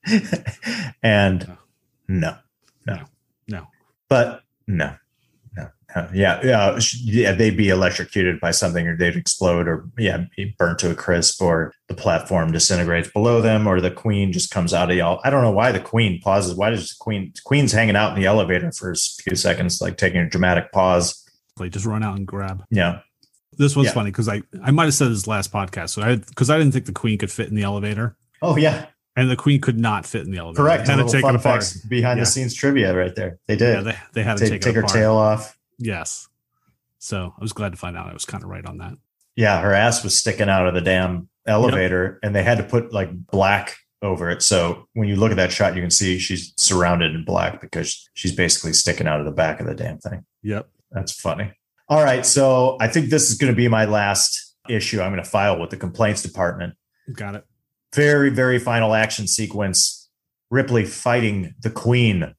and 1.02 1.46
no. 2.08 2.36
no. 2.86 2.94
No. 2.94 3.04
No. 4.10 4.16
But 4.16 4.40
no. 4.66 4.94
Uh, 5.94 6.06
yeah, 6.12 6.38
yeah, 6.44 6.78
yeah. 7.02 7.32
They'd 7.32 7.56
be 7.56 7.70
electrocuted 7.70 8.40
by 8.40 8.50
something, 8.50 8.86
or 8.86 8.96
they'd 8.96 9.16
explode, 9.16 9.66
or 9.66 9.88
yeah, 9.96 10.26
be 10.36 10.54
burnt 10.58 10.78
to 10.80 10.90
a 10.90 10.94
crisp, 10.94 11.40
or 11.40 11.72
the 11.88 11.94
platform 11.94 12.52
disintegrates 12.52 13.10
below 13.10 13.40
them, 13.40 13.66
or 13.66 13.80
the 13.80 13.90
queen 13.90 14.30
just 14.30 14.50
comes 14.50 14.74
out 14.74 14.90
of 14.90 14.96
y'all. 14.96 15.18
I 15.24 15.30
don't 15.30 15.42
know 15.42 15.50
why 15.50 15.72
the 15.72 15.80
queen 15.80 16.20
pauses. 16.20 16.54
Why 16.54 16.68
does 16.68 16.90
the 16.90 16.96
queen 16.98 17.32
queen's 17.44 17.72
hanging 17.72 17.96
out 17.96 18.14
in 18.14 18.20
the 18.20 18.26
elevator 18.26 18.70
for 18.70 18.90
a 18.90 18.96
few 18.96 19.34
seconds, 19.34 19.80
like 19.80 19.96
taking 19.96 20.20
a 20.20 20.28
dramatic 20.28 20.72
pause? 20.72 21.24
Like 21.58 21.72
just 21.72 21.86
run 21.86 22.02
out 22.02 22.18
and 22.18 22.26
grab. 22.26 22.64
Yeah. 22.70 23.00
This 23.56 23.74
was 23.74 23.86
yeah. 23.86 23.92
funny 23.92 24.10
because 24.10 24.28
I 24.28 24.42
I 24.62 24.70
might 24.70 24.84
have 24.84 24.94
said 24.94 25.10
this 25.10 25.26
last 25.26 25.50
podcast, 25.50 25.90
so 25.90 26.02
I 26.02 26.16
because 26.16 26.50
I 26.50 26.58
didn't 26.58 26.72
think 26.72 26.84
the 26.84 26.92
queen 26.92 27.16
could 27.16 27.32
fit 27.32 27.48
in 27.48 27.54
the 27.54 27.62
elevator. 27.62 28.14
Oh 28.42 28.58
yeah, 28.58 28.86
and 29.18 29.30
the 29.30 29.36
queen 29.36 29.60
could 29.60 29.78
not 29.78 30.06
fit 30.06 30.24
in 30.24 30.30
the 30.30 30.38
elevator. 30.38 30.62
Correct. 30.62 30.86
They 30.86 30.92
had 30.92 31.06
to 31.06 31.12
take 31.12 31.22
fun 31.22 31.38
facts 31.38 31.76
behind 31.84 32.18
yeah. 32.18 32.24
the 32.24 32.30
scenes 32.30 32.54
trivia 32.54 32.96
right 32.96 33.14
there. 33.14 33.38
They 33.46 33.56
did. 33.56 33.74
Yeah, 33.74 33.80
they, 33.82 33.98
they 34.14 34.22
had 34.22 34.38
to 34.38 34.48
take, 34.48 34.62
take 34.62 34.76
her 34.76 34.82
tail 34.82 35.14
off. 35.14 35.58
Yes. 35.78 36.28
So 36.98 37.34
I 37.36 37.40
was 37.40 37.52
glad 37.52 37.72
to 37.72 37.78
find 37.78 37.96
out 37.96 38.08
I 38.08 38.12
was 38.12 38.24
kind 38.24 38.44
of 38.44 38.50
right 38.50 38.64
on 38.64 38.78
that. 38.78 38.94
Yeah, 39.34 39.60
her 39.60 39.72
ass 39.72 40.04
was 40.04 40.16
sticking 40.16 40.48
out 40.48 40.66
of 40.66 40.74
the 40.74 40.80
damn 40.80 41.28
elevator, 41.46 42.04
yep. 42.04 42.18
and 42.22 42.34
they 42.34 42.42
had 42.42 42.58
to 42.58 42.64
put 42.64 42.92
like 42.92 43.10
black 43.26 43.76
over 44.02 44.30
it. 44.30 44.42
So 44.42 44.86
when 44.94 45.08
you 45.08 45.16
look 45.16 45.30
at 45.30 45.36
that 45.36 45.52
shot, 45.52 45.74
you 45.74 45.82
can 45.82 45.90
see 45.90 46.18
she's 46.18 46.52
surrounded 46.56 47.14
in 47.14 47.24
black 47.24 47.60
because 47.60 48.08
she's 48.14 48.34
basically 48.34 48.72
sticking 48.72 49.08
out 49.08 49.20
of 49.20 49.26
the 49.26 49.32
back 49.32 49.60
of 49.60 49.66
the 49.66 49.74
damn 49.74 49.98
thing. 49.98 50.24
Yep. 50.42 50.68
That's 50.92 51.12
funny. 51.12 51.52
All 51.88 52.02
right. 52.02 52.24
So 52.24 52.76
I 52.80 52.88
think 52.88 53.10
this 53.10 53.30
is 53.30 53.38
going 53.38 53.52
to 53.52 53.56
be 53.56 53.68
my 53.68 53.84
last 53.84 54.54
issue. 54.68 55.00
I'm 55.00 55.10
going 55.10 55.22
to 55.22 55.28
file 55.28 55.58
with 55.58 55.70
the 55.70 55.76
complaints 55.76 56.22
department. 56.22 56.74
Got 57.12 57.36
it. 57.36 57.44
Very, 57.94 58.30
very 58.30 58.58
final 58.58 58.94
action 58.94 59.26
sequence. 59.26 60.08
Ripley 60.50 60.84
fighting 60.84 61.54
the 61.60 61.70
queen 61.70 62.34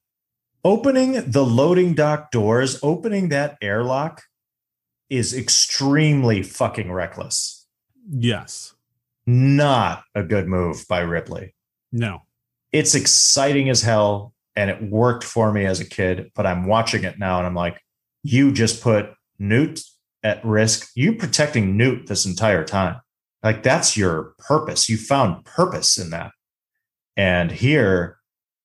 opening 0.63 1.13
the 1.29 1.45
loading 1.45 1.93
dock 1.93 2.31
doors, 2.31 2.79
opening 2.83 3.29
that 3.29 3.57
airlock 3.61 4.23
is 5.09 5.33
extremely 5.33 6.43
fucking 6.43 6.91
reckless. 6.91 7.67
Yes. 8.09 8.73
Not 9.25 10.03
a 10.15 10.23
good 10.23 10.47
move 10.47 10.85
by 10.87 10.99
Ripley. 10.99 11.55
No. 11.91 12.23
It's 12.71 12.95
exciting 12.95 13.69
as 13.69 13.81
hell 13.81 14.33
and 14.55 14.69
it 14.69 14.81
worked 14.83 15.23
for 15.23 15.51
me 15.51 15.65
as 15.65 15.79
a 15.79 15.85
kid, 15.85 16.31
but 16.35 16.45
I'm 16.45 16.67
watching 16.67 17.03
it 17.03 17.17
now 17.17 17.37
and 17.37 17.47
I'm 17.47 17.55
like, 17.55 17.79
you 18.23 18.51
just 18.51 18.83
put 18.83 19.11
Newt 19.37 19.81
at 20.23 20.43
risk. 20.43 20.91
You 20.95 21.15
protecting 21.15 21.77
Newt 21.77 22.07
this 22.07 22.25
entire 22.25 22.65
time. 22.65 22.99
Like 23.43 23.63
that's 23.63 23.95
your 23.95 24.33
purpose. 24.39 24.89
You 24.89 24.97
found 24.97 25.45
purpose 25.45 25.97
in 25.97 26.09
that. 26.09 26.31
And 27.15 27.51
here 27.51 28.17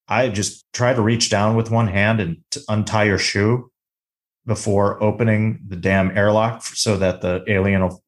I 0.07 0.29
just 0.29 0.65
try 0.73 0.93
to 0.93 1.01
reach 1.01 1.29
down 1.29 1.55
with 1.55 1.71
one 1.71 1.87
hand 1.87 2.19
and 2.19 2.37
untie 2.67 3.05
your 3.05 3.17
shoe 3.17 3.71
before 4.45 5.01
opening 5.01 5.59
the 5.67 5.75
damn 5.75 6.15
airlock 6.15 6.63
so 6.63 6.97
that 6.97 7.21
the 7.21 7.43
alien 7.47 7.81
will 7.81 8.03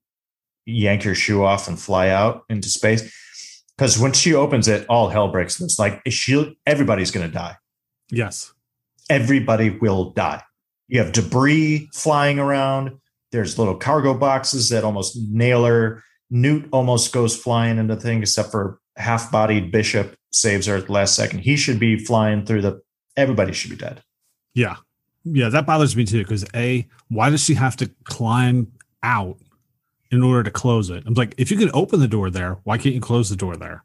yank 0.65 1.03
your 1.03 1.15
shoe 1.15 1.43
off 1.43 1.67
and 1.67 1.79
fly 1.79 2.09
out 2.09 2.43
into 2.49 2.69
space. 2.69 3.63
Because 3.75 3.97
when 3.97 4.13
she 4.13 4.33
opens 4.33 4.67
it, 4.67 4.85
all 4.87 5.09
hell 5.09 5.29
breaks 5.29 5.59
loose. 5.59 5.79
Like 5.79 6.01
she, 6.09 6.57
everybody's 6.65 7.11
going 7.11 7.27
to 7.27 7.33
die. 7.33 7.55
Yes, 8.09 8.53
everybody 9.09 9.69
will 9.69 10.11
die. 10.11 10.43
You 10.87 10.99
have 10.99 11.11
debris 11.11 11.89
flying 11.93 12.39
around. 12.39 12.97
There's 13.31 13.59
little 13.59 13.75
cargo 13.75 14.13
boxes 14.13 14.69
that 14.69 14.83
almost 14.83 15.17
nail 15.29 15.65
her. 15.65 16.03
Newt 16.29 16.67
almost 16.71 17.13
goes 17.13 17.37
flying 17.37 17.77
into 17.77 17.95
the 17.95 18.01
thing, 18.01 18.21
except 18.21 18.51
for 18.51 18.79
half-bodied 18.97 19.71
Bishop 19.71 20.15
saves 20.31 20.65
her 20.65 20.75
at 20.75 20.87
the 20.87 20.91
last 20.91 21.15
second. 21.15 21.39
He 21.39 21.55
should 21.55 21.79
be 21.79 21.97
flying 21.97 22.45
through 22.45 22.61
the. 22.61 22.81
Everybody 23.15 23.53
should 23.53 23.71
be 23.71 23.77
dead. 23.77 24.03
Yeah, 24.53 24.77
yeah, 25.23 25.49
that 25.49 25.65
bothers 25.65 25.95
me 25.95 26.05
too. 26.05 26.19
Because 26.19 26.45
a, 26.53 26.87
why 27.09 27.29
does 27.29 27.43
she 27.43 27.55
have 27.55 27.75
to 27.77 27.89
climb 28.03 28.71
out 29.03 29.37
in 30.11 30.23
order 30.23 30.43
to 30.43 30.51
close 30.51 30.89
it? 30.89 31.03
I'm 31.05 31.13
like, 31.13 31.35
if 31.37 31.51
you 31.51 31.57
can 31.57 31.71
open 31.73 31.99
the 31.99 32.07
door 32.07 32.29
there, 32.29 32.57
why 32.63 32.77
can't 32.77 32.95
you 32.95 33.01
close 33.01 33.29
the 33.29 33.35
door 33.35 33.55
there? 33.55 33.83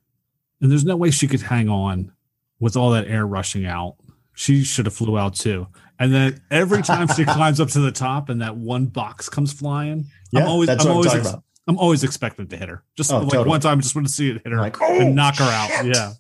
And 0.61 0.71
there's 0.71 0.85
no 0.85 0.97
way 0.97 1.11
she 1.11 1.27
could 1.27 1.43
hang 1.43 1.69
on 1.69 2.13
with 2.61 2.77
all 2.77 2.91
that 2.91 3.09
air 3.09 3.27
rushing 3.27 3.67
out. 3.67 3.97
She 4.35 4.65
should 4.65 4.87
have 4.87 4.95
flew 4.95 5.19
out 5.19 5.35
too. 5.35 5.67
And 5.99 6.13
then 6.13 6.43
every 6.51 6.83
time 6.83 7.09
she 7.09 7.25
climbs 7.27 7.61
up 7.61 7.69
to 7.71 7.81
the 7.81 7.93
top 7.93 8.29
and 8.29 8.41
that 8.41 8.57
one 8.57 8.87
box 8.87 9.29
comes 9.29 9.53
flying, 9.53 10.07
yeah, 10.31 10.41
I'm 10.41 10.49
always, 10.49 10.69
I'm 10.69 10.87
always, 10.87 11.15
ex- 11.15 11.35
I'm 11.67 11.79
always 11.79 12.03
expecting 12.03 12.49
to 12.49 12.57
hit 12.57 12.69
her. 12.69 12.85
Just 12.97 13.13
oh, 13.13 13.19
like 13.19 13.31
totally. 13.31 13.49
one 13.49 13.61
time, 13.61 13.79
I 13.79 13.81
just 13.81 13.95
want 13.95 14.07
to 14.07 14.13
see 14.13 14.31
it 14.31 14.43
hit 14.43 14.53
her 14.53 14.59
like, 14.59 14.81
oh, 14.81 15.01
and 15.01 15.15
knock 15.15 15.37
her 15.37 15.45
out. 15.45 15.71
Shit. 15.71 15.95
Yeah. 15.95 16.13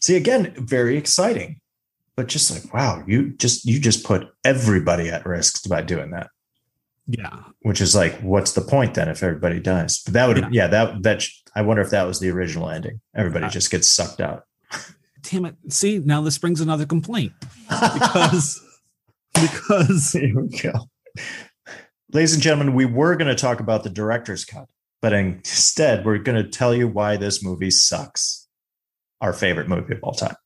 See, 0.00 0.16
again, 0.16 0.54
very 0.56 0.96
exciting, 0.96 1.60
but 2.14 2.28
just 2.28 2.50
like, 2.52 2.72
wow, 2.72 3.02
you 3.06 3.30
just 3.30 3.64
you 3.64 3.80
just 3.80 4.04
put 4.04 4.28
everybody 4.44 5.08
at 5.08 5.26
risk 5.26 5.68
by 5.68 5.82
doing 5.82 6.10
that. 6.12 6.28
Yeah. 7.08 7.44
Which 7.60 7.80
is 7.80 7.94
like, 7.94 8.18
what's 8.20 8.52
the 8.52 8.60
point 8.60 8.94
then 8.94 9.08
if 9.08 9.22
everybody 9.22 9.60
dies? 9.60 10.02
But 10.02 10.14
that 10.14 10.28
would, 10.28 10.38
yeah, 10.38 10.48
yeah 10.52 10.66
that 10.68 11.02
that 11.02 11.24
I 11.54 11.62
wonder 11.62 11.82
if 11.82 11.90
that 11.90 12.04
was 12.04 12.20
the 12.20 12.30
original 12.30 12.68
ending. 12.68 13.00
Everybody 13.14 13.46
uh, 13.46 13.50
just 13.50 13.70
gets 13.70 13.88
sucked 13.88 14.20
out. 14.20 14.44
Damn 15.22 15.46
it! 15.46 15.56
See, 15.70 15.98
now 15.98 16.20
this 16.20 16.38
brings 16.38 16.60
another 16.60 16.86
complaint 16.86 17.32
because 17.68 18.62
because 19.34 20.12
here 20.12 20.40
we 20.40 20.48
go. 20.58 20.72
Ladies 22.12 22.34
and 22.34 22.42
gentlemen, 22.42 22.74
we 22.74 22.84
were 22.84 23.16
going 23.16 23.28
to 23.28 23.34
talk 23.34 23.58
about 23.60 23.82
the 23.82 23.90
director's 23.90 24.44
cut, 24.44 24.68
but 25.00 25.12
instead, 25.12 26.04
we're 26.04 26.18
going 26.18 26.42
to 26.42 26.48
tell 26.48 26.74
you 26.74 26.88
why 26.88 27.16
this 27.16 27.42
movie 27.42 27.70
sucks. 27.70 28.48
Our 29.20 29.32
favorite 29.32 29.68
movie 29.68 29.94
of 29.94 30.00
all 30.02 30.12
time. 30.12 30.36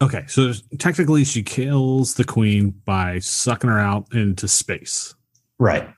Okay, 0.00 0.24
so 0.28 0.52
technically, 0.78 1.24
she 1.24 1.42
kills 1.42 2.14
the 2.14 2.24
queen 2.24 2.70
by 2.84 3.18
sucking 3.18 3.68
her 3.68 3.78
out 3.78 4.06
into 4.14 4.46
space. 4.46 5.14
Right. 5.58 5.88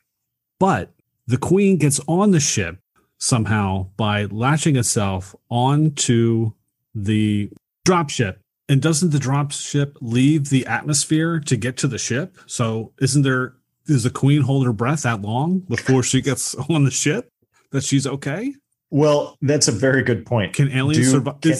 But 0.58 0.92
the 1.26 1.36
queen 1.36 1.76
gets 1.76 2.00
on 2.08 2.30
the 2.30 2.40
ship 2.40 2.78
somehow 3.18 3.88
by 3.96 4.24
latching 4.24 4.76
itself 4.76 5.34
onto 5.50 6.52
the 6.94 7.50
dropship. 7.86 8.36
And 8.68 8.80
doesn't 8.80 9.10
the 9.10 9.18
dropship 9.18 9.96
leave 10.00 10.48
the 10.48 10.66
atmosphere 10.66 11.40
to 11.40 11.56
get 11.56 11.76
to 11.78 11.88
the 11.88 11.98
ship? 11.98 12.38
So 12.46 12.92
isn't 13.00 13.22
there 13.22 13.54
does 13.86 14.04
the 14.04 14.10
queen 14.10 14.42
hold 14.42 14.64
her 14.66 14.72
breath 14.72 15.02
that 15.02 15.22
long 15.22 15.60
before 15.60 16.02
she 16.02 16.20
gets 16.22 16.54
on 16.70 16.84
the 16.84 16.90
ship? 16.90 17.30
That 17.72 17.84
she's 17.84 18.06
okay? 18.06 18.54
Well, 18.90 19.36
that's 19.40 19.68
a 19.68 19.72
very 19.72 20.02
good 20.02 20.26
point. 20.26 20.54
Can 20.54 20.70
aliens 20.72 21.06
Do- 21.06 21.10
survive? 21.10 21.40
can- 21.40 21.56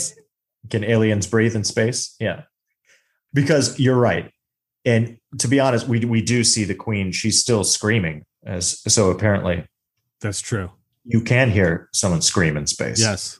Can 0.69 0.85
aliens 0.85 1.27
breathe 1.27 1.55
in 1.57 1.65
space? 1.65 2.15
Yeah. 2.21 2.43
Because 3.33 3.79
you're 3.79 3.99
right. 3.99 4.33
And 4.85 5.19
to 5.39 5.49
be 5.49 5.61
honest, 5.61 5.87
we 5.87 6.05
we 6.05 6.23
do 6.23 6.43
see 6.45 6.65
the 6.65 6.75
queen. 6.75 7.13
She's 7.13 7.41
still 7.41 7.65
screaming. 7.65 8.25
As 8.45 8.81
so 8.93 9.11
apparently 9.11 9.65
that's 10.21 10.41
true. 10.41 10.71
you 11.05 11.21
can 11.21 11.51
hear 11.51 11.89
someone 11.93 12.23
scream 12.23 12.57
in 12.57 12.67
space. 12.67 12.99
Yes. 13.01 13.39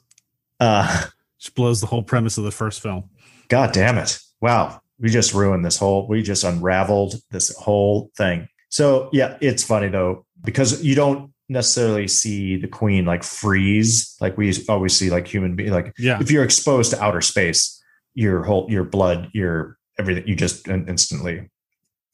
Uh 0.61 1.07
Which 1.39 1.55
blows 1.55 1.81
the 1.81 1.87
whole 1.87 2.03
premise 2.03 2.37
of 2.39 2.45
the 2.45 2.51
first 2.51 2.81
film. 2.83 3.09
God 3.49 3.73
damn 3.73 3.97
it. 3.99 4.19
Wow. 4.41 4.81
We 4.99 5.09
just 5.09 5.33
ruined 5.33 5.65
this 5.65 5.79
whole, 5.79 6.07
we 6.07 6.23
just 6.23 6.45
unraveled 6.45 7.15
this 7.31 7.57
whole 7.57 8.11
thing. 8.17 8.47
So, 8.69 9.09
yeah, 9.13 9.39
it's 9.41 9.65
funny 9.65 9.89
though, 9.89 10.27
because 10.45 10.85
you 10.85 10.95
don't 10.95 11.33
necessarily 11.51 12.07
see 12.07 12.57
the 12.57 12.69
queen 12.69 13.05
like 13.05 13.25
freeze 13.25 14.17
like 14.21 14.39
we 14.39 14.55
always 14.69 14.97
see 14.97 15.11
like 15.11 15.27
human 15.27 15.57
being. 15.57 15.73
Like 15.73 15.93
Yeah. 15.99 16.19
if 16.21 16.31
you're 16.31 16.45
exposed 16.45 16.93
to 16.93 17.03
outer 17.03 17.21
space, 17.21 17.83
your 18.15 18.43
whole, 18.45 18.67
your 18.71 18.85
blood, 18.85 19.29
your 19.35 19.77
everything, 19.99 20.27
you 20.27 20.37
just 20.37 20.67
instantly 20.69 21.51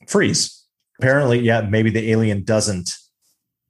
freeze. 0.09 0.65
Apparently, 0.99 1.39
yeah, 1.41 1.61
maybe 1.61 1.91
the 1.91 2.11
alien 2.11 2.43
doesn't 2.45 2.95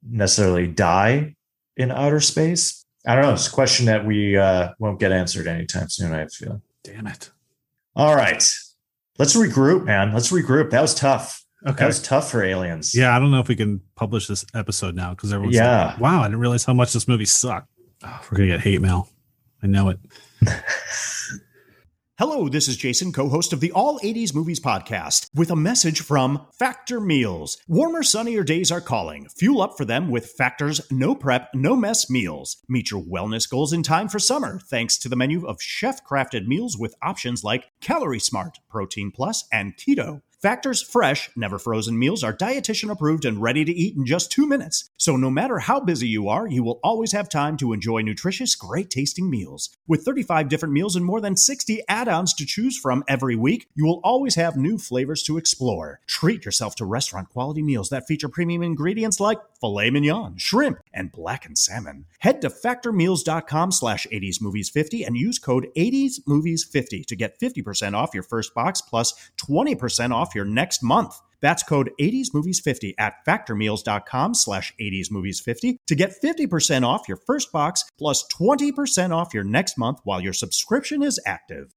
necessarily 0.01 0.67
die 0.67 1.35
in 1.75 1.91
outer 1.91 2.21
space. 2.21 2.85
I 3.05 3.15
don't 3.15 3.23
know. 3.25 3.33
It's 3.33 3.47
a 3.47 3.51
question 3.51 3.85
that 3.87 4.05
we 4.05 4.37
uh, 4.37 4.69
won't 4.79 4.99
get 4.99 5.11
answered 5.11 5.47
anytime 5.47 5.89
soon, 5.89 6.13
I 6.13 6.19
have 6.19 6.27
a 6.27 6.29
feeling. 6.29 6.61
Damn 6.83 7.07
it. 7.07 7.29
All 7.95 8.15
right. 8.15 8.43
Let's 9.17 9.35
regroup, 9.35 9.83
man. 9.85 10.13
Let's 10.13 10.31
regroup. 10.31 10.69
That 10.69 10.81
was 10.81 10.95
tough. 10.95 11.43
Okay. 11.65 11.75
That 11.79 11.87
was 11.87 12.01
tough 12.01 12.29
for 12.29 12.43
aliens. 12.43 12.93
Yeah, 12.95 13.15
I 13.15 13.19
don't 13.19 13.31
know 13.31 13.39
if 13.39 13.47
we 13.47 13.55
can 13.55 13.81
publish 13.95 14.27
this 14.27 14.45
episode 14.53 14.95
now 14.95 15.11
because 15.11 15.33
everyone's 15.33 15.55
Yeah. 15.55 15.87
like, 15.87 15.99
wow, 15.99 16.21
I 16.21 16.25
didn't 16.27 16.39
realize 16.39 16.63
how 16.65 16.73
much 16.73 16.93
this 16.93 17.07
movie 17.07 17.25
sucked. 17.25 17.69
Oh, 18.03 18.19
we're 18.31 18.37
going 18.37 18.49
to 18.49 18.55
get 18.55 18.63
hate 18.63 18.79
mail. 18.81 19.09
I 19.63 19.67
know 19.67 19.89
it. 19.89 19.99
Hello, 22.19 22.49
this 22.49 22.67
is 22.67 22.77
Jason, 22.77 23.11
co 23.13 23.29
host 23.29 23.53
of 23.53 23.59
the 23.59 23.71
All 23.73 23.99
80s 23.99 24.33
Movies 24.33 24.59
Podcast, 24.59 25.29
with 25.35 25.51
a 25.51 25.55
message 25.55 26.01
from 26.01 26.47
Factor 26.57 26.99
Meals. 26.99 27.59
Warmer, 27.67 28.01
sunnier 28.01 28.43
days 28.43 28.71
are 28.71 28.81
calling. 28.81 29.27
Fuel 29.37 29.61
up 29.61 29.77
for 29.77 29.85
them 29.85 30.09
with 30.09 30.31
Factor's 30.31 30.81
no 30.91 31.13
prep, 31.13 31.49
no 31.53 31.75
mess 31.75 32.09
meals. 32.09 32.57
Meet 32.67 32.89
your 32.89 33.03
wellness 33.03 33.47
goals 33.47 33.71
in 33.71 33.83
time 33.83 34.09
for 34.09 34.17
summer, 34.17 34.59
thanks 34.67 34.97
to 34.99 35.09
the 35.09 35.15
menu 35.15 35.45
of 35.47 35.61
chef 35.61 36.03
crafted 36.03 36.47
meals 36.47 36.75
with 36.75 36.95
options 37.03 37.43
like 37.43 37.65
Calorie 37.81 38.19
Smart, 38.19 38.57
Protein 38.67 39.11
Plus, 39.11 39.47
and 39.51 39.75
Keto. 39.77 40.21
Factor's 40.39 40.83
fresh, 40.83 41.31
never 41.35 41.57
frozen 41.57 41.97
meals 41.97 42.23
are 42.23 42.31
dietitian 42.31 42.91
approved 42.91 43.25
and 43.25 43.41
ready 43.41 43.65
to 43.65 43.71
eat 43.71 43.95
in 43.95 44.05
just 44.05 44.31
two 44.31 44.45
minutes. 44.45 44.91
So 44.95 45.15
no 45.17 45.31
matter 45.31 45.57
how 45.57 45.79
busy 45.79 46.07
you 46.07 46.29
are, 46.29 46.47
you 46.47 46.61
will 46.61 46.79
always 46.83 47.11
have 47.13 47.27
time 47.27 47.57
to 47.57 47.73
enjoy 47.73 48.01
nutritious, 48.01 48.53
great 48.53 48.91
tasting 48.91 49.31
meals. 49.31 49.75
With 49.87 50.05
35 50.05 50.47
different 50.47 50.75
meals 50.75 50.95
and 50.95 51.03
more 51.03 51.21
than 51.21 51.37
60 51.37 51.81
add 51.89 52.07
ons 52.07 52.35
to 52.35 52.45
choose 52.45 52.77
from 52.77 53.03
every 53.07 53.35
week, 53.35 53.67
you 53.73 53.83
will 53.83 53.99
always 54.03 54.35
have 54.35 54.55
new 54.55 54.77
flavors 54.77 55.23
to 55.23 55.37
explore. 55.37 56.01
Treat 56.05 56.45
yourself 56.45 56.75
to 56.75 56.85
restaurant 56.85 57.29
quality 57.29 57.63
meals 57.63 57.89
that 57.89 58.05
feature 58.05 58.29
premium 58.29 58.61
ingredients 58.61 59.19
like 59.19 59.39
filet 59.59 59.89
mignon, 59.89 60.37
shrimp, 60.37 60.77
and 60.93 61.11
blackened 61.11 61.57
salmon. 61.57 62.05
Head 62.19 62.41
to 62.41 62.49
factormeals.com 62.49 63.71
slash 63.71 64.05
80smovies50 64.13 65.07
and 65.07 65.17
use 65.17 65.39
code 65.39 65.67
80smovies50 65.75 67.07
to 67.07 67.15
get 67.15 67.39
50% 67.39 67.95
off 67.95 68.13
your 68.13 68.21
first 68.21 68.53
box 68.53 68.81
plus 68.81 69.31
20% 69.37 70.11
off 70.11 70.26
your 70.35 70.45
next 70.45 70.83
month. 70.83 71.19
That's 71.41 71.63
code 71.63 71.91
80smovies50 71.99 72.93
at 72.97 73.25
factormeals.com 73.27 74.33
slash 74.33 74.73
80smovies50 74.81 75.77
to 75.87 75.95
get 75.95 76.21
50% 76.21 76.83
off 76.83 77.07
your 77.07 77.19
first 77.27 77.51
box 77.51 77.83
plus 77.97 78.25
20% 78.33 79.15
off 79.15 79.33
your 79.33 79.43
next 79.43 79.77
month 79.77 79.99
while 80.03 80.21
your 80.21 80.33
subscription 80.33 81.03
is 81.03 81.19
active. 81.25 81.76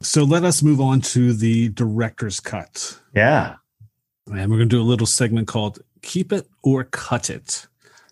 So 0.00 0.22
let 0.22 0.44
us 0.44 0.62
move 0.62 0.80
on 0.80 1.00
to 1.00 1.32
the 1.32 1.70
director's 1.70 2.38
cut. 2.38 2.98
Yeah. 3.14 3.56
And 4.26 4.50
we're 4.50 4.58
going 4.58 4.68
to 4.68 4.76
do 4.76 4.80
a 4.80 4.84
little 4.84 5.06
segment 5.06 5.48
called 5.48 5.80
Keep 6.02 6.32
It 6.32 6.48
or 6.62 6.84
Cut 6.84 7.30
It. 7.30 7.66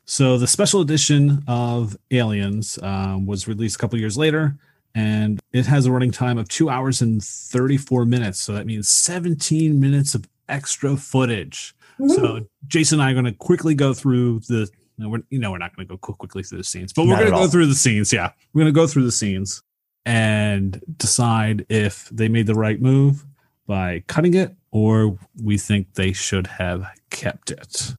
So 0.04 0.36
the 0.36 0.46
special 0.46 0.80
edition 0.80 1.44
of 1.46 1.96
Aliens 2.10 2.78
um, 2.82 3.26
was 3.26 3.46
released 3.46 3.76
a 3.76 3.78
couple 3.78 3.98
years 3.98 4.16
later, 4.16 4.56
and 4.94 5.40
it 5.52 5.66
has 5.66 5.86
a 5.86 5.92
running 5.92 6.10
time 6.10 6.38
of 6.38 6.48
two 6.48 6.68
hours 6.68 7.02
and 7.02 7.22
34 7.22 8.04
minutes. 8.04 8.40
So 8.40 8.52
that 8.52 8.66
means 8.66 8.88
17 8.88 9.78
minutes 9.78 10.14
of 10.14 10.28
extra 10.48 10.96
footage. 10.96 11.74
So 12.08 12.46
Jason 12.66 13.00
and 13.00 13.08
I 13.08 13.10
are 13.10 13.14
going 13.14 13.24
to 13.24 13.32
quickly 13.32 13.74
go 13.74 13.94
through 13.94 14.40
the. 14.40 14.68
No, 14.98 15.08
we're, 15.10 15.22
you 15.28 15.38
know, 15.38 15.50
we're 15.50 15.58
not 15.58 15.74
going 15.76 15.86
to 15.86 15.96
go 15.96 15.98
quickly 15.98 16.42
through 16.42 16.58
the 16.58 16.64
scenes, 16.64 16.92
but 16.92 17.06
we're 17.06 17.16
going 17.16 17.26
to 17.26 17.32
go 17.32 17.38
all. 17.38 17.48
through 17.48 17.66
the 17.66 17.74
scenes. 17.74 18.12
Yeah, 18.12 18.32
we're 18.52 18.62
going 18.62 18.72
to 18.72 18.78
go 18.78 18.86
through 18.86 19.04
the 19.04 19.12
scenes 19.12 19.62
and 20.06 20.80
decide 20.96 21.66
if 21.68 22.08
they 22.10 22.28
made 22.28 22.46
the 22.46 22.54
right 22.54 22.80
move 22.80 23.26
by 23.66 24.04
cutting 24.06 24.34
it 24.34 24.54
or 24.70 25.18
we 25.42 25.58
think 25.58 25.94
they 25.94 26.12
should 26.12 26.46
have 26.46 26.86
kept 27.10 27.50
it. 27.50 27.94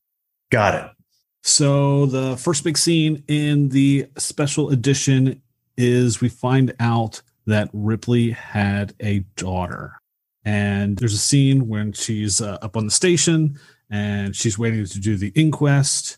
Got 0.50 0.76
it. 0.76 0.92
So 1.44 2.06
the 2.06 2.38
first 2.38 2.64
big 2.64 2.78
scene 2.78 3.24
in 3.28 3.70
the 3.70 4.08
special 4.18 4.70
edition 4.70 5.42
is 5.76 6.22
we 6.22 6.30
find 6.30 6.74
out 6.80 7.22
that 7.46 7.70
Ripley 7.74 8.32
had 8.32 8.94
a 9.02 9.20
daughter. 9.36 10.00
And 10.46 10.98
there's 10.98 11.14
a 11.14 11.18
scene 11.20 11.68
when 11.68 11.92
she's 11.92 12.40
uh, 12.40 12.58
up 12.62 12.78
on 12.78 12.86
the 12.86 12.92
station 12.92 13.60
and 13.90 14.34
she's 14.34 14.58
waiting 14.58 14.86
to 14.86 15.00
do 15.00 15.18
the 15.18 15.34
inquest. 15.36 16.18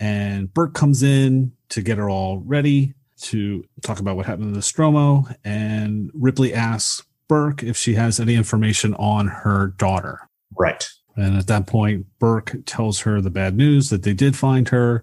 And 0.00 0.52
Burke 0.52 0.74
comes 0.74 1.04
in 1.04 1.52
to 1.68 1.82
get 1.82 1.98
her 1.98 2.10
all 2.10 2.38
ready 2.38 2.94
to 3.22 3.64
talk 3.82 4.00
about 4.00 4.16
what 4.16 4.26
happened 4.26 4.46
to 4.46 4.50
the 4.50 4.56
Nostromo. 4.56 5.26
And 5.44 6.10
Ripley 6.14 6.54
asks 6.54 7.04
Burke 7.28 7.62
if 7.62 7.76
she 7.76 7.94
has 7.94 8.18
any 8.18 8.34
information 8.34 8.94
on 8.94 9.28
her 9.28 9.68
daughter. 9.78 10.28
Right. 10.58 10.88
And 11.16 11.36
at 11.36 11.46
that 11.48 11.66
point, 11.66 12.06
Burke 12.18 12.56
tells 12.66 13.00
her 13.00 13.20
the 13.20 13.30
bad 13.30 13.56
news 13.56 13.90
that 13.90 14.02
they 14.02 14.14
did 14.14 14.36
find 14.36 14.68
her. 14.68 15.02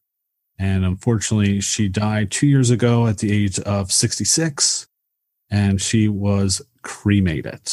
And 0.60 0.84
unfortunately, 0.84 1.62
she 1.62 1.88
died 1.88 2.32
two 2.32 2.48
years 2.48 2.72
ago 2.72 3.08
at 3.08 3.20
the 3.20 3.32
age 3.32 3.60
of 3.60 3.92
66. 3.92 4.88
And 5.50 5.82
she 5.82 6.08
was 6.08 6.62
cremated. 6.82 7.72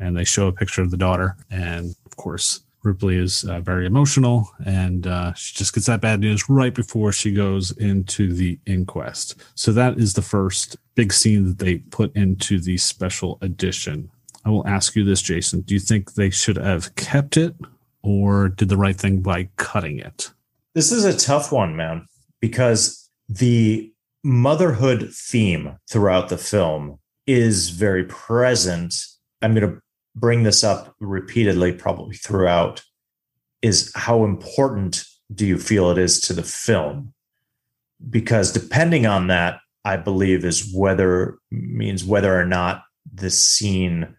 And 0.00 0.16
they 0.16 0.24
show 0.24 0.48
a 0.48 0.52
picture 0.52 0.82
of 0.82 0.90
the 0.90 0.96
daughter. 0.96 1.36
And 1.50 1.94
of 2.06 2.16
course, 2.16 2.60
Ripley 2.84 3.16
is 3.16 3.44
uh, 3.44 3.60
very 3.60 3.86
emotional. 3.86 4.50
And 4.64 5.06
uh, 5.06 5.32
she 5.34 5.54
just 5.54 5.74
gets 5.74 5.86
that 5.86 6.00
bad 6.00 6.20
news 6.20 6.48
right 6.48 6.74
before 6.74 7.12
she 7.12 7.32
goes 7.32 7.70
into 7.78 8.32
the 8.32 8.58
inquest. 8.66 9.36
So 9.54 9.72
that 9.72 9.98
is 9.98 10.14
the 10.14 10.22
first 10.22 10.76
big 10.94 11.12
scene 11.12 11.44
that 11.46 11.58
they 11.58 11.78
put 11.78 12.14
into 12.14 12.60
the 12.60 12.76
special 12.76 13.38
edition. 13.40 14.10
I 14.44 14.50
will 14.50 14.66
ask 14.66 14.94
you 14.94 15.04
this, 15.04 15.22
Jason. 15.22 15.62
Do 15.62 15.74
you 15.74 15.80
think 15.80 16.14
they 16.14 16.30
should 16.30 16.56
have 16.56 16.94
kept 16.94 17.36
it 17.36 17.56
or 18.02 18.50
did 18.50 18.68
the 18.68 18.76
right 18.76 18.96
thing 18.96 19.20
by 19.20 19.48
cutting 19.56 19.98
it? 19.98 20.30
This 20.74 20.92
is 20.92 21.04
a 21.04 21.16
tough 21.16 21.50
one, 21.50 21.76
man, 21.76 22.06
because 22.40 23.08
the 23.28 23.90
motherhood 24.22 25.10
theme 25.12 25.78
throughout 25.88 26.28
the 26.28 26.38
film 26.38 26.98
is 27.26 27.70
very 27.70 28.04
present. 28.04 28.94
I'm 29.40 29.54
going 29.54 29.70
to 29.70 29.80
bring 30.14 30.42
this 30.42 30.62
up 30.62 30.94
repeatedly, 31.00 31.72
probably 31.72 32.16
throughout, 32.16 32.82
is 33.62 33.92
how 33.94 34.24
important 34.24 35.04
do 35.34 35.46
you 35.46 35.58
feel 35.58 35.90
it 35.90 35.98
is 35.98 36.20
to 36.20 36.32
the 36.32 36.42
film? 36.42 37.12
Because 38.10 38.52
depending 38.52 39.06
on 39.06 39.28
that, 39.28 39.60
I 39.84 39.96
believe 39.96 40.44
is 40.44 40.72
whether 40.74 41.38
means 41.50 42.04
whether 42.04 42.38
or 42.38 42.44
not 42.44 42.82
this 43.10 43.46
scene 43.46 44.14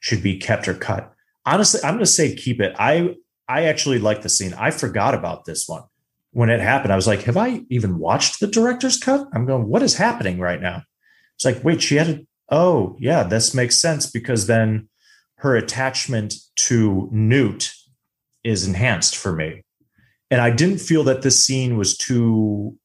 should 0.00 0.22
be 0.22 0.38
kept 0.38 0.68
or 0.68 0.74
cut. 0.74 1.12
Honestly, 1.44 1.80
I'm 1.82 1.94
going 1.94 2.00
to 2.00 2.06
say 2.06 2.34
keep 2.34 2.60
it. 2.60 2.74
I 2.78 3.14
I 3.48 3.64
actually 3.64 3.98
like 3.98 4.22
the 4.22 4.28
scene. 4.28 4.54
I 4.54 4.70
forgot 4.70 5.14
about 5.14 5.44
this 5.44 5.68
one 5.68 5.82
when 6.32 6.50
it 6.50 6.60
happened. 6.60 6.92
I 6.92 6.96
was 6.96 7.06
like, 7.06 7.22
have 7.22 7.36
I 7.36 7.62
even 7.70 7.98
watched 7.98 8.40
the 8.40 8.46
director's 8.46 8.98
cut? 8.98 9.26
I'm 9.32 9.46
going, 9.46 9.68
what 9.68 9.82
is 9.82 9.96
happening 9.96 10.38
right 10.38 10.60
now? 10.60 10.82
It's 11.36 11.44
like, 11.44 11.62
wait, 11.64 11.82
she 11.82 11.96
had 11.96 12.08
a 12.08 12.26
oh 12.50 12.96
yeah, 12.98 13.22
this 13.22 13.54
makes 13.54 13.80
sense 13.80 14.10
because 14.10 14.46
then 14.46 14.88
her 15.38 15.56
attachment 15.56 16.34
to 16.56 17.08
Newt 17.12 17.72
is 18.44 18.66
enhanced 18.66 19.16
for 19.16 19.32
me. 19.32 19.62
And 20.30 20.40
I 20.40 20.50
didn't 20.50 20.78
feel 20.78 21.04
that 21.04 21.22
this 21.22 21.38
scene 21.38 21.76
was 21.76 21.96
too 21.96 22.76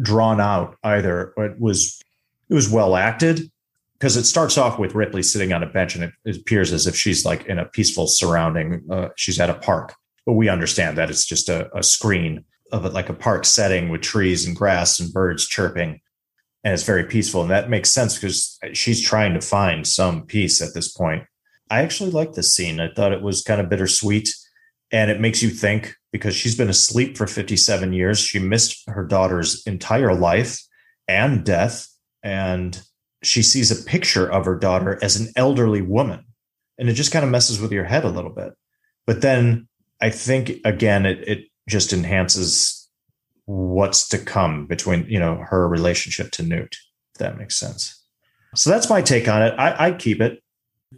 drawn 0.00 0.40
out 0.40 0.76
either. 0.82 1.32
It 1.36 1.58
was 1.58 2.00
it 2.48 2.54
was 2.54 2.68
well 2.68 2.96
acted 2.96 3.50
because 3.98 4.16
it 4.16 4.24
starts 4.24 4.58
off 4.58 4.78
with 4.78 4.94
Ripley 4.94 5.22
sitting 5.22 5.52
on 5.52 5.62
a 5.62 5.66
bench 5.66 5.94
and 5.94 6.12
it, 6.24 6.36
appears 6.36 6.72
as 6.72 6.86
if 6.86 6.96
she's 6.96 7.24
like 7.24 7.46
in 7.46 7.58
a 7.58 7.66
peaceful 7.66 8.06
surrounding. 8.06 8.82
Uh, 8.90 9.08
she's 9.16 9.40
at 9.40 9.48
a 9.48 9.54
park, 9.54 9.94
but 10.26 10.32
we 10.32 10.48
understand 10.48 10.98
that 10.98 11.08
it's 11.08 11.24
just 11.24 11.48
a, 11.48 11.74
a 11.76 11.82
screen 11.82 12.44
of 12.72 12.92
like 12.92 13.08
a 13.08 13.14
park 13.14 13.44
setting 13.44 13.88
with 13.88 14.00
trees 14.00 14.46
and 14.46 14.56
grass 14.56 14.98
and 14.98 15.12
birds 15.12 15.46
chirping, 15.46 16.00
and 16.64 16.74
it's 16.74 16.82
very 16.82 17.04
peaceful. 17.04 17.42
And 17.42 17.50
that 17.50 17.70
makes 17.70 17.90
sense 17.90 18.14
because 18.14 18.58
she's 18.72 19.00
trying 19.00 19.34
to 19.34 19.40
find 19.40 19.86
some 19.86 20.26
peace 20.26 20.60
at 20.60 20.74
this 20.74 20.90
point. 20.90 21.22
I 21.72 21.82
actually 21.82 22.10
like 22.10 22.32
this 22.32 22.54
scene. 22.54 22.80
I 22.80 22.92
thought 22.92 23.12
it 23.12 23.22
was 23.22 23.42
kind 23.42 23.60
of 23.60 23.68
bittersweet, 23.68 24.28
and 24.90 25.10
it 25.10 25.20
makes 25.20 25.42
you 25.42 25.50
think 25.50 25.94
because 26.12 26.36
she's 26.36 26.56
been 26.56 26.68
asleep 26.68 27.16
for 27.16 27.26
57 27.26 27.92
years. 27.92 28.18
She 28.18 28.38
missed 28.38 28.82
her 28.88 29.04
daughter's 29.04 29.62
entire 29.66 30.14
life 30.14 30.60
and 31.08 31.44
death, 31.44 31.88
and 32.22 32.80
she 33.22 33.42
sees 33.42 33.70
a 33.70 33.84
picture 33.84 34.30
of 34.30 34.44
her 34.44 34.56
daughter 34.56 34.98
as 35.02 35.16
an 35.16 35.28
elderly 35.36 35.82
woman 35.82 36.24
and 36.78 36.88
it 36.88 36.94
just 36.94 37.12
kind 37.12 37.24
of 37.24 37.30
messes 37.30 37.60
with 37.60 37.72
your 37.72 37.84
head 37.84 38.04
a 38.04 38.10
little 38.10 38.30
bit 38.30 38.52
but 39.06 39.20
then 39.20 39.68
i 40.00 40.10
think 40.10 40.52
again 40.64 41.06
it, 41.06 41.26
it 41.26 41.44
just 41.68 41.92
enhances 41.92 42.90
what's 43.46 44.08
to 44.08 44.18
come 44.18 44.66
between 44.66 45.06
you 45.08 45.18
know 45.18 45.36
her 45.36 45.68
relationship 45.68 46.30
to 46.30 46.42
newt 46.42 46.76
if 47.14 47.18
that 47.18 47.38
makes 47.38 47.56
sense 47.56 48.04
so 48.54 48.70
that's 48.70 48.90
my 48.90 49.00
take 49.00 49.28
on 49.28 49.42
it 49.42 49.54
I, 49.58 49.86
i'd 49.86 49.98
keep 49.98 50.20
it 50.20 50.42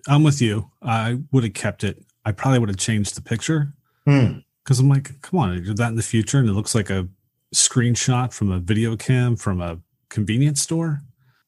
I'm 0.09 0.23
with 0.23 0.41
you. 0.43 0.71
I 0.83 1.19
would 1.33 1.45
have 1.45 1.55
kept 1.55 1.85
it. 1.85 2.05
I 2.25 2.33
probably 2.33 2.59
would 2.59 2.69
have 2.69 2.79
changed 2.79 3.15
the 3.17 3.23
picture 3.23 3.75
Hmm. 4.07 4.39
because 4.63 4.79
I'm 4.81 4.89
like, 4.89 5.21
come 5.23 5.41
on, 5.41 5.63
do 5.63 5.75
that 5.75 5.89
in 5.89 5.97
the 5.97 6.03
future, 6.03 6.39
and 6.39 6.49
it 6.49 6.53
looks 6.53 6.75
like 6.75 6.91
a 6.91 7.09
screenshot 7.55 8.33
from 8.33 8.51
a 8.51 8.59
video 8.59 8.97
cam 8.97 9.37
from 9.37 9.61
a 9.61 9.79
convenience 10.11 10.61
store. 10.61 11.03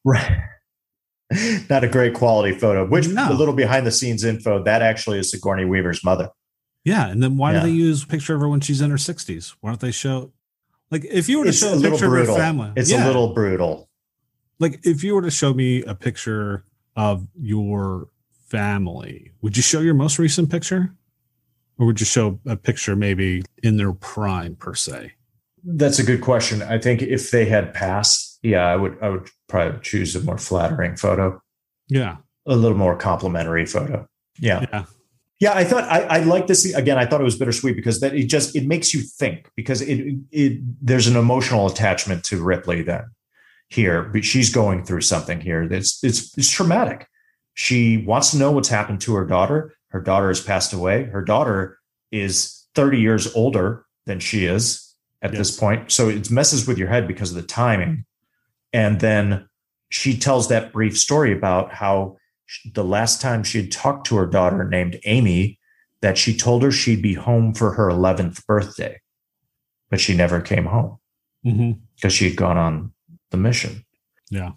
right 0.05 0.41
not 1.69 1.83
a 1.83 1.89
great 1.89 2.15
quality 2.15 2.57
photo 2.57 2.87
which 2.87 3.09
No. 3.09 3.33
a 3.33 3.35
little 3.35 3.55
behind 3.55 3.85
the 3.85 3.91
scenes 3.91 4.23
info 4.23 4.63
that 4.63 4.81
actually 4.83 5.19
is 5.19 5.31
sigourney 5.33 5.65
weaver's 5.65 6.05
mother 6.05 6.31
Yeah, 6.85 7.09
and 7.09 7.21
then 7.21 7.37
why 7.37 7.53
Yeah. 7.53 7.61
do 7.61 7.67
they 7.67 7.73
use 7.73 8.05
a 8.05 8.07
picture 8.07 8.35
of 8.37 8.41
her 8.41 8.49
when 8.49 8.61
she's 8.61 8.81
in 8.81 8.91
her 8.91 8.97
60s? 8.97 9.55
Why 9.61 9.71
don't 9.71 9.81
they 9.81 9.91
show, 9.91 10.33
like, 10.93 11.05
if 11.11 11.29
you 11.29 11.39
were 11.39 11.45
to 11.45 11.49
it's 11.49 11.59
show 11.59 11.73
a 11.75 11.79
a, 11.79 11.81
picture 11.91 12.17
of 12.17 12.29
her 12.29 12.35
family, 12.37 12.71
it's 12.77 12.91
yeah, 12.93 13.05
a 13.05 13.07
little 13.09 13.35
brutal 13.35 13.89
like 14.61 14.81
if 14.87 15.03
you 15.03 15.15
were 15.17 15.23
to 15.23 15.31
show 15.31 15.53
me 15.53 15.83
a 15.83 15.95
picture 15.97 16.65
of 16.95 17.27
your 17.39 18.09
family, 18.47 19.33
would 19.43 19.57
you 19.57 19.63
show 19.63 19.81
your 19.81 19.95
most 19.95 20.19
recent 20.19 20.51
picture, 20.51 20.95
or 21.79 21.87
would 21.87 22.01
you 22.01 22.07
show 22.07 22.41
a 22.47 22.57
picture 22.57 22.97
maybe 22.97 23.43
in 23.63 23.77
their 23.77 23.93
prime 23.93 24.57
per 24.57 24.75
se? 24.75 25.13
That's 25.65 25.99
a 25.99 26.05
good 26.05 26.21
question. 26.21 26.63
I 26.63 26.79
think 26.79 27.03
if 27.03 27.31
they 27.31 27.45
had 27.45 27.75
passed, 27.75 28.39
yeah, 28.43 28.67
I 28.67 28.77
would 28.77 28.97
I 29.03 29.09
would 29.11 29.29
probably 29.49 29.81
choose 29.83 30.15
a 30.15 30.21
more 30.21 30.39
flattering 30.39 30.97
photo, 30.97 31.41
Yeah, 31.89 32.19
a 32.47 32.55
little 32.55 32.79
more 32.79 32.97
complimentary 32.97 33.67
photo. 33.67 34.07
Yeah. 34.39 34.67
yeah, 34.73 34.85
Yeah, 35.41 35.55
I 35.55 35.65
thought 35.65 35.85
I, 35.85 36.03
I 36.03 36.19
like 36.21 36.47
this 36.47 36.73
again. 36.75 36.99
I 36.99 37.07
thought 37.07 37.21
it 37.21 37.25
was 37.25 37.37
bittersweet 37.37 37.75
because 37.75 38.01
that 38.01 38.15
it 38.15 38.29
just 38.29 38.55
it 38.55 38.67
makes 38.67 38.95
you 38.95 39.01
think 39.01 39.51
because 39.57 39.83
it 39.83 40.17
it 40.31 40.61
there's 40.81 41.09
an 41.09 41.17
emotional 41.17 41.67
attachment 41.67 42.23
to 42.25 42.43
Ripley 42.43 42.83
then 42.83 43.07
here, 43.69 44.03
but 44.03 44.25
she's 44.25 44.55
going 44.55 44.85
through 44.85 45.01
something 45.01 45.41
here 45.41 45.67
that's 45.67 45.99
it's 46.05 46.37
it's 46.39 46.51
traumatic. 46.51 47.09
She 47.57 47.97
wants 47.97 48.31
to 48.31 48.37
know 48.37 48.53
what's 48.53 48.69
happened 48.69 49.01
to 49.01 49.15
her 49.15 49.27
daughter. 49.27 49.75
Her 49.89 50.01
daughter 50.01 50.29
has 50.29 50.41
passed 50.41 50.73
away. 50.73 51.05
Her 51.05 51.23
daughter 51.23 51.79
is 52.13 52.67
30 52.75 53.01
years 53.01 53.35
older 53.35 53.87
than 54.05 54.21
she 54.21 54.45
is 54.45 54.95
at 55.23 55.33
this 55.33 55.57
point. 55.57 55.91
So 55.91 56.09
it 56.09 56.31
messes 56.31 56.69
with 56.69 56.79
your 56.79 56.89
head 56.89 57.09
because 57.09 57.31
of 57.31 57.37
the 57.37 57.43
timing. 57.43 58.05
And 58.75 59.01
then 59.01 59.49
she 59.89 60.19
tells 60.19 60.49
that 60.49 60.73
brief 60.73 60.99
story 60.99 61.33
about 61.33 61.73
how 61.73 62.19
the 62.75 62.85
last 62.85 63.23
time 63.23 63.43
she 63.43 63.63
had 63.63 63.73
talked 63.73 64.07
to 64.09 64.17
her 64.17 64.27
daughter 64.27 64.65
named 64.65 65.01
Amy, 65.05 65.59
that 66.03 66.19
she 66.19 66.37
told 66.37 66.63
her 66.63 66.71
she'd 66.71 67.03
be 67.03 67.15
home 67.15 67.55
for 67.55 67.73
her 67.73 67.89
11th 67.89 68.45
birthday, 68.47 69.01
but 69.89 69.99
she 69.99 70.15
never 70.15 70.43
came 70.43 70.67
home 70.67 70.99
mm-hmm. 71.45 71.73
because 71.95 72.13
she 72.13 72.29
had 72.29 72.37
gone 72.37 72.59
on 72.59 72.93
the 73.31 73.37
mission. 73.37 73.85
yeah. 74.31 74.53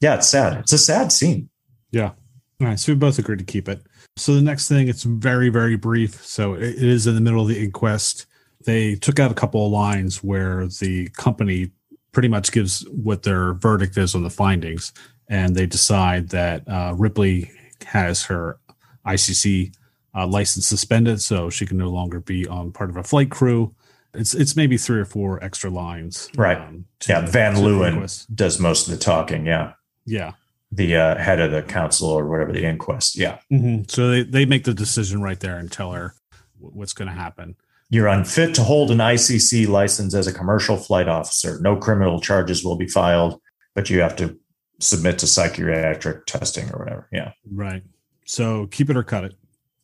Yeah, 0.00 0.14
it's 0.14 0.28
sad. 0.28 0.56
It's 0.60 0.72
a 0.72 0.78
sad 0.78 1.12
scene. 1.12 1.50
Yeah. 1.90 2.12
All 2.60 2.66
right. 2.66 2.78
So 2.78 2.92
we 2.92 2.96
both 2.98 3.18
agreed 3.18 3.38
to 3.38 3.44
keep 3.44 3.68
it. 3.68 3.82
So 4.16 4.34
the 4.34 4.42
next 4.42 4.68
thing, 4.68 4.88
it's 4.88 5.04
very, 5.04 5.48
very 5.48 5.76
brief. 5.76 6.24
So 6.24 6.54
it 6.54 6.62
is 6.82 7.06
in 7.06 7.14
the 7.14 7.20
middle 7.20 7.40
of 7.42 7.48
the 7.48 7.58
inquest. 7.62 8.26
They 8.66 8.94
took 8.96 9.18
out 9.18 9.30
a 9.30 9.34
couple 9.34 9.64
of 9.64 9.72
lines 9.72 10.22
where 10.22 10.66
the 10.66 11.08
company 11.16 11.70
pretty 12.12 12.28
much 12.28 12.52
gives 12.52 12.86
what 12.90 13.22
their 13.22 13.54
verdict 13.54 13.96
is 13.96 14.14
on 14.14 14.22
the 14.22 14.30
findings. 14.30 14.92
And 15.28 15.54
they 15.54 15.64
decide 15.66 16.28
that 16.30 16.68
uh, 16.68 16.94
Ripley 16.98 17.50
has 17.86 18.24
her 18.24 18.58
ICC 19.06 19.74
uh, 20.14 20.26
license 20.26 20.66
suspended, 20.66 21.22
so 21.22 21.48
she 21.50 21.64
can 21.64 21.78
no 21.78 21.88
longer 21.88 22.20
be 22.20 22.46
on 22.48 22.72
part 22.72 22.90
of 22.90 22.96
a 22.96 23.02
flight 23.04 23.30
crew. 23.30 23.74
It's 24.12 24.34
it's 24.34 24.56
maybe 24.56 24.76
three 24.76 24.98
or 24.98 25.04
four 25.04 25.42
extra 25.42 25.70
lines. 25.70 26.28
Right. 26.36 26.58
to 27.00 27.12
Yeah, 27.12 27.20
the- 27.20 27.30
Van 27.30 27.54
Leeuwen 27.54 28.26
does 28.34 28.58
most 28.58 28.88
of 28.88 28.92
the 28.92 28.98
talking. 28.98 29.46
Yeah. 29.46 29.74
Yeah. 30.04 30.32
The 30.72 30.96
uh, 30.96 31.18
head 31.18 31.40
of 31.40 31.50
the 31.50 31.62
council 31.62 32.08
or 32.08 32.28
whatever, 32.28 32.52
the 32.52 32.64
inquest. 32.64 33.16
Yeah. 33.16 33.38
hmm 33.50 33.82
So 33.88 34.08
they, 34.10 34.22
they 34.22 34.44
make 34.44 34.64
the 34.64 34.74
decision 34.74 35.20
right 35.20 35.40
there 35.40 35.58
and 35.58 35.70
tell 35.70 35.92
her 35.92 36.14
wh- 36.60 36.76
what's 36.76 36.92
going 36.92 37.08
to 37.08 37.14
happen. 37.14 37.56
You're 37.88 38.06
unfit 38.06 38.54
to 38.54 38.62
hold 38.62 38.92
an 38.92 38.98
ICC 38.98 39.66
license 39.66 40.14
as 40.14 40.28
a 40.28 40.32
commercial 40.32 40.76
flight 40.76 41.08
officer. 41.08 41.58
No 41.60 41.76
criminal 41.76 42.20
charges 42.20 42.62
will 42.62 42.76
be 42.76 42.86
filed, 42.86 43.40
but 43.74 43.90
you 43.90 44.00
have 44.00 44.14
to 44.16 44.38
submit 44.78 45.18
to 45.18 45.26
psychiatric 45.26 46.26
testing 46.26 46.70
or 46.72 46.78
whatever. 46.78 47.08
Yeah. 47.12 47.32
Right. 47.50 47.82
So 48.24 48.68
keep 48.68 48.90
it 48.90 48.96
or 48.96 49.02
cut 49.02 49.24
it. 49.24 49.34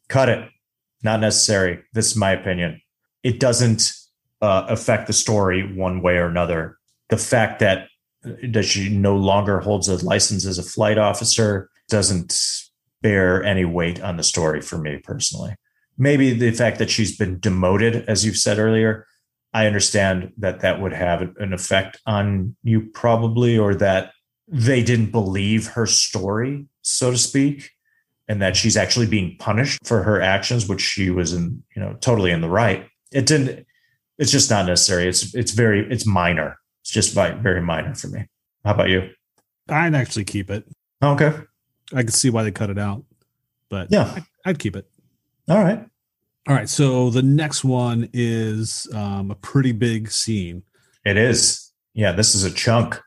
Cut 0.08 0.28
it. 0.28 0.48
Not 1.02 1.18
necessary. 1.20 1.82
This 1.94 2.12
is 2.12 2.16
my 2.16 2.30
opinion. 2.30 2.80
It 3.24 3.40
doesn't 3.40 3.90
uh, 4.40 4.66
affect 4.68 5.08
the 5.08 5.12
story 5.12 5.74
one 5.74 6.00
way 6.00 6.16
or 6.18 6.26
another. 6.26 6.78
The 7.08 7.16
fact 7.16 7.58
that 7.58 7.88
that 8.52 8.64
she 8.64 8.88
no 8.88 9.16
longer 9.16 9.60
holds 9.60 9.88
a 9.88 10.04
license 10.04 10.44
as 10.46 10.58
a 10.58 10.62
flight 10.62 10.98
officer 10.98 11.70
doesn't 11.88 12.62
bear 13.02 13.42
any 13.44 13.64
weight 13.64 14.00
on 14.00 14.16
the 14.16 14.22
story 14.22 14.60
for 14.60 14.78
me 14.78 14.98
personally. 15.02 15.54
Maybe 15.98 16.32
the 16.32 16.50
fact 16.50 16.78
that 16.78 16.90
she's 16.90 17.16
been 17.16 17.38
demoted, 17.38 18.04
as 18.08 18.24
you've 18.24 18.36
said 18.36 18.58
earlier, 18.58 19.06
I 19.54 19.66
understand 19.66 20.32
that 20.38 20.60
that 20.60 20.80
would 20.80 20.92
have 20.92 21.34
an 21.38 21.52
effect 21.52 22.00
on 22.04 22.56
you 22.62 22.82
probably, 22.92 23.56
or 23.56 23.74
that 23.76 24.12
they 24.48 24.82
didn't 24.82 25.12
believe 25.12 25.68
her 25.68 25.86
story, 25.86 26.66
so 26.82 27.10
to 27.10 27.16
speak, 27.16 27.70
and 28.28 28.42
that 28.42 28.56
she's 28.56 28.76
actually 28.76 29.06
being 29.06 29.36
punished 29.38 29.78
for 29.84 30.02
her 30.02 30.20
actions, 30.20 30.68
which 30.68 30.82
she 30.82 31.10
was 31.10 31.32
in, 31.32 31.62
you 31.74 31.80
know, 31.80 31.96
totally 32.00 32.32
in 32.32 32.40
the 32.40 32.48
right. 32.48 32.86
It 33.12 33.26
didn't. 33.26 33.66
It's 34.18 34.32
just 34.32 34.50
not 34.50 34.66
necessary. 34.66 35.08
It's 35.08 35.34
it's 35.34 35.52
very 35.52 35.90
it's 35.90 36.06
minor. 36.06 36.58
It's 36.86 36.92
just 36.92 37.14
very 37.14 37.60
minor 37.60 37.96
for 37.96 38.06
me. 38.06 38.26
How 38.64 38.72
about 38.74 38.88
you? 38.88 39.10
I'd 39.68 39.96
actually 39.96 40.24
keep 40.24 40.52
it. 40.52 40.64
Okay. 41.02 41.32
I 41.92 42.04
could 42.04 42.14
see 42.14 42.30
why 42.30 42.44
they 42.44 42.52
cut 42.52 42.70
it 42.70 42.78
out, 42.78 43.02
but 43.68 43.88
Yeah. 43.90 44.12
I'd, 44.14 44.22
I'd 44.44 44.58
keep 44.60 44.76
it. 44.76 44.88
All 45.48 45.58
right. 45.58 45.84
All 46.46 46.54
right. 46.54 46.68
So 46.68 47.10
the 47.10 47.24
next 47.24 47.64
one 47.64 48.08
is 48.12 48.86
um, 48.94 49.32
a 49.32 49.34
pretty 49.34 49.72
big 49.72 50.12
scene. 50.12 50.62
It 51.04 51.16
is. 51.16 51.72
Yeah. 51.92 52.12
This 52.12 52.36
is 52.36 52.44
a 52.44 52.52
chunk. 52.52 53.00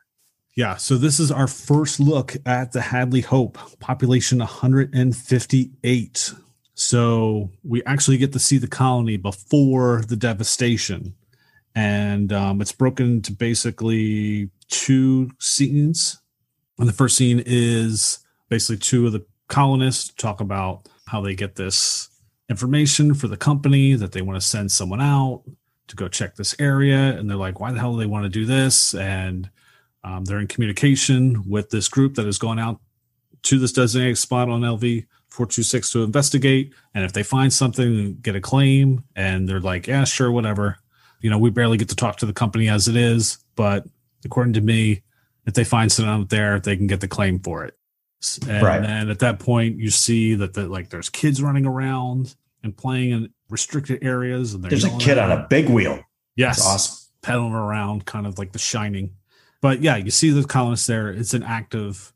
Yeah. 0.58 0.76
So 0.76 0.98
this 0.98 1.18
is 1.18 1.32
our 1.32 1.46
first 1.48 2.00
look 2.00 2.36
at 2.44 2.72
the 2.72 2.82
Hadley 2.82 3.22
Hope, 3.22 3.56
population 3.80 4.40
158. 4.40 6.34
So 6.74 7.50
we 7.64 7.82
actually 7.84 8.18
get 8.18 8.34
to 8.34 8.38
see 8.38 8.58
the 8.58 8.68
colony 8.68 9.16
before 9.16 10.02
the 10.06 10.16
devastation. 10.16 11.14
And 11.74 12.32
um, 12.32 12.60
it's 12.60 12.72
broken 12.72 13.06
into 13.12 13.32
basically 13.32 14.50
two 14.68 15.30
scenes. 15.38 16.20
And 16.78 16.88
the 16.88 16.92
first 16.92 17.16
scene 17.16 17.42
is 17.44 18.18
basically 18.48 18.78
two 18.78 19.06
of 19.06 19.12
the 19.12 19.24
colonists 19.48 20.12
talk 20.14 20.40
about 20.40 20.88
how 21.06 21.20
they 21.20 21.34
get 21.34 21.56
this 21.56 22.08
information 22.48 23.14
for 23.14 23.28
the 23.28 23.36
company 23.36 23.94
that 23.94 24.12
they 24.12 24.22
want 24.22 24.40
to 24.40 24.46
send 24.46 24.72
someone 24.72 25.00
out 25.00 25.42
to 25.88 25.96
go 25.96 26.08
check 26.08 26.36
this 26.36 26.54
area. 26.58 27.16
And 27.18 27.28
they're 27.28 27.36
like, 27.36 27.60
why 27.60 27.72
the 27.72 27.78
hell 27.78 27.92
do 27.92 27.98
they 27.98 28.06
want 28.06 28.24
to 28.24 28.28
do 28.28 28.44
this? 28.44 28.94
And 28.94 29.50
um, 30.02 30.24
they're 30.24 30.38
in 30.38 30.46
communication 30.46 31.48
with 31.48 31.70
this 31.70 31.88
group 31.88 32.14
that 32.14 32.26
has 32.26 32.38
gone 32.38 32.58
out 32.58 32.80
to 33.42 33.58
this 33.58 33.72
designated 33.72 34.18
spot 34.18 34.48
on 34.48 34.62
LV 34.62 35.06
426 35.28 35.92
to 35.92 36.02
investigate. 36.02 36.74
And 36.94 37.04
if 37.04 37.12
they 37.12 37.22
find 37.22 37.52
something, 37.52 38.18
get 38.20 38.36
a 38.36 38.40
claim. 38.40 39.04
And 39.14 39.48
they're 39.48 39.60
like, 39.60 39.86
yeah, 39.86 40.04
sure, 40.04 40.30
whatever. 40.30 40.78
You 41.20 41.30
know, 41.30 41.38
we 41.38 41.50
barely 41.50 41.76
get 41.76 41.88
to 41.90 41.96
talk 41.96 42.16
to 42.18 42.26
the 42.26 42.32
company 42.32 42.68
as 42.68 42.88
it 42.88 42.96
is. 42.96 43.38
But 43.56 43.86
according 44.24 44.54
to 44.54 44.60
me, 44.60 45.02
if 45.46 45.54
they 45.54 45.64
find 45.64 45.90
something 45.90 46.12
out 46.12 46.28
there, 46.28 46.60
they 46.60 46.76
can 46.76 46.86
get 46.86 47.00
the 47.00 47.08
claim 47.08 47.38
for 47.40 47.64
it. 47.64 47.76
And 48.48 48.62
Right. 48.62 48.82
then 48.82 49.08
at 49.10 49.18
that 49.20 49.38
point, 49.38 49.78
you 49.78 49.90
see 49.90 50.34
that 50.34 50.52
the, 50.54 50.68
like 50.68 50.90
there's 50.90 51.08
kids 51.08 51.42
running 51.42 51.64
around 51.66 52.34
and 52.62 52.76
playing 52.76 53.10
in 53.12 53.30
restricted 53.48 54.04
areas. 54.04 54.52
And 54.54 54.62
There's 54.62 54.84
a 54.84 54.96
kid 54.98 55.16
on 55.18 55.30
a 55.32 55.46
big 55.48 55.68
wheel. 55.70 56.02
yes, 56.36 56.58
It's 56.58 56.66
awesome. 56.66 56.96
pedaling 57.22 57.52
around, 57.54 58.04
kind 58.04 58.26
of 58.26 58.38
like 58.38 58.52
The 58.52 58.58
Shining. 58.58 59.14
But 59.62 59.80
yeah, 59.82 59.96
you 59.96 60.10
see 60.10 60.30
the 60.30 60.44
colonists 60.44 60.86
there. 60.86 61.08
It's 61.10 61.32
an 61.34 61.42
active 61.42 62.12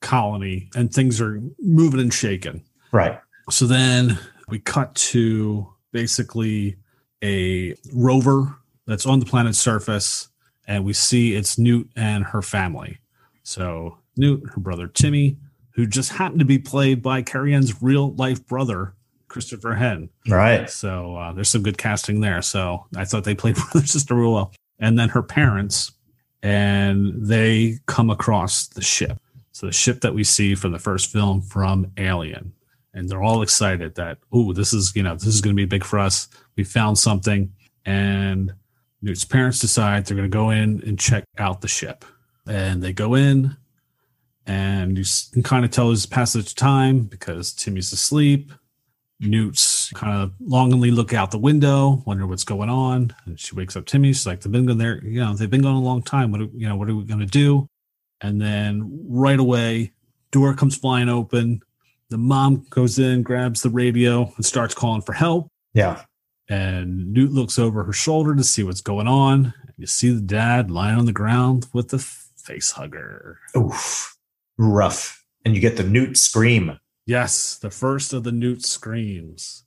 colony 0.00 0.68
and 0.76 0.92
things 0.92 1.20
are 1.20 1.40
moving 1.60 2.00
and 2.00 2.14
shaking. 2.14 2.62
Right. 2.92 3.18
So 3.50 3.66
then 3.66 4.18
we 4.48 4.60
cut 4.60 4.94
to 4.94 5.68
basically 5.92 6.76
a 7.22 7.74
rover 7.92 8.56
that's 8.86 9.06
on 9.06 9.20
the 9.20 9.26
planet's 9.26 9.58
surface, 9.58 10.28
and 10.66 10.84
we 10.84 10.92
see 10.92 11.34
it's 11.34 11.58
Newt 11.58 11.90
and 11.96 12.24
her 12.24 12.42
family. 12.42 12.98
So 13.42 13.98
Newt, 14.16 14.48
her 14.50 14.60
brother 14.60 14.88
Timmy, 14.88 15.36
who 15.72 15.86
just 15.86 16.12
happened 16.12 16.40
to 16.40 16.44
be 16.44 16.58
played 16.58 17.02
by 17.02 17.22
Carrie 17.22 17.52
Henn's 17.52 17.82
real 17.82 18.12
life 18.14 18.44
brother, 18.46 18.94
Christopher 19.28 19.74
Henn. 19.74 20.08
Right. 20.28 20.68
So 20.68 21.16
uh, 21.16 21.32
there's 21.32 21.48
some 21.48 21.62
good 21.62 21.78
casting 21.78 22.20
there. 22.20 22.42
So 22.42 22.86
I 22.96 23.04
thought 23.04 23.24
they 23.24 23.34
played 23.34 23.54
brother 23.72 23.86
sister 23.86 24.14
real 24.14 24.32
well. 24.32 24.52
And 24.78 24.98
then 24.98 25.08
her 25.10 25.22
parents, 25.22 25.92
and 26.42 27.26
they 27.26 27.78
come 27.86 28.10
across 28.10 28.66
the 28.68 28.82
ship. 28.82 29.20
So 29.52 29.66
the 29.66 29.72
ship 29.72 30.00
that 30.02 30.14
we 30.14 30.24
see 30.24 30.54
from 30.54 30.72
the 30.72 30.78
first 30.78 31.10
film 31.10 31.42
from 31.42 31.90
Alien, 31.96 32.52
and 32.94 33.08
they're 33.08 33.22
all 33.22 33.42
excited 33.42 33.94
that 33.96 34.18
oh, 34.32 34.52
this 34.52 34.72
is 34.72 34.92
you 34.94 35.02
know 35.02 35.14
this 35.14 35.26
is 35.26 35.40
going 35.40 35.54
to 35.54 35.60
be 35.60 35.64
big 35.64 35.84
for 35.84 35.98
us. 35.98 36.28
We 36.58 36.64
found 36.64 36.98
something, 36.98 37.52
and 37.86 38.52
Newt's 39.00 39.24
parents 39.24 39.60
decide 39.60 40.04
they're 40.04 40.16
going 40.16 40.30
to 40.30 40.36
go 40.36 40.50
in 40.50 40.82
and 40.84 40.98
check 40.98 41.24
out 41.38 41.62
the 41.62 41.68
ship, 41.68 42.04
and 42.46 42.82
they 42.82 42.92
go 42.92 43.14
in, 43.14 43.56
and 44.44 44.98
you 44.98 45.04
can 45.32 45.42
kind 45.44 45.64
of 45.64 45.70
tell 45.70 45.88
his 45.90 46.04
passage 46.04 46.48
of 46.48 46.54
time 46.56 47.04
because 47.04 47.52
Timmy's 47.52 47.92
asleep. 47.92 48.52
Newt's 49.20 49.90
kind 49.94 50.20
of 50.20 50.32
longingly 50.40 50.90
look 50.90 51.12
out 51.12 51.30
the 51.30 51.38
window, 51.38 52.02
wonder 52.06 52.26
what's 52.26 52.44
going 52.44 52.68
on. 52.68 53.14
And 53.26 53.38
she 53.38 53.54
wakes 53.54 53.76
up 53.76 53.84
Timmy. 53.84 54.12
She's 54.12 54.26
like, 54.26 54.40
they've 54.40 54.52
been 54.52 54.66
going 54.66 54.78
there, 54.78 55.04
you 55.04 55.20
know, 55.20 55.34
they've 55.34 55.50
been 55.50 55.62
gone 55.62 55.74
a 55.74 55.80
long 55.80 56.02
time. 56.02 56.30
What, 56.30 56.40
are, 56.40 56.48
you 56.54 56.68
know, 56.68 56.76
what 56.76 56.88
are 56.88 56.94
we 56.94 57.04
going 57.04 57.20
to 57.20 57.26
do? 57.26 57.68
And 58.20 58.40
then 58.40 59.06
right 59.08 59.38
away, 59.38 59.92
door 60.30 60.54
comes 60.54 60.76
flying 60.76 61.08
open. 61.08 61.60
The 62.10 62.18
mom 62.18 62.66
goes 62.70 62.98
in, 62.98 63.22
grabs 63.22 63.62
the 63.62 63.70
radio, 63.70 64.32
and 64.36 64.44
starts 64.44 64.74
calling 64.74 65.02
for 65.02 65.12
help. 65.12 65.48
Yeah. 65.74 66.02
And 66.48 67.12
Newt 67.12 67.32
looks 67.32 67.58
over 67.58 67.84
her 67.84 67.92
shoulder 67.92 68.34
to 68.34 68.44
see 68.44 68.62
what's 68.62 68.80
going 68.80 69.06
on. 69.06 69.54
And 69.66 69.74
you 69.76 69.86
see 69.86 70.10
the 70.10 70.20
dad 70.20 70.70
lying 70.70 70.98
on 70.98 71.06
the 71.06 71.12
ground 71.12 71.66
with 71.72 71.88
the 71.88 71.98
face 71.98 72.70
hugger. 72.72 73.38
Oof. 73.56 74.16
Rough. 74.56 75.24
And 75.44 75.54
you 75.54 75.60
get 75.60 75.76
the 75.76 75.84
Newt 75.84 76.16
scream. 76.16 76.78
Yes, 77.06 77.58
the 77.58 77.70
first 77.70 78.12
of 78.12 78.24
the 78.24 78.32
Newt 78.32 78.64
screams. 78.64 79.64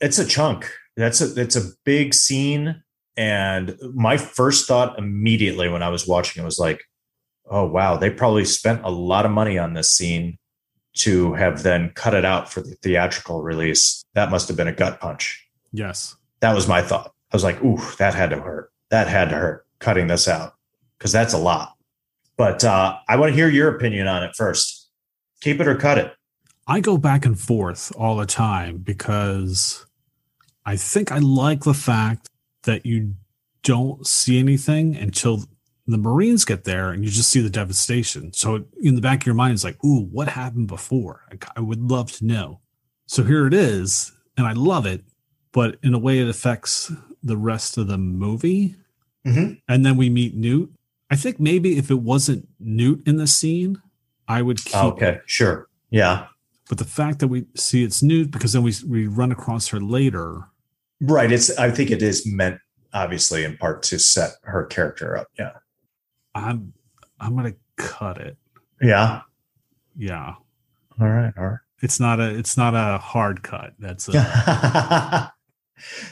It's 0.00 0.18
a 0.18 0.26
chunk. 0.26 0.70
That's 0.96 1.20
a 1.20 1.26
that's 1.26 1.56
a 1.56 1.70
big 1.84 2.14
scene. 2.14 2.82
And 3.16 3.76
my 3.94 4.16
first 4.16 4.66
thought 4.66 4.98
immediately 4.98 5.68
when 5.68 5.82
I 5.82 5.90
was 5.90 6.06
watching 6.06 6.42
it 6.42 6.46
was 6.46 6.58
like, 6.58 6.82
oh 7.50 7.66
wow, 7.66 7.96
they 7.96 8.08
probably 8.08 8.44
spent 8.44 8.82
a 8.84 8.90
lot 8.90 9.26
of 9.26 9.30
money 9.30 9.58
on 9.58 9.74
this 9.74 9.90
scene 9.90 10.38
to 10.98 11.34
have 11.34 11.62
then 11.62 11.92
cut 11.94 12.14
it 12.14 12.24
out 12.24 12.50
for 12.50 12.60
the 12.60 12.76
theatrical 12.82 13.42
release. 13.42 14.02
That 14.14 14.30
must 14.30 14.48
have 14.48 14.56
been 14.56 14.68
a 14.68 14.72
gut 14.72 15.00
punch. 15.00 15.46
Yes. 15.72 16.16
That 16.40 16.54
was 16.54 16.68
my 16.68 16.82
thought. 16.82 17.12
I 17.32 17.36
was 17.36 17.44
like, 17.44 17.62
ooh, 17.62 17.78
that 17.98 18.14
had 18.14 18.30
to 18.30 18.40
hurt. 18.40 18.72
That 18.90 19.08
had 19.08 19.28
to 19.30 19.36
hurt 19.36 19.66
cutting 19.78 20.08
this 20.08 20.28
out 20.28 20.54
because 20.98 21.12
that's 21.12 21.32
a 21.32 21.38
lot. 21.38 21.74
But 22.36 22.64
uh, 22.64 22.98
I 23.08 23.16
want 23.16 23.30
to 23.30 23.36
hear 23.36 23.48
your 23.48 23.74
opinion 23.76 24.06
on 24.06 24.22
it 24.22 24.34
first. 24.34 24.88
Keep 25.40 25.60
it 25.60 25.68
or 25.68 25.76
cut 25.76 25.98
it. 25.98 26.14
I 26.66 26.80
go 26.80 26.96
back 26.96 27.24
and 27.24 27.38
forth 27.38 27.92
all 27.96 28.16
the 28.16 28.26
time 28.26 28.78
because 28.78 29.84
I 30.64 30.76
think 30.76 31.10
I 31.12 31.18
like 31.18 31.64
the 31.64 31.74
fact 31.74 32.28
that 32.62 32.86
you 32.86 33.14
don't 33.62 34.06
see 34.06 34.38
anything 34.38 34.96
until 34.96 35.44
the 35.86 35.98
Marines 35.98 36.44
get 36.44 36.64
there 36.64 36.90
and 36.90 37.04
you 37.04 37.10
just 37.10 37.30
see 37.30 37.40
the 37.40 37.50
devastation. 37.50 38.32
So 38.32 38.64
in 38.80 38.94
the 38.94 39.00
back 39.00 39.22
of 39.22 39.26
your 39.26 39.34
mind, 39.34 39.54
it's 39.54 39.64
like, 39.64 39.82
ooh, 39.84 40.04
what 40.06 40.28
happened 40.28 40.68
before? 40.68 41.22
I, 41.32 41.38
I 41.56 41.60
would 41.60 41.90
love 41.90 42.12
to 42.12 42.24
know. 42.24 42.60
So 43.06 43.24
here 43.24 43.46
it 43.46 43.54
is, 43.54 44.12
and 44.36 44.46
I 44.46 44.52
love 44.52 44.86
it, 44.86 45.02
but 45.52 45.78
in 45.82 45.94
a 45.94 45.98
way, 45.98 46.18
it 46.18 46.28
affects 46.28 46.92
the 47.22 47.36
rest 47.36 47.76
of 47.78 47.88
the 47.88 47.98
movie. 47.98 48.76
Mm-hmm. 49.26 49.54
And 49.68 49.84
then 49.84 49.96
we 49.96 50.08
meet 50.08 50.34
Newt. 50.34 50.72
I 51.10 51.16
think 51.16 51.40
maybe 51.40 51.76
if 51.76 51.90
it 51.90 52.00
wasn't 52.00 52.48
Newt 52.58 53.06
in 53.06 53.16
the 53.16 53.26
scene, 53.26 53.80
I 54.28 54.42
would 54.42 54.64
keep. 54.64 54.76
Okay, 54.76 55.20
sure, 55.26 55.68
yeah. 55.90 56.26
But 56.68 56.78
the 56.78 56.84
fact 56.84 57.18
that 57.18 57.28
we 57.28 57.46
see 57.56 57.82
it's 57.82 58.02
Newt 58.02 58.30
because 58.30 58.52
then 58.52 58.62
we 58.62 58.72
we 58.88 59.06
run 59.08 59.32
across 59.32 59.68
her 59.68 59.80
later. 59.80 60.44
Right. 61.00 61.32
It's. 61.32 61.56
I 61.58 61.70
think 61.70 61.90
it 61.90 62.02
is 62.02 62.24
meant, 62.26 62.60
obviously, 62.92 63.44
in 63.44 63.56
part 63.56 63.82
to 63.84 63.98
set 63.98 64.32
her 64.42 64.66
character 64.66 65.16
up. 65.16 65.26
Yeah. 65.38 65.52
I'm 66.34 66.72
I'm 67.18 67.34
gonna 67.34 67.54
cut 67.76 68.18
it. 68.18 68.36
Yeah. 68.80 69.22
Yeah. 69.96 70.34
All 71.00 71.08
right. 71.08 71.32
All 71.36 71.46
right. 71.48 71.58
It's 71.82 71.98
not 71.98 72.20
a 72.20 72.38
it's 72.38 72.56
not 72.56 72.74
a 72.74 72.98
hard 72.98 73.42
cut. 73.42 73.74
That's 73.78 74.08
a, 74.08 75.32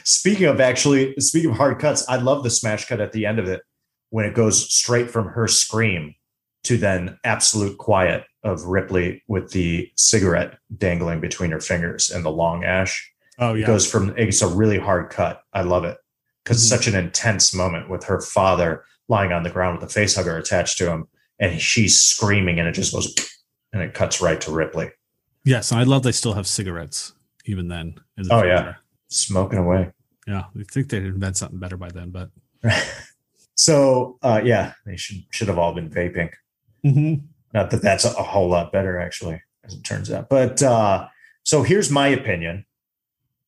speaking 0.03 0.45
of 0.47 0.59
actually 0.59 1.13
speaking 1.19 1.51
of 1.51 1.57
hard 1.57 1.79
cuts, 1.79 2.07
I 2.09 2.17
love 2.17 2.43
the 2.43 2.49
smash 2.49 2.85
cut 2.87 2.99
at 3.01 3.11
the 3.11 3.25
end 3.25 3.39
of 3.39 3.47
it 3.47 3.61
when 4.09 4.25
it 4.25 4.33
goes 4.33 4.73
straight 4.73 5.09
from 5.11 5.27
her 5.27 5.47
scream 5.47 6.15
to 6.63 6.77
then 6.77 7.17
absolute 7.23 7.77
quiet 7.77 8.23
of 8.43 8.63
Ripley 8.63 9.23
with 9.27 9.51
the 9.51 9.89
cigarette 9.95 10.57
dangling 10.77 11.19
between 11.21 11.51
her 11.51 11.59
fingers 11.61 12.09
and 12.11 12.23
the 12.25 12.31
long 12.31 12.63
ash. 12.63 13.11
oh 13.39 13.53
yeah. 13.53 13.63
It 13.63 13.67
goes 13.67 13.89
from 13.89 14.13
it's 14.17 14.41
a 14.41 14.47
really 14.47 14.77
hard 14.79 15.09
cut. 15.09 15.41
I 15.53 15.61
love 15.61 15.83
it 15.85 15.97
because 16.43 16.57
Mhm. 16.57 16.61
it's 16.61 16.69
such 16.69 16.87
an 16.87 16.95
intense 16.95 17.53
moment 17.53 17.89
with 17.89 18.03
her 18.05 18.19
father 18.21 18.83
lying 19.07 19.31
on 19.31 19.43
the 19.43 19.49
ground 19.49 19.79
with 19.79 19.89
a 19.89 19.93
face 19.93 20.15
hugger 20.15 20.37
attached 20.37 20.77
to 20.79 20.89
him, 20.89 21.07
and 21.39 21.59
she's 21.61 21.99
screaming, 22.01 22.59
and 22.59 22.67
it 22.67 22.73
just 22.73 22.93
goes 22.93 23.15
and 23.73 23.81
it 23.83 23.93
cuts 23.93 24.19
right 24.21 24.41
to 24.41 24.51
Ripley 24.51 24.89
yes, 25.45 25.71
I 25.71 25.83
love 25.83 26.03
they 26.03 26.11
still 26.11 26.33
have 26.33 26.45
cigarettes 26.45 27.13
even 27.45 27.69
then. 27.69 27.95
in 28.17 28.27
the 28.27 28.33
Oh, 28.35 28.43
yeah. 28.43 28.75
Smoking 29.09 29.59
away. 29.59 29.91
Yeah. 30.27 30.43
I 30.57 30.63
think 30.71 30.89
they'd 30.89 31.03
invent 31.03 31.37
something 31.37 31.59
better 31.59 31.77
by 31.77 31.89
then, 31.89 32.11
but 32.11 32.29
so 33.55 34.17
uh, 34.21 34.41
yeah, 34.43 34.73
they 34.85 34.95
should 34.95 35.23
should 35.31 35.47
have 35.47 35.57
all 35.57 35.73
been 35.73 35.89
vaping. 35.89 36.31
Not 37.53 37.71
that 37.71 37.81
that's 37.81 38.05
a, 38.05 38.09
a 38.09 38.23
whole 38.23 38.49
lot 38.49 38.71
better, 38.71 38.99
actually, 38.99 39.41
as 39.65 39.73
it 39.73 39.83
turns 39.83 40.11
out. 40.11 40.29
But 40.29 40.61
uh, 40.61 41.07
so 41.43 41.63
here's 41.63 41.89
my 41.89 42.07
opinion. 42.07 42.65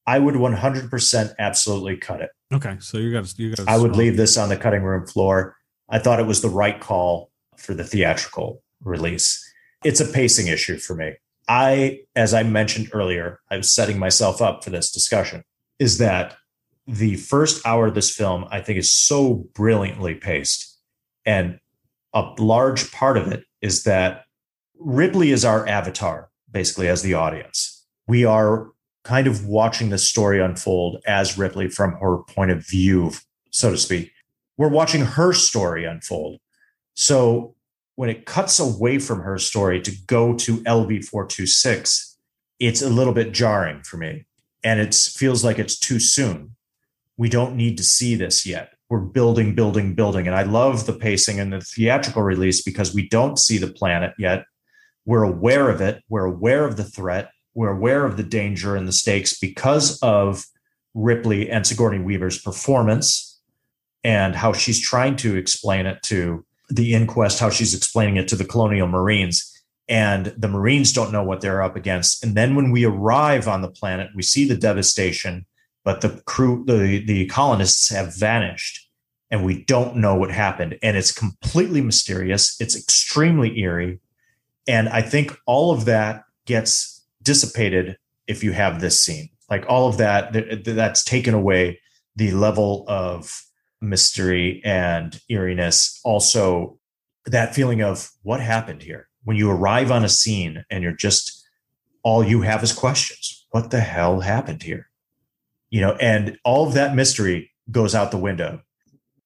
I 0.08 0.18
would 0.18 0.36
100% 0.36 1.34
absolutely 1.38 1.96
cut 1.98 2.22
it. 2.22 2.32
okay. 2.52 2.76
So 2.80 2.98
you 2.98 3.12
got 3.12 3.38
you 3.38 3.56
got 3.56 3.68
I 3.68 3.78
would 3.78 3.96
leave 3.96 4.18
this 4.18 4.38
on 4.38 4.50
the 4.50 4.58
cutting 4.58 4.82
room 4.82 5.06
floor. 5.06 5.56
I 5.90 6.00
thought 6.00 6.20
it 6.20 6.26
was 6.26 6.42
the 6.42 6.50
right 6.50 6.80
call 6.80 7.30
for 7.58 7.74
the 7.74 7.84
theatrical 7.84 8.64
release. 8.84 9.48
It's 9.84 10.00
a 10.00 10.06
pacing 10.06 10.48
issue 10.48 10.78
for 10.78 10.96
me. 10.96 11.14
I, 11.48 12.02
as 12.16 12.34
I 12.34 12.44
mentioned 12.44 12.90
earlier, 12.94 13.40
I 13.50 13.58
was 13.58 13.72
setting 13.72 14.00
myself 14.00 14.42
up 14.42 14.64
for 14.64 14.70
this 14.70 14.92
discussion, 14.92 15.44
is 15.82 15.98
that 15.98 16.38
the 16.86 17.16
first 17.16 17.66
hour 17.66 17.88
of 17.88 17.96
this 17.96 18.16
film, 18.16 18.46
I 18.52 18.62
think, 18.62 18.78
is 18.78 18.92
so 18.92 19.48
brilliantly 19.56 20.14
paced. 20.14 20.78
And 21.26 21.60
a 22.14 22.22
large 22.38 22.92
part 22.92 23.18
of 23.18 23.32
it 23.32 23.46
is 23.64 23.84
that 23.86 24.26
Ripley 24.80 25.32
is 25.32 25.44
our 25.44 25.68
avatar, 25.68 26.30
basically, 26.52 26.88
as 26.88 27.02
the 27.02 27.16
audience. 27.16 27.84
We 28.08 28.26
are 28.26 28.68
kind 29.04 29.26
of 29.26 29.48
watching 29.48 29.90
the 29.90 29.98
story 29.98 30.40
unfold 30.40 31.02
as 31.08 31.40
Ripley 31.40 31.68
from 31.68 31.94
her 31.94 32.20
point 32.20 32.52
of 32.52 32.64
view, 32.68 33.14
so 33.50 33.72
to 33.72 33.78
speak. 33.78 34.12
We're 34.58 34.70
watching 34.70 35.02
her 35.02 35.34
story 35.34 35.86
unfold. 35.86 36.40
So 36.94 37.56
when 37.96 38.12
it 38.12 38.28
cuts 38.28 38.60
away 38.60 39.00
from 39.00 39.22
her 39.22 39.40
story 39.40 39.82
to 39.82 39.92
go 40.06 40.36
to 40.36 40.58
LV 40.58 41.06
426, 41.06 42.20
it's 42.60 42.84
a 42.84 42.90
little 42.90 43.14
bit 43.14 43.32
jarring 43.32 43.82
for 43.82 43.98
me. 43.98 44.28
And 44.64 44.80
it 44.80 44.94
feels 44.94 45.44
like 45.44 45.60
it's 45.60 45.78
too 45.78 46.00
soon. 46.00 46.56
We 47.18 47.30
don't 47.30 47.56
need 47.56 47.78
to 47.78 47.84
see 47.84 48.16
this 48.16 48.46
yet. 48.46 48.74
We're 48.90 49.00
building, 49.00 49.56
building, 49.56 49.96
building. 49.96 50.28
And 50.28 50.36
I 50.36 50.44
love 50.44 50.86
the 50.86 50.94
pacing 50.94 51.40
and 51.40 51.54
the 51.54 51.62
theatrical 51.62 52.22
release 52.22 52.62
because 52.62 52.94
we 52.94 53.08
don't 53.08 53.40
see 53.40 53.58
the 53.58 53.72
planet 53.72 54.14
yet. 54.18 54.46
We're 55.06 55.24
aware 55.24 55.70
of 55.70 55.82
it. 55.82 56.04
We're 56.10 56.26
aware 56.26 56.66
of 56.66 56.78
the 56.78 56.84
threat. 56.84 57.32
We're 57.54 57.72
aware 57.72 58.06
of 58.06 58.18
the 58.18 58.24
danger 58.24 58.76
and 58.76 58.88
the 58.88 58.94
stakes 58.94 59.38
because 59.38 60.00
of 60.02 60.46
Ripley 60.94 61.50
and 61.50 61.66
Sigourney 61.66 62.00
Weaver's 62.00 62.42
performance 62.42 63.40
and 64.04 64.36
how 64.36 64.54
she's 64.54 64.82
trying 64.82 65.16
to 65.18 65.36
explain 65.36 65.86
it 65.86 66.02
to 66.04 66.46
the 66.70 66.94
inquest, 66.94 67.40
how 67.40 67.50
she's 67.50 67.74
explaining 67.74 68.18
it 68.18 68.28
to 68.30 68.36
the 68.36 68.46
colonial 68.46 68.88
Marines. 68.88 69.51
And 69.92 70.28
the 70.38 70.48
Marines 70.48 70.94
don't 70.94 71.12
know 71.12 71.22
what 71.22 71.42
they're 71.42 71.62
up 71.62 71.76
against. 71.76 72.24
And 72.24 72.34
then 72.34 72.56
when 72.56 72.72
we 72.72 72.86
arrive 72.86 73.50
on 73.50 73.62
the 73.62 73.70
planet, 73.70 74.10
we 74.16 74.24
see 74.24 74.48
the 74.48 74.56
devastation, 74.56 75.46
but 75.84 76.00
the 76.00 76.22
crew, 76.26 76.64
the, 76.66 77.04
the 77.06 77.26
colonists 77.26 77.90
have 77.90 78.18
vanished 78.18 78.88
and 79.30 79.44
we 79.44 79.66
don't 79.66 79.98
know 79.98 80.16
what 80.16 80.32
happened. 80.32 80.80
And 80.82 80.96
it's 80.96 81.12
completely 81.12 81.82
mysterious. 81.82 82.56
It's 82.62 82.78
extremely 82.78 83.60
eerie. 83.60 84.00
And 84.66 84.88
I 84.88 85.02
think 85.02 85.38
all 85.46 85.72
of 85.72 85.84
that 85.86 86.24
gets 86.46 87.06
dissipated 87.22 87.98
if 88.28 88.46
you 88.46 88.54
have 88.54 88.80
this 88.80 89.04
scene. 89.04 89.28
Like 89.50 89.66
all 89.68 89.90
of 89.90 89.98
that, 89.98 90.64
that's 90.64 91.04
taken 91.04 91.34
away 91.34 91.82
the 92.16 92.32
level 92.32 92.86
of 92.88 93.44
mystery 93.82 94.62
and 94.64 95.20
eeriness. 95.30 96.00
Also, 96.06 96.80
that 97.26 97.54
feeling 97.54 97.82
of 97.82 98.10
what 98.24 98.40
happened 98.40 98.84
here 98.84 99.10
when 99.24 99.38
you 99.38 99.50
arrive 99.50 99.92
on 99.92 100.04
a 100.04 100.10
scene 100.10 100.64
and 100.70 100.84
you're 100.84 100.92
just 100.92 101.48
all 102.04 102.24
you 102.24 102.42
have 102.42 102.64
is 102.64 102.74
questions. 102.74 103.46
What 103.52 103.72
the 103.72 103.82
hell 103.82 104.22
happened 104.22 104.64
here? 104.64 104.90
You 105.70 105.82
know, 105.82 105.94
and 105.94 106.38
all 106.44 106.68
of 106.68 106.74
that 106.74 106.96
mystery 106.96 107.52
goes 107.70 107.94
out 107.96 108.12
the 108.12 108.18
window. 108.18 108.62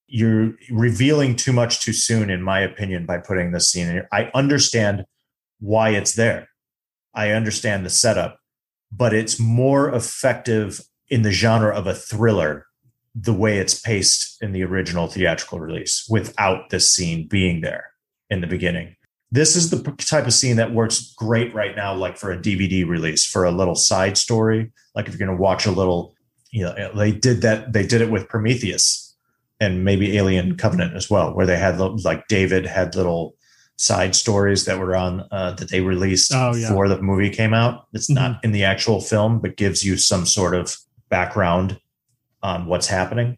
You're 0.07 0.53
revealing 0.69 1.35
too 1.35 1.53
much 1.53 1.81
too 1.81 1.93
soon, 1.93 2.29
in 2.29 2.41
my 2.41 2.59
opinion, 2.59 3.05
by 3.05 3.17
putting 3.17 3.51
this 3.51 3.71
scene 3.71 3.87
in 3.87 3.93
here. 3.93 4.07
I 4.11 4.29
understand 4.33 5.05
why 5.59 5.89
it's 5.89 6.13
there. 6.13 6.49
I 7.13 7.31
understand 7.31 7.85
the 7.85 7.89
setup, 7.89 8.39
but 8.91 9.13
it's 9.13 9.39
more 9.39 9.93
effective 9.93 10.81
in 11.07 11.21
the 11.21 11.31
genre 11.31 11.73
of 11.73 11.87
a 11.87 11.93
thriller 11.93 12.67
the 13.15 13.33
way 13.33 13.57
it's 13.57 13.79
paced 13.79 14.41
in 14.43 14.51
the 14.51 14.63
original 14.63 15.07
theatrical 15.07 15.59
release 15.59 16.05
without 16.09 16.69
this 16.69 16.91
scene 16.91 17.27
being 17.27 17.61
there 17.61 17.91
in 18.29 18.41
the 18.41 18.47
beginning. 18.47 18.95
This 19.31 19.55
is 19.55 19.69
the 19.69 19.81
type 19.97 20.27
of 20.27 20.33
scene 20.33 20.55
that 20.57 20.73
works 20.73 21.13
great 21.17 21.53
right 21.53 21.75
now, 21.75 21.93
like 21.93 22.17
for 22.17 22.31
a 22.31 22.37
DVD 22.37 22.87
release, 22.87 23.25
for 23.25 23.43
a 23.43 23.51
little 23.51 23.75
side 23.75 24.17
story. 24.17 24.71
Like 24.93 25.07
if 25.07 25.13
you're 25.13 25.25
going 25.27 25.35
to 25.35 25.41
watch 25.41 25.65
a 25.65 25.71
little, 25.71 26.15
you 26.51 26.63
know, 26.63 26.91
they 26.95 27.11
did 27.11 27.41
that, 27.41 27.73
they 27.73 27.85
did 27.85 28.01
it 28.01 28.11
with 28.11 28.29
Prometheus 28.29 29.15
and 29.59 29.83
maybe 29.83 30.17
Alien 30.17 30.57
Covenant 30.57 30.95
as 30.95 31.09
well, 31.09 31.33
where 31.33 31.45
they 31.45 31.57
had 31.57 31.79
like 31.79 32.27
David 32.27 32.65
had 32.65 32.95
little 32.95 33.35
side 33.77 34.15
stories 34.15 34.65
that 34.65 34.79
were 34.79 34.95
on 34.95 35.27
uh, 35.31 35.51
that 35.53 35.69
they 35.69 35.81
released 35.81 36.31
oh, 36.33 36.53
yeah. 36.53 36.69
before 36.69 36.87
the 36.87 37.01
movie 37.01 37.29
came 37.29 37.53
out. 37.53 37.87
It's 37.93 38.09
mm-hmm. 38.09 38.23
not 38.23 38.43
in 38.43 38.51
the 38.51 38.63
actual 38.63 39.01
film, 39.01 39.39
but 39.39 39.57
gives 39.57 39.83
you 39.83 39.97
some 39.97 40.25
sort 40.25 40.55
of 40.55 40.77
background 41.09 41.79
on 42.41 42.67
what's 42.67 42.87
happening. 42.87 43.37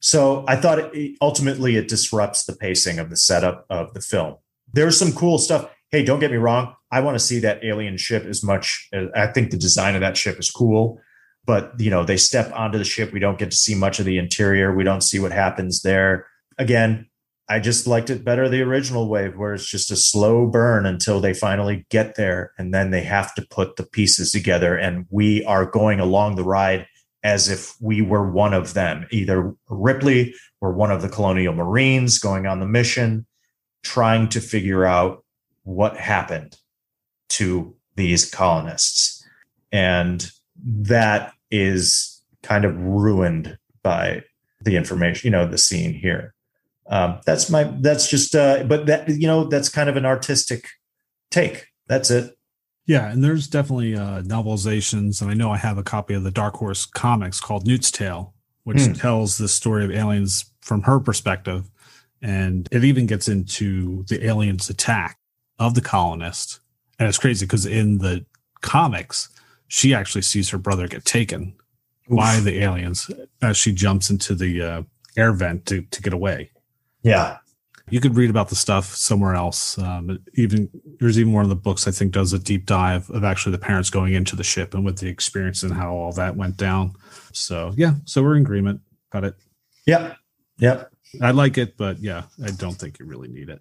So 0.00 0.44
I 0.46 0.56
thought 0.56 0.94
it, 0.94 1.16
ultimately 1.20 1.76
it 1.76 1.88
disrupts 1.88 2.44
the 2.44 2.54
pacing 2.54 2.98
of 2.98 3.10
the 3.10 3.16
setup 3.16 3.64
of 3.70 3.94
the 3.94 4.00
film. 4.00 4.36
There's 4.74 4.98
some 4.98 5.12
cool 5.12 5.38
stuff. 5.38 5.70
Hey, 5.90 6.04
don't 6.04 6.18
get 6.18 6.32
me 6.32 6.36
wrong. 6.36 6.74
I 6.90 7.00
want 7.00 7.14
to 7.14 7.24
see 7.24 7.38
that 7.40 7.64
alien 7.64 7.96
ship 7.96 8.24
as 8.24 8.42
much. 8.42 8.88
As, 8.92 9.08
I 9.14 9.28
think 9.28 9.50
the 9.50 9.56
design 9.56 9.94
of 9.94 10.00
that 10.00 10.16
ship 10.16 10.38
is 10.38 10.50
cool, 10.50 11.00
but 11.46 11.72
you 11.78 11.90
know 11.90 12.04
they 12.04 12.16
step 12.16 12.52
onto 12.52 12.78
the 12.78 12.84
ship. 12.84 13.12
We 13.12 13.20
don't 13.20 13.38
get 13.38 13.52
to 13.52 13.56
see 13.56 13.74
much 13.74 14.00
of 14.00 14.04
the 14.04 14.18
interior. 14.18 14.74
We 14.74 14.84
don't 14.84 15.02
see 15.02 15.20
what 15.20 15.32
happens 15.32 15.82
there. 15.82 16.26
Again, 16.58 17.08
I 17.48 17.60
just 17.60 17.86
liked 17.86 18.10
it 18.10 18.24
better 18.24 18.48
the 18.48 18.62
original 18.62 19.08
way, 19.08 19.28
where 19.28 19.54
it's 19.54 19.70
just 19.70 19.90
a 19.92 19.96
slow 19.96 20.46
burn 20.46 20.86
until 20.86 21.20
they 21.20 21.34
finally 21.34 21.86
get 21.90 22.16
there, 22.16 22.52
and 22.58 22.74
then 22.74 22.90
they 22.90 23.02
have 23.02 23.32
to 23.36 23.46
put 23.48 23.76
the 23.76 23.86
pieces 23.86 24.32
together, 24.32 24.76
and 24.76 25.06
we 25.10 25.44
are 25.44 25.66
going 25.66 26.00
along 26.00 26.34
the 26.34 26.44
ride 26.44 26.86
as 27.22 27.48
if 27.48 27.74
we 27.80 28.02
were 28.02 28.30
one 28.30 28.54
of 28.54 28.74
them. 28.74 29.06
Either 29.10 29.54
Ripley 29.68 30.34
or 30.60 30.72
one 30.72 30.90
of 30.90 31.00
the 31.00 31.08
colonial 31.08 31.54
marines 31.54 32.18
going 32.18 32.46
on 32.46 32.60
the 32.60 32.66
mission, 32.66 33.26
trying 33.84 34.28
to 34.30 34.40
figure 34.40 34.84
out 34.84 35.24
what 35.62 35.96
happened 35.96 36.56
to 37.28 37.74
these 37.94 38.28
colonists. 38.28 39.24
And 39.70 40.28
that 40.64 41.32
is 41.50 42.22
kind 42.42 42.64
of 42.64 42.76
ruined 42.76 43.56
by 43.82 44.22
the 44.60 44.76
information, 44.76 45.28
you 45.28 45.30
know, 45.30 45.46
the 45.46 45.58
scene 45.58 45.94
here. 45.94 46.34
Um, 46.88 47.20
that's 47.24 47.48
my, 47.48 47.64
that's 47.80 48.08
just, 48.08 48.34
uh, 48.34 48.64
but 48.64 48.86
that, 48.86 49.08
you 49.08 49.26
know, 49.26 49.44
that's 49.44 49.68
kind 49.68 49.88
of 49.88 49.96
an 49.96 50.04
artistic 50.04 50.66
take. 51.30 51.66
That's 51.86 52.10
it. 52.10 52.36
Yeah, 52.86 53.10
and 53.10 53.24
there's 53.24 53.46
definitely 53.46 53.96
uh, 53.96 54.20
novelizations, 54.22 55.22
and 55.22 55.30
I 55.30 55.34
know 55.34 55.50
I 55.50 55.56
have 55.56 55.78
a 55.78 55.82
copy 55.82 56.12
of 56.12 56.22
the 56.22 56.30
Dark 56.30 56.56
Horse 56.56 56.84
comics 56.84 57.40
called 57.40 57.66
Newt's 57.66 57.90
Tale, 57.90 58.34
which 58.64 58.76
mm. 58.76 59.00
tells 59.00 59.38
the 59.38 59.48
story 59.48 59.84
of 59.86 59.90
aliens 59.90 60.44
from 60.60 60.82
her 60.82 61.00
perspective, 61.00 61.70
and 62.24 62.68
it 62.72 62.84
even 62.84 63.06
gets 63.06 63.28
into 63.28 64.04
the 64.08 64.26
aliens' 64.26 64.70
attack 64.70 65.18
of 65.58 65.74
the 65.74 65.80
colonists. 65.80 66.60
And 66.98 67.08
it's 67.08 67.18
crazy 67.18 67.46
because 67.46 67.66
in 67.66 67.98
the 67.98 68.24
comics, 68.60 69.28
she 69.68 69.94
actually 69.94 70.22
sees 70.22 70.50
her 70.50 70.58
brother 70.58 70.88
get 70.88 71.04
taken 71.04 71.54
Oof. 72.10 72.16
by 72.16 72.40
the 72.40 72.62
aliens 72.62 73.10
as 73.42 73.56
she 73.56 73.72
jumps 73.72 74.10
into 74.10 74.34
the 74.34 74.62
uh, 74.62 74.82
air 75.16 75.32
vent 75.32 75.66
to, 75.66 75.82
to 75.82 76.02
get 76.02 76.12
away. 76.12 76.50
Yeah 77.02 77.38
you 77.90 78.00
could 78.00 78.16
read 78.16 78.30
about 78.30 78.48
the 78.48 78.56
stuff 78.56 78.86
somewhere 78.86 79.34
else. 79.34 79.78
Um, 79.78 80.18
even 80.34 80.70
there's 81.00 81.18
even 81.18 81.32
one 81.32 81.44
of 81.44 81.50
the 81.50 81.56
books 81.56 81.86
I 81.86 81.90
think 81.90 82.12
does 82.12 82.32
a 82.32 82.38
deep 82.38 82.66
dive 82.66 83.10
of 83.10 83.24
actually 83.24 83.52
the 83.52 83.58
parents 83.58 83.90
going 83.90 84.14
into 84.14 84.36
the 84.36 84.44
ship 84.44 84.74
and 84.74 84.84
with 84.84 84.98
the 84.98 85.08
experience 85.08 85.62
and 85.62 85.74
how 85.74 85.94
all 85.94 86.12
that 86.12 86.36
went 86.36 86.56
down. 86.56 86.94
So 87.32 87.72
yeah, 87.76 87.94
so 88.04 88.22
we're 88.22 88.36
in 88.36 88.42
agreement. 88.42 88.80
Got 89.12 89.24
it. 89.24 89.34
Yep. 89.86 90.16
Yep. 90.58 90.93
I 91.20 91.30
like 91.30 91.58
it, 91.58 91.76
but 91.76 91.98
yeah, 92.00 92.24
I 92.42 92.50
don't 92.50 92.74
think 92.74 92.98
you 92.98 93.06
really 93.06 93.28
need 93.28 93.48
it. 93.48 93.60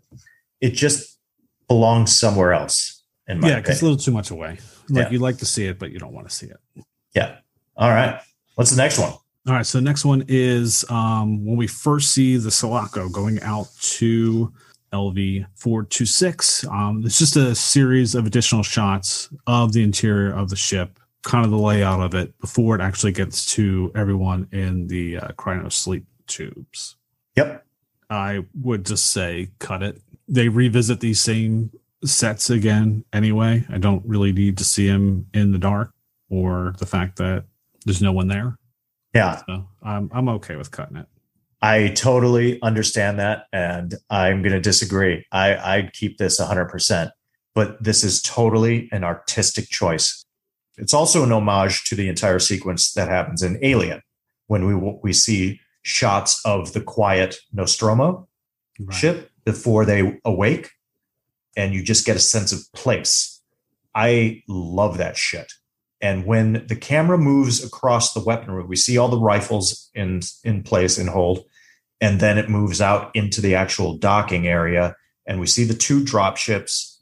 It 0.61 0.71
just 0.71 1.19
belongs 1.67 2.17
somewhere 2.17 2.53
else. 2.53 3.03
In 3.27 3.39
my 3.39 3.49
yeah, 3.49 3.57
it's 3.59 3.81
a 3.81 3.85
little 3.85 3.97
too 3.97 4.11
much 4.11 4.31
away. 4.31 4.59
Like 4.89 5.05
yeah. 5.05 5.09
you 5.09 5.19
like 5.19 5.37
to 5.37 5.45
see 5.45 5.65
it, 5.67 5.79
but 5.79 5.91
you 5.91 5.99
don't 5.99 6.13
want 6.13 6.27
to 6.29 6.35
see 6.35 6.47
it. 6.47 6.85
Yeah. 7.15 7.37
All 7.77 7.89
right. 7.89 8.19
What's 8.55 8.71
the 8.71 8.77
next 8.77 8.99
one? 8.99 9.13
All 9.45 9.53
right, 9.53 9.65
so 9.65 9.77
the 9.77 9.83
next 9.83 10.05
one 10.05 10.23
is 10.29 10.85
um, 10.89 11.45
when 11.45 11.57
we 11.57 11.67
first 11.67 12.13
see 12.13 12.37
the 12.37 12.49
Sulaco 12.49 13.09
going 13.09 13.41
out 13.41 13.67
to 13.81 14.53
LV 14.93 15.45
426. 15.55 16.65
Um, 16.67 17.03
it's 17.05 17.19
just 17.19 17.35
a 17.35 17.53
series 17.53 18.15
of 18.15 18.25
additional 18.25 18.63
shots 18.63 19.29
of 19.47 19.73
the 19.73 19.83
interior 19.83 20.33
of 20.33 20.49
the 20.49 20.55
ship, 20.55 20.97
kind 21.23 21.43
of 21.43 21.51
the 21.51 21.57
layout 21.57 21.99
of 21.99 22.13
it 22.13 22.39
before 22.39 22.75
it 22.75 22.81
actually 22.81 23.11
gets 23.11 23.45
to 23.53 23.91
everyone 23.95 24.47
in 24.53 24.87
the 24.87 25.17
uh, 25.17 25.27
cryo 25.29 25.69
sleep 25.69 26.05
tubes. 26.27 26.95
Yep. 27.35 27.65
I 28.09 28.45
would 28.61 28.85
just 28.85 29.07
say 29.07 29.49
cut 29.59 29.83
it. 29.83 30.01
They 30.27 30.49
revisit 30.49 30.99
these 30.99 31.19
same 31.19 31.71
sets 32.05 32.49
again 32.49 33.05
anyway. 33.13 33.65
I 33.69 33.77
don't 33.77 34.05
really 34.05 34.31
need 34.31 34.57
to 34.57 34.63
see 34.63 34.87
him 34.87 35.27
in 35.33 35.51
the 35.51 35.57
dark 35.57 35.91
or 36.29 36.75
the 36.79 36.85
fact 36.85 37.17
that 37.17 37.45
there's 37.85 38.01
no 38.01 38.11
one 38.11 38.27
there. 38.27 38.57
Yeah. 39.13 39.41
So 39.47 39.67
I'm 39.81 40.09
I'm 40.13 40.29
okay 40.29 40.55
with 40.55 40.71
cutting 40.71 40.97
it. 40.97 41.07
I 41.63 41.87
totally 41.95 42.61
understand 42.61 43.19
that. 43.19 43.45
And 43.53 43.95
I'm 44.09 44.41
going 44.41 44.51
to 44.51 44.59
disagree. 44.59 45.25
I, 45.31 45.55
I'd 45.55 45.93
keep 45.93 46.17
this 46.17 46.39
100%, 46.39 47.11
but 47.55 47.81
this 47.81 48.03
is 48.03 48.21
totally 48.21 48.89
an 48.91 49.05
artistic 49.05 49.69
choice. 49.69 50.25
It's 50.77 50.93
also 50.93 51.23
an 51.23 51.31
homage 51.31 51.85
to 51.85 51.95
the 51.95 52.09
entire 52.09 52.39
sequence 52.39 52.91
that 52.93 53.07
happens 53.07 53.41
in 53.41 53.59
Alien 53.61 54.01
when 54.47 54.65
we, 54.65 54.75
we 55.01 55.13
see 55.13 55.61
shots 55.83 56.41
of 56.45 56.73
the 56.73 56.81
quiet 56.81 57.35
Nostromo 57.51 58.27
right. 58.79 58.95
ship 58.95 59.31
before 59.45 59.85
they 59.85 60.19
awake. 60.25 60.71
And 61.55 61.73
you 61.73 61.83
just 61.83 62.05
get 62.05 62.15
a 62.15 62.19
sense 62.19 62.51
of 62.51 62.71
place. 62.73 63.41
I 63.93 64.41
love 64.47 64.97
that 64.97 65.17
shit. 65.17 65.53
And 66.01 66.25
when 66.25 66.65
the 66.67 66.75
camera 66.75 67.17
moves 67.17 67.63
across 67.63 68.13
the 68.13 68.23
weapon 68.23 68.51
room, 68.51 68.67
we 68.67 68.75
see 68.75 68.97
all 68.97 69.07
the 69.07 69.19
rifles 69.19 69.89
in, 69.93 70.21
in 70.43 70.63
place 70.63 70.97
and 70.97 71.09
hold. 71.09 71.45
And 72.01 72.19
then 72.19 72.37
it 72.37 72.49
moves 72.49 72.81
out 72.81 73.15
into 73.15 73.39
the 73.39 73.55
actual 73.55 73.97
docking 73.97 74.47
area. 74.47 74.95
And 75.25 75.39
we 75.39 75.47
see 75.47 75.63
the 75.63 75.73
two 75.73 76.03
drop 76.03 76.35
ships. 76.37 77.01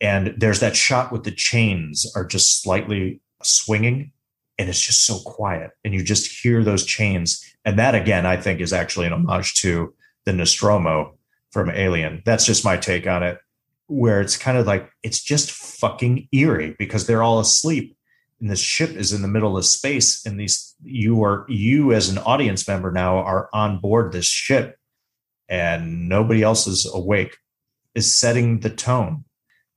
And 0.00 0.34
there's 0.36 0.60
that 0.60 0.74
shot 0.74 1.12
with 1.12 1.24
the 1.24 1.30
chains 1.30 2.10
are 2.16 2.24
just 2.24 2.62
slightly 2.62 3.20
swinging. 3.42 4.12
And 4.60 4.68
it's 4.68 4.80
just 4.80 5.06
so 5.06 5.18
quiet. 5.20 5.70
And 5.84 5.94
you 5.94 6.04
just 6.04 6.42
hear 6.42 6.62
those 6.62 6.84
chains. 6.84 7.42
And 7.64 7.78
that, 7.78 7.94
again, 7.94 8.26
I 8.26 8.36
think 8.36 8.60
is 8.60 8.72
actually 8.72 9.06
an 9.06 9.12
homage 9.12 9.54
to 9.62 9.94
the 10.26 10.32
Nostromo 10.32 11.16
from 11.50 11.70
Alien. 11.70 12.22
That's 12.26 12.44
just 12.44 12.64
my 12.64 12.76
take 12.76 13.06
on 13.06 13.22
it, 13.22 13.38
where 13.86 14.20
it's 14.20 14.36
kind 14.36 14.58
of 14.58 14.66
like, 14.66 14.90
it's 15.02 15.22
just 15.22 15.50
fucking 15.50 16.28
eerie 16.30 16.76
because 16.78 17.06
they're 17.06 17.22
all 17.22 17.40
asleep 17.40 17.96
and 18.40 18.50
the 18.50 18.56
ship 18.56 18.90
is 18.90 19.12
in 19.12 19.22
the 19.22 19.28
middle 19.28 19.56
of 19.56 19.64
space 19.64 20.24
and 20.24 20.40
these 20.40 20.74
you 20.82 21.22
are 21.22 21.44
you 21.48 21.92
as 21.92 22.08
an 22.08 22.18
audience 22.18 22.66
member 22.66 22.90
now 22.90 23.18
are 23.18 23.48
on 23.52 23.78
board 23.78 24.12
this 24.12 24.26
ship 24.26 24.78
and 25.48 26.08
nobody 26.08 26.42
else 26.42 26.66
is 26.66 26.90
awake 26.92 27.36
is 27.94 28.12
setting 28.12 28.60
the 28.60 28.70
tone 28.70 29.24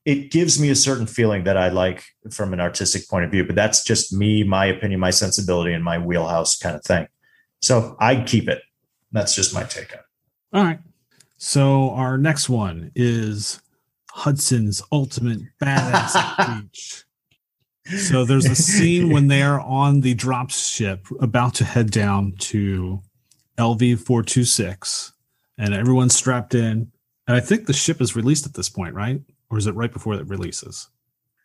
it 0.06 0.32
gives 0.32 0.60
me 0.60 0.70
a 0.70 0.76
certain 0.76 1.08
feeling 1.08 1.44
that 1.44 1.58
i 1.58 1.70
like 1.70 2.04
from 2.32 2.54
an 2.54 2.60
artistic 2.60 3.08
point 3.08 3.26
of 3.26 3.32
view 3.32 3.44
but 3.46 3.56
that's 3.56 3.84
just 3.84 4.14
me 4.14 4.44
my 4.44 4.66
opinion 4.66 5.00
my 5.00 5.10
sensibility 5.10 5.74
and 5.74 5.84
my 5.84 5.98
wheelhouse 5.98 6.58
kind 6.58 6.76
of 6.76 6.84
thing. 6.84 7.08
So 7.62 7.96
i 8.00 8.22
keep 8.22 8.48
it. 8.50 8.62
That's 9.12 9.36
just 9.36 9.54
my 9.54 9.64
take 9.64 9.94
on 9.94 10.00
it. 10.00 10.06
All 10.54 10.64
right. 10.64 10.80
So 11.38 11.92
our 11.92 12.18
next 12.18 12.50
one 12.50 12.92
is 12.96 13.62
hudson's 14.12 14.82
ultimate 14.92 15.40
badass 15.62 16.60
speech. 16.62 17.04
So 17.98 18.24
there's 18.24 18.46
a 18.46 18.56
scene 18.56 19.12
when 19.12 19.28
they're 19.28 19.60
on 19.60 20.02
the 20.02 20.14
drop 20.14 20.52
ship 20.52 21.06
about 21.20 21.56
to 21.56 21.66
head 21.66 21.92
down 21.92 22.34
to 22.40 23.02
LV 23.58 24.00
426 24.00 25.14
and 25.58 25.74
everyone's 25.74 26.16
strapped 26.16 26.56
in. 26.56 26.92
And 27.28 27.38
I 27.38 27.42
think 27.42 27.66
the 27.66 27.74
ship 27.74 28.00
is 28.02 28.16
released 28.16 28.46
at 28.46 28.54
this 28.54 28.70
point, 28.70 28.96
right? 28.96 29.20
Or 29.54 29.58
is 29.60 29.68
it 29.68 29.76
right 29.76 29.94
before 29.94 30.16
it 30.16 30.28
releases? 30.28 30.90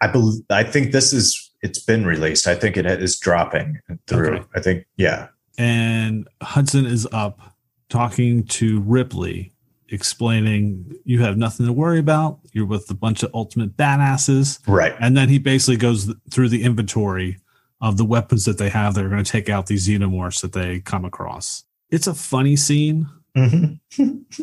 I 0.01 0.07
believe 0.07 0.43
I 0.49 0.63
think 0.63 0.93
this 0.93 1.13
is 1.13 1.51
it's 1.61 1.79
been 1.79 2.07
released. 2.07 2.47
I 2.47 2.55
think 2.55 2.79
it 2.79 2.87
is 2.87 3.19
dropping 3.19 3.81
through. 4.07 4.37
Okay. 4.37 4.45
I 4.55 4.61
think 4.61 4.87
yeah. 4.97 5.29
And 5.59 6.27
Hudson 6.41 6.87
is 6.87 7.07
up 7.13 7.55
talking 7.91 8.45
to 8.45 8.81
Ripley 8.81 9.53
explaining 9.91 10.95
you 11.05 11.21
have 11.21 11.37
nothing 11.37 11.67
to 11.67 11.73
worry 11.73 11.99
about. 11.99 12.39
You're 12.53 12.65
with 12.65 12.91
a 12.91 12.95
bunch 12.95 13.23
of 13.23 13.31
ultimate 13.35 13.77
badasses. 13.77 14.59
Right. 14.67 14.95
And 15.01 15.15
then 15.15 15.29
he 15.29 15.39
basically 15.39 15.77
goes 15.77 16.11
through 16.31 16.49
the 16.49 16.63
inventory 16.63 17.37
of 17.83 17.99
the 17.99 18.07
weapons 18.07 18.47
that 18.47 18.57
they 18.57 18.71
have 18.71 18.95
that 18.95 19.05
are 19.05 19.11
going 19.11 19.23
to 19.23 19.31
take 19.31 19.51
out 19.51 19.67
these 19.67 19.87
xenomorphs 19.87 20.41
that 20.41 20.55
they 20.55 20.81
come 20.81 21.05
across. 21.05 21.65
It's 21.91 22.07
a 22.07 22.15
funny 22.15 22.57
scene, 22.57 23.07
Mm-hmm. 23.37 24.19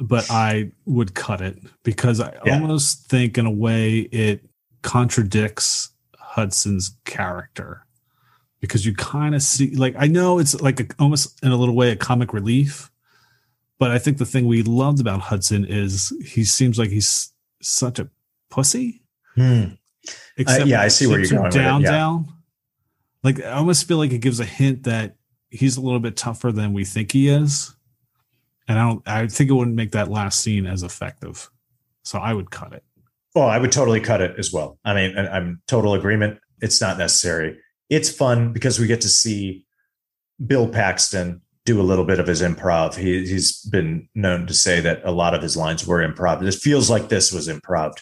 but 0.00 0.30
I 0.30 0.72
would 0.86 1.14
cut 1.14 1.40
it 1.40 1.58
because 1.82 2.20
I 2.20 2.34
Yeah. 2.46 2.54
almost 2.54 3.06
think, 3.08 3.36
in 3.38 3.46
a 3.46 3.50
way, 3.50 3.98
it 4.00 4.48
contradicts 4.82 5.90
Hudson's 6.18 6.96
character 7.04 7.84
because 8.60 8.84
you 8.86 8.94
kind 8.94 9.34
of 9.34 9.42
see, 9.42 9.74
like, 9.74 9.94
I 9.98 10.06
know 10.06 10.38
it's 10.38 10.60
like 10.60 10.80
a, 10.80 10.86
almost 10.98 11.38
in 11.44 11.50
a 11.52 11.56
little 11.56 11.74
way 11.74 11.90
a 11.90 11.96
comic 11.96 12.32
relief, 12.32 12.90
but 13.78 13.90
I 13.90 13.98
think 13.98 14.18
the 14.18 14.26
thing 14.26 14.46
we 14.46 14.62
loved 14.62 15.00
about 15.00 15.20
Hudson 15.20 15.64
is 15.64 16.12
he 16.24 16.44
seems 16.44 16.78
like 16.78 16.90
he's 16.90 17.32
such 17.62 17.98
a 17.98 18.08
pussy. 18.50 19.02
Hmm. 19.34 19.64
Except 20.36 20.66
yeah, 20.66 20.80
I 20.82 20.88
see 20.88 21.06
where 21.06 21.18
you're 21.18 21.28
going 21.28 21.50
Down, 21.50 21.82
yeah. 21.82 21.90
down. 21.90 22.32
Like 23.22 23.42
I 23.44 23.50
almost 23.52 23.86
feel 23.86 23.98
like 23.98 24.12
it 24.12 24.18
gives 24.18 24.40
a 24.40 24.44
hint 24.46 24.84
that 24.84 25.16
he's 25.50 25.76
a 25.76 25.80
little 25.80 26.00
bit 26.00 26.16
tougher 26.16 26.52
than 26.52 26.72
we 26.72 26.84
think 26.84 27.12
he 27.12 27.28
is, 27.28 27.74
and 28.70 28.78
I 28.78 28.82
don't. 28.84 29.08
I 29.08 29.26
think 29.26 29.50
it 29.50 29.54
wouldn't 29.54 29.76
make 29.76 29.90
that 29.92 30.08
last 30.08 30.40
scene 30.40 30.64
as 30.64 30.84
effective, 30.84 31.50
so 32.04 32.20
I 32.20 32.32
would 32.32 32.52
cut 32.52 32.72
it. 32.72 32.84
Well, 33.34 33.48
I 33.48 33.58
would 33.58 33.72
totally 33.72 34.00
cut 34.00 34.20
it 34.20 34.36
as 34.38 34.52
well. 34.52 34.78
I 34.84 34.94
mean, 34.94 35.18
I'm 35.18 35.60
total 35.66 35.94
agreement. 35.94 36.38
It's 36.60 36.80
not 36.80 36.96
necessary. 36.96 37.58
It's 37.88 38.10
fun 38.10 38.52
because 38.52 38.78
we 38.78 38.86
get 38.86 39.00
to 39.00 39.08
see 39.08 39.66
Bill 40.46 40.68
Paxton 40.68 41.42
do 41.64 41.80
a 41.80 41.82
little 41.82 42.04
bit 42.04 42.20
of 42.20 42.28
his 42.28 42.42
improv. 42.42 42.94
He, 42.94 43.26
he's 43.26 43.60
been 43.64 44.08
known 44.14 44.46
to 44.46 44.54
say 44.54 44.80
that 44.80 45.00
a 45.04 45.10
lot 45.10 45.34
of 45.34 45.42
his 45.42 45.56
lines 45.56 45.84
were 45.84 46.06
improv. 46.06 46.42
It 46.42 46.54
feels 46.54 46.88
like 46.88 47.08
this 47.08 47.32
was 47.32 47.48
improv. 47.48 47.94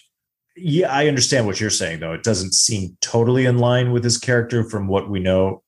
Yeah, 0.55 0.93
I 0.93 1.09
understand 1.09 1.47
what 1.47 1.61
you're 1.61 1.71
saying, 1.71 2.01
though. 2.01 2.13
It 2.13 2.23
doesn't 2.25 2.53
seem 2.53 2.97
totally 3.01 3.47
in 3.47 3.59
line 3.59 3.93
with 3.93 4.05
his 4.05 4.19
character 4.19 4.69
from 4.69 4.87
what 4.87 5.09
we 5.09 5.19
know 5.19 5.63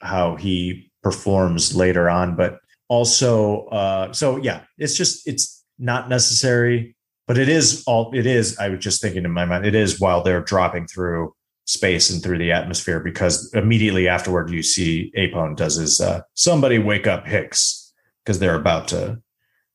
how 0.00 0.36
he 0.36 0.90
performs 1.02 1.74
later 1.74 2.08
on. 2.08 2.34
But 2.34 2.58
also, 2.92 3.66
uh, 3.66 4.12
so 4.12 4.36
yeah, 4.36 4.58
it's 4.78 4.96
just, 4.96 5.26
it's 5.26 5.64
not 5.78 6.08
necessary 6.08 6.94
but 7.26 7.38
it 7.38 7.48
is 7.48 7.82
all 7.86 8.12
it 8.14 8.26
is 8.26 8.58
i 8.58 8.68
was 8.68 8.78
just 8.78 9.00
thinking 9.00 9.24
in 9.24 9.30
my 9.30 9.44
mind 9.44 9.64
it 9.64 9.74
is 9.74 9.98
while 9.98 10.22
they're 10.22 10.42
dropping 10.42 10.86
through 10.86 11.32
space 11.64 12.10
and 12.10 12.22
through 12.22 12.38
the 12.38 12.52
atmosphere 12.52 13.00
because 13.00 13.52
immediately 13.54 14.08
afterward 14.08 14.50
you 14.50 14.62
see 14.62 15.12
apone 15.16 15.56
does 15.56 15.76
his 15.76 16.00
uh, 16.00 16.20
somebody 16.34 16.78
wake 16.78 17.06
up 17.06 17.26
hicks 17.26 17.92
because 18.24 18.38
they're 18.38 18.56
about 18.56 18.88
to 18.88 19.20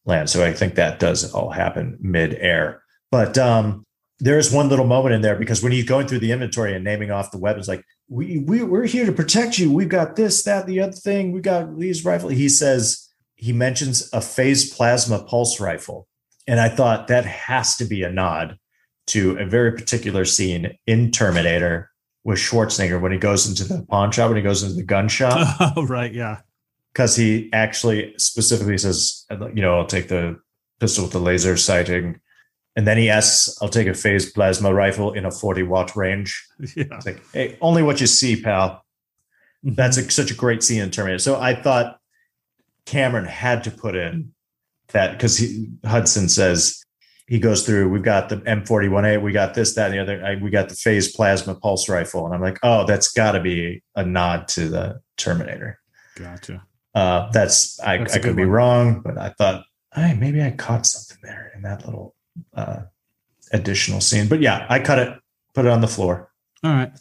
land. 0.06 0.30
So 0.30 0.46
i 0.46 0.54
think 0.54 0.76
that 0.76 1.00
does 1.00 1.34
all 1.34 1.50
happen 1.50 1.98
mid-air. 2.00 2.82
But 3.12 3.38
um 3.38 3.84
there's 4.20 4.52
one 4.52 4.68
little 4.68 4.88
moment 4.88 5.14
in 5.14 5.22
there 5.22 5.36
because 5.36 5.62
when 5.62 5.72
he's 5.72 5.86
going 5.86 6.08
through 6.08 6.20
the 6.20 6.32
inventory 6.32 6.74
and 6.74 6.84
naming 6.84 7.12
off 7.12 7.32
the 7.32 7.38
weapons 7.38 7.68
like 7.68 7.84
we, 8.10 8.40
we 8.40 8.64
we're 8.64 8.86
here 8.86 9.06
to 9.06 9.12
protect 9.12 9.60
you. 9.60 9.72
We've 9.72 9.90
got 9.90 10.16
this 10.16 10.44
that 10.44 10.66
the 10.66 10.80
other 10.80 10.94
thing. 10.94 11.32
We 11.32 11.42
got 11.42 11.78
these 11.78 12.04
rifle 12.04 12.30
he 12.30 12.50
says 12.50 13.07
he 13.38 13.54
mentions 13.54 14.10
a 14.14 14.20
phase 14.20 14.74
plasma 14.74 15.24
pulse 15.24 15.60
rifle 15.60 16.08
and 16.48 16.60
I 16.60 16.70
thought 16.70 17.08
that 17.08 17.26
has 17.26 17.76
to 17.78 17.86
be 17.86 18.04
a 18.04 18.12
nod 18.12 18.58
to 19.08 19.38
a 19.38 19.46
very 19.46 19.72
particular 19.74 20.26
scene 20.26 20.78
in 20.86 21.12
Terminator 21.12 21.92
with 22.24 22.40
Schwarzenegger 22.40 23.00
when 23.00 23.12
he 23.12 23.18
goes 23.18 23.48
into 23.48 23.64
the 23.64 23.86
pawn 23.86 24.12
shop, 24.12 24.30
when 24.30 24.38
he 24.38 24.44
goes 24.44 24.64
into 24.64 24.76
the 24.76 24.84
gun 24.84 25.08
shop, 25.08 25.56
oh 25.78 25.86
right, 25.86 26.14
yeah, 26.14 26.40
because 26.92 27.16
he 27.16 27.50
actually 27.54 28.14
specifically 28.18 28.78
says, 28.78 29.26
you 29.54 29.62
know, 29.62 29.78
I'll 29.78 29.86
take 29.86 30.08
the 30.08 30.40
pistol 30.80 31.06
with 31.06 31.14
the 31.14 31.20
laser 31.20 31.56
sighting. 31.56 32.20
And 32.76 32.86
then 32.86 32.98
he 32.98 33.10
asks, 33.10 33.58
I'll 33.62 33.70
take 33.70 33.88
a 33.88 33.94
phase 33.94 34.32
plasma 34.32 34.74
rifle 34.74 35.14
in 35.14 35.26
a 35.26 35.32
40 35.32 35.64
watt 35.64 35.96
range. 35.96 36.48
yeah. 36.76 36.86
It's 36.92 37.06
like, 37.06 37.22
hey, 37.34 37.58
only 37.60 37.82
what 37.82 38.00
you 38.00 38.08
see, 38.08 38.40
pal. 38.40 38.84
Mm-hmm. 39.66 39.74
That's 39.74 39.98
a, 39.98 40.12
such 40.12 40.30
a 40.30 40.36
great 40.36 40.62
scene 40.62 40.82
in 40.82 40.92
Terminator. 40.92 41.20
So 41.20 41.40
I 41.40 41.56
thought 41.56 42.00
Cameron 42.88 43.26
had 43.26 43.64
to 43.66 43.72
put 43.72 43.96
in 43.96 44.32
that 44.88 45.12
because 45.12 45.46
Hudson 45.86 46.30
says 46.30 46.82
he 47.28 47.38
goes 47.38 47.66
through. 47.66 47.90
We've 47.90 48.02
got 48.02 48.30
the 48.30 48.38
M41A, 48.38 49.22
we 49.22 49.34
got 49.34 49.54
this, 49.54 49.76
that, 49.76 49.92
and 49.92 49.94
the 49.94 50.02
other. 50.02 50.26
I, 50.26 50.36
we 50.42 50.50
got 50.50 50.70
the 50.70 50.76
phase 50.76 51.14
plasma 51.14 51.54
pulse 51.56 51.90
rifle, 51.90 52.26
and 52.26 52.34
I'm 52.34 52.42
like, 52.42 52.58
oh, 52.64 52.86
that's 52.88 53.12
got 53.12 53.34
to 53.34 53.42
be 53.42 53.84
a 53.96 54.06
nod 54.06 54.48
to 54.50 54.70
the 54.70 55.02
Terminator. 55.18 55.80
gotcha. 56.16 56.66
Uh, 56.96 57.30
that's 57.32 57.80
I, 57.82 57.98
That's 58.00 58.16
I 58.16 58.20
could 58.20 58.36
be 58.36 58.44
one. 58.46 58.52
wrong, 58.52 59.02
but 59.02 59.20
I 59.20 59.30
thought, 59.38 59.66
hey, 59.94 60.16
maybe 60.16 60.42
I 60.42 60.50
caught 60.52 60.88
something 60.88 61.18
there 61.22 61.52
in 61.56 61.62
that 61.62 61.86
little 61.86 62.16
uh, 62.56 62.84
additional 63.52 64.02
scene. 64.02 64.28
But 64.28 64.42
yeah, 64.42 64.66
I 64.68 64.80
cut 64.80 64.98
it, 64.98 65.14
put 65.54 65.66
it 65.66 65.72
on 65.72 65.82
the 65.82 65.88
floor. 65.88 66.32
All 66.64 66.72
right. 66.72 66.92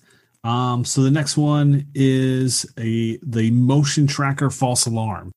Um, 0.45 0.85
so 0.85 1.03
the 1.03 1.11
next 1.11 1.37
one 1.39 1.87
is 1.95 2.67
a 2.79 3.19
the 3.23 3.51
motion 3.53 4.07
tracker 4.07 4.51
false 4.51 4.85
alarm. 4.85 5.33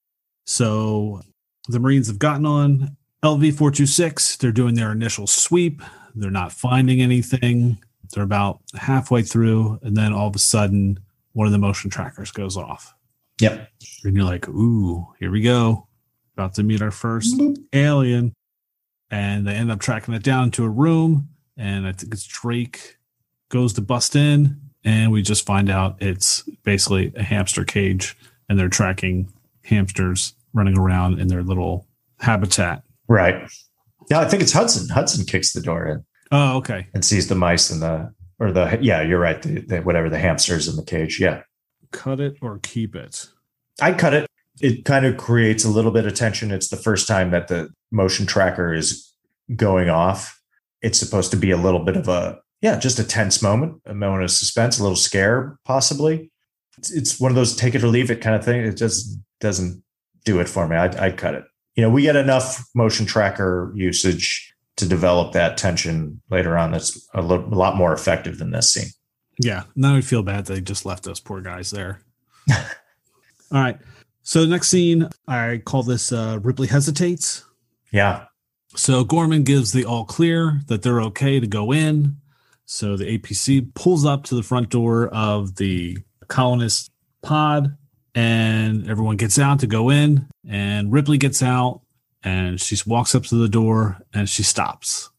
So 0.49 1.21
the 1.67 1.79
Marines 1.79 2.07
have 2.07 2.17
gotten 2.17 2.43
on 2.43 2.97
LV 3.23 3.53
four 3.55 3.69
two 3.69 3.85
six. 3.85 4.35
They're 4.35 4.51
doing 4.51 4.73
their 4.73 4.91
initial 4.91 5.27
sweep. 5.27 5.83
They're 6.15 6.31
not 6.31 6.51
finding 6.51 7.01
anything. 7.01 7.77
They're 8.11 8.23
about 8.23 8.59
halfway 8.75 9.21
through, 9.21 9.77
and 9.83 9.95
then 9.95 10.11
all 10.11 10.27
of 10.27 10.35
a 10.35 10.39
sudden, 10.39 10.99
one 11.33 11.45
of 11.45 11.53
the 11.53 11.59
motion 11.59 11.91
trackers 11.91 12.31
goes 12.31 12.57
off, 12.57 12.95
Yep. 13.39 13.69
and 14.03 14.15
you're 14.15 14.25
like, 14.25 14.49
"Ooh, 14.49 15.07
here 15.19 15.29
we 15.29 15.41
go, 15.41 15.87
about 16.35 16.55
to 16.55 16.63
meet 16.63 16.81
our 16.81 16.89
first 16.89 17.39
alien." 17.71 18.33
And 19.11 19.45
they 19.45 19.53
end 19.53 19.69
up 19.69 19.79
tracking 19.79 20.15
it 20.15 20.23
down 20.23 20.49
to 20.51 20.63
a 20.63 20.69
room, 20.69 21.29
and 21.57 21.85
I 21.85 21.91
think 21.91 22.11
it's 22.11 22.25
Drake 22.25 22.97
goes 23.49 23.73
to 23.73 23.81
bust 23.81 24.15
in, 24.15 24.59
and 24.83 25.11
we 25.11 25.21
just 25.21 25.45
find 25.45 25.69
out 25.69 26.01
it's 26.01 26.41
basically 26.63 27.13
a 27.15 27.21
hamster 27.21 27.63
cage, 27.63 28.17
and 28.49 28.57
they're 28.57 28.67
tracking 28.67 29.31
hamsters 29.63 30.33
running 30.53 30.77
around 30.77 31.19
in 31.19 31.27
their 31.27 31.43
little 31.43 31.87
habitat. 32.19 32.83
Right. 33.07 33.49
Yeah, 34.09 34.19
I 34.19 34.25
think 34.25 34.41
it's 34.41 34.53
Hudson. 34.53 34.89
Hudson 34.89 35.25
kicks 35.25 35.53
the 35.53 35.61
door 35.61 35.85
in 35.87 36.03
Oh, 36.31 36.57
okay. 36.57 36.87
and 36.93 37.03
sees 37.05 37.27
the 37.27 37.35
mice 37.35 37.69
and 37.69 37.81
the 37.81 38.13
or 38.39 38.51
the 38.51 38.77
yeah, 38.81 39.01
you're 39.01 39.19
right. 39.19 39.41
The, 39.41 39.61
the 39.61 39.81
whatever 39.81 40.09
the 40.09 40.19
hamsters 40.19 40.67
in 40.67 40.75
the 40.75 40.83
cage. 40.83 41.19
Yeah, 41.19 41.41
Cut 41.91 42.19
it 42.19 42.37
or 42.41 42.59
keep 42.61 42.95
it. 42.95 43.27
I 43.81 43.93
cut 43.93 44.13
it. 44.13 44.27
It 44.61 44.85
kind 44.85 45.05
of 45.05 45.17
creates 45.17 45.63
a 45.63 45.69
little 45.69 45.91
bit 45.91 46.05
of 46.05 46.13
tension. 46.13 46.51
It's 46.51 46.67
the 46.69 46.77
first 46.77 47.07
time 47.07 47.31
that 47.31 47.47
the 47.47 47.69
motion 47.91 48.25
tracker 48.25 48.73
is 48.73 49.11
going 49.55 49.89
off. 49.89 50.39
It's 50.81 50.99
supposed 50.99 51.31
to 51.31 51.37
be 51.37 51.51
a 51.51 51.57
little 51.57 51.83
bit 51.83 51.95
of 51.97 52.07
a 52.07 52.39
yeah, 52.61 52.77
just 52.77 52.99
a 52.99 53.03
tense 53.05 53.41
moment, 53.41 53.81
a 53.85 53.93
moment 53.93 54.23
of 54.23 54.31
suspense, 54.31 54.79
a 54.79 54.83
little 54.83 54.95
scare, 54.97 55.57
possibly. 55.65 56.29
It's, 56.77 56.91
it's 56.91 57.19
one 57.19 57.31
of 57.31 57.35
those 57.35 57.55
take 57.55 57.73
it 57.73 57.83
or 57.83 57.87
leave 57.87 58.11
it 58.11 58.21
kind 58.21 58.35
of 58.35 58.43
thing. 58.43 58.61
It 58.61 58.75
just 58.75 59.17
doesn't 59.39 59.81
do 60.25 60.39
it 60.39 60.49
for 60.49 60.67
me. 60.67 60.75
I'd, 60.75 60.95
I'd 60.95 61.17
cut 61.17 61.35
it. 61.35 61.43
You 61.75 61.83
know, 61.83 61.89
we 61.89 62.01
get 62.01 62.15
enough 62.15 62.65
motion 62.75 63.05
tracker 63.05 63.71
usage 63.75 64.53
to 64.77 64.87
develop 64.87 65.33
that 65.33 65.57
tension 65.57 66.21
later 66.29 66.57
on. 66.57 66.71
That's 66.71 67.07
a, 67.13 67.21
lo- 67.21 67.47
a 67.51 67.55
lot 67.55 67.75
more 67.75 67.93
effective 67.93 68.37
than 68.37 68.51
this 68.51 68.73
scene. 68.73 68.89
Yeah. 69.41 69.63
Now 69.75 69.95
I 69.95 70.01
feel 70.01 70.23
bad 70.23 70.45
they 70.45 70.61
just 70.61 70.85
left 70.85 71.03
those 71.03 71.19
poor 71.19 71.41
guys 71.41 71.71
there. 71.71 72.01
All 72.49 72.57
right. 73.51 73.77
So 74.23 74.41
the 74.41 74.47
next 74.47 74.67
scene, 74.67 75.07
I 75.27 75.61
call 75.65 75.83
this 75.83 76.11
uh, 76.11 76.39
Ripley 76.41 76.67
hesitates. 76.67 77.45
Yeah. 77.91 78.25
So 78.75 79.03
Gorman 79.03 79.43
gives 79.43 79.71
the 79.71 79.85
all 79.85 80.05
clear 80.05 80.61
that 80.67 80.83
they're 80.83 81.01
okay 81.01 81.39
to 81.39 81.47
go 81.47 81.71
in. 81.73 82.17
So 82.65 82.95
the 82.95 83.17
APC 83.17 83.73
pulls 83.73 84.05
up 84.05 84.23
to 84.25 84.35
the 84.35 84.43
front 84.43 84.69
door 84.69 85.07
of 85.07 85.55
the 85.55 85.97
colonist 86.27 86.91
pod 87.23 87.75
and 88.19 88.89
everyone 88.89 89.15
gets 89.15 89.39
out 89.39 89.59
to 89.61 89.67
go 89.67 89.89
in. 89.89 90.27
And 90.47 90.91
Ripley 90.91 91.17
gets 91.17 91.41
out 91.41 91.81
and 92.21 92.59
she 92.59 92.75
walks 92.85 93.15
up 93.15 93.23
to 93.23 93.35
the 93.35 93.47
door 93.47 93.97
and 94.13 94.27
she 94.27 94.43
stops. 94.43 95.09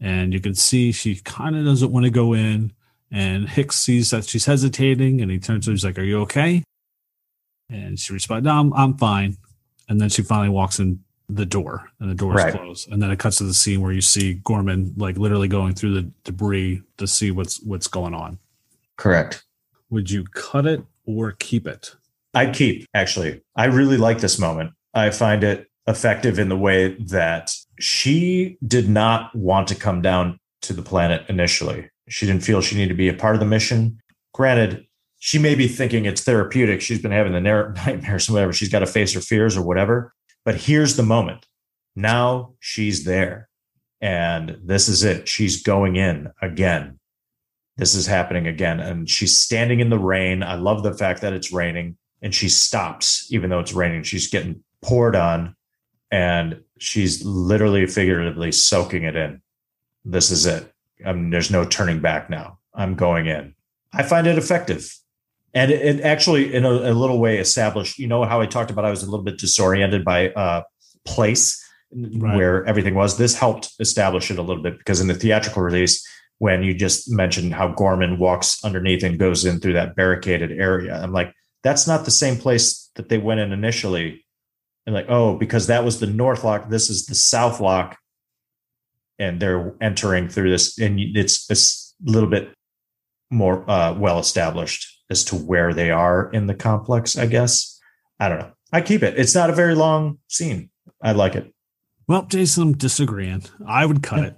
And 0.00 0.32
you 0.32 0.40
can 0.40 0.54
see 0.54 0.92
she 0.92 1.16
kind 1.16 1.56
of 1.56 1.64
doesn't 1.64 1.90
want 1.90 2.04
to 2.04 2.10
go 2.10 2.32
in. 2.32 2.72
And 3.10 3.48
Hicks 3.48 3.76
sees 3.80 4.10
that 4.10 4.24
she's 4.26 4.44
hesitating 4.44 5.20
and 5.20 5.30
he 5.32 5.38
turns 5.40 5.64
to 5.64 5.70
her. 5.70 5.74
He's 5.74 5.84
like, 5.84 5.98
Are 5.98 6.04
you 6.04 6.20
okay? 6.22 6.62
And 7.68 7.98
she 7.98 8.12
responds, 8.12 8.44
No, 8.44 8.52
I'm, 8.52 8.72
I'm 8.74 8.96
fine. 8.96 9.36
And 9.88 10.00
then 10.00 10.08
she 10.08 10.22
finally 10.22 10.48
walks 10.48 10.78
in 10.78 11.00
the 11.28 11.46
door 11.46 11.88
and 11.98 12.08
the 12.10 12.14
door 12.14 12.38
is 12.38 12.44
Right. 12.44 12.54
closed. 12.54 12.90
And 12.92 13.02
then 13.02 13.10
it 13.10 13.18
cuts 13.18 13.38
to 13.38 13.44
the 13.44 13.54
scene 13.54 13.80
where 13.80 13.92
you 13.92 14.00
see 14.00 14.34
Gorman 14.34 14.94
like 14.96 15.16
literally 15.16 15.48
going 15.48 15.74
through 15.74 15.94
the 15.94 16.10
debris 16.22 16.82
to 16.98 17.06
see 17.08 17.30
what's 17.32 17.60
what's 17.62 17.88
going 17.88 18.14
on. 18.14 18.38
Correct. 18.96 19.42
Would 19.90 20.10
you 20.10 20.24
cut 20.24 20.66
it 20.66 20.84
or 21.04 21.32
keep 21.32 21.66
it? 21.66 21.94
I'd 22.34 22.54
keep, 22.54 22.86
actually. 22.94 23.42
I 23.56 23.66
really 23.66 23.96
like 23.96 24.18
this 24.18 24.38
moment. 24.38 24.72
I 24.92 25.10
find 25.10 25.44
it 25.44 25.68
effective 25.86 26.38
in 26.38 26.48
the 26.48 26.56
way 26.56 26.94
that 26.94 27.52
she 27.78 28.56
did 28.66 28.88
not 28.88 29.34
want 29.34 29.68
to 29.68 29.74
come 29.74 30.02
down 30.02 30.38
to 30.62 30.72
the 30.72 30.82
planet 30.82 31.24
initially. 31.28 31.90
She 32.08 32.26
didn't 32.26 32.44
feel 32.44 32.60
she 32.60 32.76
needed 32.76 32.90
to 32.90 32.94
be 32.94 33.08
a 33.08 33.14
part 33.14 33.34
of 33.34 33.40
the 33.40 33.46
mission. 33.46 33.98
Granted, 34.32 34.86
she 35.18 35.38
may 35.38 35.54
be 35.54 35.68
thinking 35.68 36.04
it's 36.04 36.22
therapeutic. 36.22 36.80
She's 36.80 37.00
been 37.00 37.12
having 37.12 37.32
the 37.32 37.40
nightmares 37.40 38.28
or 38.28 38.34
whatever. 38.34 38.52
She's 38.52 38.68
got 38.68 38.80
to 38.80 38.86
face 38.86 39.12
her 39.14 39.20
fears 39.20 39.56
or 39.56 39.62
whatever. 39.62 40.12
But 40.44 40.56
here's 40.56 40.96
the 40.96 41.02
moment 41.02 41.46
Now 41.96 42.54
she's 42.60 43.04
there. 43.04 43.48
And 44.00 44.58
this 44.62 44.88
is 44.88 45.02
it. 45.02 45.28
She's 45.28 45.62
going 45.62 45.96
in 45.96 46.30
again. 46.42 46.98
This 47.76 47.94
is 47.94 48.06
happening 48.06 48.46
again. 48.46 48.80
And 48.80 49.08
she's 49.08 49.38
standing 49.38 49.80
in 49.80 49.88
the 49.88 49.98
rain. 49.98 50.42
I 50.42 50.56
love 50.56 50.82
the 50.82 50.94
fact 50.94 51.22
that 51.22 51.32
it's 51.32 51.52
raining 51.52 51.96
and 52.24 52.34
she 52.34 52.48
stops, 52.48 53.30
even 53.30 53.50
though 53.50 53.60
it's 53.60 53.74
raining. 53.74 54.02
She's 54.02 54.28
getting 54.28 54.64
poured 54.80 55.14
on 55.14 55.54
and 56.10 56.62
she's 56.78 57.22
literally 57.22 57.86
figuratively 57.86 58.50
soaking 58.50 59.04
it 59.04 59.14
in. 59.14 59.42
This 60.06 60.30
is 60.30 60.46
it. 60.46 60.72
I 61.04 61.12
mean, 61.12 61.28
there's 61.28 61.50
no 61.50 61.66
turning 61.66 62.00
back 62.00 62.30
now. 62.30 62.58
I'm 62.74 62.94
going 62.94 63.26
in. 63.26 63.54
I 63.92 64.04
find 64.04 64.26
it 64.26 64.38
effective. 64.38 64.90
And 65.52 65.70
it, 65.70 65.98
it 65.98 66.00
actually, 66.00 66.52
in 66.54 66.64
a, 66.64 66.70
a, 66.70 66.94
little 66.94 67.20
way, 67.20 67.38
established, 67.38 67.98
you 67.98 68.08
know, 68.08 68.24
how 68.24 68.40
I 68.40 68.46
talked 68.46 68.70
about 68.70 68.86
I 68.86 68.90
was 68.90 69.02
a 69.02 69.10
little 69.10 69.24
bit 69.24 69.38
disoriented 69.38 70.02
by 70.02 70.30
uh, 70.30 70.62
place 71.04 71.62
right. 71.92 72.36
where 72.36 72.64
everything 72.64 72.94
was. 72.94 73.18
This 73.18 73.34
helped 73.34 73.70
establish 73.80 74.30
it 74.30 74.38
a 74.38 74.42
little 74.42 74.62
bit 74.62 74.78
because 74.78 75.00
in 75.00 75.08
the 75.08 75.14
theatrical 75.14 75.62
release, 75.62 76.04
when 76.38 76.62
you 76.62 76.74
just 76.74 77.10
mentioned 77.10 77.52
how 77.52 77.68
Gorman 77.68 78.18
walks 78.18 78.64
underneath 78.64 79.02
and 79.02 79.18
goes 79.18 79.44
in 79.44 79.60
through 79.60 79.74
that 79.74 79.94
barricaded 79.94 80.52
area, 80.52 80.98
I'm 81.00 81.12
like, 81.12 81.34
that's 81.64 81.88
not 81.88 82.04
the 82.04 82.10
same 82.10 82.36
place 82.36 82.90
that 82.94 83.08
they 83.08 83.18
went 83.18 83.40
in 83.40 83.50
initially. 83.50 84.24
And 84.86 84.94
like, 84.94 85.06
oh, 85.08 85.36
because 85.36 85.66
that 85.66 85.82
was 85.82 85.98
the 85.98 86.06
north 86.06 86.44
lock, 86.44 86.68
this 86.68 86.90
is 86.90 87.06
the 87.06 87.14
south 87.14 87.58
lock. 87.58 87.96
And 89.18 89.40
they're 89.40 89.74
entering 89.80 90.28
through 90.28 90.50
this 90.50 90.78
and 90.78 91.00
it's, 91.00 91.50
a 92.06 92.10
little 92.10 92.28
bit 92.28 92.52
more 93.30 93.68
uh, 93.70 93.94
well 93.94 94.18
established 94.18 95.00
as 95.08 95.24
to 95.24 95.36
where 95.36 95.72
they 95.72 95.90
are 95.90 96.28
in 96.32 96.46
the 96.46 96.54
complex 96.54 97.16
i 97.16 97.24
guess. 97.24 97.80
I 98.18 98.28
don't 98.28 98.40
know. 98.40 98.52
I 98.72 98.80
keep 98.80 99.02
it. 99.02 99.16
It's 99.16 99.34
not 99.34 99.48
a 99.48 99.54
very 99.54 99.74
long 99.74 100.18
scene. 100.28 100.70
I 101.00 101.12
like 101.12 101.36
it. 101.36 101.54
Well 102.08 102.26
jason 102.26 102.62
i'm 102.64 102.72
disagreeing 102.72 103.44
i 103.66 103.86
would 103.86 104.02
cut 104.02 104.18
yeah. 104.18 104.26
it. 104.26 104.36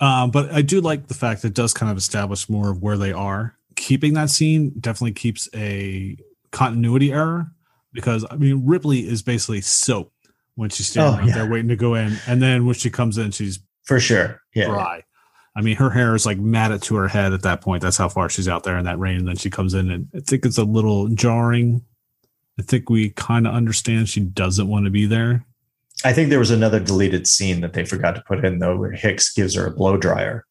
Um, 0.00 0.30
but 0.30 0.52
i 0.52 0.62
do 0.62 0.80
like 0.80 1.08
the 1.08 1.14
fact 1.14 1.42
that 1.42 1.48
it 1.48 1.54
does 1.54 1.74
kind 1.74 1.90
of 1.90 1.98
establish 1.98 2.48
more 2.48 2.70
of 2.70 2.80
where 2.80 2.96
they 2.96 3.12
are. 3.12 3.56
Keeping 3.74 4.14
that 4.14 4.30
scene 4.30 4.72
definitely 4.78 5.12
keeps 5.12 5.48
a 5.52 6.16
continuity 6.54 7.12
error 7.12 7.50
because 7.92 8.24
i 8.30 8.36
mean 8.36 8.64
ripley 8.64 9.00
is 9.00 9.22
basically 9.22 9.60
soap 9.60 10.12
when 10.54 10.70
she's 10.70 10.86
standing 10.86 11.18
oh, 11.18 11.22
out 11.22 11.28
yeah. 11.28 11.34
there 11.34 11.50
waiting 11.50 11.68
to 11.68 11.76
go 11.76 11.94
in 11.94 12.16
and 12.26 12.40
then 12.40 12.64
when 12.64 12.74
she 12.74 12.88
comes 12.88 13.18
in 13.18 13.30
she's 13.30 13.58
for 13.84 14.00
sure. 14.00 14.42
Yeah. 14.54 14.66
Dry. 14.66 15.04
I 15.56 15.60
mean, 15.60 15.76
her 15.76 15.90
hair 15.90 16.14
is 16.16 16.26
like 16.26 16.38
matted 16.38 16.82
to 16.84 16.96
her 16.96 17.06
head 17.06 17.32
at 17.32 17.42
that 17.42 17.60
point. 17.60 17.82
That's 17.82 17.96
how 17.96 18.08
far 18.08 18.28
she's 18.28 18.48
out 18.48 18.64
there 18.64 18.76
in 18.76 18.86
that 18.86 18.98
rain. 18.98 19.18
And 19.18 19.28
then 19.28 19.36
she 19.36 19.50
comes 19.50 19.72
in, 19.72 19.90
and 19.90 20.08
I 20.14 20.20
think 20.20 20.44
it's 20.44 20.58
a 20.58 20.64
little 20.64 21.08
jarring. 21.08 21.84
I 22.58 22.62
think 22.62 22.90
we 22.90 23.10
kind 23.10 23.46
of 23.46 23.54
understand 23.54 24.08
she 24.08 24.20
doesn't 24.20 24.66
want 24.66 24.86
to 24.86 24.90
be 24.90 25.06
there. 25.06 25.46
I 26.04 26.12
think 26.12 26.30
there 26.30 26.40
was 26.40 26.50
another 26.50 26.80
deleted 26.80 27.26
scene 27.26 27.60
that 27.60 27.72
they 27.72 27.84
forgot 27.84 28.16
to 28.16 28.22
put 28.22 28.44
in 28.44 28.58
though, 28.58 28.76
where 28.76 28.90
Hicks 28.90 29.32
gives 29.32 29.54
her 29.54 29.66
a 29.66 29.70
blow 29.70 29.96
dryer 29.96 30.44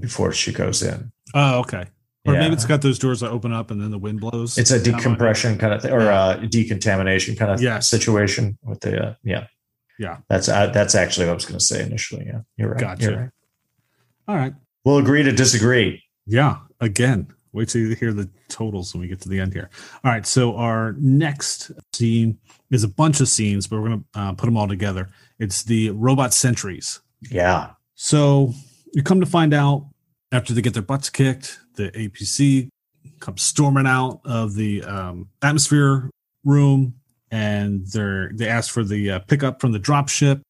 before 0.00 0.32
she 0.32 0.52
goes 0.52 0.82
in. 0.82 1.10
Oh, 1.34 1.60
okay. 1.60 1.86
Or 2.24 2.34
yeah. 2.34 2.40
maybe 2.40 2.54
it's 2.54 2.64
got 2.64 2.82
those 2.82 2.98
doors 2.98 3.20
that 3.20 3.30
open 3.30 3.52
up 3.52 3.70
and 3.70 3.80
then 3.80 3.90
the 3.90 3.98
wind 3.98 4.20
blows. 4.20 4.56
It's 4.56 4.70
a 4.70 4.80
decompression 4.80 5.58
kind 5.58 5.72
of 5.74 5.82
thing, 5.82 5.92
or 5.92 6.08
a 6.10 6.46
decontamination 6.48 7.34
kind 7.34 7.50
of 7.50 7.60
yes. 7.60 7.88
situation 7.88 8.58
with 8.62 8.80
the 8.80 9.02
uh, 9.02 9.14
yeah. 9.24 9.46
Yeah, 9.98 10.18
that's 10.28 10.48
uh, 10.48 10.68
that's 10.68 10.94
actually 10.94 11.26
what 11.26 11.32
I 11.32 11.34
was 11.34 11.44
going 11.44 11.58
to 11.58 11.64
say 11.64 11.82
initially. 11.82 12.24
Yeah, 12.26 12.40
you're 12.56 12.70
right. 12.70 12.80
Gotcha. 12.80 13.02
You're 13.04 13.16
right. 13.20 13.30
All 14.26 14.36
right, 14.36 14.54
we'll 14.84 14.98
agree 14.98 15.22
to 15.22 15.32
disagree. 15.32 16.02
Yeah, 16.26 16.58
again, 16.80 17.32
wait 17.52 17.68
till 17.68 17.82
you 17.82 17.94
hear 17.94 18.12
the 18.12 18.28
totals 18.48 18.94
when 18.94 19.02
we 19.02 19.08
get 19.08 19.20
to 19.20 19.28
the 19.28 19.38
end 19.38 19.52
here. 19.52 19.70
All 20.02 20.10
right, 20.10 20.26
so 20.26 20.56
our 20.56 20.94
next 20.98 21.72
scene 21.92 22.38
is 22.70 22.84
a 22.84 22.88
bunch 22.88 23.20
of 23.20 23.28
scenes, 23.28 23.66
but 23.66 23.80
we're 23.80 23.88
going 23.88 24.04
to 24.14 24.20
uh, 24.20 24.32
put 24.32 24.46
them 24.46 24.56
all 24.56 24.66
together. 24.66 25.08
It's 25.38 25.62
the 25.62 25.90
robot 25.90 26.32
sentries. 26.32 27.00
Yeah. 27.30 27.72
So 27.94 28.54
you 28.94 29.02
come 29.02 29.20
to 29.20 29.26
find 29.26 29.52
out 29.52 29.86
after 30.32 30.54
they 30.54 30.62
get 30.62 30.72
their 30.72 30.82
butts 30.82 31.10
kicked, 31.10 31.58
the 31.74 31.90
APC 31.90 32.68
comes 33.20 33.42
storming 33.42 33.86
out 33.86 34.20
of 34.24 34.54
the 34.54 34.82
um, 34.84 35.28
atmosphere 35.42 36.10
room 36.44 36.94
and 37.32 37.86
they're 37.86 38.30
they 38.34 38.46
ask 38.46 38.70
for 38.70 38.84
the 38.84 39.12
uh, 39.12 39.18
pickup 39.20 39.60
from 39.60 39.72
the 39.72 39.78
drop 39.78 40.08
ship, 40.08 40.42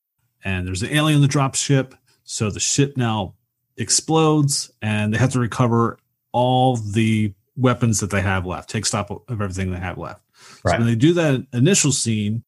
and 0.45 0.67
there's 0.67 0.83
an 0.83 0.91
alien 0.91 1.17
in 1.17 1.23
the 1.23 1.29
drop 1.29 1.55
ship. 1.55 1.95
So 2.25 2.51
the 2.51 2.61
ship 2.61 2.97
now 2.97 3.35
explodes, 3.77 4.71
and 4.83 5.15
they 5.15 5.19
have 5.19 5.33
to 5.33 5.39
recover 5.39 5.99
all 6.33 6.77
the 6.77 7.33
weapons 7.57 8.01
that 8.01 8.11
they 8.11 8.21
have 8.21 8.45
left, 8.47 8.69
take 8.69 8.85
stock 8.85 9.11
of 9.11 9.41
everything 9.41 9.71
they 9.71 9.79
have 9.79 9.97
left. 9.97 10.23
Right. 10.65 10.73
So 10.73 10.79
when 10.79 10.87
they 10.87 10.95
do 10.97 11.13
that 11.15 11.47
initial 11.53 11.93
scene, 11.93 12.43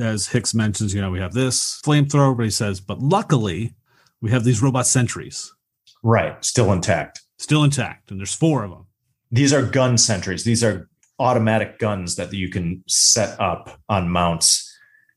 as 0.00 0.28
Hicks 0.28 0.54
mentions, 0.54 0.94
you 0.94 1.00
know, 1.00 1.10
we 1.10 1.20
have 1.20 1.34
this 1.34 1.80
flamethrower, 1.84 2.36
but 2.36 2.44
he 2.44 2.50
says, 2.50 2.80
but 2.80 3.00
luckily 3.00 3.74
we 4.20 4.30
have 4.30 4.44
these 4.44 4.62
robot 4.62 4.86
sentries. 4.86 5.52
Right. 6.02 6.42
Still 6.44 6.72
intact. 6.72 7.22
Still 7.44 7.62
intact. 7.62 8.10
And 8.10 8.18
there's 8.18 8.34
four 8.34 8.64
of 8.64 8.70
them. 8.70 8.86
These 9.30 9.52
are 9.52 9.60
gun 9.60 9.98
sentries. 9.98 10.44
These 10.44 10.64
are 10.64 10.88
automatic 11.18 11.78
guns 11.78 12.16
that 12.16 12.32
you 12.32 12.48
can 12.48 12.82
set 12.86 13.38
up 13.38 13.78
on 13.90 14.08
mounts 14.08 14.74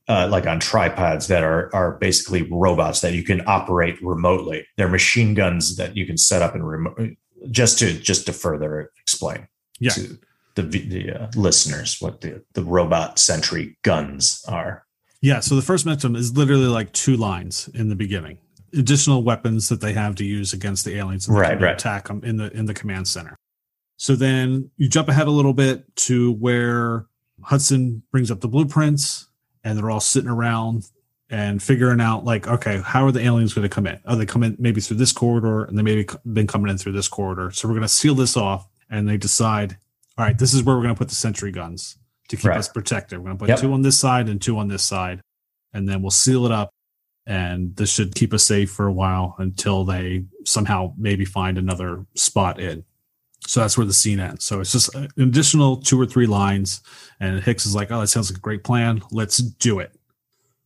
uh, 0.08 0.28
like 0.30 0.46
on 0.46 0.60
tripods 0.60 1.28
that 1.28 1.42
are 1.42 1.74
are 1.74 1.92
basically 1.92 2.42
robots 2.50 3.00
that 3.00 3.14
you 3.14 3.22
can 3.22 3.42
operate 3.46 3.96
remotely. 4.02 4.66
They're 4.76 4.88
machine 4.88 5.32
guns 5.32 5.76
that 5.76 5.96
you 5.96 6.04
can 6.04 6.18
set 6.18 6.42
up 6.42 6.54
and 6.54 6.68
remote. 6.68 7.16
Just 7.50 7.78
to 7.78 7.94
just 7.94 8.26
to 8.26 8.34
further 8.34 8.90
explain 9.00 9.48
yeah. 9.80 9.92
to 9.92 10.18
the 10.54 10.62
the 10.62 11.12
uh, 11.12 11.30
listeners 11.34 11.96
what 11.98 12.20
the 12.20 12.44
the 12.52 12.62
robot 12.62 13.18
sentry 13.18 13.78
guns 13.82 14.44
are. 14.46 14.84
Yeah. 15.22 15.40
So 15.40 15.56
the 15.56 15.62
first 15.62 15.86
mention 15.86 16.14
is 16.14 16.36
literally 16.36 16.66
like 16.66 16.92
two 16.92 17.16
lines 17.16 17.70
in 17.72 17.88
the 17.88 17.96
beginning. 17.96 18.36
Additional 18.72 19.22
weapons 19.22 19.68
that 19.68 19.80
they 19.80 19.92
have 19.92 20.14
to 20.16 20.24
use 20.24 20.52
against 20.52 20.84
the 20.84 20.96
aliens. 20.96 21.28
Right. 21.28 21.60
Right. 21.60 21.74
Attack 21.74 22.08
them 22.08 22.22
in 22.24 22.36
the 22.36 22.52
in 22.52 22.66
the 22.66 22.74
command 22.74 23.08
center. 23.08 23.36
So 23.96 24.14
then 24.14 24.70
you 24.76 24.88
jump 24.88 25.08
ahead 25.08 25.26
a 25.26 25.32
little 25.32 25.54
bit 25.54 25.96
to 25.96 26.32
where 26.32 27.06
Hudson 27.42 28.02
brings 28.12 28.30
up 28.30 28.40
the 28.40 28.48
blueprints 28.48 29.28
and 29.64 29.76
they're 29.76 29.90
all 29.90 30.00
sitting 30.00 30.30
around 30.30 30.84
and 31.30 31.62
figuring 31.62 32.00
out 32.00 32.24
like, 32.24 32.46
okay, 32.46 32.80
how 32.80 33.04
are 33.04 33.12
the 33.12 33.20
aliens 33.20 33.52
going 33.52 33.68
to 33.68 33.74
come 33.74 33.86
in? 33.86 34.00
Oh, 34.06 34.16
they 34.16 34.24
come 34.24 34.42
in 34.42 34.56
maybe 34.58 34.80
through 34.80 34.96
this 34.96 35.12
corridor 35.12 35.64
and 35.64 35.76
they 35.76 35.82
maybe 35.82 36.06
been 36.32 36.46
coming 36.46 36.70
in 36.70 36.78
through 36.78 36.92
this 36.92 37.08
corridor. 37.08 37.50
So 37.50 37.68
we're 37.68 37.74
going 37.74 37.82
to 37.82 37.88
seal 37.88 38.14
this 38.14 38.36
off. 38.36 38.66
And 38.90 39.06
they 39.06 39.18
decide, 39.18 39.76
all 40.16 40.24
right, 40.24 40.38
this 40.38 40.54
is 40.54 40.62
where 40.62 40.74
we're 40.74 40.82
going 40.82 40.94
to 40.94 40.98
put 40.98 41.10
the 41.10 41.14
sentry 41.14 41.50
guns 41.50 41.98
to 42.28 42.36
keep 42.36 42.46
right. 42.46 42.56
us 42.56 42.68
protected. 42.68 43.18
We're 43.18 43.26
going 43.26 43.36
to 43.36 43.40
put 43.40 43.48
yep. 43.50 43.58
two 43.58 43.72
on 43.74 43.82
this 43.82 43.98
side 43.98 44.28
and 44.30 44.40
two 44.40 44.56
on 44.56 44.68
this 44.68 44.82
side. 44.82 45.20
And 45.74 45.86
then 45.86 46.00
we'll 46.00 46.10
seal 46.10 46.46
it 46.46 46.52
up. 46.52 46.70
And 47.28 47.76
this 47.76 47.92
should 47.92 48.14
keep 48.14 48.32
us 48.32 48.44
safe 48.44 48.70
for 48.70 48.86
a 48.86 48.92
while 48.92 49.34
until 49.38 49.84
they 49.84 50.24
somehow 50.44 50.94
maybe 50.96 51.26
find 51.26 51.58
another 51.58 52.06
spot 52.14 52.58
in. 52.58 52.84
So 53.46 53.60
that's 53.60 53.76
where 53.76 53.86
the 53.86 53.92
scene 53.92 54.18
ends. 54.18 54.46
So 54.46 54.60
it's 54.60 54.72
just 54.72 54.94
an 54.94 55.10
additional 55.18 55.76
two 55.76 56.00
or 56.00 56.06
three 56.06 56.26
lines. 56.26 56.80
And 57.20 57.38
Hicks 57.40 57.66
is 57.66 57.74
like, 57.74 57.92
oh, 57.92 58.00
that 58.00 58.06
sounds 58.06 58.30
like 58.30 58.38
a 58.38 58.40
great 58.40 58.64
plan. 58.64 59.02
Let's 59.10 59.36
do 59.36 59.78
it. 59.78 59.94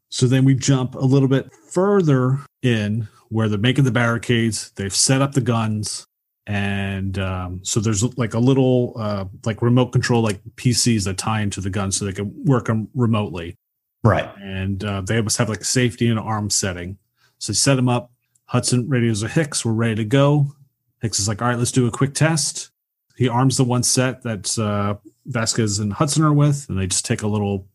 So 0.08 0.26
then 0.26 0.44
we 0.44 0.54
jump 0.54 0.94
a 0.94 1.00
little 1.04 1.28
bit 1.28 1.52
further 1.70 2.38
in 2.62 3.08
where 3.28 3.48
they're 3.48 3.58
making 3.58 3.84
the 3.84 3.90
barricades. 3.90 4.70
They've 4.76 4.94
set 4.94 5.20
up 5.20 5.32
the 5.32 5.40
guns. 5.40 6.06
And 6.46 7.18
um, 7.18 7.60
so 7.64 7.80
there's 7.80 8.04
like 8.16 8.34
a 8.34 8.38
little 8.38 8.94
uh, 8.96 9.24
like 9.44 9.62
remote 9.62 9.86
control, 9.92 10.22
like 10.22 10.40
PCs 10.56 11.04
that 11.06 11.18
tie 11.18 11.40
into 11.40 11.60
the 11.60 11.70
guns 11.70 11.96
so 11.96 12.04
they 12.04 12.12
can 12.12 12.32
work 12.44 12.66
them 12.66 12.88
remotely. 12.94 13.56
Right. 14.04 14.30
And 14.40 14.82
uh, 14.84 15.00
they 15.02 15.20
must 15.20 15.38
have 15.38 15.48
like 15.48 15.60
a 15.60 15.64
safety 15.64 16.08
and 16.08 16.18
arm 16.18 16.50
setting. 16.50 16.98
So 17.38 17.52
they 17.52 17.56
set 17.56 17.76
them 17.76 17.88
up. 17.88 18.10
Hudson 18.46 18.88
radios 18.88 19.22
a 19.22 19.28
Hicks. 19.28 19.64
We're 19.64 19.72
ready 19.72 19.96
to 19.96 20.04
go. 20.04 20.54
Hicks 21.00 21.18
is 21.18 21.28
like, 21.28 21.40
all 21.40 21.48
right, 21.48 21.58
let's 21.58 21.72
do 21.72 21.86
a 21.86 21.90
quick 21.90 22.14
test 22.14 22.72
he 23.16 23.28
arms 23.28 23.56
the 23.56 23.64
one 23.64 23.82
set 23.82 24.22
that 24.22 24.58
uh, 24.58 24.94
Vasquez 25.26 25.78
and 25.78 25.92
Hudson 25.92 26.24
are 26.24 26.32
with, 26.32 26.66
and 26.68 26.78
they 26.78 26.86
just 26.86 27.04
take 27.04 27.22
a 27.22 27.26
little 27.26 27.68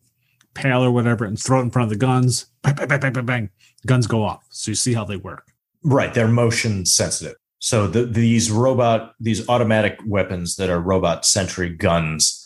pail 0.53 0.83
or 0.83 0.91
whatever 0.91 1.25
and 1.25 1.39
throw 1.39 1.59
it 1.59 1.63
in 1.63 1.71
front 1.71 1.85
of 1.85 1.89
the 1.89 2.05
guns. 2.05 2.47
Bang, 2.63 2.75
bang, 2.75 2.87
bang, 2.87 2.99
bang, 2.99 3.13
bang, 3.13 3.25
bang. 3.25 3.49
Guns 3.85 4.07
go 4.07 4.23
off. 4.23 4.45
So 4.49 4.71
you 4.71 4.75
see 4.75 4.93
how 4.93 5.05
they 5.05 5.17
work. 5.17 5.51
Right. 5.83 6.13
They're 6.13 6.27
motion 6.27 6.85
sensitive. 6.85 7.35
So 7.59 7.87
the, 7.87 8.03
these 8.03 8.51
robot, 8.51 9.13
these 9.19 9.47
automatic 9.47 9.99
weapons 10.05 10.55
that 10.57 10.69
are 10.69 10.81
robot 10.81 11.25
sentry 11.25 11.69
guns 11.69 12.43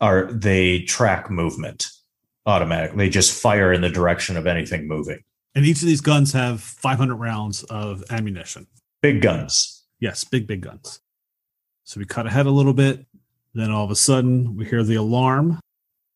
are 0.00 0.30
they 0.32 0.80
track 0.80 1.30
movement 1.30 1.86
automatically. 2.46 2.98
They 2.98 3.10
just 3.10 3.40
fire 3.40 3.72
in 3.72 3.80
the 3.80 3.90
direction 3.90 4.36
of 4.36 4.46
anything 4.46 4.86
moving. 4.88 5.20
And 5.54 5.64
each 5.64 5.82
of 5.82 5.88
these 5.88 6.00
guns 6.00 6.32
have 6.32 6.60
500 6.60 7.14
rounds 7.14 7.62
of 7.64 8.02
ammunition. 8.10 8.66
Big 9.02 9.22
guns. 9.22 9.84
Yes, 10.00 10.24
big, 10.24 10.46
big 10.46 10.62
guns. 10.62 11.00
So 11.84 11.98
we 11.98 12.06
cut 12.06 12.26
ahead 12.26 12.46
a 12.46 12.50
little 12.50 12.72
bit. 12.72 13.06
Then 13.54 13.70
all 13.70 13.84
of 13.84 13.90
a 13.90 13.96
sudden, 13.96 14.56
we 14.56 14.64
hear 14.64 14.82
the 14.82 14.96
alarm. 14.96 15.60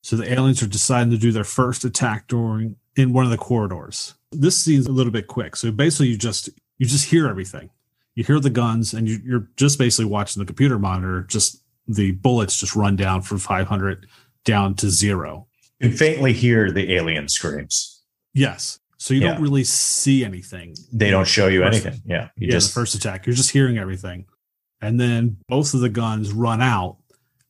So 0.02 0.16
the 0.16 0.32
aliens 0.32 0.62
are 0.62 0.66
deciding 0.66 1.10
to 1.12 1.18
do 1.18 1.32
their 1.32 1.44
first 1.44 1.84
attack 1.84 2.26
during 2.28 2.76
in 2.96 3.12
one 3.12 3.24
of 3.24 3.30
the 3.30 3.38
corridors. 3.38 4.14
This 4.32 4.56
scene's 4.56 4.86
a 4.86 4.92
little 4.92 5.12
bit 5.12 5.26
quick. 5.26 5.56
So 5.56 5.70
basically, 5.70 6.09
you 6.09 6.18
just 6.18 6.50
you 6.78 6.86
just 6.86 7.06
hear 7.06 7.28
everything. 7.28 7.70
You 8.14 8.24
hear 8.24 8.40
the 8.40 8.50
guns, 8.50 8.94
and 8.94 9.09
you, 9.09 9.20
you're 9.24 9.48
just 9.56 9.78
basically 9.78 10.06
watching 10.06 10.40
the 10.40 10.46
computer 10.46 10.78
monitor. 10.78 11.22
Just 11.22 11.62
the 11.86 12.12
bullets 12.12 12.59
just 12.59 12.74
run 12.74 12.96
down 12.96 13.22
from 13.22 13.38
500 13.38 14.06
down 14.44 14.74
to 14.76 14.90
zero. 14.90 15.47
You 15.80 15.90
faintly 15.96 16.32
hear 16.32 16.70
the 16.72 16.94
alien 16.94 17.28
screams. 17.28 18.02
Yes, 18.34 18.78
So 19.00 19.14
you 19.14 19.20
Yeah. 19.20 19.34
don't 19.34 19.42
really 19.42 19.62
see 19.62 20.24
anything. 20.24 20.74
They 20.92 21.09
don't 21.10 21.26
show 21.28 21.46
you 21.46 21.60
First- 21.62 21.86
anything. 21.86 22.02
Yeah. 22.05 22.30
You 22.36 22.48
yeah, 22.48 22.50
just 22.50 22.70
the 22.70 22.80
first 22.80 22.96
attack. 22.96 23.26
You're 23.26 23.36
just 23.36 23.50
hearing 23.52 23.78
everything. 23.78 24.24
And 24.80 24.98
then 24.98 25.36
both 25.48 25.72
of 25.72 25.78
the 25.80 25.88
guns 25.88 26.32
run 26.32 26.60
out. 26.60 26.96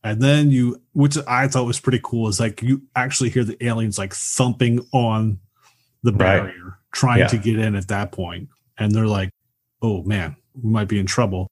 And 0.04 0.20
then 0.20 0.50
you, 0.50 0.82
which 0.92 1.16
I 1.26 1.48
thought 1.48 1.64
was 1.64 1.80
pretty 1.80 2.00
cool, 2.04 2.28
is 2.28 2.38
like 2.38 2.60
you 2.62 2.82
actually 2.94 3.30
hear 3.30 3.44
the 3.44 3.56
aliens 3.66 3.96
like 3.96 4.12
thumping 4.12 4.80
on 4.92 5.38
the 6.02 6.12
Right. 6.12 6.18
barrier, 6.18 6.78
trying 6.92 7.20
Yeah. 7.20 7.26
to 7.28 7.38
get 7.38 7.58
in 7.58 7.74
at 7.74 7.88
that 7.88 8.12
point. 8.12 8.50
And 8.76 8.92
they're 8.94 9.06
like, 9.06 9.30
oh 9.80 10.02
man, 10.02 10.36
we 10.54 10.70
might 10.70 10.88
be 10.88 10.98
in 10.98 11.06
trouble. 11.06 11.48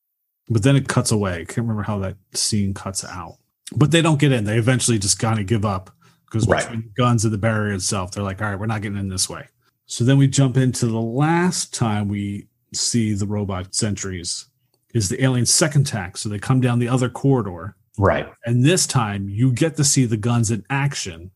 But 0.50 0.62
then 0.62 0.76
it 0.76 0.88
cuts 0.88 1.10
away. 1.10 1.36
I 1.40 1.44
can't 1.46 1.56
remember 1.66 1.84
how 1.84 1.98
that 2.00 2.16
scene 2.34 2.74
cuts 2.74 3.02
out. 3.02 3.38
But 3.74 3.92
they 3.92 4.02
don't 4.02 4.20
get 4.20 4.30
in. 4.30 4.44
They 4.44 4.58
eventually 4.58 4.98
just 4.98 5.18
kind 5.18 5.40
of 5.40 5.46
give 5.46 5.64
up 5.64 5.90
because 6.26 6.46
Right. 6.46 6.62
between 6.62 6.82
the 6.82 7.02
guns 7.02 7.24
and 7.24 7.32
the 7.32 7.38
barrier 7.38 7.72
itself, 7.74 8.12
they're 8.12 8.24
like, 8.24 8.40
all 8.42 8.48
right, 8.48 8.58
we're 8.58 8.66
not 8.66 8.82
getting 8.82 8.98
in 8.98 9.08
this 9.08 9.28
way. 9.28 9.46
So 9.86 10.04
then 10.04 10.18
we 10.18 10.26
jump 10.28 10.56
into 10.56 10.86
the 10.86 11.00
last 11.00 11.72
time 11.72 12.08
we 12.08 12.48
see 12.74 13.14
the 13.14 13.26
robot 13.26 13.74
sentries 13.74 14.46
is 14.94 15.08
the 15.08 15.22
alien 15.22 15.46
second 15.46 15.82
attack. 15.82 16.16
So 16.16 16.28
they 16.28 16.38
come 16.38 16.60
down 16.60 16.78
the 16.78 16.88
other 16.88 17.08
corridor. 17.08 17.76
right. 17.98 18.28
And 18.44 18.64
this 18.64 18.86
time 18.86 19.28
you 19.28 19.52
get 19.52 19.76
to 19.76 19.84
see 19.84 20.04
the 20.04 20.16
guns 20.16 20.50
in 20.50 20.64
action 20.68 21.30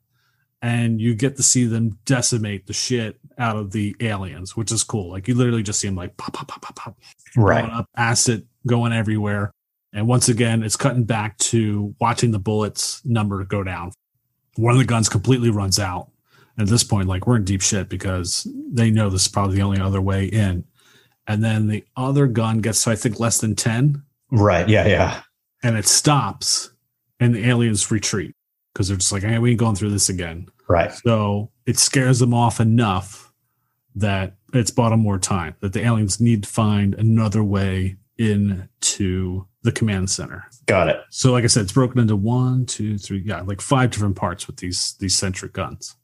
and 0.63 1.01
you 1.01 1.15
get 1.15 1.37
to 1.37 1.43
see 1.43 1.65
them 1.65 1.99
decimate 2.05 2.67
the 2.67 2.73
shit 2.75 3.19
out 3.39 3.57
of 3.57 3.71
the 3.73 3.97
aliens, 4.01 4.57
which 4.57 4.71
is 4.73 4.83
cool. 4.85 5.11
Like 5.11 5.27
you 5.29 5.35
literally 5.35 5.63
just 5.63 5.81
see 5.81 5.89
them 5.89 5.95
like 5.97 6.17
pop, 6.19 6.35
pop, 6.35 6.49
pop, 6.49 6.61
pop, 6.63 6.77
pop, 6.77 6.99
Right. 7.37 7.63
going 7.63 7.73
up, 7.73 7.87
acid 7.97 8.47
going 8.67 8.93
everywhere. 8.93 9.53
And 9.93 10.07
once 10.07 10.29
again, 10.29 10.63
it's 10.63 10.77
cutting 10.77 11.05
back 11.05 11.39
to 11.39 11.95
watching 12.01 12.31
the 12.31 12.39
bullets 12.39 13.01
number 13.07 13.43
go 13.45 13.63
down. 13.65 13.93
One 14.57 14.73
of 14.73 14.79
the 14.79 14.85
guns 14.85 15.09
completely 15.09 15.51
runs 15.51 15.79
out. 15.79 16.09
At 16.59 16.67
this 16.67 16.85
point, 16.85 17.09
like 17.09 17.27
we're 17.27 17.37
in 17.37 17.45
deep 17.45 17.63
shit 17.63 17.89
because 17.89 18.47
they 18.71 18.91
know 18.91 19.09
this 19.09 19.23
is 19.23 19.29
probably 19.29 19.57
the 19.57 19.63
only 19.63 19.81
other 19.81 20.01
way 20.01 20.27
in. 20.27 20.65
And 21.27 21.43
then 21.43 21.69
the 21.69 21.85
other 21.97 22.27
gun 22.27 22.59
gets 22.59 22.85
to, 22.85 22.91
I 22.91 22.97
think, 22.97 23.19
less 23.21 23.39
than 23.39 23.55
10 23.57 24.03
Right. 24.33 24.69
Yeah. 24.69 24.87
Yeah. 24.87 25.23
and 25.63 25.77
it 25.77 25.87
stops 25.87 26.71
and 27.19 27.35
the 27.35 27.49
aliens 27.49 27.91
retreat 27.91 28.35
because 28.73 28.89
they're 28.89 28.97
just 28.97 29.13
like, 29.13 29.23
hey, 29.23 29.39
we 29.39 29.51
ain't 29.51 29.59
going 29.61 29.75
through 29.77 29.91
this 29.91 30.09
again. 30.09 30.49
Right. 30.69 30.93
So 30.93 31.51
it 31.67 31.79
scares 31.79 32.19
them 32.19 32.35
off 32.35 32.61
enough 32.61 33.33
that 33.95 34.37
it's 34.53 34.71
bought 34.71 34.91
them 34.91 35.01
more 35.01 35.19
time, 35.19 35.55
that 35.61 35.73
the 35.73 35.85
aliens 35.85 36.21
need 36.21 36.43
to 36.45 36.49
find 36.49 36.95
another 36.95 37.43
way 37.43 37.97
into 38.19 39.47
the 39.63 39.73
command 39.73 40.11
center. 40.11 40.45
Got 40.67 40.89
it. 40.89 41.01
So, 41.11 41.33
like 41.33 41.45
I 41.45 41.49
said, 41.49 41.65
it's 41.65 41.73
broken 41.73 42.01
into 42.01 42.17
one, 42.17 42.67
two, 42.67 42.99
three, 42.99 43.23
yeah, 43.25 43.41
like 43.43 43.61
five 43.61 43.91
different 43.91 44.17
parts 44.17 44.47
with 44.47 44.57
these 44.57 44.95
these 45.01 45.17
sentry 45.17 45.51
guns. 45.51 45.97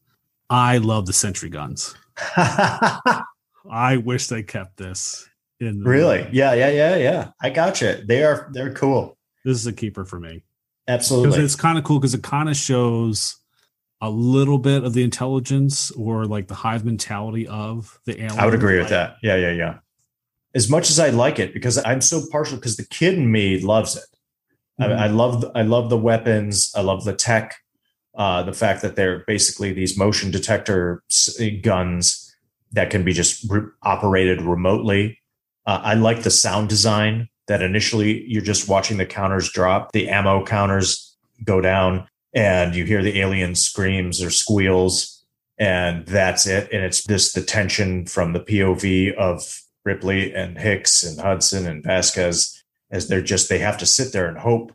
I 0.49 0.79
love 0.79 1.07
the 1.07 1.13
sentry 1.13 1.49
guns. 1.49 1.95
I 2.37 3.97
wish 3.97 4.29
they 4.29 4.43
kept 4.43 4.77
this 4.77 5.29
in 5.61 5.83
really? 5.83 6.29
Yeah. 6.33 6.55
Yeah. 6.55 6.71
Yeah. 6.71 6.97
Yeah. 6.97 7.31
I 7.41 7.51
gotcha. 7.51 8.03
They 8.05 8.25
are, 8.25 8.49
they're 8.53 8.73
cool. 8.75 9.17
This 9.45 9.57
is 9.59 9.67
a 9.67 9.73
keeper 9.73 10.05
for 10.05 10.21
me. 10.21 10.45
Absolutely. 10.89 11.43
it's 11.43 11.57
kind 11.57 11.79
of 11.79 11.85
cool 11.85 11.99
because 11.99 12.15
it 12.15 12.23
kind 12.23 12.49
of 12.49 12.57
shows 12.57 13.37
a 14.01 14.09
little 14.09 14.59
bit 14.59 14.85
of 14.85 14.93
the 14.93 15.03
intelligence 15.03 15.91
or 15.93 16.27
like 16.27 16.47
the 16.47 16.55
hive 16.55 16.85
mentality 16.85 17.49
of 17.49 17.99
the 18.05 18.13
alien. 18.23 18.39
I 18.39 18.45
would 18.45 18.55
agree 18.55 18.79
with 18.79 18.91
that. 18.91 19.17
Yeah. 19.23 19.37
Yeah. 19.37 19.51
Yeah. 19.51 19.79
As 20.57 20.71
much 20.71 20.89
as 20.91 20.99
I 20.99 21.11
like 21.11 21.39
it, 21.39 21.53
because 21.53 21.77
I'm 21.85 22.01
so 22.01 22.23
partial, 22.33 22.57
because 22.57 22.79
the 22.79 22.87
kid 22.87 23.15
in 23.15 23.31
me 23.31 23.61
loves 23.61 23.95
it. 23.97 24.07
Mhm. 24.81 24.99
I, 24.99 25.05
I 25.05 25.07
love 25.09 25.45
I 25.55 25.63
love 25.63 25.91
the 25.91 25.99
weapons. 25.99 26.73
I 26.75 26.81
love 26.81 27.05
the 27.05 27.13
tech. 27.13 27.57
Uh, 28.17 28.43
the 28.43 28.55
fact 28.55 28.81
that 28.81 28.97
they're 28.97 29.23
basically 29.27 29.75
these 29.75 29.99
motion 29.99 30.31
detector 30.31 31.03
guns 31.61 32.35
that 32.73 32.89
can 32.89 33.05
be 33.05 33.13
just 33.13 33.45
re- 33.51 33.69
operated 33.83 34.41
remotely. 34.41 35.19
Uh, 35.67 35.81
I 35.85 35.95
like 35.95 36.23
the 36.23 36.31
sound 36.31 36.71
design 36.71 37.29
that 37.47 37.61
initially 37.61 38.25
you're 38.27 38.43
just 38.43 38.69
watching 38.69 38.97
the 38.97 39.05
counters 39.05 39.53
drop, 39.53 39.93
the 39.93 40.09
ammo 40.09 40.45
counters 40.47 41.15
go 41.45 41.61
down, 41.61 42.09
and 42.33 42.75
you 42.75 42.85
hear 42.85 43.03
the 43.03 43.21
alien 43.21 43.55
screams 43.55 44.23
or 44.23 44.31
squeals, 44.31 45.23
and 45.59 46.07
that's 46.07 46.47
it. 46.47 46.73
And 46.73 46.83
it's 46.83 47.05
just 47.05 47.35
the 47.35 47.43
tension 47.43 48.07
from 48.07 48.33
the 48.33 48.41
POV 48.41 49.15
of 49.15 49.61
Ripley 49.87 50.35
and 50.35 50.59
Hicks 50.59 51.03
and 51.03 51.19
Hudson 51.19 51.67
and 51.67 51.83
Vasquez 51.83 52.63
as 52.91 53.09
they're 53.09 53.23
just 53.23 53.49
they 53.49 53.59
have 53.59 53.79
to 53.79 53.87
sit 53.87 54.13
there 54.13 54.29
and 54.29 54.37
hope 54.37 54.73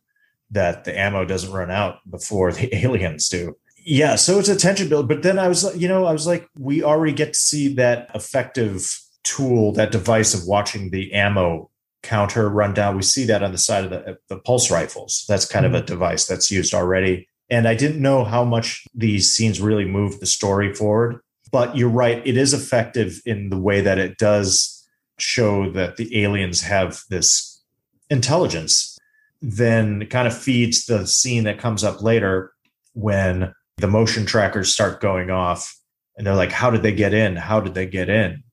that 0.49 0.83
the 0.83 0.97
ammo 0.97 1.25
doesn't 1.25 1.53
run 1.53 1.69
out 1.69 1.99
before 2.09 2.51
the 2.51 2.73
aliens 2.83 3.29
do. 3.29 3.55
Yeah, 3.83 4.15
so 4.15 4.39
it's 4.39 4.49
a 4.49 4.55
tension 4.55 4.89
build. 4.89 5.07
But 5.07 5.23
then 5.23 5.39
I 5.39 5.47
was, 5.47 5.75
you 5.75 5.87
know, 5.87 6.05
I 6.05 6.11
was 6.11 6.27
like, 6.27 6.47
we 6.57 6.83
already 6.83 7.13
get 7.13 7.33
to 7.33 7.39
see 7.39 7.73
that 7.75 8.09
effective 8.13 8.99
tool, 9.23 9.71
that 9.73 9.91
device 9.91 10.33
of 10.33 10.47
watching 10.47 10.91
the 10.91 11.13
ammo 11.13 11.69
counter 12.03 12.49
run 12.49 12.73
down. 12.73 12.95
We 12.95 13.01
see 13.01 13.25
that 13.25 13.43
on 13.43 13.51
the 13.51 13.57
side 13.57 13.85
of 13.85 13.89
the, 13.89 14.17
the 14.27 14.37
pulse 14.37 14.69
rifles. 14.69 15.25
That's 15.27 15.45
kind 15.45 15.65
of 15.65 15.73
a 15.73 15.77
mm-hmm. 15.77 15.85
device 15.85 16.25
that's 16.25 16.51
used 16.51 16.73
already. 16.73 17.27
And 17.49 17.67
I 17.67 17.75
didn't 17.75 18.01
know 18.01 18.23
how 18.23 18.45
much 18.45 18.85
these 18.93 19.31
scenes 19.31 19.59
really 19.59 19.85
moved 19.85 20.19
the 20.19 20.25
story 20.25 20.73
forward. 20.73 21.21
But 21.51 21.75
you're 21.75 21.89
right, 21.89 22.25
it 22.25 22.37
is 22.37 22.53
effective 22.53 23.21
in 23.25 23.49
the 23.49 23.59
way 23.59 23.81
that 23.81 23.97
it 23.97 24.17
does 24.17 24.80
show 25.21 25.69
that 25.71 25.97
the 25.97 26.23
aliens 26.23 26.61
have 26.61 27.01
this 27.09 27.61
intelligence 28.09 28.97
then 29.41 30.05
kind 30.07 30.27
of 30.27 30.37
feeds 30.37 30.85
the 30.85 31.07
scene 31.07 31.45
that 31.45 31.57
comes 31.57 31.83
up 31.83 32.01
later 32.01 32.53
when 32.93 33.53
the 33.77 33.87
motion 33.87 34.25
trackers 34.25 34.71
start 34.71 35.01
going 35.01 35.31
off 35.31 35.77
and 36.17 36.27
they're 36.27 36.35
like 36.35 36.51
how 36.51 36.69
did 36.69 36.83
they 36.83 36.91
get 36.91 37.13
in? 37.13 37.35
How 37.35 37.59
did 37.59 37.73
they 37.73 37.87
get 37.87 38.09
in? 38.09 38.43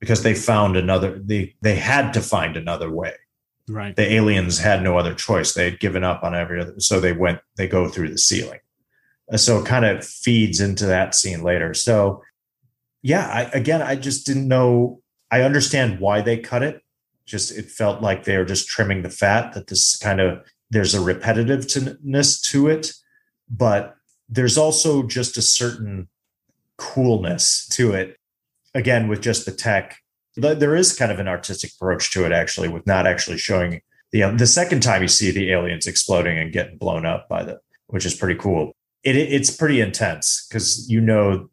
Because 0.00 0.22
they 0.22 0.34
found 0.34 0.76
another 0.76 1.20
they 1.22 1.54
they 1.60 1.74
had 1.74 2.12
to 2.14 2.20
find 2.20 2.56
another 2.56 2.90
way. 2.90 3.14
Right. 3.66 3.96
the 3.96 4.12
aliens 4.12 4.58
had 4.58 4.82
no 4.82 4.98
other 4.98 5.14
choice. 5.14 5.54
They 5.54 5.64
had 5.64 5.80
given 5.80 6.04
up 6.04 6.22
on 6.22 6.34
every 6.34 6.60
other 6.60 6.74
so 6.78 7.00
they 7.00 7.12
went 7.12 7.40
they 7.56 7.68
go 7.68 7.88
through 7.88 8.10
the 8.10 8.18
ceiling. 8.18 8.60
So 9.36 9.58
it 9.58 9.66
kind 9.66 9.84
of 9.84 10.06
feeds 10.06 10.60
into 10.60 10.86
that 10.86 11.14
scene 11.14 11.42
later. 11.42 11.74
So 11.74 12.22
yeah 13.04 13.26
I, 13.26 13.42
again 13.56 13.82
i 13.82 13.94
just 13.94 14.26
didn't 14.26 14.48
know 14.48 15.00
i 15.34 15.42
understand 15.42 16.00
why 16.00 16.20
they 16.20 16.38
cut 16.38 16.62
it. 16.62 16.80
Just 17.26 17.50
it 17.60 17.70
felt 17.70 18.02
like 18.02 18.24
they 18.24 18.36
were 18.36 18.44
just 18.44 18.68
trimming 18.68 19.02
the 19.02 19.10
fat 19.10 19.52
that 19.54 19.66
this 19.68 19.96
kind 19.96 20.20
of 20.20 20.30
there's 20.70 20.94
a 20.94 20.98
repetitiveness 20.98 22.40
to 22.50 22.68
it. 22.68 22.92
But 23.48 23.94
there's 24.28 24.58
also 24.58 25.02
just 25.02 25.36
a 25.38 25.42
certain 25.42 26.08
coolness 26.76 27.66
to 27.68 27.92
it 27.92 28.16
again 28.74 29.08
with 29.08 29.20
just 29.22 29.46
the 29.46 29.52
tech. 29.52 29.96
There 30.36 30.76
is 30.76 30.96
kind 30.96 31.12
of 31.12 31.18
an 31.20 31.28
artistic 31.28 31.70
approach 31.74 32.12
to 32.12 32.24
it 32.26 32.32
actually 32.32 32.68
with 32.68 32.86
not 32.86 33.06
actually 33.06 33.38
showing 33.38 33.80
the 34.12 34.22
uh, 34.24 34.32
the 34.36 34.46
second 34.46 34.82
time 34.82 35.02
you 35.02 35.08
see 35.08 35.30
the 35.30 35.50
aliens 35.52 35.86
exploding 35.86 36.38
and 36.38 36.52
getting 36.52 36.76
blown 36.78 37.06
up 37.06 37.28
by 37.28 37.42
the 37.44 37.60
which 37.86 38.04
is 38.06 38.14
pretty 38.14 38.38
cool. 38.38 38.74
It, 39.02 39.16
it- 39.16 39.32
it's 39.32 39.50
pretty 39.56 39.80
intense 39.80 40.46
because 40.48 40.90
you 40.90 41.00
know 41.00 41.48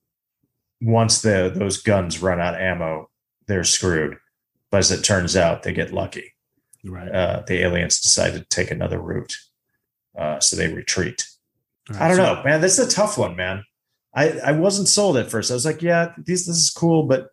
once 0.82 1.22
the 1.22 1.52
those 1.56 1.82
guns 1.82 2.22
run 2.22 2.40
out 2.42 2.56
of 2.56 2.60
ammo 2.62 3.10
they're 3.52 3.64
screwed 3.64 4.16
but 4.72 4.78
as 4.80 4.92
it 4.92 5.04
turns 5.04 5.36
out 5.36 5.64
they 5.64 5.74
get 5.74 5.92
lucky 5.94 6.34
Right. 6.84 7.12
uh, 7.12 7.44
the 7.48 7.60
aliens 7.62 8.00
decide 8.00 8.34
to 8.34 8.44
take 8.46 8.72
another 8.72 9.00
route 9.00 9.36
uh, 10.18 10.40
so 10.40 10.56
they 10.56 10.68
retreat 10.74 11.28
right, 11.90 12.02
I 12.02 12.08
don't 12.08 12.18
so- 12.18 12.36
know, 12.36 12.44
man. 12.44 12.62
This 12.62 12.80
is 12.80 12.88
a 12.88 12.92
tough 12.96 13.18
one, 13.18 13.36
man. 13.36 13.64
I, 14.14 14.32
I 14.40 14.52
wasn't 14.52 14.88
sold 14.90 15.16
at 15.18 15.32
first. 15.32 15.52
I 15.52 15.54
was 15.54 15.66
like, 15.66 15.82
yeah, 15.82 16.12
these 16.18 16.46
this 16.46 16.58
is 16.58 16.70
cool, 16.70 17.04
but 17.04 17.30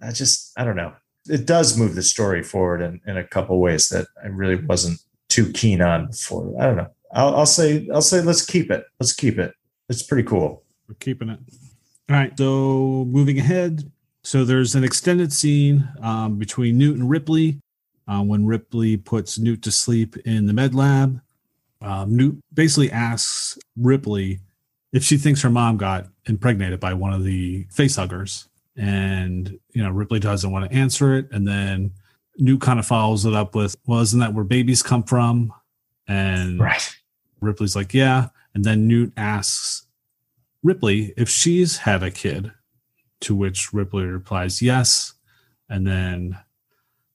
I 0.00 0.12
just 0.12 0.52
I 0.56 0.64
don't 0.64 0.76
know. 0.76 0.92
It 1.28 1.44
does 1.46 1.76
move 1.76 1.94
the 1.96 2.02
story 2.02 2.42
forward 2.44 2.82
in, 2.82 3.00
in 3.06 3.16
a 3.16 3.24
couple 3.26 3.58
ways 3.60 3.88
that 3.88 4.06
I 4.22 4.28
really 4.28 4.54
wasn't 4.64 5.00
too 5.28 5.50
keen 5.52 5.80
on 5.82 6.06
before. 6.08 6.54
I 6.60 6.66
don't 6.66 6.76
know. 6.76 6.86
I'll, 7.12 7.34
I'll 7.36 7.46
say 7.46 7.88
I'll 7.92 8.00
say 8.02 8.20
let's 8.20 8.44
keep 8.46 8.70
it. 8.70 8.84
Let's 9.00 9.12
keep 9.12 9.38
it. 9.38 9.52
It's 9.88 10.02
pretty 10.04 10.26
cool. 10.28 10.62
We're 10.88 10.94
keeping 11.00 11.30
it. 11.30 11.40
All 12.08 12.16
right. 12.16 12.32
So 12.38 13.06
moving 13.08 13.38
ahead. 13.40 13.90
So 14.22 14.44
there's 14.44 14.74
an 14.74 14.84
extended 14.84 15.32
scene 15.32 15.88
um, 16.02 16.36
between 16.38 16.76
Newt 16.78 16.98
and 16.98 17.08
Ripley 17.08 17.60
uh, 18.06 18.22
when 18.22 18.44
Ripley 18.44 18.96
puts 18.96 19.38
Newt 19.38 19.62
to 19.62 19.70
sleep 19.70 20.16
in 20.18 20.46
the 20.46 20.52
med 20.52 20.74
lab. 20.74 21.20
Um, 21.80 22.16
Newt 22.16 22.38
basically 22.52 22.90
asks 22.92 23.58
Ripley 23.76 24.40
if 24.92 25.02
she 25.02 25.16
thinks 25.16 25.40
her 25.42 25.50
mom 25.50 25.76
got 25.76 26.06
impregnated 26.26 26.80
by 26.80 26.92
one 26.92 27.12
of 27.12 27.24
the 27.24 27.64
facehuggers. 27.66 28.46
And, 28.76 29.58
you 29.72 29.82
know, 29.82 29.90
Ripley 29.90 30.18
doesn't 30.18 30.50
want 30.50 30.70
to 30.70 30.76
answer 30.76 31.14
it. 31.16 31.28
And 31.32 31.46
then 31.46 31.92
Newt 32.38 32.60
kind 32.60 32.78
of 32.78 32.86
follows 32.86 33.24
it 33.24 33.34
up 33.34 33.54
with, 33.54 33.76
well, 33.86 34.00
isn't 34.00 34.20
that 34.20 34.34
where 34.34 34.44
babies 34.44 34.82
come 34.82 35.02
from? 35.02 35.52
And 36.06 36.60
Right. 36.60 36.94
Ripley's 37.40 37.76
like, 37.76 37.94
yeah. 37.94 38.28
And 38.54 38.64
then 38.64 38.86
Newt 38.86 39.12
asks 39.16 39.86
Ripley 40.62 41.14
if 41.16 41.28
she's 41.28 41.78
had 41.78 42.02
a 42.02 42.10
kid, 42.10 42.52
to 43.20 43.34
which 43.34 43.72
Ripley 43.72 44.04
replies, 44.04 44.60
yes. 44.62 45.14
And 45.68 45.86
then 45.86 46.38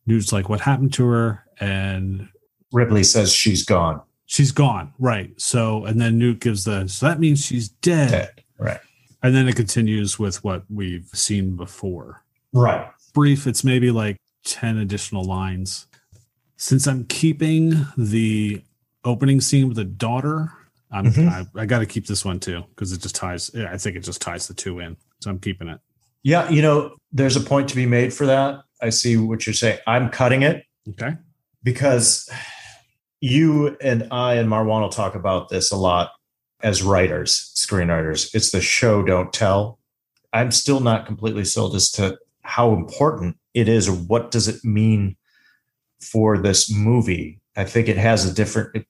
Newt's 0.05 0.31
like, 0.31 0.49
what 0.49 0.61
happened 0.61 0.93
to 0.93 1.05
her? 1.07 1.43
And 1.59 2.29
Ripley 2.71 3.03
says 3.03 3.33
she's 3.33 3.63
gone. 3.65 4.01
she's 4.25 4.51
gone. 4.51 4.93
Right. 4.99 5.33
So, 5.39 5.85
and 5.85 5.99
then 5.99 6.17
Newt 6.17 6.39
gives 6.39 6.63
the, 6.65 6.87
so 6.87 7.05
that 7.07 7.19
means 7.19 7.43
she's 7.45 7.69
dead. 7.69 8.11
Dead. 8.11 8.43
Right. 8.59 8.79
And 9.23 9.33
then 9.35 9.47
it 9.47 9.55
continues 9.55 10.19
with 10.19 10.43
what 10.43 10.63
we've 10.69 11.07
seen 11.13 11.55
before. 11.55 12.23
Right. 12.53 12.87
Brief, 13.13 13.47
it's 13.47 13.63
maybe 13.63 13.91
like 13.91 14.17
10 14.45 14.77
additional 14.77 15.23
lines. 15.23 15.87
Since 16.57 16.87
I'm 16.87 17.05
keeping 17.05 17.85
the 17.97 18.61
opening 19.03 19.41
scene 19.41 19.67
with 19.67 19.77
the 19.77 19.83
daughter, 19.85 20.51
I'm, 20.91 21.05
Mhm. 21.05 21.27
I, 21.55 21.61
I 21.61 21.65
got 21.65 21.79
to 21.79 21.85
keep 21.85 22.05
this 22.07 22.23
one 22.23 22.39
too 22.39 22.63
because 22.69 22.91
it 22.93 23.01
just 23.01 23.15
ties. 23.15 23.53
I 23.55 23.77
think 23.77 23.95
it 23.97 24.01
just 24.01 24.21
ties 24.21 24.47
the 24.47 24.53
two 24.53 24.79
in. 24.79 24.95
So 25.21 25.29
I'm 25.31 25.39
keeping 25.39 25.67
it. 25.67 25.79
Yeah, 26.25 26.49
you 26.49 26.63
know, 26.63 26.95
there's 27.11 27.35
a 27.35 27.39
point 27.39 27.69
to 27.69 27.75
be 27.75 27.85
made 27.85 28.11
for 28.11 28.25
that. 28.25 28.61
I 28.81 28.89
see 28.89 29.15
what 29.15 29.45
you're 29.45 29.53
saying. 29.53 29.77
I'm 29.85 30.09
cutting 30.09 30.41
it 30.41 30.65
Okay. 30.89 31.15
because 31.63 32.27
you 33.21 33.77
and 33.79 34.07
I 34.09 34.33
and 34.33 34.49
Marwan 34.49 34.81
will 34.81 34.89
talk 34.89 35.13
about 35.13 35.49
this 35.49 35.71
a 35.71 35.77
lot 35.77 36.09
as 36.63 36.81
writers, 36.81 37.53
screenwriters. 37.55 38.33
It's 38.33 38.49
the 38.49 38.59
show, 38.59 39.03
don't 39.03 39.31
tell. 39.31 39.77
I'm 40.33 40.51
still 40.51 40.79
not 40.79 41.05
completely 41.05 41.45
sold 41.45 41.75
as 41.75 41.91
to 41.91 42.17
how 42.41 42.73
important 42.73 43.37
it 43.53 43.69
is 43.69 43.87
or 43.87 43.93
what 43.93 44.31
does 44.31 44.47
it 44.47 44.65
mean 44.65 45.17
for 46.01 46.39
this 46.39 46.71
movie. 46.71 47.39
I 47.55 47.65
think 47.65 47.87
it 47.87 47.97
has 47.97 48.25
a 48.25 48.33
different 48.33 48.87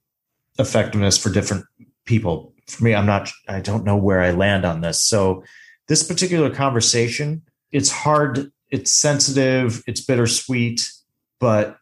effectiveness 0.57 1.18
for 1.18 1.30
different 1.30 1.66
people. 2.06 2.53
For 2.68 2.86
me, 2.86 2.95
I'm 2.95 3.06
not, 3.06 3.30
I 3.49 3.60
don't 3.60 3.84
know 3.84 3.98
where 3.98 4.22
I 4.22 4.32
land 4.32 4.64
on 4.64 4.80
this. 4.80 5.03
So, 5.03 5.44
this 5.88 6.03
particular 6.03 6.49
conversation, 6.49 7.44
it's 7.72 7.91
hard, 7.91 8.52
it's 8.70 8.91
sensitive, 8.91 9.84
it's 9.88 10.02
bittersweet, 10.02 10.91
but 11.40 11.78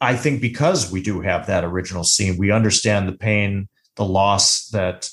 I 0.00 0.14
think 0.16 0.40
because 0.40 0.92
we 0.92 1.02
do 1.02 1.20
have 1.20 1.46
that 1.46 1.64
original 1.64 2.04
scene, 2.04 2.36
we 2.36 2.50
understand 2.50 3.08
the 3.08 3.16
pain, 3.16 3.68
the 3.94 4.04
loss 4.04 4.68
that 4.68 5.10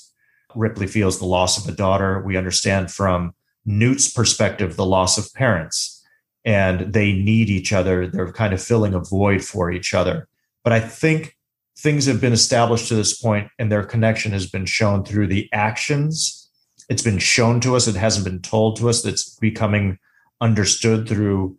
Ripley 0.54 0.86
feels, 0.86 1.18
the 1.18 1.24
loss 1.24 1.62
of 1.62 1.72
a 1.72 1.76
daughter. 1.76 2.22
We 2.24 2.36
understand 2.36 2.90
from 2.90 3.34
Newt's 3.64 4.12
perspective 4.12 4.76
the 4.76 4.86
loss 4.86 5.18
of 5.18 5.32
parents, 5.34 6.04
and 6.44 6.92
they 6.92 7.12
need 7.12 7.48
each 7.48 7.72
other. 7.72 8.06
They're 8.06 8.32
kind 8.32 8.52
of 8.52 8.62
filling 8.62 8.94
a 8.94 9.00
void 9.00 9.42
for 9.42 9.72
each 9.72 9.94
other. 9.94 10.28
But 10.62 10.72
I 10.72 10.80
think 10.80 11.36
things 11.76 12.06
have 12.06 12.20
been 12.20 12.32
established 12.32 12.88
to 12.88 12.94
this 12.94 13.20
point, 13.20 13.50
and 13.58 13.72
their 13.72 13.84
connection 13.84 14.32
has 14.32 14.48
been 14.48 14.66
shown 14.66 15.04
through 15.04 15.28
the 15.28 15.48
actions. 15.52 16.43
It's 16.88 17.02
been 17.02 17.18
shown 17.18 17.60
to 17.60 17.76
us, 17.76 17.86
it 17.86 17.96
hasn't 17.96 18.24
been 18.24 18.42
told 18.42 18.76
to 18.76 18.88
us. 18.88 19.02
That's 19.02 19.36
becoming 19.36 19.98
understood 20.40 21.08
through 21.08 21.56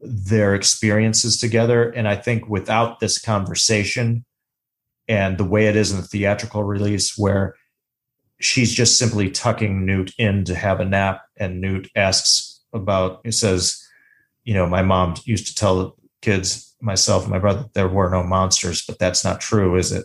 their 0.00 0.54
experiences 0.54 1.38
together. 1.38 1.90
And 1.90 2.06
I 2.06 2.16
think 2.16 2.48
without 2.48 3.00
this 3.00 3.18
conversation 3.18 4.24
and 5.08 5.38
the 5.38 5.44
way 5.44 5.66
it 5.66 5.76
is 5.76 5.90
in 5.90 5.98
the 5.98 6.02
theatrical 6.06 6.64
release, 6.64 7.16
where 7.16 7.54
she's 8.40 8.74
just 8.74 8.98
simply 8.98 9.30
tucking 9.30 9.86
Newt 9.86 10.12
in 10.18 10.44
to 10.44 10.54
have 10.54 10.80
a 10.80 10.84
nap, 10.84 11.22
and 11.38 11.60
Newt 11.60 11.88
asks 11.96 12.60
about, 12.74 13.20
he 13.24 13.30
says, 13.30 13.82
you 14.44 14.52
know, 14.52 14.66
my 14.66 14.82
mom 14.82 15.14
used 15.24 15.46
to 15.46 15.54
tell 15.54 15.76
the 15.76 15.92
kids, 16.20 16.74
myself 16.80 17.22
and 17.22 17.32
my 17.32 17.38
brother, 17.38 17.64
there 17.72 17.88
were 17.88 18.10
no 18.10 18.22
monsters, 18.22 18.84
but 18.86 18.98
that's 18.98 19.24
not 19.24 19.40
true, 19.40 19.76
is 19.76 19.92
it? 19.92 20.04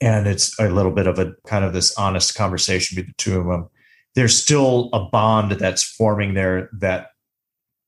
And 0.00 0.26
it's 0.26 0.58
a 0.58 0.68
little 0.68 0.92
bit 0.92 1.06
of 1.06 1.18
a 1.18 1.32
kind 1.46 1.64
of 1.64 1.72
this 1.72 1.96
honest 1.96 2.34
conversation 2.34 2.96
between 2.96 3.08
the 3.08 3.14
two 3.16 3.40
of 3.40 3.46
them. 3.46 3.70
There's 4.16 4.36
still 4.36 4.90
a 4.92 5.00
bond 5.04 5.52
that's 5.52 5.84
forming 5.84 6.34
there 6.34 6.68
that 6.80 7.10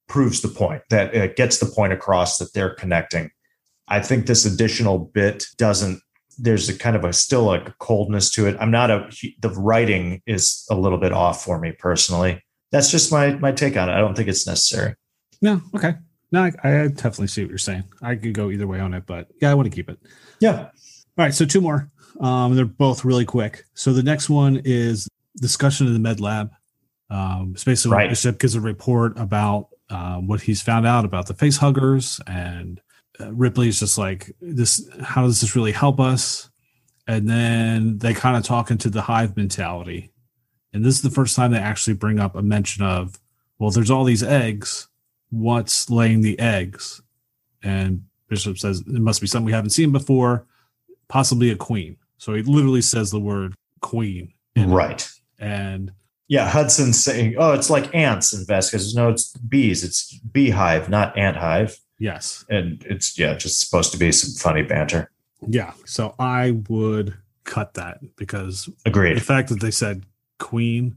proves 0.09 0.41
the 0.41 0.49
point 0.49 0.83
that 0.91 1.15
it 1.15 1.37
gets 1.37 1.59
the 1.59 1.67
point 1.67 1.93
across 1.93 2.39
that 2.39 2.55
they're 2.55 2.75
connecting. 2.75 3.31
I 3.89 4.01
think 4.01 4.27
this 4.27 4.45
additional 4.45 4.99
bit 4.99 5.45
doesn't. 5.57 6.01
There's 6.39 6.69
a 6.69 6.79
kind 6.79 6.95
of 6.95 7.05
a 7.05 7.13
still 7.13 7.43
like 7.43 7.69
a 7.69 7.75
coldness 7.81 8.31
to 8.33 8.47
it. 8.47 8.57
I'm 8.61 8.71
not 8.71 8.91
a. 8.91 9.11
The 9.41 9.51
writing 9.51 10.23
is 10.27 10.65
a 10.71 10.77
little 10.77 10.99
bit 10.99 11.13
off 11.13 11.43
for 11.43 11.59
me 11.59 11.73
personally. 11.73 12.45
That's 12.71 12.91
just 12.91 13.11
my 13.11 13.35
my 13.35 13.51
take 13.51 13.77
on 13.77 13.89
it. 13.89 13.93
I 13.93 13.99
don't 13.99 14.15
think 14.15 14.29
it's 14.29 14.47
necessary. 14.47 14.95
No. 15.43 15.61
Okay. 15.75 15.95
No, 16.31 16.43
I, 16.43 16.53
I 16.63 16.89
definitely 16.89 17.29
see 17.29 17.43
what 17.43 17.49
you're 17.49 17.59
saying. 17.59 17.85
I 18.03 18.15
could 18.15 18.35
go 18.35 18.51
either 18.51 18.67
way 18.67 18.81
on 18.81 18.93
it, 18.93 19.05
but 19.07 19.29
yeah, 19.41 19.51
I 19.51 19.55
want 19.55 19.67
to 19.67 19.75
keep 19.75 19.89
it. 19.89 19.99
Yeah. 20.41 20.59
All 20.59 21.25
right, 21.25 21.35
so 21.35 21.45
two 21.45 21.61
more. 21.61 21.91
Um, 22.21 22.55
they're 22.55 22.65
both 22.67 23.05
really 23.05 23.25
quick. 23.25 23.65
So 23.75 23.93
the 23.93 24.03
next 24.03 24.29
one 24.29 24.61
is 24.65 25.09
discussion 25.39 25.87
in 25.87 25.93
the 25.93 25.99
med 25.99 26.21
lab. 26.21 26.51
Um, 27.11 27.53
it's 27.55 27.65
basically 27.65 27.97
Right. 27.97 28.11
Bishop 28.11 28.39
gives 28.39 28.55
a 28.55 28.61
report 28.61 29.19
about 29.19 29.69
uh, 29.91 30.17
what 30.17 30.43
he's 30.43 30.61
found 30.61 30.87
out 30.87 31.05
about 31.05 31.27
the 31.27 31.35
face 31.35 31.57
huggers, 31.57 32.21
and 32.27 32.81
uh, 33.21 33.33
Ripley's 33.33 33.81
just 33.81 33.97
like, 33.97 34.35
"This, 34.41 34.87
how 35.03 35.23
does 35.23 35.41
this 35.41 35.57
really 35.57 35.73
help 35.73 35.99
us?" 36.01 36.51
And 37.07 37.29
then 37.29 37.99
they 37.99 38.13
kind 38.13 38.37
of 38.37 38.43
talk 38.43 38.71
into 38.71 38.91
the 38.91 39.01
hive 39.01 39.37
mentality, 39.37 40.11
and 40.75 40.85
this 40.85 40.95
is 40.97 41.03
the 41.03 41.11
first 41.11 41.35
time 41.35 41.53
they 41.53 41.59
actually 41.59 41.95
bring 41.95 42.19
up 42.19 42.37
a 42.37 42.43
mention 42.43 42.85
of, 42.85 43.19
"Well, 43.59 43.71
there's 43.71 43.91
all 43.91 44.05
these 44.05 44.23
eggs. 44.23 44.89
What's 45.31 45.89
laying 45.89 46.21
the 46.21 46.39
eggs?" 46.39 47.01
And 47.63 48.05
Bishop 48.29 48.59
says 48.59 48.81
it 48.81 48.89
must 48.89 49.23
be 49.23 49.27
something 49.27 49.47
we 49.47 49.53
haven't 49.53 49.71
seen 49.71 49.91
before, 49.91 50.47
possibly 51.09 51.51
a 51.51 51.57
queen. 51.57 51.97
So 52.19 52.35
he 52.35 52.43
literally 52.43 52.83
says 52.83 53.11
the 53.11 53.21
word 53.21 53.55
queen. 53.81 54.35
in 54.55 54.71
it. 54.71 55.18
And 55.39 55.93
Yeah. 56.29 56.49
Hudson's 56.49 57.03
saying, 57.03 57.37
"Oh, 57.39 57.53
it's 57.53 57.71
like 57.71 57.95
ants." 57.95 58.33
And 58.33 58.47
Vasquez, 58.47 58.95
no, 58.95 59.09
it's 59.11 59.33
bees. 59.37 59.83
It's 59.85 60.19
beehive, 60.33 60.89
not 60.89 61.17
ant 61.17 61.37
hive. 61.37 61.79
yes, 61.99 62.45
And 62.49 62.85
it's 62.89 63.19
yeah, 63.19 63.35
just 63.35 63.61
supposed 63.61 63.91
to 63.93 63.99
be 63.99 64.13
some 64.13 64.33
funny 64.35 64.63
banter. 64.63 65.11
yeah. 65.47 65.73
So 65.85 66.15
I 66.19 66.53
would 66.69 67.15
cut 67.45 67.75
that 67.75 67.99
because 68.17 68.69
agreed. 68.85 69.17
the 69.17 69.21
fact 69.21 69.49
that 69.49 69.61
they 69.61 69.71
said 69.71 70.05
queen, 70.39 70.97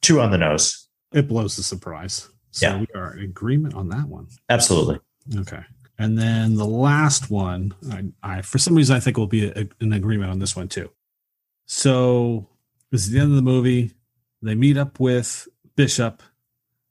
Too 0.00 0.20
on 0.20 0.30
the 0.30 0.38
nose. 0.38 0.88
it 1.12 1.28
blows 1.28 1.56
the 1.56 1.62
surprise. 1.62 2.28
So 2.52 2.66
Yeah. 2.66 2.80
we 2.80 2.86
are 2.94 3.16
in 3.16 3.24
agreement 3.24 3.74
on 3.74 3.88
that 3.90 4.08
one. 4.08 4.26
Absolutely. 4.48 4.98
Okay. 5.36 5.62
And 5.98 6.18
then 6.18 6.54
the 6.56 6.64
last 6.66 7.30
one, 7.30 7.74
I, 7.92 8.04
I 8.38 8.42
for 8.42 8.56
some 8.58 8.74
reason 8.74 8.96
I 8.96 9.00
think 9.00 9.18
will 9.18 9.26
be 9.26 9.46
a, 9.48 9.68
an 9.80 9.92
agreement 9.92 10.30
on 10.30 10.38
this 10.38 10.56
one 10.56 10.66
too. 10.68 10.90
So 11.66 12.48
this 12.90 13.02
is 13.06 13.10
the 13.10 13.18
end 13.20 13.30
of 13.30 13.36
the 13.36 13.42
movie. 13.42 13.92
They 14.42 14.54
meet 14.54 14.76
up 14.76 14.98
with 15.00 15.48
Bishop, 15.76 16.22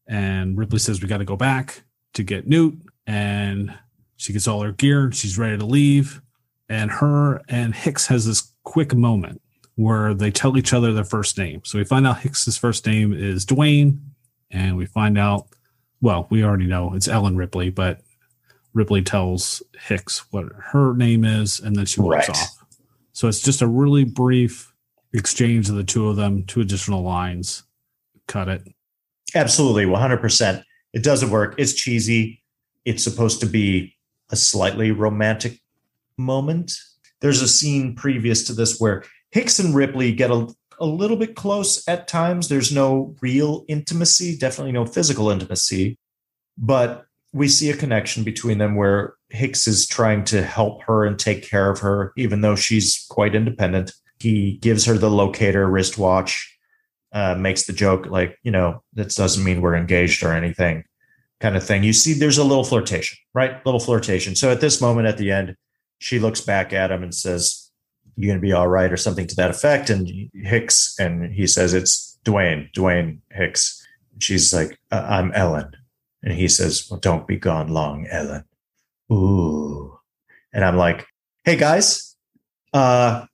and 0.08 0.58
Ripley 0.58 0.80
says 0.80 1.02
we 1.02 1.08
got 1.08 1.18
to 1.18 1.26
go 1.26 1.36
back 1.36 1.84
to 2.14 2.24
get 2.24 2.48
Newt, 2.48 2.80
and 3.08 3.74
she 4.18 4.34
gets 4.34 4.48
all 4.48 4.62
her 4.62 4.72
gear. 4.72 5.06
and 5.06 5.16
She's 5.16 5.38
ready 5.38 5.58
to 5.58 5.66
leave, 5.66 6.22
and 6.68 6.92
her 6.92 7.42
and 7.50 7.74
Hicks 7.76 8.08
has 8.08 8.26
this 8.26 8.52
quick 8.64 8.94
moment 8.94 9.42
where 9.76 10.14
they 10.14 10.30
tell 10.30 10.58
each 10.58 10.74
other 10.74 10.92
their 10.94 11.04
first 11.06 11.38
name. 11.38 11.62
So 11.64 11.78
we 11.78 11.86
find 11.86 12.06
out 12.06 12.20
Hicks's 12.20 12.58
first 12.58 12.86
name 12.86 13.14
is 13.14 13.46
Dwayne, 13.46 14.00
and 14.52 14.76
we 14.78 14.86
find 14.86 15.18
out, 15.18 15.48
well, 16.02 16.28
we 16.30 16.44
already 16.44 16.66
know 16.68 16.94
it's 16.94 17.08
Ellen 17.08 17.36
Ripley, 17.38 17.70
but 17.70 18.02
Ripley 18.74 19.02
tells 19.02 19.64
Hicks 19.88 20.32
what 20.32 20.46
her 20.72 20.94
name 20.94 21.24
is, 21.26 21.60
and 21.60 21.76
then 21.76 21.86
she 21.86 22.02
walks 22.02 22.28
Right. 22.30 22.38
off. 22.38 22.66
So 23.14 23.28
it's 23.28 23.42
just 23.42 23.62
a 23.62 23.68
really 23.68 24.04
brief 24.04 24.69
exchange 25.14 25.70
of 25.70 25.76
the 25.76 25.84
two 25.84 26.08
of 26.10 26.16
them, 26.16 26.44
two 26.44 26.62
additional 26.62 27.02
lines. 27.02 27.64
Cut 28.28 28.48
it. 28.48 28.68
Absolutely, 29.36 29.86
100%. 29.86 30.64
It 30.94 31.04
doesn't 31.04 31.32
work. 31.32 31.56
It's 31.58 31.74
cheesy. 31.74 32.42
It's 32.86 33.04
supposed 33.04 33.40
to 33.42 33.46
be 33.46 33.96
a 34.32 34.36
slightly 34.36 34.92
romantic 34.92 35.60
moment. 36.18 36.74
There's 37.22 37.42
a 37.42 37.48
scene 37.48 37.96
previous 37.96 38.44
to 38.46 38.54
this 38.54 38.80
where 38.80 39.04
Hicks 39.32 39.60
and 39.60 39.76
Ripley 39.76 40.12
get 40.12 40.32
a, 40.32 40.48
a 40.80 40.86
little 40.86 41.18
bit 41.18 41.36
close 41.36 41.88
at 41.88 42.08
times. 42.08 42.48
There's 42.48 42.72
no 42.72 43.16
real 43.22 43.66
intimacy, 43.68 44.38
definitely 44.38 44.72
no 44.72 44.86
physical 44.86 45.30
intimacy, 45.30 45.98
but 46.58 47.06
we 47.32 47.48
see 47.48 47.70
a 47.70 47.78
connection 47.78 48.24
between 48.24 48.58
them 48.58 48.76
where 48.76 49.14
Hicks 49.30 49.68
is 49.68 49.88
trying 49.88 50.24
to 50.26 50.42
help 50.42 50.82
her 50.84 51.06
and 51.06 51.20
take 51.20 51.48
care 51.48 51.70
of 51.70 51.80
her, 51.80 52.12
even 52.18 52.42
though 52.42 52.56
she's 52.56 53.06
quite 53.10 53.36
independent. 53.36 53.92
He 54.20 54.58
gives 54.62 54.86
her 54.86 54.98
the 54.98 55.10
locator 55.10 55.68
wristwatch 55.68 56.58
uh, 57.12 57.36
makes 57.36 57.66
the 57.66 57.74
joke 57.74 58.06
like, 58.06 58.38
you 58.44 58.52
know, 58.52 58.84
that 58.94 59.16
doesn't 59.16 59.44
mean 59.44 59.62
we're 59.62 59.76
engaged 59.76 60.24
or 60.24 60.34
anything 60.34 60.84
kind 61.40 61.56
of 61.56 61.64
thing. 61.64 61.84
You 61.84 61.94
see, 61.94 62.14
there's 62.14 62.38
a 62.38 62.44
little 62.44 62.64
flirtation, 62.64 63.18
right? 63.34 63.66
Little 63.66 63.80
flirtation. 63.80 64.36
So 64.36 64.52
at 64.52 64.62
this 64.62 64.82
moment 64.82 65.08
at 65.08 65.18
the 65.18 65.32
end, 65.32 65.56
she 66.00 66.20
looks 66.20 66.42
back 66.42 66.74
at 66.74 66.92
him 66.92 67.04
and 67.04 67.14
says, 67.14 67.72
"You're 68.16 68.30
going 68.30 68.40
to 68.40 68.46
be 68.46 68.54
all 68.54 68.68
right, 68.68 68.92
or 68.92 68.98
something 68.98 69.28
to 69.28 69.36
that 69.36 69.50
effect. 69.50 69.90
And 69.90 70.30
Hicks, 70.34 70.96
and 71.00 71.34
he 71.34 71.48
says, 71.48 71.74
It's 71.74 72.18
Dwayne, 72.26 72.72
Dwayne 72.74 73.20
Hicks. 73.32 73.86
She's 74.20 74.54
like, 74.54 74.78
"Uh, 74.92 75.06
I'm 75.10 75.32
Ellen. 75.34 75.72
And 76.24 76.34
he 76.34 76.48
says, 76.48 76.88
Well, 76.90 77.00
don't 77.00 77.28
be 77.28 77.38
gone 77.38 77.70
long, 77.70 78.08
Ellen. 78.08 78.44
Ooh. 79.12 79.98
And 80.54 80.64
I'm 80.64 80.78
like, 80.78 81.06
Hey 81.44 81.56
guys, 81.56 82.16
uh, 82.74 83.26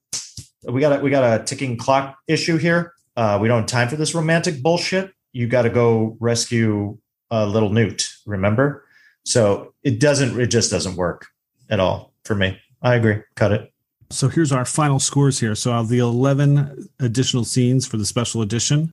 we 0.67 0.81
got 0.81 0.99
a, 0.99 1.03
we 1.03 1.09
got 1.09 1.41
a 1.41 1.43
ticking 1.43 1.77
clock 1.77 2.17
issue 2.27 2.57
here. 2.57 2.93
Uh, 3.15 3.37
we 3.41 3.47
don't 3.47 3.61
have 3.61 3.67
time 3.67 3.87
for 3.87 3.95
this 3.95 4.13
romantic 4.13 4.61
bullshit. 4.61 5.13
You 5.31 5.47
got 5.47 5.63
to 5.63 5.69
go 5.69 6.17
rescue 6.19 6.97
uh, 7.31 7.45
little 7.45 7.69
Newt. 7.69 8.09
Remember? 8.25 8.85
So 9.23 9.73
it 9.83 9.99
doesn't. 9.99 10.39
It 10.39 10.47
just 10.47 10.71
doesn't 10.71 10.95
work 10.95 11.27
at 11.69 11.79
all 11.79 12.13
for 12.23 12.35
me. 12.35 12.59
I 12.81 12.95
agree. 12.95 13.21
Cut 13.35 13.51
it. 13.51 13.71
So 14.11 14.29
here's 14.29 14.51
our 14.51 14.65
final 14.65 14.99
scores 14.99 15.39
here. 15.39 15.55
So 15.55 15.73
of 15.73 15.89
the 15.89 15.99
11 15.99 16.89
additional 16.99 17.43
scenes 17.43 17.87
for 17.87 17.97
the 17.97 18.05
special 18.05 18.41
edition, 18.41 18.91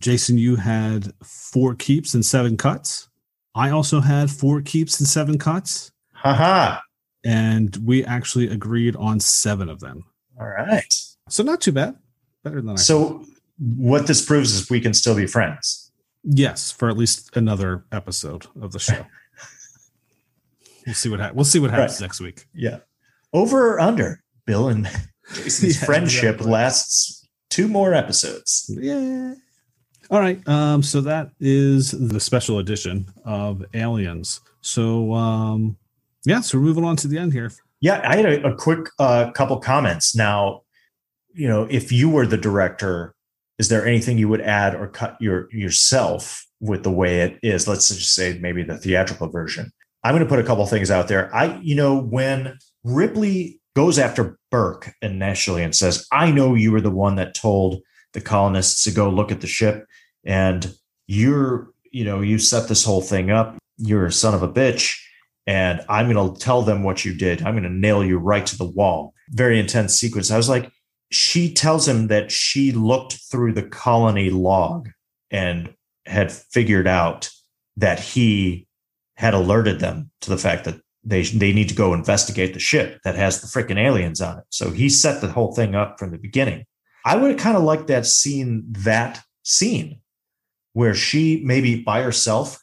Jason, 0.00 0.38
you 0.38 0.56
had 0.56 1.12
four 1.22 1.74
keeps 1.74 2.14
and 2.14 2.24
seven 2.24 2.56
cuts. 2.56 3.08
I 3.54 3.70
also 3.70 4.00
had 4.00 4.30
four 4.30 4.62
keeps 4.62 4.98
and 4.98 5.08
seven 5.08 5.38
cuts. 5.38 5.90
Haha. 6.12 6.80
And 7.24 7.76
we 7.84 8.04
actually 8.04 8.48
agreed 8.48 8.96
on 8.96 9.20
seven 9.20 9.68
of 9.68 9.80
them. 9.80 10.04
All 10.40 10.48
right. 10.48 10.92
So 11.28 11.42
not 11.42 11.60
too 11.60 11.72
bad. 11.72 11.96
Better 12.44 12.60
than 12.60 12.70
I 12.70 12.74
So 12.76 13.24
what 13.76 14.06
this 14.06 14.24
proves 14.24 14.52
is 14.52 14.68
we 14.70 14.80
can 14.80 14.94
still 14.94 15.14
be 15.16 15.26
friends. 15.26 15.90
Yes, 16.22 16.70
for 16.72 16.88
at 16.88 16.96
least 16.96 17.36
another 17.36 17.84
episode 17.92 18.46
of 18.60 18.72
the 18.72 18.78
show. 18.78 19.06
we'll 20.86 20.94
see 20.94 21.08
what 21.08 21.20
ha- 21.20 21.30
we'll 21.34 21.44
see 21.44 21.58
what 21.58 21.70
happens 21.70 21.94
Right. 21.94 22.00
next 22.06 22.20
week. 22.20 22.46
Yeah. 22.54 22.78
Over 23.32 23.74
or 23.74 23.80
under, 23.80 24.22
Bill 24.44 24.68
and 24.68 24.88
Jason's 25.34 25.80
Yeah, 25.80 25.86
friendship 25.86 26.34
exactly. 26.36 26.50
lasts 26.52 27.26
two 27.50 27.68
more 27.68 27.94
episodes. 27.94 28.66
Yeah. 28.80 29.34
All 30.10 30.20
right. 30.20 30.46
Um, 30.48 30.82
so 30.82 31.00
that 31.00 31.30
is 31.40 31.90
the 31.90 32.20
special 32.20 32.58
edition 32.58 33.06
of 33.24 33.64
Aliens. 33.74 34.40
So 34.60 35.12
um 35.12 35.76
yeah, 36.24 36.40
so 36.40 36.58
we're 36.58 36.64
moving 36.64 36.84
on 36.84 36.96
to 36.96 37.08
the 37.08 37.18
end 37.18 37.32
here. 37.32 37.52
Yeah, 37.86 38.00
I 38.02 38.16
had 38.16 38.26
a, 38.26 38.48
a 38.48 38.56
quick 38.56 38.88
uh, 38.98 39.30
couple 39.30 39.56
comments. 39.60 40.16
Now, 40.16 40.62
you 41.34 41.46
know, 41.46 41.68
if 41.70 41.92
you 41.92 42.10
were 42.10 42.26
the 42.26 42.36
director, 42.36 43.14
is 43.60 43.68
there 43.68 43.86
anything 43.86 44.18
you 44.18 44.28
would 44.28 44.40
add 44.40 44.74
or 44.74 44.88
cut 44.88 45.16
your 45.20 45.46
yourself 45.52 46.44
with 46.58 46.82
the 46.82 46.90
way 46.90 47.20
it 47.20 47.38
is? 47.44 47.68
Let's 47.68 47.88
just 47.88 48.12
say 48.12 48.40
maybe 48.40 48.64
the 48.64 48.76
theatrical 48.76 49.28
version. 49.28 49.70
I'm 50.02 50.14
going 50.14 50.24
to 50.24 50.28
put 50.28 50.40
a 50.40 50.42
couple 50.42 50.66
things 50.66 50.90
out 50.90 51.06
there. 51.06 51.32
I, 51.32 51.60
you 51.62 51.76
know, 51.76 51.96
when 51.96 52.58
Ripley 52.82 53.60
goes 53.76 54.00
after 54.00 54.36
Burke 54.50 54.92
initially 55.00 55.62
and 55.62 55.72
says, 55.72 56.08
"I 56.10 56.32
know 56.32 56.56
you 56.56 56.72
were 56.72 56.80
the 56.80 56.90
one 56.90 57.14
that 57.16 57.36
told 57.36 57.82
the 58.14 58.20
colonists 58.20 58.82
to 58.82 58.90
go 58.90 59.08
look 59.08 59.30
at 59.30 59.42
the 59.42 59.46
ship, 59.46 59.86
and 60.24 60.74
you're, 61.06 61.70
you 61.92 62.04
know, 62.04 62.20
you 62.20 62.40
set 62.40 62.66
this 62.66 62.84
whole 62.84 63.00
thing 63.00 63.30
up. 63.30 63.56
You're 63.78 64.06
a 64.06 64.12
son 64.12 64.34
of 64.34 64.42
a 64.42 64.48
bitch." 64.48 65.00
And 65.46 65.84
I'm 65.88 66.10
going 66.10 66.34
to 66.34 66.40
tell 66.40 66.62
them 66.62 66.82
what 66.82 67.04
you 67.04 67.14
did. 67.14 67.42
I'm 67.42 67.54
going 67.54 67.62
to 67.62 67.70
nail 67.70 68.04
you 68.04 68.18
right 68.18 68.44
to 68.46 68.58
the 68.58 68.64
wall. 68.64 69.14
Very 69.30 69.58
intense 69.58 69.94
sequence. 69.94 70.30
I 70.30 70.36
was 70.36 70.48
like, 70.48 70.70
she 71.10 71.52
tells 71.54 71.86
him 71.86 72.08
that 72.08 72.32
she 72.32 72.72
looked 72.72 73.18
through 73.30 73.52
the 73.52 73.62
colony 73.62 74.30
log 74.30 74.88
and 75.30 75.72
had 76.04 76.32
figured 76.32 76.86
out 76.86 77.30
that 77.76 78.00
he 78.00 78.66
had 79.14 79.34
alerted 79.34 79.80
them 79.80 80.10
to 80.20 80.30
the 80.30 80.38
fact 80.38 80.64
that 80.64 80.80
they 81.04 81.22
they 81.22 81.52
need 81.52 81.68
to 81.68 81.74
go 81.74 81.94
investigate 81.94 82.52
the 82.52 82.60
ship 82.60 83.00
that 83.04 83.14
has 83.14 83.40
the 83.40 83.46
freaking 83.46 83.78
aliens 83.78 84.20
on 84.20 84.38
it. 84.38 84.44
So 84.50 84.70
he 84.70 84.88
set 84.88 85.20
the 85.20 85.28
whole 85.28 85.54
thing 85.54 85.74
up 85.74 85.98
from 85.98 86.10
the 86.10 86.18
beginning. 86.18 86.64
I 87.04 87.16
would 87.16 87.30
have 87.30 87.40
kind 87.40 87.56
of 87.56 87.62
liked 87.62 87.86
that 87.86 88.06
scene 88.06 88.64
that 88.70 89.22
scene 89.44 90.00
where 90.72 90.94
she 90.94 91.42
maybe 91.44 91.82
by 91.82 92.02
herself 92.02 92.62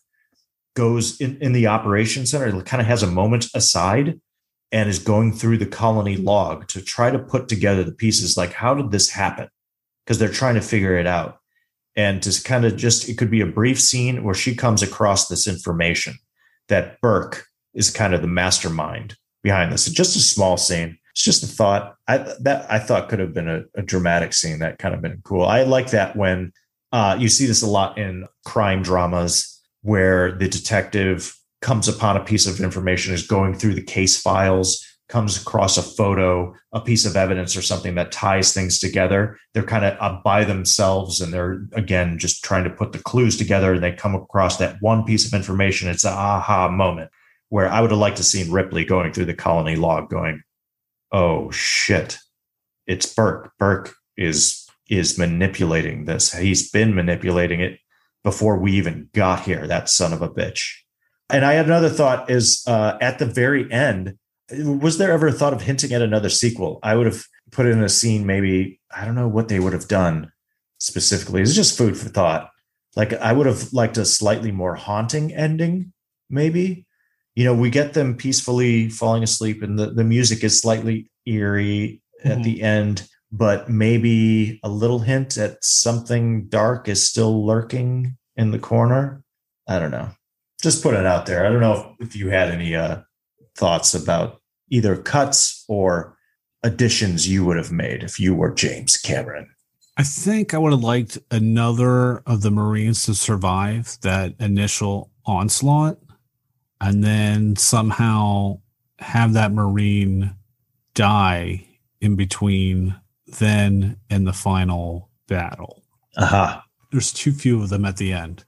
goes 0.75 1.19
in, 1.19 1.37
in 1.41 1.53
the 1.53 1.67
operation 1.67 2.25
center, 2.25 2.61
kind 2.63 2.81
of 2.81 2.87
has 2.87 3.03
a 3.03 3.07
moment 3.07 3.47
aside 3.53 4.19
and 4.71 4.89
is 4.89 4.99
going 4.99 5.31
through 5.31 5.57
the 5.57 5.65
colony 5.65 6.17
log 6.17 6.67
to 6.67 6.81
try 6.81 7.11
to 7.11 7.19
put 7.19 7.47
together 7.47 7.83
the 7.83 7.91
pieces 7.91 8.35
like, 8.35 8.53
how 8.53 8.73
did 8.73 8.91
this 8.91 9.09
happen? 9.09 9.47
Because 10.03 10.17
they're 10.17 10.29
trying 10.29 10.55
to 10.55 10.61
figure 10.61 10.97
it 10.97 11.05
out. 11.05 11.37
And 11.95 12.23
to 12.23 12.43
kind 12.43 12.65
of 12.65 12.75
just, 12.75 13.07
it 13.07 13.19
could 13.19 13.29
be 13.29 13.41
a 13.41 13.45
brief 13.45 13.79
scene 13.79 14.23
where 14.23 14.33
she 14.33 14.55
comes 14.55 14.81
across 14.81 15.27
this 15.27 15.47
information 15.47 16.15
that 16.69 16.99
Burke 17.01 17.45
is 17.75 17.91
kind 17.91 18.15
of 18.15 18.21
the 18.21 18.27
mastermind 18.27 19.15
behind 19.43 19.71
this. 19.71 19.85
It's 19.85 19.95
just 19.95 20.15
a 20.15 20.19
small 20.19 20.57
scene. 20.57 20.97
It's 21.11 21.23
just 21.23 21.43
a 21.43 21.47
thought. 21.47 21.95
I 22.07 22.17
that 22.41 22.65
I 22.71 22.79
thought 22.79 23.09
could 23.09 23.19
have 23.19 23.33
been 23.33 23.47
a, 23.47 23.63
a 23.75 23.83
dramatic 23.83 24.33
scene 24.33 24.59
that 24.59 24.79
kind 24.79 24.95
of 24.95 25.01
been 25.01 25.21
cool. 25.23 25.45
I 25.45 25.63
like 25.63 25.91
that 25.91 26.15
when 26.15 26.51
uh, 26.91 27.17
you 27.19 27.29
see 27.29 27.45
this 27.45 27.61
a 27.61 27.67
lot 27.67 27.99
in 27.99 28.27
crime 28.45 28.81
dramas 28.81 29.61
where 29.84 30.31
the 30.31 30.47
detective 30.49 31.38
comes 31.61 31.88
upon 31.88 32.18
a 32.18 32.23
piece 32.23 32.47
of 32.47 32.60
information, 32.60 33.14
is 33.14 33.26
going 33.26 33.53
through 33.53 33.76
the 33.76 33.84
case 33.84 34.19
files, 34.19 34.85
comes 35.07 35.39
across 35.39 35.77
a 35.77 35.81
photo, 35.81 36.53
a 36.72 36.81
piece 36.81 37.05
of 37.05 37.15
evidence, 37.15 37.55
or 37.55 37.61
something 37.61 37.95
that 37.95 38.11
ties 38.11 38.53
things 38.53 38.80
together. 38.80 39.38
They're 39.53 39.64
kind 39.64 39.85
of 39.85 40.23
by 40.23 40.43
themselves 40.43 41.22
and 41.22 41.31
they're, 41.31 41.65
again, 41.73 42.18
just 42.18 42.43
trying 42.43 42.64
to 42.64 42.69
put 42.69 42.91
the 42.91 42.99
clues 42.99 43.38
together. 43.38 43.73
And 43.73 43.84
they 43.84 43.91
come 43.91 44.15
across 44.15 44.57
that 44.57 44.77
one 44.81 45.03
piece 45.03 45.27
of 45.27 45.34
information. 45.34 45.89
It's 45.89 46.05
an 46.05 46.14
aha 46.14 46.69
moment 46.69 47.11
where 47.49 47.69
I 47.69 47.81
would 47.81 47.91
have 47.91 47.99
liked 47.99 48.18
to 48.18 48.23
seen 48.23 48.51
Ripley 48.51 48.84
going 48.84 49.14
through 49.14 49.26
the 49.26 49.35
colony 49.35 49.76
log 49.76 50.10
going, 50.10 50.41
oh 51.11 51.51
shit, 51.51 52.18
it's 52.88 53.14
Burke. 53.14 53.51
Burke 53.60 53.93
is 54.18 54.68
is 54.89 55.18
manipulating 55.18 56.05
this. 56.05 56.34
He's 56.34 56.69
been 56.72 56.93
manipulating 56.93 57.61
it 57.61 57.80
before 58.23 58.57
we 58.57 58.73
even 58.73 59.09
got 59.13 59.41
here. 59.41 59.67
That 59.67 59.89
son 59.89 60.13
of 60.13 60.21
a 60.21 60.29
bitch. 60.29 60.61
And 61.29 61.45
I 61.45 61.53
had 61.53 61.65
another 61.65 61.89
thought: 61.89 62.29
is 62.29 62.63
uh, 62.67 62.97
at 63.01 63.19
the 63.19 63.25
very 63.25 63.71
end, 63.71 64.17
was 64.51 64.97
there 64.97 65.11
ever 65.11 65.27
a 65.27 65.31
thought 65.31 65.53
of 65.53 65.61
hinting 65.61 65.93
at 65.93 66.01
another 66.01 66.29
sequel? 66.29 66.79
I 66.83 66.95
would 66.95 67.05
have 67.07 67.23
put 67.51 67.65
in 67.65 67.83
a 67.83 67.89
scene. 67.89 68.25
Maybe 68.25 68.79
I 68.95 69.05
don't 69.05 69.15
know 69.15 69.27
what 69.27 69.47
they 69.47 69.59
would 69.59 69.73
have 69.73 69.87
done 69.87 70.31
specifically. 70.79 71.41
It's 71.41 71.55
just 71.55 71.77
food 71.77 71.97
for 71.97 72.09
thought. 72.09 72.49
Like 72.95 73.13
I 73.13 73.33
would 73.33 73.47
have 73.47 73.73
liked 73.73 73.97
a 73.97 74.05
slightly 74.05 74.51
more 74.51 74.75
haunting 74.75 75.33
ending. 75.33 75.93
Maybe 76.29 76.85
you 77.35 77.43
know 77.43 77.55
we 77.55 77.69
get 77.69 77.93
them 77.93 78.15
peacefully 78.15 78.89
falling 78.89 79.23
asleep, 79.23 79.63
and 79.63 79.77
the 79.79 79.91
the 79.91 80.03
music 80.03 80.43
is 80.43 80.59
slightly 80.61 81.09
eerie 81.25 82.01
at 82.23 82.37
Mhm. 82.39 82.43
the 82.43 82.61
end 82.61 83.07
but 83.34 83.68
maybe 83.68 84.60
a 84.64 84.69
little 84.69 84.99
hint 84.99 85.38
at 85.38 85.57
something 85.64 86.45
dark 86.49 86.88
is 86.88 87.10
still 87.10 87.43
lurking 87.43 88.15
in 88.35 88.51
the 88.51 88.60
corner. 88.60 89.23
I 89.68 89.80
don't 89.80 89.89
know. 89.89 90.11
Just 90.61 90.84
put 90.84 90.93
it 90.93 91.05
out 91.07 91.26
there. 91.26 91.43
I 91.43 91.49
don't 91.49 91.60
know 91.60 91.95
if, 91.99 92.10
if 92.10 92.15
you 92.15 92.30
had 92.30 92.51
any 92.51 92.76
uh, 92.76 93.01
thoughts 93.55 93.95
about 93.95 94.39
either 94.69 94.95
cuts 94.95 95.65
or 95.68 96.15
additions 96.61 97.27
you 97.27 97.43
would 97.43 97.57
have 97.57 97.72
made 97.72 98.03
if 98.03 98.19
you 98.19 98.35
were 98.35 98.53
James 98.53 98.97
Cameron. 98.97 99.49
I 99.97 100.03
think 100.03 100.53
I 100.53 100.60
would 100.60 100.72
have 100.72 100.84
liked 100.84 101.18
another 101.31 102.19
of 102.19 102.43
the 102.43 102.51
Marines 102.51 103.03
to 103.05 103.15
survive 103.15 103.97
that 104.01 104.35
initial 104.39 105.10
onslaught 105.26 105.97
and 106.80 107.03
then 107.03 107.55
somehow 107.55 108.60
have 108.99 109.34
that 109.34 109.51
Marine 109.51 110.35
die 110.93 111.65
in 111.99 112.15
between 112.15 112.95
then 113.39 113.97
in 114.10 114.26
the 114.26 114.34
final 114.34 115.10
battle. 115.27 115.84
Aha. 116.18 116.64
There's 116.91 117.11
too 117.11 117.31
few 117.31 117.61
of 117.61 117.69
them 117.69 117.85
at 117.85 117.97
the 117.97 118.14
end. 118.14 118.45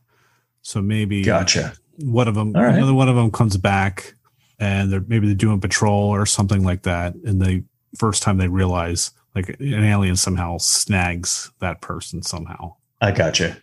So 0.61 0.81
maybe 0.81 1.23
Gotcha. 1.23 1.73
one 1.97 2.27
of 2.27 2.35
them, 2.35 2.53
right. 2.53 2.75
another 2.75 2.93
one 2.93 3.09
of 3.09 3.15
them 3.15 3.31
comes 3.31 3.57
back 3.57 4.13
and 4.59 4.91
they're 4.91 5.03
maybe 5.07 5.27
they're 5.27 5.35
doing 5.35 5.59
patrol 5.59 6.09
or 6.09 6.25
something 6.25 6.63
like 6.63 6.83
that. 6.83 7.15
And 7.15 7.41
the 7.41 7.63
first 7.97 8.23
time 8.23 8.37
they 8.37 8.47
realize 8.47 9.11
like 9.35 9.49
an 9.59 9.83
alien 9.83 10.15
somehow 10.15 10.57
snags 10.57 11.51
that 11.59 11.81
person 11.81 12.23
somehow. 12.23 12.75
I 13.01 13.11
gotcha. 13.11 13.57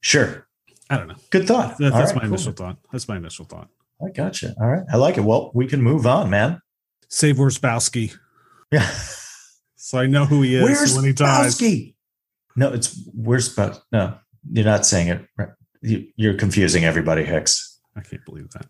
Sure. 0.00 0.46
I 0.90 0.96
don't 0.96 1.08
know. 1.08 1.16
Good 1.30 1.46
thought. 1.46 1.76
That, 1.78 1.92
that's 1.92 2.12
right, 2.12 2.16
my 2.16 2.20
cool. 2.22 2.28
initial 2.28 2.52
thought. 2.52 2.78
That's 2.92 3.08
my 3.08 3.16
initial 3.16 3.44
thought. 3.44 3.68
I 4.00 4.10
gotcha. 4.10 4.54
All 4.60 4.68
right. 4.68 4.84
I 4.92 4.96
like 4.96 5.18
it. 5.18 5.22
Well, 5.24 5.50
we 5.54 5.66
can 5.66 5.82
move 5.82 6.06
on, 6.06 6.30
man. 6.30 6.62
Save 7.08 7.36
Wierzbowski. 7.36 8.16
Yeah. 8.70 8.88
So 9.88 9.98
I 9.98 10.06
know 10.06 10.26
who 10.26 10.42
he 10.42 10.54
is 10.54 10.64
Where's 10.64 10.94
when 10.94 11.06
he 11.06 11.14
dies. 11.14 11.58
Bowski? 11.58 11.94
No, 12.56 12.70
it's 12.74 12.94
where's 13.14 13.48
Bow? 13.48 13.72
No, 13.90 14.18
you're 14.52 14.66
not 14.66 14.84
saying 14.84 15.08
it. 15.08 15.24
right. 15.38 15.48
You, 15.80 16.06
you're 16.14 16.34
confusing 16.34 16.84
everybody, 16.84 17.24
Hicks. 17.24 17.80
I 17.96 18.02
can't 18.02 18.22
believe 18.26 18.50
that. 18.50 18.66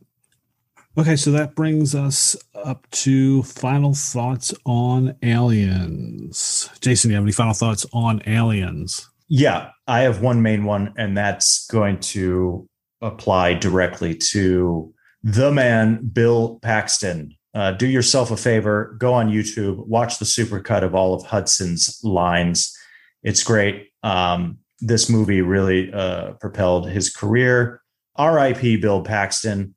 Okay, 0.97 1.17
so 1.17 1.33
that 1.33 1.57
brings 1.57 1.97
us 1.97 2.37
up 2.55 2.89
to 2.91 3.43
final 3.43 3.95
thoughts 3.95 4.55
on 4.65 5.17
aliens. 5.25 6.71
Jason, 6.81 7.09
do 7.09 7.15
you 7.15 7.17
have 7.17 7.25
any 7.25 7.33
final 7.33 7.53
thoughts 7.53 7.85
on 7.93 8.23
aliens? 8.29 9.11
Yeah, 9.27 9.71
I 9.89 10.03
have 10.03 10.23
one 10.23 10.41
main 10.41 10.67
one, 10.67 10.95
and 10.97 11.17
that's 11.17 11.67
going 11.67 11.99
to 11.99 12.69
apply 13.03 13.55
directly 13.55 14.15
to 14.31 14.95
the 15.25 15.51
man, 15.51 16.11
Bill 16.13 16.61
Paxton. 16.63 17.35
Uh, 17.55 17.73
do 17.73 17.87
yourself 17.87 18.31
a 18.31 18.37
favor, 18.37 18.95
go 18.99 19.15
on 19.15 19.31
YouTube, 19.31 19.87
watch 19.87 20.19
the 20.19 20.25
supercut 20.25 20.83
of 20.83 20.95
all 20.95 21.15
of 21.15 21.25
Hudson's 21.25 22.01
lines. 22.05 22.77
It's 23.23 23.43
great. 23.43 23.89
Um, 24.03 24.59
this 24.81 25.09
movie 25.09 25.41
really 25.41 25.93
uh, 25.93 26.33
propelled 26.33 26.89
his 26.89 27.11
career. 27.11 27.81
R.I.P. 28.17 28.77
Bill 28.77 29.03
Paxton. 29.03 29.75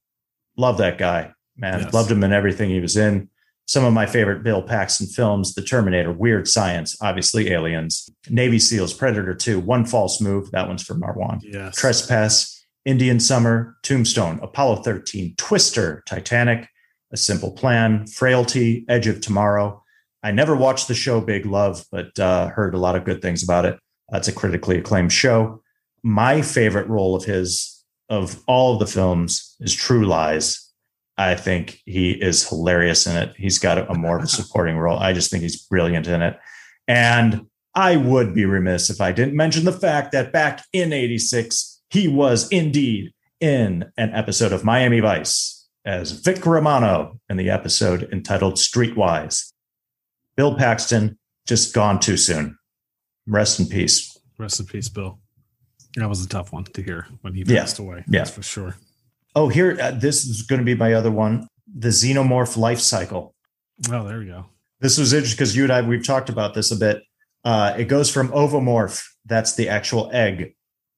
Love 0.57 0.77
that 0.80 0.98
guy, 0.98 1.31
man. 1.57 1.81
Yes. 1.81 1.93
Loved 1.93 2.11
him 2.11 2.23
in 2.23 2.34
everything 2.34 2.69
he 2.69 2.80
was 2.80 2.98
in. 2.98 3.30
Some 3.68 3.85
of 3.85 3.93
my 3.93 4.06
favorite 4.06 4.43
Bill 4.43 4.61
Paxton 4.61 5.07
films 5.07 5.53
The 5.53 5.61
Terminator, 5.61 6.11
Weird 6.11 6.48
Science, 6.48 6.98
obviously 7.02 7.52
Aliens, 7.52 8.10
Navy 8.30 8.60
SEALs, 8.60 8.93
Predator 8.93 9.34
2, 9.34 9.60
One 9.60 9.85
False 9.85 10.19
Move. 10.19 10.52
That 10.52 10.68
one's 10.68 10.84
for 10.84 10.95
Marwan. 10.95 11.39
Yes. 11.41 11.76
Trespass, 11.77 12.65
Indian 12.84 13.19
Summer, 13.19 13.77
Tombstone, 13.84 14.39
Apollo 14.41 14.77
13, 14.77 15.35
Twister, 15.38 16.03
Titanic, 16.06 16.68
A 17.11 17.17
Simple 17.17 17.51
Plan, 17.51 18.07
Frailty, 18.07 18.85
Edge 18.88 19.07
of 19.07 19.21
Tomorrow. 19.21 19.83
I 20.23 20.31
never 20.31 20.55
watched 20.55 20.88
the 20.88 20.93
show 20.93 21.19
Big 21.19 21.45
Love, 21.45 21.85
but 21.91 22.17
uh, 22.19 22.49
heard 22.49 22.73
a 22.73 22.79
lot 22.79 22.95
of 22.95 23.05
good 23.05 23.21
things 23.21 23.43
about 23.43 23.65
it. 23.65 23.79
That's 24.09 24.27
a 24.27 24.33
critically 24.33 24.77
acclaimed 24.77 25.11
show. 25.11 25.61
my 26.03 26.41
favorite 26.41 26.88
role 26.88 27.15
of 27.15 27.25
his 27.25 27.83
of 28.09 28.41
all 28.45 28.73
of 28.73 28.79
the 28.79 28.88
films 28.88 29.55
is 29.61 29.73
True 29.73 30.05
Lies. 30.05 30.69
I 31.17 31.35
think 31.35 31.79
he 31.85 32.11
is 32.11 32.47
hilarious 32.47 33.07
in 33.07 33.15
it. 33.15 33.33
He's 33.38 33.57
got 33.57 33.77
a, 33.77 33.89
a 33.89 33.97
more 33.97 34.17
of 34.17 34.23
a 34.23 34.27
supporting 34.39 34.77
role. 34.77 34.99
I 34.99 35.13
just 35.13 35.31
think 35.31 35.43
he's 35.43 35.65
brilliant 35.65 36.07
in 36.07 36.21
it. 36.21 36.38
And 36.88 37.47
I 37.73 37.95
would 37.95 38.33
be 38.33 38.43
remiss 38.45 38.89
if 38.89 38.99
I 38.99 39.13
didn't 39.13 39.35
mention 39.35 39.63
the 39.63 39.71
fact 39.71 40.11
that 40.11 40.33
back 40.33 40.65
in 40.73 40.91
86, 40.91 41.81
he 41.89 42.07
was 42.07 42.49
indeed 42.49 43.13
in 43.39 43.91
an 43.97 44.11
episode 44.13 44.51
of 44.51 44.65
Miami 44.65 44.99
Vice 44.99 45.60
as 45.86 46.12
Vic 46.12 46.45
Romano 46.45 47.20
in 47.30 47.38
the 47.38 47.49
episode 47.49 48.08
entitled 48.12 48.56
Streetwise. 48.56 49.52
Bill 50.36 50.56
Paxton 50.56 51.18
just 51.48 51.74
gone 51.74 51.99
too 51.99 52.18
soon. 52.18 52.58
Rest 53.28 53.60
in 53.60 53.68
peace. 53.68 54.18
Rest 54.38 54.60
in 54.60 54.66
peace, 54.66 54.90
Bill. 54.90 55.20
That 55.95 56.08
was 56.10 56.24
a 56.24 56.30
tough 56.30 56.53
one 56.53 56.64
to 56.66 56.82
hear 56.82 57.08
when 57.22 57.34
he 57.34 57.44
Yeah. 57.45 57.62
passed 57.62 57.80
away. 57.80 58.03
Yeah. 58.08 58.20
That's 58.20 58.32
for 58.32 58.44
sure. 58.44 58.76
Oh, 59.36 59.49
here, 59.49 59.78
uh, 59.82 59.91
this 59.91 60.26
is 60.26 60.41
going 60.44 60.60
to 60.60 60.66
be 60.66 60.76
my 60.76 60.94
other 60.94 61.12
one 61.12 61.48
the 61.74 61.88
xenomorph 61.90 62.58
life 62.58 62.80
cycle. 62.80 63.34
Oh, 63.90 64.06
there 64.06 64.20
we 64.20 64.26
go. 64.26 64.45
This 64.82 64.98
was 64.98 65.14
interesting 65.14 65.38
because 65.38 65.56
you 65.56 65.64
and 65.64 65.72
I, 65.72 65.82
we've 65.82 66.06
talked 66.06 66.28
about 66.30 66.53
this 66.53 66.70
a 66.72 66.76
bit. 66.76 67.02
Uh, 67.45 67.74
it 67.78 67.86
goes 67.86 68.10
from 68.12 68.28
ovomorph, 68.30 69.02
that's 69.26 69.56
the 69.56 69.70
actual 69.70 70.10
egg, 70.12 70.53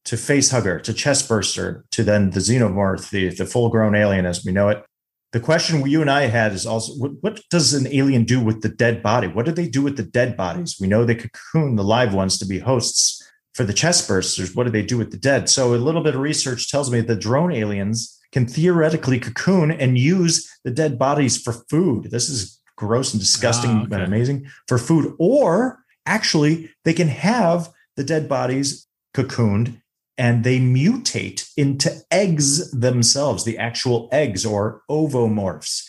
to 0.05 0.17
face 0.17 0.51
hugger, 0.51 0.79
to 0.79 0.93
chest 0.93 1.29
burster, 1.29 1.85
to 1.91 2.03
then 2.03 2.31
the 2.31 2.39
xenomorph, 2.39 3.09
the, 3.09 3.29
the 3.29 3.45
full 3.45 3.69
grown 3.69 3.95
alien 3.95 4.25
as 4.25 4.43
we 4.43 4.51
know 4.51 4.69
it. 4.69 4.83
The 5.31 5.39
question 5.39 5.85
you 5.87 6.01
and 6.01 6.11
I 6.11 6.23
had 6.23 6.53
is 6.53 6.65
also 6.65 6.93
what, 6.93 7.11
what 7.21 7.41
does 7.49 7.73
an 7.73 7.87
alien 7.87 8.23
do 8.23 8.39
with 8.39 8.61
the 8.61 8.69
dead 8.69 9.01
body? 9.01 9.27
What 9.27 9.45
do 9.45 9.51
they 9.51 9.67
do 9.67 9.81
with 9.81 9.97
the 9.97 10.03
dead 10.03 10.37
bodies? 10.37 10.77
We 10.79 10.87
know 10.87 11.05
they 11.05 11.15
cocoon 11.15 11.75
the 11.75 11.83
live 11.83 12.13
ones 12.13 12.37
to 12.37 12.45
be 12.45 12.59
hosts 12.59 13.19
for 13.55 13.63
the 13.63 13.73
chest 13.73 14.07
bursters. 14.07 14.55
What 14.55 14.65
do 14.65 14.69
they 14.69 14.83
do 14.83 14.97
with 14.97 15.11
the 15.11 15.17
dead? 15.17 15.49
So 15.49 15.73
a 15.73 15.77
little 15.77 16.03
bit 16.03 16.15
of 16.15 16.21
research 16.21 16.69
tells 16.69 16.91
me 16.91 17.01
the 17.01 17.15
drone 17.15 17.51
aliens 17.51 18.19
can 18.31 18.45
theoretically 18.45 19.19
cocoon 19.19 19.71
and 19.71 19.97
use 19.97 20.47
the 20.63 20.71
dead 20.71 20.99
bodies 20.99 21.41
for 21.41 21.53
food. 21.69 22.11
This 22.11 22.29
is 22.29 22.59
gross 22.75 23.13
and 23.13 23.19
disgusting 23.19 23.71
Ah, 23.71 23.83
okay. 23.83 23.95
and 23.95 24.03
amazing 24.03 24.47
for 24.67 24.77
food. 24.77 25.15
Or 25.17 25.79
actually, 26.05 26.69
they 26.83 26.93
can 26.93 27.07
have 27.07 27.69
the 27.95 28.03
dead 28.03 28.27
bodies 28.27 28.87
cocooned 29.15 29.79
and 30.17 30.43
they 30.43 30.59
mutate 30.59 31.49
into 31.57 31.91
eggs 32.11 32.71
themselves, 32.71 33.43
the 33.43 33.57
actual 33.57 34.09
eggs 34.11 34.45
or 34.45 34.81
ovomorphs. 34.89 35.83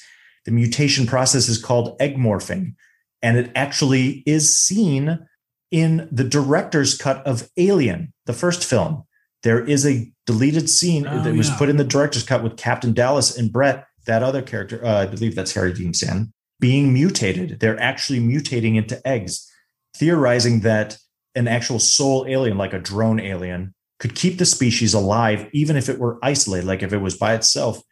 The 0.45 0.51
mutation 0.51 1.07
process 1.07 1.49
is 1.49 1.63
called 1.63 1.97
egg 2.01 2.17
morphing, 2.17 2.75
and 3.23 3.37
it 3.37 3.51
actually 3.55 4.23
is 4.27 4.59
seen 4.59 5.27
in 5.71 6.09
the 6.13 6.25
director's 6.25 6.97
cut 6.97 7.27
of 7.27 7.49
Alien, 7.57 8.13
the 8.27 8.33
first 8.33 8.65
film. 8.65 9.05
There 9.43 9.63
is 9.63 9.85
a 9.87 10.11
deleted 10.27 10.71
scene 10.71 11.07
Oh, 11.07 11.23
that 11.23 11.35
was 11.35 11.51
yeah. 11.51 11.57
put 11.59 11.69
in 11.69 11.77
the 11.77 11.85
director's 11.85 12.23
cut 12.23 12.43
with 12.43 12.57
Captain 12.57 12.93
Dallas 12.93 13.37
and 13.37 13.53
Brett, 13.53 13.87
that 14.07 14.23
other 14.23 14.43
character, 14.43 14.85
uh, 14.85 15.03
I 15.03 15.07
believe 15.07 15.35
that's 15.35 15.55
Harry 15.55 15.73
Dean 15.73 15.93
Stanton, 15.95 16.33
being 16.61 16.93
mutated. 16.93 17.61
They're 17.61 17.81
actually 17.81 18.21
mutating 18.21 18.77
into 18.77 19.07
eggs, 19.07 19.51
theorizing 19.97 20.61
that 20.61 20.99
an 21.35 21.49
actual 21.49 21.79
sole 21.79 22.27
alien, 22.29 22.57
like 22.57 22.73
a 22.73 22.79
drone 22.79 23.19
alien, 23.19 23.74
could 23.99 24.15
keep 24.15 24.39
the 24.39 24.47
species 24.47 24.95
alive, 24.95 25.49
even 25.53 25.77
if 25.77 25.89
it 25.89 25.99
were 25.99 26.19
isolated, 26.23 26.67
like 26.67 26.83
if 26.83 26.93
it 26.93 26.99
was 26.99 27.17
by 27.17 27.35
itself 27.35 27.83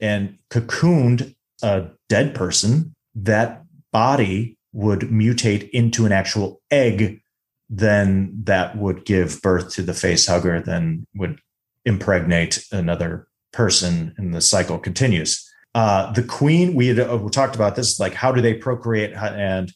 and 0.00 0.38
cocooned 0.50 1.34
a 1.62 1.88
dead 2.08 2.34
person, 2.34 2.94
that 3.14 3.64
body 3.92 4.56
would 4.72 5.00
mutate 5.00 5.68
into 5.70 6.06
an 6.06 6.12
actual 6.12 6.60
egg. 6.70 7.20
Then 7.68 8.32
that 8.44 8.76
would 8.76 9.04
give 9.04 9.40
birth 9.42 9.72
to 9.74 9.82
the 9.82 9.94
face 9.94 10.26
hugger, 10.26 10.60
then 10.60 11.06
would 11.14 11.38
impregnate 11.84 12.64
another 12.70 13.26
person, 13.52 14.14
and 14.18 14.34
the 14.34 14.40
cycle 14.40 14.78
continues. 14.78 15.48
Uh, 15.74 16.12
the 16.12 16.22
queen, 16.22 16.74
we 16.74 16.88
had 16.88 17.00
uh, 17.00 17.16
we 17.16 17.30
talked 17.30 17.54
about 17.54 17.76
this, 17.76 17.98
like 17.98 18.12
how 18.12 18.30
do 18.30 18.42
they 18.42 18.54
procreate? 18.54 19.12
And 19.14 19.72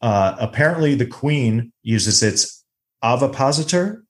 uh, 0.00 0.36
apparently, 0.40 0.94
the 0.94 1.06
queen 1.06 1.72
uses 1.82 2.22
its 2.22 2.64
ovipositor 3.04 4.04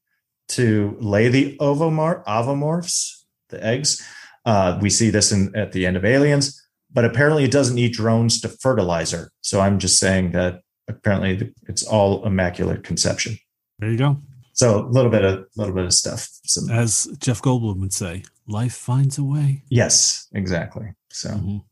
to 0.48 0.96
lay 1.00 1.28
the 1.28 1.56
ovomor- 1.58 2.24
ovomorphs, 2.24 3.22
the 3.48 3.64
eggs. 3.64 4.02
Uh, 4.44 4.78
we 4.80 4.90
see 4.90 5.10
this 5.10 5.30
in, 5.32 5.54
at 5.54 5.72
the 5.72 5.84
end 5.86 5.96
of 5.96 6.04
Aliens, 6.04 6.60
but 6.92 7.04
apparently 7.04 7.44
it 7.44 7.50
doesn't 7.50 7.74
need 7.74 7.92
drones 7.92 8.40
to 8.40 8.48
fertilize 8.48 9.10
her. 9.10 9.30
So 9.42 9.60
I'm 9.60 9.78
just 9.78 9.98
saying 9.98 10.32
that 10.32 10.60
apparently 10.88 11.52
it's 11.68 11.82
all 11.82 12.24
immaculate 12.24 12.82
conception. 12.82 13.36
There 13.78 13.90
you 13.90 13.98
go. 13.98 14.16
So 14.54 14.86
a 14.86 14.88
little 14.88 15.10
bit 15.10 15.24
of 15.24 15.44
little 15.56 15.74
bit 15.74 15.84
of 15.84 15.92
stuff. 15.94 16.28
Some, 16.44 16.68
As 16.70 17.06
Jeff 17.20 17.40
Goldblum 17.42 17.78
would 17.80 17.92
say, 17.92 18.24
life 18.48 18.74
finds 18.74 19.16
a 19.18 19.22
way. 19.24 19.62
yes, 19.68 20.26
exactly. 20.32 20.86
So 21.10 21.30
Mhm. 21.30 21.62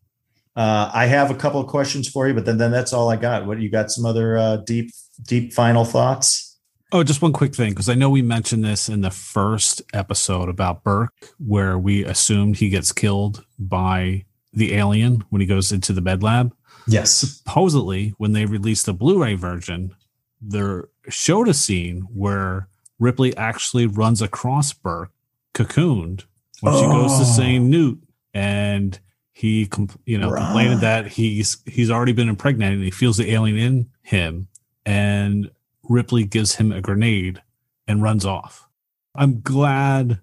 uh, 0.55 0.91
I 0.95 1.07
have 1.07 1.31
a 1.31 1.35
couple 1.35 1.61
of 1.61 1.67
questions 1.67 2.09
for 2.09 2.29
you, 2.29 2.35
but 2.35 2.45
then 2.45 2.59
then 2.59 2.71
that's 2.71 2.93
all 2.93 3.09
I 3.11 3.17
got. 3.17 3.47
What 3.47 3.61
you 3.61 3.71
got? 3.71 3.91
Some 3.91 4.05
other 4.07 4.37
uh, 4.39 4.57
deep 4.59 4.91
deep 5.27 5.53
final 5.53 5.85
thoughts? 5.85 6.56
Oh, 6.93 7.03
just 7.03 7.21
one 7.21 7.33
quick 7.33 7.55
thing, 7.55 7.71
because 7.71 7.89
I 7.89 7.95
know 7.95 8.09
we 8.11 8.23
mentioned 8.23 8.65
this 8.65 8.89
in 8.89 9.01
the 9.01 9.11
first 9.11 9.83
episode 9.93 10.49
about 10.49 10.85
Burke, 10.85 11.35
where 11.39 11.77
we 11.77 12.05
assumed 12.05 12.57
he 12.57 12.69
gets 12.69 12.93
killed 12.93 13.45
by 13.59 14.25
the 14.53 14.75
alien 14.75 15.25
when 15.31 15.41
he 15.41 15.47
goes 15.47 15.73
into 15.73 15.93
the 15.93 16.01
med 16.01 16.23
lab. 16.23 16.55
Yes. 16.87 17.13
Supposedly, 17.13 18.15
when 18.19 18.33
they 18.33 18.47
released 18.47 18.87
the 18.87 18.93
Blu-ray 18.93 19.35
version, 19.35 19.97
they 20.41 20.81
showed 21.09 21.49
a 21.49 21.55
scene 21.55 22.03
where 22.15 22.69
Ripley 23.01 23.37
actually 23.37 23.87
runs 23.87 24.23
across 24.23 24.73
Burke, 24.73 25.11
cocooned, 25.55 26.25
when 26.61 26.75
she 26.75 26.83
goes 26.83 27.17
to 27.19 27.23
Oh. 27.23 27.37
St. 27.37 27.65
Newt, 27.65 28.01
and 28.33 28.99
he, 29.33 29.69
you 30.05 30.19
know, 30.19 30.33
complained 30.33 30.81
that 30.81 31.09
he's 31.09 31.59
he's 31.67 31.91
already 31.91 32.13
been 32.13 32.29
impregnated. 32.29 32.77
And 32.77 32.85
he 32.85 32.91
feels 32.91 33.17
the 33.17 33.33
alien 33.33 33.59
in 33.59 33.91
him, 34.03 34.49
and 34.87 35.51
Ripley 35.89 36.25
gives 36.25 36.57
him 36.57 36.73
a 36.73 36.81
grenade 36.81 37.43
and 37.87 38.03
runs 38.03 38.25
off. 38.25 38.69
I'm 39.15 39.41
glad. 39.41 40.21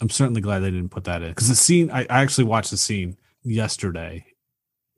I'm 0.00 0.10
certainly 0.10 0.40
glad 0.40 0.60
they 0.60 0.70
didn't 0.70 0.90
put 0.90 1.04
that 1.04 1.22
in 1.22 1.28
because 1.30 1.48
the 1.48 1.54
scene. 1.54 1.90
I, 1.90 2.02
I 2.02 2.22
actually 2.22 2.44
watched 2.44 2.70
the 2.70 2.76
scene 2.76 3.16
yesterday. 3.42 4.26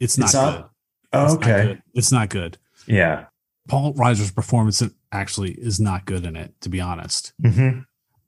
It's 0.01 0.17
not 0.19 0.27
It's 0.27 0.33
good. 0.35 0.65
It's 1.13 1.13
not 1.13 1.37
Okay. 1.43 1.67
good. 1.67 1.83
It's 1.95 2.13
not 2.13 2.29
good. 2.31 2.59
Yeah. 2.87 3.27
Paul 3.69 3.93
Reiser's 3.95 4.31
performance 4.31 4.83
actually 5.13 5.53
is 5.53 5.79
not 5.79 6.05
good 6.07 6.25
in 6.25 6.37
it, 6.37 6.59
to 6.63 6.69
be 6.69 6.81
honest. 6.81 7.33
hmm 7.43 7.81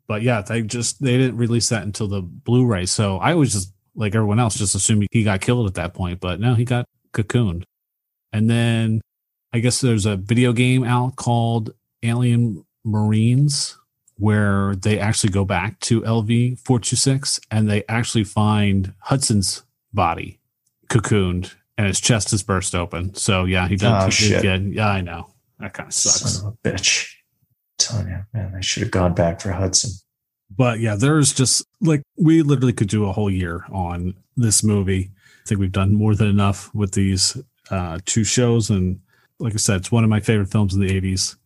But 0.07 0.23
yeah, 0.23 0.43
they 0.43 0.63
just 0.63 1.03
they 1.03 1.17
didn't 1.17 1.37
release 1.39 1.69
that 1.71 1.83
until 1.83 2.09
the 2.09 2.21
Blu-ray. 2.23 2.87
So 2.87 3.17
I 3.19 3.35
was 3.35 3.53
just 3.53 3.73
like 3.95 4.15
everyone 4.15 4.39
else, 4.39 4.57
just 4.57 4.75
assuming 4.75 5.09
he 5.11 5.25
got 5.25 5.41
killed 5.41 5.67
at 5.67 5.75
that 5.75 5.95
point. 5.95 6.21
But 6.21 6.41
no, 6.41 6.55
he 6.55 6.65
got 6.65 6.85
cocooned. 7.13 7.65
And 8.33 8.49
then 8.49 9.01
I 9.53 9.59
guess 9.59 9.81
there's 9.81 10.07
a 10.07 10.17
video 10.17 10.53
game 10.53 10.85
out 10.85 11.17
called 11.17 11.71
Alien 12.03 12.65
Marines 12.85 13.77
where 14.17 14.77
they 14.77 14.99
actually 14.99 15.31
go 15.31 15.45
back 15.45 15.81
to 15.81 16.03
LV 16.03 16.59
426 16.61 17.41
and 17.51 17.69
they 17.69 17.85
actually 17.89 18.25
find 18.25 18.93
Hudson's 19.01 19.65
body 19.93 20.41
cocooned 20.89 21.55
and 21.79 21.87
his 21.87 22.01
chest 22.01 22.33
is 22.33 22.43
burst 22.43 22.75
open. 22.75 23.15
So 23.15 23.45
yeah, 23.45 23.67
he 23.67 23.77
did, 23.77 23.89
Oh, 23.91 23.99
he 24.01 24.05
did 24.07 24.13
shit. 24.13 24.43
get 24.43 24.61
yeah, 24.63 24.89
I 24.89 25.01
know. 25.01 25.31
That 25.59 25.73
kind 25.73 25.89
of 25.89 25.95
sucks. 25.95 26.35
Son 26.35 26.47
of 26.49 26.55
a 26.65 26.69
bitch. 26.69 27.09
telling 27.79 28.09
you, 28.09 28.21
man, 28.35 28.53
they 28.53 28.63
should 28.63 28.83
have 28.83 28.93
gone 28.93 29.15
back 29.15 29.41
for 29.41 29.53
Hudson. 29.53 29.91
But 30.55 30.81
yeah, 30.81 30.97
there's 30.97 31.33
just 31.33 31.65
like 31.81 32.03
we 32.19 32.43
literally 32.43 32.73
could 32.73 32.89
do 32.89 33.07
a 33.07 33.13
whole 33.13 33.31
year 33.31 33.65
on 33.73 34.15
this 34.37 34.63
movie. 34.63 35.11
I 35.45 35.49
think 35.49 35.61
we've 35.61 35.73
done 35.73 35.95
more 35.95 36.15
than 36.15 36.29
enough 36.29 36.75
with 36.75 36.93
these 36.93 37.37
uh, 37.71 37.99
two 38.05 38.25
shows, 38.25 38.69
and 38.69 39.01
like 39.41 39.55
I 39.55 39.57
said, 39.57 39.77
it's 39.79 39.91
one 39.91 40.05
of 40.05 40.11
my 40.11 40.21
favorite 40.21 40.51
films 40.51 40.75
in 40.75 40.81
the 40.81 41.01
'80s. 41.01 41.37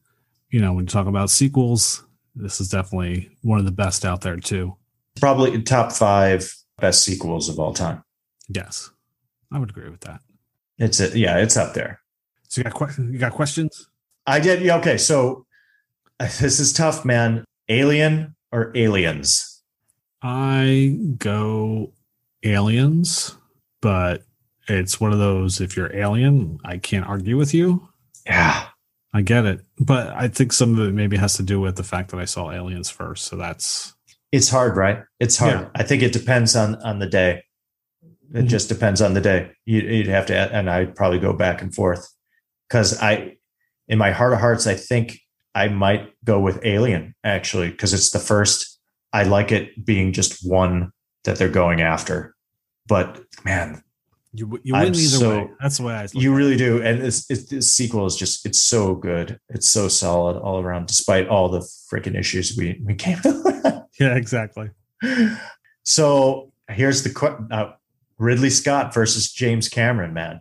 You 0.51 0.61
know, 0.61 0.73
when 0.73 0.85
you 0.85 0.89
talk 0.89 1.07
about 1.07 1.31
sequels, 1.31 2.05
this 2.35 2.61
is 2.61 2.69
definitely 2.69 3.31
one 3.43 3.59
of 3.59 3.65
the 3.65 3.73
best 3.73 4.05
out 4.05 4.21
there 4.21 4.37
too. 4.37 4.77
Probably 5.21 5.63
top 5.63 5.93
five 5.93 6.53
best 6.79 7.05
sequels 7.05 7.49
of 7.49 7.59
all 7.59 7.73
time. 7.73 8.03
Yes, 8.49 8.91
I 9.53 9.59
would 9.59 9.71
agree 9.71 9.89
with 9.89 10.01
that. 10.01 10.21
It's 10.79 11.01
a, 11.01 11.17
yeah, 11.17 11.39
it's 11.39 11.57
up 11.57 11.75
there. 11.75 12.01
So 12.49 12.61
you 12.61 12.65
got 12.65 12.75
que- 12.75 13.05
you 13.05 13.19
got 13.19 13.33
questions? 13.33 13.89
I 14.27 14.41
did. 14.41 14.63
Yeah, 14.63 14.77
okay. 14.79 14.99
So 14.99 15.47
this 16.19 16.61
is 16.61 16.73
tough, 16.73 17.05
man. 17.05 17.45
Alien 17.69 18.35
or 18.53 18.73
aliens? 18.75 19.63
I 20.23 20.99
go 21.19 21.93
aliens, 22.43 23.37
but 23.81 24.23
it's 24.69 25.01
one 25.01 25.13
of 25.13 25.19
those. 25.19 25.61
If 25.61 25.77
you're 25.77 25.95
alien, 25.95 26.59
I 26.65 26.79
can't 26.79 27.07
argue 27.07 27.37
with 27.37 27.53
you. 27.55 27.89
Yeah. 28.27 28.67
I 29.13 29.23
get 29.23 29.45
it, 29.45 29.61
but 29.79 30.09
I 30.09 30.27
think 30.27 30.53
some 30.53 30.79
of 30.79 30.89
it 30.89 30.93
maybe 30.93 31.17
has 31.19 31.35
to 31.37 31.43
do 31.45 31.61
with 31.61 31.77
the 31.77 31.85
fact 31.85 32.11
that 32.11 32.19
I 32.19 32.25
saw 32.25 32.51
Aliens 32.51 32.91
first. 32.91 33.27
So 33.27 33.37
that's 33.37 33.95
It's 34.33 34.49
hard, 34.51 34.77
right? 34.77 35.05
It's 35.21 35.37
hard. 35.37 35.53
Yeah. 35.61 35.69
I 35.77 35.85
think 35.85 36.03
it 36.03 36.13
depends 36.13 36.57
on 36.57 36.75
on 36.83 36.99
the 36.99 37.07
day. 37.07 37.45
It 38.35 38.47
Mhm. 38.47 38.49
just 38.49 38.69
depends 38.69 39.01
on 39.01 39.15
the 39.15 39.21
day. 39.21 39.53
You, 39.67 39.83
you'd 39.83 40.09
have 40.09 40.27
to, 40.27 40.35
and 40.37 40.69
I'd 40.69 40.97
probably 40.97 41.21
go 41.21 41.33
back 41.33 41.63
and 41.63 41.73
forth 41.73 42.09
because 42.69 43.01
I, 43.01 43.37
in 43.87 43.99
my 43.99 44.11
heart 44.11 44.33
of 44.33 44.41
hearts, 44.41 44.67
I 44.67 44.75
think 44.75 45.21
I 45.55 45.69
might 45.69 46.13
go 46.25 46.41
with 46.41 46.59
Alien 46.65 47.15
actually 47.23 47.71
because 47.71 47.95
it's 47.95 48.11
the 48.11 48.19
first 48.19 48.81
I 49.13 49.23
like 49.23 49.53
it 49.53 49.85
being 49.87 50.13
just 50.13 50.41
one 50.45 50.91
that 51.23 51.37
they're 51.39 51.49
going 51.49 51.81
after. 51.83 52.35
But 52.89 53.23
man, 53.45 53.85
you 54.35 54.61
you 54.65 54.75
win 54.75 54.83
I'm 54.83 54.89
either 54.89 54.97
so- 54.97 55.31
way. 55.31 55.51
That's 55.61 55.79
the 55.79 55.85
way 55.85 55.95
I. 55.95 56.03
you 56.13 56.33
at 56.33 56.35
it. 56.35 56.37
really 56.37 56.57
do. 56.57 56.83
And 56.83 57.03
it's, 57.03 57.31
it's, 57.31 57.45
this 57.47 57.73
sequel 57.73 58.07
is 58.07 58.17
just, 58.17 58.45
it's 58.45 58.61
so 58.63 58.95
good. 58.95 59.39
It's 59.49 59.69
so 59.69 59.89
solid 59.89 60.37
all 60.39 60.61
around, 60.61 60.87
despite 60.87 61.29
all 61.29 61.49
the 61.49 61.61
freaking 61.61 62.19
issues 62.19 62.57
we, 62.57 62.81
we 62.85 62.95
came 62.95 63.19
Yeah, 64.01 64.17
exactly. 64.17 64.71
So 65.85 66.53
here's 66.69 67.03
the 67.03 67.47
uh, 67.51 67.73
Ridley 68.19 68.51
Scott 68.51 68.93
versus 68.95 69.33
James 69.33 69.69
Cameron, 69.69 70.15
man. 70.15 70.41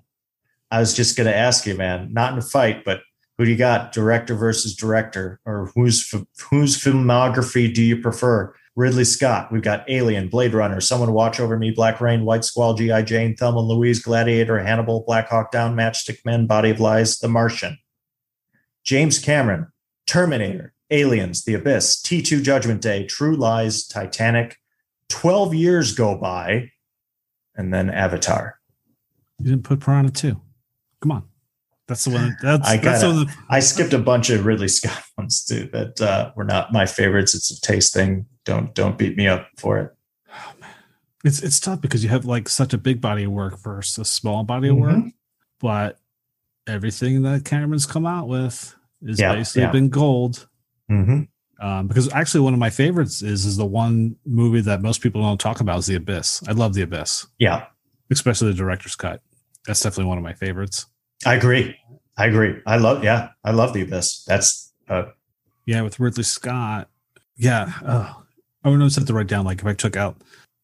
I 0.72 0.80
was 0.80 0.94
just 0.94 1.16
going 1.16 1.28
to 1.28 1.36
ask 1.36 1.66
you, 1.66 1.76
man, 1.76 2.14
not 2.14 2.34
in 2.34 2.40
a 2.40 2.42
fight, 2.42 2.84
but 2.84 3.02
who 3.38 3.46
do 3.46 3.52
you 3.52 3.58
got, 3.58 3.92
director 3.92 4.36
versus 4.36 4.76
director, 4.76 5.40
or 5.46 5.72
whose 5.76 6.10
whose 6.50 6.78
filmography 6.78 7.72
do 7.74 7.84
you 7.84 7.98
prefer? 8.02 8.56
Ridley 8.76 9.04
Scott. 9.04 9.52
We've 9.52 9.62
got 9.62 9.88
Alien, 9.90 10.30
Blade 10.30 10.54
Runner, 10.54 10.82
Someone 10.82 11.14
Watch 11.14 11.40
Over 11.40 11.58
Me, 11.58 11.72
Black 11.72 12.02
Rain, 12.02 12.26
White 12.26 12.44
Squall, 12.44 12.74
G.I. 12.74 13.04
Jane, 13.04 13.36
Thelma 13.36 13.60
and 13.60 13.68
Louise, 13.68 14.02
Gladiator, 14.02 14.60
Hannibal, 14.60 15.04
Black 15.06 15.30
Hawk 15.30 15.52
Down, 15.52 15.76
Matchstick 15.76 16.26
Men, 16.26 16.48
Body 16.48 16.72
of 16.72 16.80
Lies, 16.80 17.20
The 17.20 17.28
Martian. 17.28 17.78
James 18.84 19.20
Cameron, 19.20 19.68
Terminator, 20.08 20.74
Aliens, 20.90 21.44
The 21.44 21.54
Abyss, 21.54 22.02
T2 22.02 22.44
Judgment 22.44 22.82
Day, 22.82 23.06
True 23.06 23.36
Lies, 23.36 23.86
Titanic, 23.88 24.58
12 25.10 25.54
years 25.54 25.94
go 25.94 26.18
by, 26.18 26.72
and 27.56 27.74
then 27.74 27.90
Avatar. 27.90 28.60
You 29.40 29.52
didn't 29.52 29.64
put 29.64 29.80
Piranha 29.82 30.10
two. 30.10 30.42
Come 31.02 31.12
on, 31.12 31.24
that's 31.88 32.06
the 32.06 32.12
one. 32.12 32.38
That's 32.42 32.68
I 32.68 32.78
gotta- 32.78 33.08
the. 33.26 33.34
I 33.50 33.60
skipped 33.60 33.94
a 33.94 34.00
bunch 34.00 34.30
of 34.30 34.46
Ridley 34.46 34.68
Scott 34.70 35.04
ones 35.18 35.44
too 35.44 35.70
that 35.74 36.00
uh, 36.02 36.32
were 36.36 36.44
not 36.46 36.72
my 36.74 36.86
favorites. 36.86 37.36
It's 37.36 37.52
a 37.52 37.62
taste 37.62 37.94
thing. 37.94 38.26
Don't 38.46 38.74
don't 38.76 38.98
beat 38.98 39.18
me 39.18 39.28
up 39.28 39.48
for 39.58 39.78
it. 39.80 39.92
It's 41.26 41.42
it's 41.42 41.60
tough 41.62 41.80
because 41.80 42.04
you 42.04 42.10
have 42.10 42.26
like 42.26 42.50
such 42.50 42.74
a 42.74 42.78
big 42.78 43.00
body 43.00 43.24
of 43.24 43.32
work 43.32 43.58
versus 43.60 43.98
a 43.98 44.04
small 44.04 44.44
body 44.44 44.68
of 44.68 44.76
work, 44.76 44.96
Mhm. 44.98 45.14
but 45.62 45.98
everything 46.68 47.22
that 47.22 47.46
Cameron's 47.46 47.86
come 47.86 48.06
out 48.06 48.28
with 48.28 48.76
is 49.02 49.20
Yeah, 49.22 49.34
basically 49.36 49.62
yeah. 49.62 49.72
been 49.72 49.88
gold. 49.88 50.48
Mhm. 50.92 51.30
Um, 51.62 51.88
because 51.88 52.12
actually, 52.12 52.42
one 52.42 52.52
of 52.54 52.60
my 52.60 52.70
favorites 52.70 53.22
is 53.22 53.46
is 53.46 53.56
the 53.56 53.66
one 53.66 54.18
movie 54.26 54.60
that 54.62 54.82
most 54.82 55.00
people 55.00 55.22
don't 55.22 55.40
talk 55.40 55.62
about 55.62 55.80
is 55.80 55.86
The 55.86 55.96
Abyss. 55.96 56.44
I 56.46 56.52
love 56.52 56.74
The 56.74 56.82
Abyss, 56.82 57.26
Yeah, 57.40 57.68
especially 58.12 58.50
the 58.52 58.58
director's 58.58 58.98
cut. 58.98 59.22
That's 59.66 59.80
definitely 59.82 60.10
one 60.10 60.18
of 60.18 60.26
my 60.26 60.34
favorites. 60.34 60.88
I 61.26 61.36
agree. 61.36 61.76
I 62.18 62.28
agree. 62.28 62.62
I 62.66 62.78
love. 62.78 63.04
Yeah, 63.04 63.30
I 63.44 63.52
love 63.52 63.74
the 63.74 63.82
abyss. 63.82 64.24
That's 64.26 64.72
uh, 64.88 65.06
Yeah, 65.66 65.82
with 65.82 66.00
Ridley 66.00 66.24
Scott. 66.24 66.90
Yeah, 67.36 67.72
uh, 67.84 68.14
I 68.64 68.70
would 68.70 68.80
have 68.82 69.06
to 69.06 69.14
write 69.14 69.28
down 69.28 69.46
like 69.46 69.60
if 69.60 69.66
I 69.66 69.74
took 69.74 69.96
out 69.98 70.22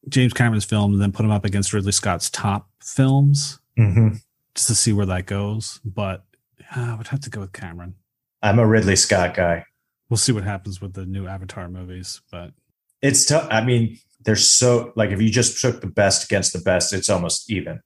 James 0.07 0.33
Cameron's 0.33 0.65
film 0.65 0.93
and 0.93 1.01
then 1.01 1.11
put 1.11 1.25
him 1.25 1.31
up 1.31 1.45
against 1.45 1.73
Ridley 1.73 1.91
Scott's 1.91 2.29
top 2.29 2.69
films 2.81 3.59
mhm. 3.77 4.21
just 4.55 4.67
to 4.67 4.75
see 4.75 4.93
where 4.93 5.05
that 5.07 5.25
goes. 5.25 5.81
But 5.83 6.23
yeah, 6.59 6.93
I 6.93 6.95
would 6.95 7.07
have 7.07 7.21
to 7.21 7.29
go 7.29 7.41
with 7.41 7.53
Cameron. 7.53 7.95
I'm 8.41 8.59
a 8.59 8.67
Ridley 8.67 8.95
Scott 8.95 9.33
guy. 9.33 9.65
We'll 10.09 10.17
see 10.17 10.31
what 10.31 10.43
happens 10.43 10.81
with 10.81 10.93
the 10.93 11.05
new 11.05 11.27
Avatar 11.27 11.67
movies. 11.67 12.21
But 12.31 12.53
It's 13.01 13.25
tough. 13.25 13.47
I 13.51 13.61
mean, 13.61 13.97
they're 14.21 14.35
so 14.35 14.93
like 14.95 15.11
if 15.11 15.21
you 15.21 15.29
just 15.29 15.61
took 15.61 15.81
the 15.81 15.87
best 15.87 16.25
against 16.25 16.53
the 16.53 16.59
best, 16.59 16.93
it's 16.93 17.09
almost 17.09 17.51
even. 17.51 17.81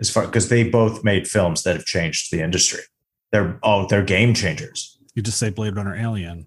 As 0.00 0.10
far 0.10 0.24
because 0.26 0.48
they 0.48 0.64
both 0.64 1.04
made 1.04 1.28
films 1.28 1.62
that 1.64 1.76
have 1.76 1.84
changed 1.84 2.32
the 2.32 2.42
industry. 2.42 2.80
They're 3.32 3.58
oh, 3.62 3.86
they're 3.86 4.02
game 4.02 4.32
changers. 4.34 4.98
you 5.14 5.22
just 5.22 5.38
say 5.38 5.50
Blade 5.50 5.76
Runner 5.76 5.94
Alien. 5.94 6.46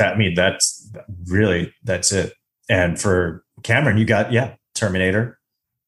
I 0.00 0.14
mean, 0.16 0.34
that's 0.34 0.90
really 1.26 1.72
that's 1.84 2.10
it. 2.12 2.32
And 2.68 2.98
for 3.00 3.44
Cameron, 3.62 3.98
you 3.98 4.04
got 4.06 4.32
yeah, 4.32 4.54
Terminator, 4.74 5.38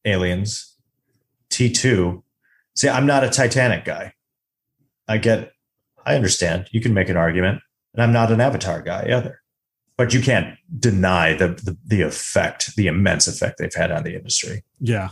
Aliens, 0.04 0.76
T 1.50 1.70
two. 1.70 2.22
See, 2.74 2.88
I'm 2.88 3.06
not 3.06 3.24
a 3.24 3.30
Titanic 3.30 3.84
guy. 3.86 4.12
I 5.08 5.16
get, 5.18 5.52
I 6.04 6.14
understand. 6.16 6.68
You 6.72 6.80
can 6.82 6.92
make 6.92 7.08
an 7.08 7.16
argument, 7.16 7.62
and 7.94 8.02
I'm 8.02 8.12
not 8.12 8.30
an 8.30 8.40
Avatar 8.40 8.82
guy 8.82 9.08
either. 9.10 9.40
But 9.96 10.12
you 10.12 10.20
can't 10.20 10.58
deny 10.78 11.32
the 11.34 11.48
the, 11.48 11.76
the 11.86 12.02
effect, 12.02 12.76
the 12.76 12.86
immense 12.86 13.26
effect 13.26 13.56
they've 13.58 13.72
had 13.74 13.90
on 13.90 14.02
the 14.04 14.14
industry 14.14 14.62
Yeah. 14.80 15.08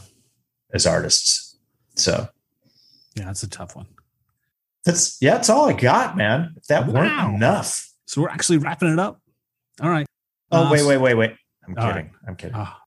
as 0.74 0.86
artists. 0.86 1.53
So 1.96 2.28
Yeah, 3.14 3.26
that's 3.26 3.42
a 3.42 3.48
tough 3.48 3.76
one. 3.76 3.86
that's 4.84 5.16
yeah, 5.20 5.34
that's 5.34 5.48
all 5.50 5.68
I 5.68 5.72
got, 5.72 6.16
man. 6.16 6.54
If 6.56 6.64
that 6.68 6.86
Wow. 6.86 6.92
weren't 6.94 7.36
enough. 7.36 7.90
So 8.06 8.20
we're 8.22 8.28
actually 8.28 8.58
wrapping 8.58 8.92
it 8.92 8.98
up. 8.98 9.20
All 9.82 9.90
right. 9.90 10.06
Oh 10.52 10.64
Uh, 10.66 10.70
wait, 10.70 10.84
wait, 10.86 10.98
wait, 10.98 11.14
wait. 11.14 11.32
I'm 11.66 11.74
kidding. 11.74 12.10
I'm 12.28 12.36
kidding. 12.36 12.54
Ah. 12.56 12.80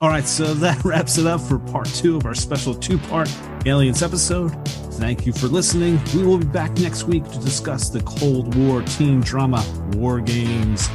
All 0.00 0.08
right, 0.10 0.26
so 0.26 0.52
that 0.54 0.84
wraps 0.84 1.18
it 1.18 1.26
up 1.26 1.40
for 1.40 1.58
part 1.58 1.86
two 1.86 2.16
of 2.16 2.26
our 2.26 2.34
special 2.34 2.74
two 2.74 2.98
part 2.98 3.30
Aliens 3.64 4.02
episode. 4.02 4.50
Thank 4.94 5.24
you 5.26 5.32
for 5.32 5.46
listening. 5.46 6.00
We 6.14 6.24
will 6.24 6.38
be 6.38 6.46
back 6.46 6.72
next 6.78 7.04
week 7.04 7.24
to 7.30 7.38
discuss 7.38 7.88
the 7.90 8.00
Cold 8.02 8.54
War 8.56 8.82
teen 8.82 9.20
drama 9.20 9.64
War 9.94 10.20
Games, 10.20 10.88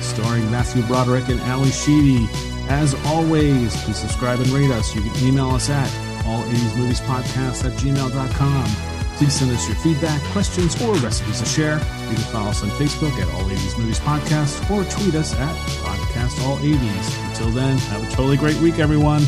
starring 0.00 0.50
Matthew 0.50 0.82
Broderick 0.84 1.28
and 1.28 1.40
Ally 1.42 1.70
Sheedy. 1.70 2.28
As 2.68 2.94
always, 3.06 3.74
please 3.84 3.96
subscribe 3.96 4.40
and 4.40 4.48
rate 4.48 4.70
us. 4.70 4.94
You 4.94 5.02
can 5.02 5.26
email 5.26 5.50
us 5.50 5.70
at 5.70 5.88
all80smoviespodcast 6.24 7.64
at 7.64 7.72
gmail.com. 7.72 8.90
Please 9.16 9.34
send 9.34 9.50
us 9.50 9.68
your 9.68 9.76
feedback, 9.76 10.22
questions, 10.32 10.80
or 10.80 10.94
recipes 10.94 11.40
to 11.40 11.46
share. 11.46 11.74
You 12.08 12.14
can 12.14 12.24
follow 12.32 12.48
us 12.48 12.62
on 12.62 12.70
Facebook 12.70 13.12
at 13.20 13.28
All 13.34 13.44
80s 13.44 13.78
Movies 13.78 14.00
Podcast 14.00 14.70
or 14.70 14.82
tweet 14.90 15.14
us 15.14 15.34
at 15.34 15.56
Podcast 15.84 16.42
All 16.46 16.56
80s. 16.56 17.28
Until 17.28 17.50
then, 17.50 17.76
have 17.76 18.02
a 18.02 18.10
totally 18.10 18.38
great 18.38 18.56
week, 18.62 18.78
everyone. 18.78 19.20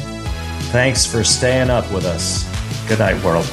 Thanks 0.73 1.05
for 1.05 1.23
staying 1.23 1.69
up 1.69 1.91
with 1.93 2.07
us. 2.07 2.49
Good 2.89 3.01
night, 3.01 3.23
world. 3.23 3.45